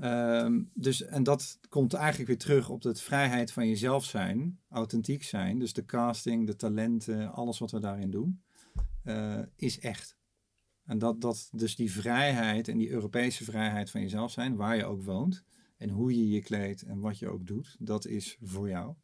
Um, 0.01 0.71
dus, 0.75 1.03
en 1.03 1.23
dat 1.23 1.59
komt 1.69 1.95
eigenlijk 1.95 2.29
weer 2.29 2.39
terug 2.39 2.69
op 2.69 2.83
de 2.83 2.95
vrijheid 2.95 3.53
van 3.53 3.69
jezelf 3.69 4.05
zijn, 4.05 4.61
authentiek 4.69 5.23
zijn. 5.23 5.59
Dus 5.59 5.73
de 5.73 5.85
casting, 5.85 6.47
de 6.47 6.57
talenten, 6.57 7.33
alles 7.33 7.59
wat 7.59 7.71
we 7.71 7.81
daarin 7.81 8.11
doen, 8.11 8.43
uh, 9.05 9.39
is 9.57 9.79
echt. 9.79 10.16
En 10.87 10.99
dat, 10.99 11.21
dat 11.21 11.49
dus 11.53 11.77
die 11.77 11.93
vrijheid 11.93 12.69
en 12.69 12.79
die 12.79 12.91
Europese 12.91 13.45
vrijheid 13.45 13.91
van 13.91 14.01
jezelf 14.01 14.33
zijn, 14.33 14.57
waar 14.57 14.77
je 14.77 14.85
ook 14.85 15.03
woont, 15.03 15.45
en 15.77 15.89
hoe 15.89 16.17
je 16.17 16.29
je 16.29 16.43
kleedt 16.43 16.83
en 16.83 17.01
wat 17.01 17.19
je 17.19 17.29
ook 17.29 17.47
doet, 17.47 17.77
dat 17.79 18.07
is 18.07 18.37
voor 18.43 18.69
jou. 18.69 18.95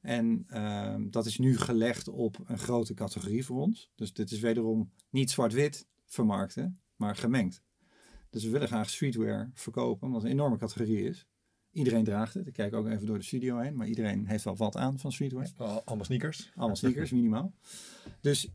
En 0.00 0.46
uh, 0.50 0.96
dat 1.00 1.26
is 1.26 1.38
nu 1.38 1.56
gelegd 1.56 2.08
op 2.08 2.38
een 2.46 2.58
grote 2.58 2.94
categorie 2.94 3.44
voor 3.44 3.60
ons. 3.60 3.90
Dus 3.94 4.12
dit 4.12 4.30
is 4.30 4.40
wederom 4.40 4.92
niet 5.10 5.30
zwart-wit 5.30 5.86
vermarkten, 6.04 6.80
maar 6.96 7.16
gemengd. 7.16 7.62
Dus 8.30 8.44
we 8.44 8.50
willen 8.50 8.68
graag 8.68 8.90
streetwear 8.90 9.50
verkopen, 9.54 10.12
het 10.12 10.22
een 10.22 10.30
enorme 10.30 10.56
categorie 10.56 11.02
is. 11.02 11.26
Iedereen 11.72 12.04
draagt 12.04 12.34
het. 12.34 12.46
Ik 12.46 12.52
kijk 12.52 12.74
ook 12.74 12.86
even 12.86 13.06
door 13.06 13.18
de 13.18 13.24
studio 13.24 13.58
heen, 13.58 13.76
maar 13.76 13.86
iedereen 13.86 14.26
heeft 14.26 14.44
wel 14.44 14.56
wat 14.56 14.76
aan 14.76 14.98
van 14.98 15.12
streetwear. 15.12 15.50
Allemaal 15.56 16.04
sneakers. 16.04 16.50
Allemaal 16.54 16.76
sneakers, 16.76 17.10
minimaal. 17.10 17.54
Dus 18.20 18.50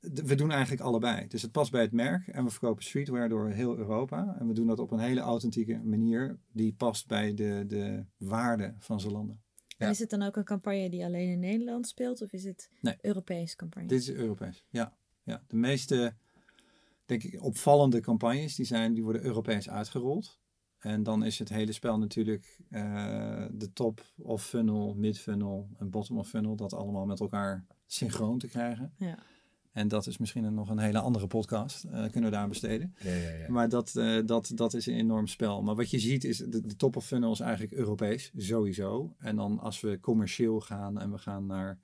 we 0.00 0.34
doen 0.34 0.50
eigenlijk 0.50 0.82
allebei. 0.82 1.26
Dus 1.28 1.42
het 1.42 1.52
past 1.52 1.70
bij 1.70 1.80
het 1.82 1.92
merk 1.92 2.28
en 2.28 2.44
we 2.44 2.50
verkopen 2.50 2.84
streetwear 2.84 3.28
door 3.28 3.48
heel 3.48 3.76
Europa. 3.76 4.36
En 4.38 4.46
we 4.46 4.54
doen 4.54 4.66
dat 4.66 4.78
op 4.78 4.90
een 4.90 4.98
hele 4.98 5.20
authentieke 5.20 5.80
manier 5.84 6.38
die 6.52 6.72
past 6.72 7.06
bij 7.06 7.34
de, 7.34 7.64
de 7.66 8.04
waarde 8.16 8.74
van 8.78 9.00
Zalando. 9.00 9.36
Ja. 9.66 9.88
Is 9.88 9.98
het 9.98 10.10
dan 10.10 10.22
ook 10.22 10.36
een 10.36 10.44
campagne 10.44 10.90
die 10.90 11.04
alleen 11.04 11.28
in 11.28 11.38
Nederland 11.38 11.86
speelt 11.86 12.22
of 12.22 12.32
is 12.32 12.44
het 12.44 12.70
nee. 12.80 12.96
Europees 13.00 13.56
campagne? 13.56 13.88
Dit 13.88 14.00
is 14.00 14.10
Europees, 14.10 14.64
ja. 14.68 14.96
ja. 15.22 15.42
De 15.46 15.56
meeste 15.56 16.14
denk 17.04 17.22
ik, 17.22 17.42
opvallende 17.42 18.00
campagnes 18.00 18.54
die, 18.54 18.66
zijn, 18.66 18.94
die 18.94 19.02
worden 19.02 19.24
Europees 19.24 19.68
uitgerold. 19.70 20.38
En 20.78 21.02
dan 21.02 21.24
is 21.24 21.38
het 21.38 21.48
hele 21.48 21.72
spel 21.72 21.98
natuurlijk 21.98 22.58
uh, 22.70 23.46
de 23.50 23.72
top 23.72 24.12
of 24.16 24.44
funnel, 24.44 24.94
mid 24.94 25.18
funnel 25.18 25.68
en 25.76 25.90
bottom 25.90 26.18
of 26.18 26.28
funnel, 26.28 26.56
dat 26.56 26.72
allemaal 26.72 27.06
met 27.06 27.20
elkaar 27.20 27.66
synchroon 27.86 28.38
te 28.38 28.48
krijgen. 28.48 28.92
Ja. 28.96 29.18
En 29.72 29.88
dat 29.88 30.06
is 30.06 30.18
misschien 30.18 30.44
een, 30.44 30.54
nog 30.54 30.68
een 30.68 30.78
hele 30.78 30.98
andere 30.98 31.26
podcast, 31.26 31.84
uh, 31.84 31.90
kunnen 31.92 32.30
we 32.30 32.36
daar 32.36 32.48
besteden. 32.48 32.94
Ja, 32.98 33.14
ja, 33.14 33.30
ja. 33.30 33.48
Maar 33.48 33.68
dat, 33.68 33.94
uh, 33.96 34.26
dat, 34.26 34.52
dat 34.54 34.74
is 34.74 34.86
een 34.86 34.94
enorm 34.94 35.26
spel. 35.26 35.62
Maar 35.62 35.74
wat 35.74 35.90
je 35.90 35.98
ziet 35.98 36.24
is, 36.24 36.38
de, 36.38 36.66
de 36.66 36.76
top 36.76 36.96
of 36.96 37.06
funnel 37.06 37.32
is 37.32 37.40
eigenlijk 37.40 37.72
Europees, 37.72 38.32
sowieso. 38.36 39.14
En 39.18 39.36
dan 39.36 39.58
als 39.58 39.80
we 39.80 40.00
commercieel 40.00 40.60
gaan 40.60 41.00
en 41.00 41.10
we 41.10 41.18
gaan 41.18 41.46
naar 41.46 41.78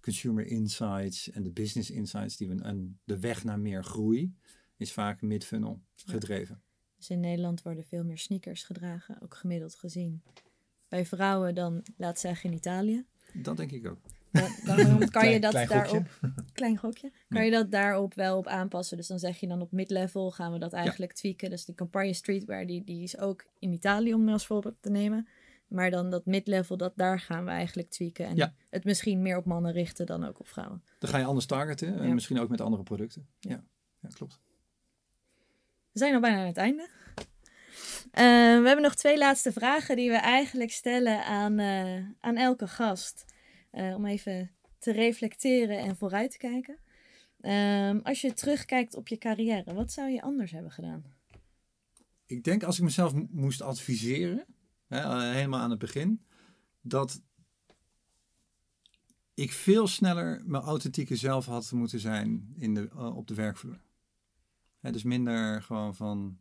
consumer 0.00 0.46
insights 0.46 1.30
en 1.30 1.42
de 1.42 1.50
business 1.50 1.90
insights, 1.90 2.36
die 2.36 2.48
we, 2.48 2.62
en 2.62 2.98
de 3.04 3.18
weg 3.18 3.44
naar 3.44 3.60
meer 3.60 3.84
groei, 3.84 4.34
is 4.76 4.92
vaak 4.92 5.22
mid-funnel 5.22 5.82
gedreven. 5.94 6.62
Dus 6.96 7.10
in 7.10 7.20
Nederland 7.20 7.62
worden 7.62 7.84
veel 7.84 8.04
meer 8.04 8.18
sneakers 8.18 8.62
gedragen, 8.62 9.22
ook 9.22 9.34
gemiddeld 9.34 9.74
gezien. 9.74 10.22
Bij 10.88 11.06
vrouwen 11.06 11.54
dan, 11.54 11.82
laat 11.96 12.18
zeggen 12.18 12.50
in 12.50 12.56
Italië. 12.56 13.06
Dat 13.32 13.56
denk 13.56 13.70
ik 13.72 13.86
ook. 13.86 13.98
Dan, 14.32 14.50
dan 14.64 14.98
kan 14.98 15.08
Klein- 15.08 15.30
je 15.32 15.40
dat 15.40 15.50
klein 15.50 15.68
daarop, 15.68 16.06
klein 16.52 16.76
gokje, 16.76 17.12
kan 17.28 17.44
je 17.44 17.50
dat 17.50 17.70
daarop 17.70 18.14
wel 18.14 18.36
op 18.38 18.46
aanpassen. 18.46 18.96
Dus 18.96 19.06
dan 19.06 19.18
zeg 19.18 19.40
je 19.40 19.46
dan 19.48 19.60
op 19.60 19.72
mid-level 19.72 20.30
gaan 20.30 20.52
we 20.52 20.58
dat 20.58 20.72
eigenlijk 20.72 21.12
tweaken. 21.12 21.50
Dus 21.50 21.64
de 21.64 21.74
campagne 21.74 22.12
streetwear 22.12 22.66
die, 22.66 22.84
die 22.84 23.02
is 23.02 23.18
ook 23.18 23.44
in 23.58 23.72
Italië 23.72 24.14
om 24.14 24.28
als 24.28 24.46
voorbeeld 24.46 24.76
te 24.80 24.90
nemen. 24.90 25.28
Maar 25.68 25.90
dan 25.90 26.10
dat 26.10 26.26
mid-level, 26.26 26.76
dat, 26.76 26.92
daar 26.96 27.20
gaan 27.20 27.44
we 27.44 27.50
eigenlijk 27.50 27.90
tweaken. 27.90 28.26
En 28.26 28.36
Ja. 28.36 28.54
het 28.70 28.84
misschien 28.84 29.22
meer 29.22 29.36
op 29.36 29.44
mannen 29.44 29.72
richten 29.72 30.06
dan 30.06 30.24
ook 30.26 30.40
op 30.40 30.48
vrouwen. 30.48 30.82
Dan 30.98 31.10
ga 31.10 31.18
je 31.18 31.24
anders 31.24 31.46
targeten 31.46 31.98
en 32.00 32.14
misschien 32.14 32.38
ook 32.38 32.48
met 32.48 32.60
andere 32.60 32.82
producten. 32.82 33.26
Ja, 33.40 33.64
ja 34.00 34.08
klopt. 34.12 34.40
We 35.92 35.98
zijn 35.98 36.14
al 36.14 36.20
bijna 36.20 36.40
aan 36.40 36.46
het 36.46 36.56
einde. 36.56 36.88
Eh, 38.12 38.22
we 38.60 38.66
hebben 38.66 38.82
nog 38.82 38.94
twee 38.94 39.18
laatste 39.18 39.52
vragen 39.52 39.96
die 39.96 40.10
we 40.10 40.16
eigenlijk 40.16 40.70
stellen 40.70 41.24
aan, 41.24 41.58
eh, 41.58 42.04
aan 42.20 42.36
elke 42.36 42.66
gast. 42.66 43.24
Eh, 43.70 43.94
om 43.94 44.06
even 44.06 44.50
te 44.78 44.92
reflecteren 44.92 45.78
en 45.78 45.96
vooruit 45.96 46.30
te 46.30 46.38
kijken. 46.38 46.78
Ehm, 47.40 47.98
als 48.02 48.20
je 48.20 48.32
terugkijkt 48.32 48.94
op 48.96 49.08
je 49.08 49.18
carrière, 49.18 49.74
wat 49.74 49.92
zou 49.92 50.10
je 50.10 50.22
anders 50.22 50.50
hebben 50.50 50.72
gedaan? 50.72 51.04
Ik 52.26 52.44
denk 52.44 52.62
als 52.62 52.78
ik 52.78 52.84
mezelf 52.84 53.14
mo- 53.14 53.26
moest 53.30 53.60
adviseren, 53.60 54.44
hè, 54.86 54.98
eh, 54.98 55.32
helemaal 55.32 55.60
aan 55.60 55.70
het 55.70 55.78
begin, 55.78 56.24
dat 56.80 57.22
ik 59.34 59.52
veel 59.52 59.86
sneller 59.86 60.42
mijn 60.46 60.62
authentieke 60.62 61.16
zelf 61.16 61.46
had 61.46 61.72
moeten 61.72 62.00
zijn 62.00 62.54
in 62.56 62.74
de, 62.74 62.88
eh, 62.88 63.16
op 63.16 63.26
de 63.26 63.34
werkvloer. 63.34 63.80
Hè, 64.80 64.92
dus 64.92 65.02
minder 65.02 65.62
gewoon 65.62 65.94
van, 65.94 66.38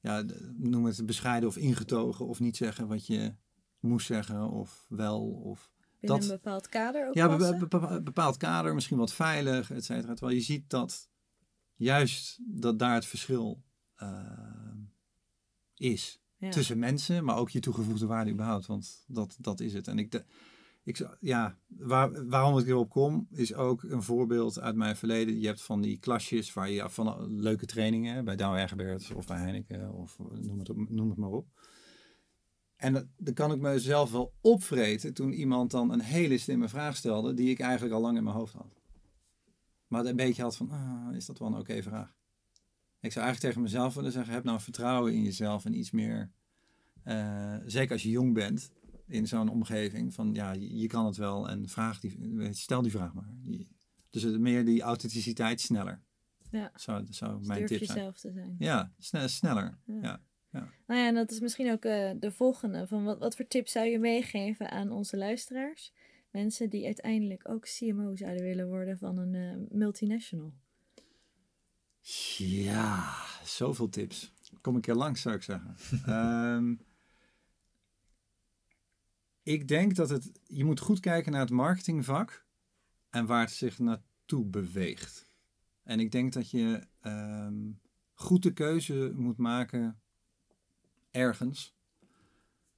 ja, 0.00 0.24
noem 0.56 0.84
het 0.84 1.06
bescheiden 1.06 1.48
of 1.48 1.56
ingetogen 1.56 2.26
of 2.26 2.40
niet 2.40 2.56
zeggen 2.56 2.88
wat 2.88 3.06
je 3.06 3.34
moest 3.80 4.06
zeggen 4.06 4.50
of 4.50 4.86
wel 4.88 5.22
of 5.30 5.70
Binnen 6.06 6.20
Dat- 6.28 6.30
een 6.30 6.42
bepaald 6.42 6.68
kader 6.68 7.08
ook 7.08 7.14
ja, 7.14 7.28
be- 7.28 7.36
passen? 7.36 7.58
be- 7.68 7.78
be- 7.78 8.02
bepaald 8.02 8.36
kader, 8.36 8.74
misschien 8.74 8.98
wat 8.98 9.12
veilig, 9.12 9.70
et 9.70 9.84
cetera. 9.84 10.14
Terwijl 10.14 10.36
je 10.36 10.42
ziet 10.44 10.70
dat 10.70 11.08
juist 11.74 12.38
dat 12.46 12.78
daar 12.78 12.94
het 12.94 13.06
verschil 13.06 13.62
eh, 13.94 14.72
is. 15.74 16.20
Ja. 16.38 16.50
Tussen 16.50 16.78
mensen, 16.78 17.24
maar 17.24 17.36
ook 17.36 17.50
je 17.50 17.60
toegevoegde 17.60 18.06
waarde 18.06 18.30
überhaupt. 18.30 18.66
Want 18.66 19.04
dat, 19.06 19.36
dat 19.40 19.60
is 19.60 19.72
het. 19.72 19.88
En 19.88 19.98
ik, 19.98 20.10
de, 20.10 20.24
ik 20.84 21.08
ja, 21.20 21.58
waar, 21.66 22.26
waarom 22.28 22.58
ik 22.58 22.66
erop 22.66 22.90
kom, 22.90 23.26
is 23.30 23.54
ook 23.54 23.82
een 23.82 24.02
voorbeeld 24.02 24.60
uit 24.60 24.76
mijn 24.76 24.96
verleden. 24.96 25.40
Je 25.40 25.46
hebt 25.46 25.62
van 25.62 25.80
die 25.80 25.98
klasjes 25.98 26.52
waar 26.52 26.70
je 26.70 26.90
van 26.90 27.40
leuke 27.40 27.66
trainingen 27.66 28.24
bij 28.24 28.36
Douwe 28.36 28.58
Egberts 28.58 29.10
of 29.10 29.26
bij 29.26 29.38
Heineken 29.38 29.92
of 29.92 30.18
noem 30.18 30.58
het, 30.58 30.90
noem 30.90 31.08
het 31.08 31.18
maar 31.18 31.30
op. 31.30 31.46
En 32.86 32.92
dat, 32.92 33.06
dan 33.16 33.34
kan 33.34 33.52
ik 33.52 33.60
mezelf 33.60 34.10
wel 34.10 34.34
opvreten 34.40 35.14
toen 35.14 35.32
iemand 35.32 35.70
dan 35.70 35.92
een 35.92 36.00
hele 36.00 36.38
slimme 36.38 36.68
vraag 36.68 36.96
stelde 36.96 37.34
die 37.34 37.50
ik 37.50 37.60
eigenlijk 37.60 37.94
al 37.94 38.00
lang 38.00 38.16
in 38.16 38.24
mijn 38.24 38.36
hoofd 38.36 38.52
had. 38.52 38.80
Maar 39.86 40.04
een 40.04 40.16
beetje 40.16 40.42
had 40.42 40.56
van, 40.56 40.70
ah, 40.70 41.14
is 41.16 41.26
dat 41.26 41.38
wel 41.38 41.48
een 41.48 41.58
oké 41.58 41.82
vraag? 41.82 42.14
Ik 43.00 43.12
zou 43.12 43.24
eigenlijk 43.24 43.40
tegen 43.40 43.62
mezelf 43.62 43.94
willen 43.94 44.12
zeggen, 44.12 44.34
heb 44.34 44.44
nou 44.44 44.60
vertrouwen 44.60 45.12
in 45.14 45.22
jezelf 45.22 45.64
en 45.64 45.74
iets 45.78 45.90
meer, 45.90 46.30
eh, 47.02 47.56
zeker 47.66 47.92
als 47.92 48.02
je 48.02 48.10
jong 48.10 48.34
bent, 48.34 48.70
in 49.06 49.26
zo'n 49.28 49.48
omgeving, 49.48 50.14
van 50.14 50.34
ja, 50.34 50.52
je, 50.52 50.76
je 50.76 50.86
kan 50.86 51.06
het 51.06 51.16
wel 51.16 51.48
en 51.48 51.68
vraag 51.68 52.00
die, 52.00 52.52
stel 52.52 52.82
die 52.82 52.90
vraag 52.90 53.14
maar. 53.14 53.30
Je- 53.42 53.66
Dus 54.10 54.22
het, 54.22 54.40
meer 54.40 54.64
die 54.64 54.82
authenticiteit 54.82 55.60
sneller. 55.60 56.02
Ja. 56.50 56.70
Zou, 56.74 57.06
zou 57.10 57.38
Dus 57.38 57.46
mijn 57.46 57.58
durf 57.58 57.70
tip 57.70 57.84
zijn. 57.84 57.98
jezelf 57.98 58.18
te 58.18 58.30
zijn. 58.32 58.54
Ja, 58.58 58.92
sne- 58.98 59.28
sneller. 59.28 59.78
Ja. 59.86 59.98
Ja. 60.02 60.22
Nou 60.86 61.00
ja, 61.00 61.06
en 61.06 61.14
dat 61.14 61.30
is 61.30 61.40
misschien 61.40 61.72
ook 61.72 61.84
eh, 61.84 62.10
de 62.16 62.32
volgende. 62.32 62.86
Van 62.86 63.04
wat, 63.04 63.18
wat 63.18 63.36
voor 63.36 63.46
tips 63.46 63.72
zou 63.72 63.86
je 63.86 63.98
meegeven 63.98 64.70
aan 64.70 64.90
onze 64.90 65.16
luisteraars? 65.16 65.92
Mensen 66.30 66.70
die 66.70 66.84
uiteindelijk 66.84 67.48
ook 67.48 67.64
CMO 67.64 68.16
zouden 68.16 68.42
willen 68.42 68.68
worden 68.68 68.98
van 68.98 69.18
een 69.18 69.34
eh, 69.34 69.76
multinational. 69.78 70.52
Ja, 72.36 73.14
zoveel 73.44 73.88
tips. 73.88 74.32
Kom 74.60 74.74
een 74.74 74.80
keer 74.80 74.94
langs, 74.94 75.20
zou 75.20 75.34
ik 75.34 75.42
zeggen. 75.42 75.76
Ehm, 76.06 76.74
ik 79.42 79.68
denk 79.68 79.94
dat 79.94 80.08
het, 80.08 80.30
je 80.44 80.64
moet 80.64 80.80
goed 80.80 81.00
kijken 81.00 81.32
naar 81.32 81.40
het 81.40 81.50
marketingvak 81.50 82.46
en 83.10 83.26
waar 83.26 83.40
het 83.40 83.50
zich 83.50 83.78
naartoe 83.78 84.44
beweegt. 84.44 85.26
En 85.82 86.00
ik 86.00 86.12
denk 86.12 86.32
dat 86.32 86.50
je 86.50 86.86
ehm, 87.00 87.70
goed 88.14 88.42
de 88.42 88.52
keuze 88.52 89.12
moet 89.14 89.36
maken 89.36 90.00
ergens. 91.16 91.74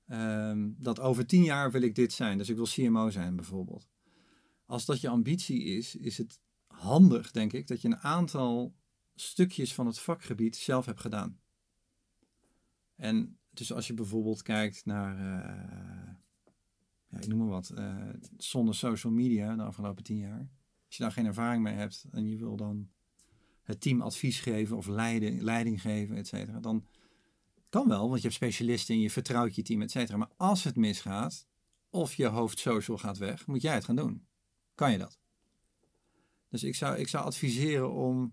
Ehm, 0.06 0.70
dat 0.76 1.00
over 1.00 1.26
tien 1.26 1.42
jaar 1.42 1.70
wil 1.70 1.82
ik 1.82 1.94
dit 1.94 2.12
zijn. 2.12 2.38
Dus 2.38 2.48
ik 2.48 2.56
wil 2.56 2.66
CMO 2.66 3.10
zijn 3.10 3.36
bijvoorbeeld. 3.36 3.88
Als 4.66 4.84
dat 4.84 5.00
je 5.00 5.08
ambitie 5.08 5.64
is, 5.64 5.96
is 5.96 6.18
het 6.18 6.40
handig, 6.66 7.30
denk 7.30 7.52
ik, 7.52 7.66
dat 7.66 7.80
je 7.80 7.88
een 7.88 7.98
aantal 7.98 8.74
stukjes 9.14 9.74
van 9.74 9.86
het 9.86 9.98
vakgebied 9.98 10.56
zelf 10.56 10.86
hebt 10.86 11.00
gedaan. 11.00 11.40
En 12.96 13.38
dus 13.50 13.72
als 13.72 13.86
je 13.86 13.94
bijvoorbeeld 13.94 14.42
kijkt 14.42 14.84
naar, 14.84 15.16
eh, 15.16 16.14
ja, 17.08 17.18
ik 17.18 17.26
noem 17.26 17.38
maar 17.38 17.48
wat, 17.48 17.70
eh, 17.70 18.08
zonder 18.36 18.74
social 18.74 19.12
media 19.12 19.56
de 19.56 19.62
afgelopen 19.62 20.04
tien 20.04 20.18
jaar. 20.18 20.48
Als 20.86 20.96
je 20.96 21.02
daar 21.02 21.12
geen 21.12 21.26
ervaring 21.26 21.62
mee 21.62 21.74
hebt 21.74 22.06
en 22.10 22.28
je 22.28 22.36
wil 22.36 22.56
dan 22.56 22.90
het 23.62 23.80
team 23.80 24.00
advies 24.00 24.40
geven 24.40 24.76
of 24.76 24.86
leiding, 24.86 25.42
leiding 25.42 25.80
geven, 25.80 26.16
et 26.16 26.26
cetera, 26.26 26.60
dan 26.60 26.86
kan 27.68 27.88
wel, 27.88 28.08
want 28.08 28.16
je 28.16 28.22
hebt 28.22 28.34
specialisten 28.34 28.94
en 28.94 29.00
je 29.00 29.10
vertrouwt 29.10 29.54
je 29.54 29.62
team, 29.62 29.82
et 29.82 29.90
cetera. 29.90 30.16
Maar 30.18 30.30
als 30.36 30.64
het 30.64 30.76
misgaat, 30.76 31.46
of 31.90 32.14
je 32.14 32.26
hoofd 32.26 32.58
social 32.58 32.98
gaat 32.98 33.18
weg, 33.18 33.46
moet 33.46 33.62
jij 33.62 33.74
het 33.74 33.84
gaan 33.84 33.96
doen. 33.96 34.26
Kan 34.74 34.92
je 34.92 34.98
dat? 34.98 35.18
Dus 36.48 36.62
ik 36.64 36.74
zou, 36.74 36.96
ik 36.96 37.08
zou 37.08 37.24
adviseren 37.24 37.92
om 37.92 38.32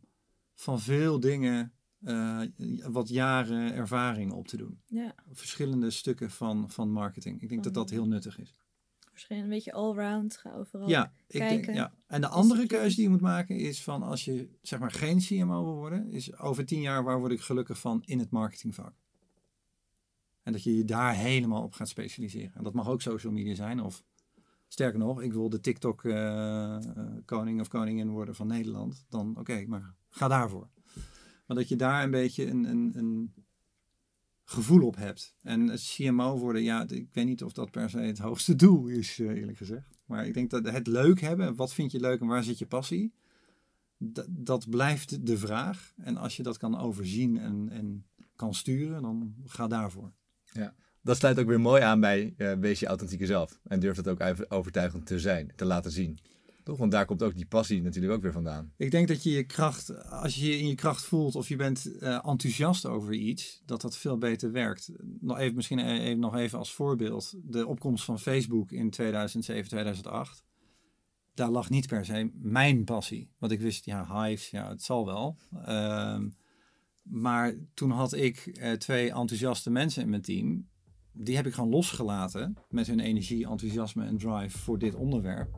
van 0.53 0.79
veel 0.79 1.19
dingen 1.19 1.73
eh, 1.99 2.41
wat 2.83 3.09
jaren 3.09 3.73
ervaring 3.73 4.31
op 4.31 4.47
te 4.47 4.57
doen. 4.57 4.81
Ja, 4.87 5.15
Verschillende 5.31 5.89
stukken 5.91 6.31
van, 6.31 6.69
van 6.69 6.91
marketing. 6.91 7.41
Ik 7.41 7.49
denk 7.49 7.63
dat 7.63 7.73
dat 7.73 7.89
heel 7.89 8.07
nuttig 8.07 8.39
is. 8.39 8.55
waarschijnlijk 9.09 9.51
een 9.51 9.55
beetje 9.57 9.73
allround. 9.73 10.37
Ga 10.37 10.53
overal. 10.53 10.89
Ja, 10.89 11.13
ik 11.27 11.39
kijken. 11.39 11.61
denk, 11.65 11.77
ja. 11.77 11.93
En 12.07 12.21
de 12.21 12.27
andere 12.27 12.65
keuze 12.65 12.95
die 12.95 13.03
je 13.03 13.09
moet 13.09 13.21
maken 13.21 13.55
is 13.57 13.83
van 13.83 14.03
als 14.03 14.25
je 14.25 14.49
zeg 14.61 14.79
maar 14.79 14.91
geen 14.91 15.19
CMO 15.19 15.63
wil 15.63 15.75
worden, 15.75 16.11
is 16.11 16.37
over 16.37 16.65
tien 16.65 16.81
jaar 16.81 17.03
waar 17.03 17.19
word 17.19 17.31
ik 17.31 17.41
gelukkig 17.41 17.79
van 17.79 18.01
in 18.05 18.19
het 18.19 18.29
marketingvak. 18.31 18.93
En 20.45 20.51
dat 20.51 20.63
je 20.63 20.77
je 20.77 20.85
daar 20.85 21.15
helemaal 21.15 21.63
op 21.63 21.73
gaat 21.73 21.89
specialiseren. 21.89 22.55
En 22.55 22.63
dat 22.63 22.73
mag 22.73 22.89
ook 22.89 23.01
social 23.01 23.33
media 23.33 23.55
zijn 23.55 23.79
of 23.79 24.03
sterker 24.67 24.99
nog, 24.99 25.21
ik 25.21 25.33
wil 25.33 25.49
de 25.49 25.59
TikTok 25.59 26.03
eh, 26.03 26.75
eh, 26.75 26.81
koning 27.25 27.59
of 27.59 27.67
koningin 27.67 28.09
worden 28.09 28.35
van 28.35 28.47
Nederland. 28.47 29.05
Dan 29.09 29.37
oké, 29.37 29.65
maar 29.67 29.95
ga 30.09 30.27
daarvoor. 30.27 30.69
Maar 31.45 31.57
dat 31.57 31.67
je 31.67 31.75
daar 31.75 32.03
een 32.03 32.11
beetje 32.11 32.45
een, 32.45 32.63
een, 32.63 32.91
een 32.97 33.33
gevoel 34.43 34.87
op 34.87 34.95
hebt. 34.95 35.35
En 35.41 35.71
CMO 35.75 36.37
worden, 36.37 36.63
ja, 36.63 36.87
ik 36.87 37.07
weet 37.11 37.25
niet 37.25 37.43
of 37.43 37.53
dat 37.53 37.71
per 37.71 37.89
se 37.89 37.97
het 37.97 38.19
hoogste 38.19 38.55
doel 38.65 38.87
is, 38.87 39.19
eh, 39.19 39.29
eerlijk 39.29 39.57
gezegd. 39.57 39.97
Maar 40.05 40.27
ik 40.27 40.33
denk 40.33 40.49
dat 40.49 40.65
het 40.65 40.87
leuk 40.87 41.21
hebben, 41.21 41.55
wat 41.55 41.73
vind 41.73 41.91
je 41.91 41.99
leuk 41.99 42.21
en 42.21 42.27
waar 42.27 42.43
zit 42.43 42.57
je 42.57 42.65
passie? 42.65 43.13
Dat, 43.97 44.27
dat 44.29 44.69
blijft 44.69 45.25
de 45.25 45.37
vraag. 45.37 45.93
En 45.97 46.17
als 46.17 46.37
je 46.37 46.43
dat 46.43 46.57
kan 46.57 46.77
overzien 46.77 47.37
en, 47.37 47.69
en 47.69 48.05
kan 48.35 48.53
sturen, 48.53 49.01
dan 49.01 49.35
ga 49.45 49.67
daarvoor. 49.67 50.13
Dat 51.05 51.17
sluit 51.17 51.39
ook 51.39 51.47
weer 51.47 51.59
mooi 51.59 51.81
aan 51.81 51.99
bij 51.99 52.33
eh, 52.37 52.53
wees 52.53 52.79
je 52.79 52.85
authentieke 52.85 53.25
zelf. 53.25 53.59
En 53.63 53.79
durf 53.79 53.95
dat 53.95 54.07
ook 54.07 54.19
even 54.19 54.51
overtuigend 54.51 55.05
te 55.05 55.19
zijn, 55.19 55.51
te 55.55 55.65
laten 55.65 55.91
zien. 55.91 56.17
Toch? 56.63 56.77
Want 56.77 56.91
daar 56.91 57.05
komt 57.05 57.23
ook 57.23 57.35
die 57.35 57.45
passie 57.45 57.81
natuurlijk 57.81 58.13
ook 58.13 58.21
weer 58.21 58.31
vandaan. 58.31 58.71
Ik 58.77 58.91
denk 58.91 59.07
dat 59.07 59.23
je 59.23 59.31
je 59.31 59.43
kracht, 59.43 60.09
als 60.09 60.35
je 60.35 60.45
je 60.45 60.57
in 60.57 60.67
je 60.67 60.75
kracht 60.75 61.03
voelt 61.03 61.35
of 61.35 61.47
je 61.47 61.55
bent 61.55 61.97
eh, 61.97 62.27
enthousiast 62.27 62.85
over 62.85 63.13
iets, 63.13 63.61
dat 63.65 63.81
dat 63.81 63.97
veel 63.97 64.17
beter 64.17 64.51
werkt. 64.51 64.91
Nog 65.19 65.37
even, 65.37 65.55
misschien 65.55 65.79
e- 65.79 65.99
even, 65.99 66.19
nog 66.19 66.35
even 66.35 66.57
als 66.57 66.73
voorbeeld. 66.73 67.33
De 67.43 67.67
opkomst 67.67 68.05
van 68.05 68.19
Facebook 68.19 68.71
in 68.71 68.89
2007, 68.89 69.69
2008. 69.69 70.43
Daar 71.33 71.49
lag 71.49 71.69
niet 71.69 71.87
per 71.87 72.05
se 72.05 72.31
mijn 72.33 72.83
passie. 72.83 73.29
Want 73.37 73.51
ik 73.51 73.59
wist, 73.59 73.85
ja, 73.85 74.23
Hives, 74.23 74.49
ja, 74.49 74.69
het 74.69 74.83
zal 74.83 75.05
wel. 75.05 75.37
Ehm, 75.65 76.27
maar 77.09 77.53
toen 77.73 77.91
had 77.91 78.13
ik 78.13 78.37
eh, 78.45 78.71
twee 78.71 79.11
enthousiaste 79.11 79.69
mensen 79.69 80.03
in 80.03 80.09
mijn 80.09 80.21
team. 80.21 80.67
Die 81.11 81.35
heb 81.35 81.45
ik 81.45 81.53
gewoon 81.53 81.69
losgelaten 81.69 82.57
met 82.69 82.87
hun 82.87 82.99
energie, 82.99 83.47
enthousiasme 83.47 84.05
en 84.05 84.17
drive 84.17 84.57
voor 84.57 84.79
dit 84.79 84.95
onderwerp. 84.95 85.49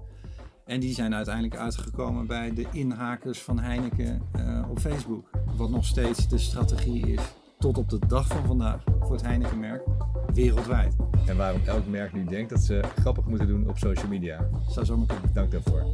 En 0.65 0.79
die 0.79 0.93
zijn 0.93 1.15
uiteindelijk 1.15 1.55
uitgekomen 1.55 2.27
bij 2.27 2.53
de 2.53 2.65
inhakers 2.71 3.41
van 3.41 3.59
Heineken 3.59 4.21
eh, 4.33 4.67
op 4.69 4.79
Facebook. 4.79 5.29
Wat 5.55 5.69
nog 5.69 5.85
steeds 5.85 6.27
de 6.27 6.37
strategie 6.37 7.07
is 7.07 7.21
tot 7.57 7.77
op 7.77 7.89
de 7.89 7.99
dag 8.07 8.27
van 8.27 8.45
vandaag 8.45 8.83
voor 8.99 9.11
het 9.11 9.25
Heineken-merk 9.25 9.83
wereldwijd. 10.33 10.95
En 11.25 11.37
waarom 11.37 11.61
elk 11.65 11.87
merk 11.87 12.13
nu 12.13 12.25
denkt 12.25 12.49
dat 12.49 12.61
ze 12.61 12.81
grappig 12.95 13.25
moeten 13.25 13.47
doen 13.47 13.69
op 13.69 13.77
social 13.77 14.07
media. 14.07 14.49
Zou 14.69 14.85
zomaar 14.85 15.07
kunnen. 15.07 15.33
Dank 15.33 15.51
daarvoor. 15.51 15.85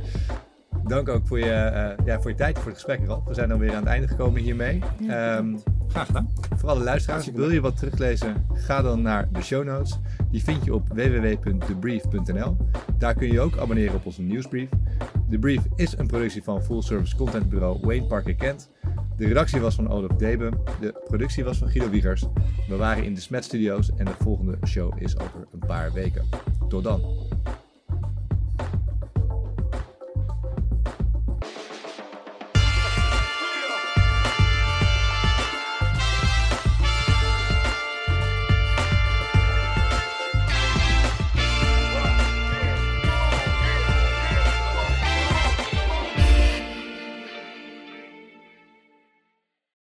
Dank 0.87 1.09
ook 1.09 1.27
voor 1.27 1.39
je, 1.39 1.45
eh, 1.51 2.05
ja, 2.05 2.21
voor 2.21 2.31
je 2.31 2.37
tijd, 2.37 2.55
voor 2.57 2.65
het 2.71 2.73
gesprek, 2.73 3.05
Ralf. 3.07 3.23
We 3.25 3.33
zijn 3.33 3.49
dan 3.49 3.59
weer 3.59 3.69
aan 3.69 3.75
het 3.75 3.85
einde 3.85 4.07
gekomen 4.07 4.41
hiermee. 4.41 4.79
Ja, 4.99 5.37
Ehm, 5.37 5.55
Graag 5.87 6.05
gedaan. 6.05 6.29
voor 6.55 6.69
alle 6.69 6.83
luisteraars, 6.83 7.31
wil 7.31 7.51
je 7.51 7.61
wat 7.61 7.77
teruglezen? 7.77 8.45
Ga 8.53 8.81
dan 8.81 9.01
naar 9.01 9.27
de 9.31 9.41
show 9.41 9.63
notes. 9.65 9.99
Die 10.31 10.43
vind 10.43 10.65
je 10.65 10.73
op 10.73 10.87
www.thebrief.nl. 10.87 12.57
Daar 12.97 13.13
kun 13.13 13.31
je 13.31 13.39
ook 13.41 13.57
abonneren 13.57 13.95
op 13.95 14.05
onze 14.05 14.21
nieuwsbrief. 14.21 14.69
De 15.29 15.39
Brief 15.39 15.61
is 15.75 15.97
een 15.97 16.07
productie 16.07 16.43
van 16.43 16.63
full 16.63 16.81
service 16.81 17.15
contentbureau 17.15 17.79
Wayne 17.81 18.05
Parker 18.05 18.35
Kent. 18.35 18.69
De 19.17 19.27
redactie 19.27 19.59
was 19.61 19.75
van 19.75 19.89
Olaf 19.89 20.11
Deben. 20.17 20.53
De 20.79 21.01
productie 21.07 21.43
was 21.43 21.57
van 21.57 21.69
Guido 21.69 21.89
Wiegers. 21.89 22.25
We 22.69 22.75
waren 22.75 23.03
in 23.03 23.13
de 23.13 23.21
Smet 23.21 23.43
Studios 23.43 23.91
en 23.95 24.05
de 24.05 24.13
volgende 24.19 24.57
show 24.67 25.01
is 25.01 25.17
over 25.17 25.47
een 25.53 25.67
paar 25.67 25.93
weken. 25.93 26.23
Tot 26.69 26.83
dan. 26.83 27.01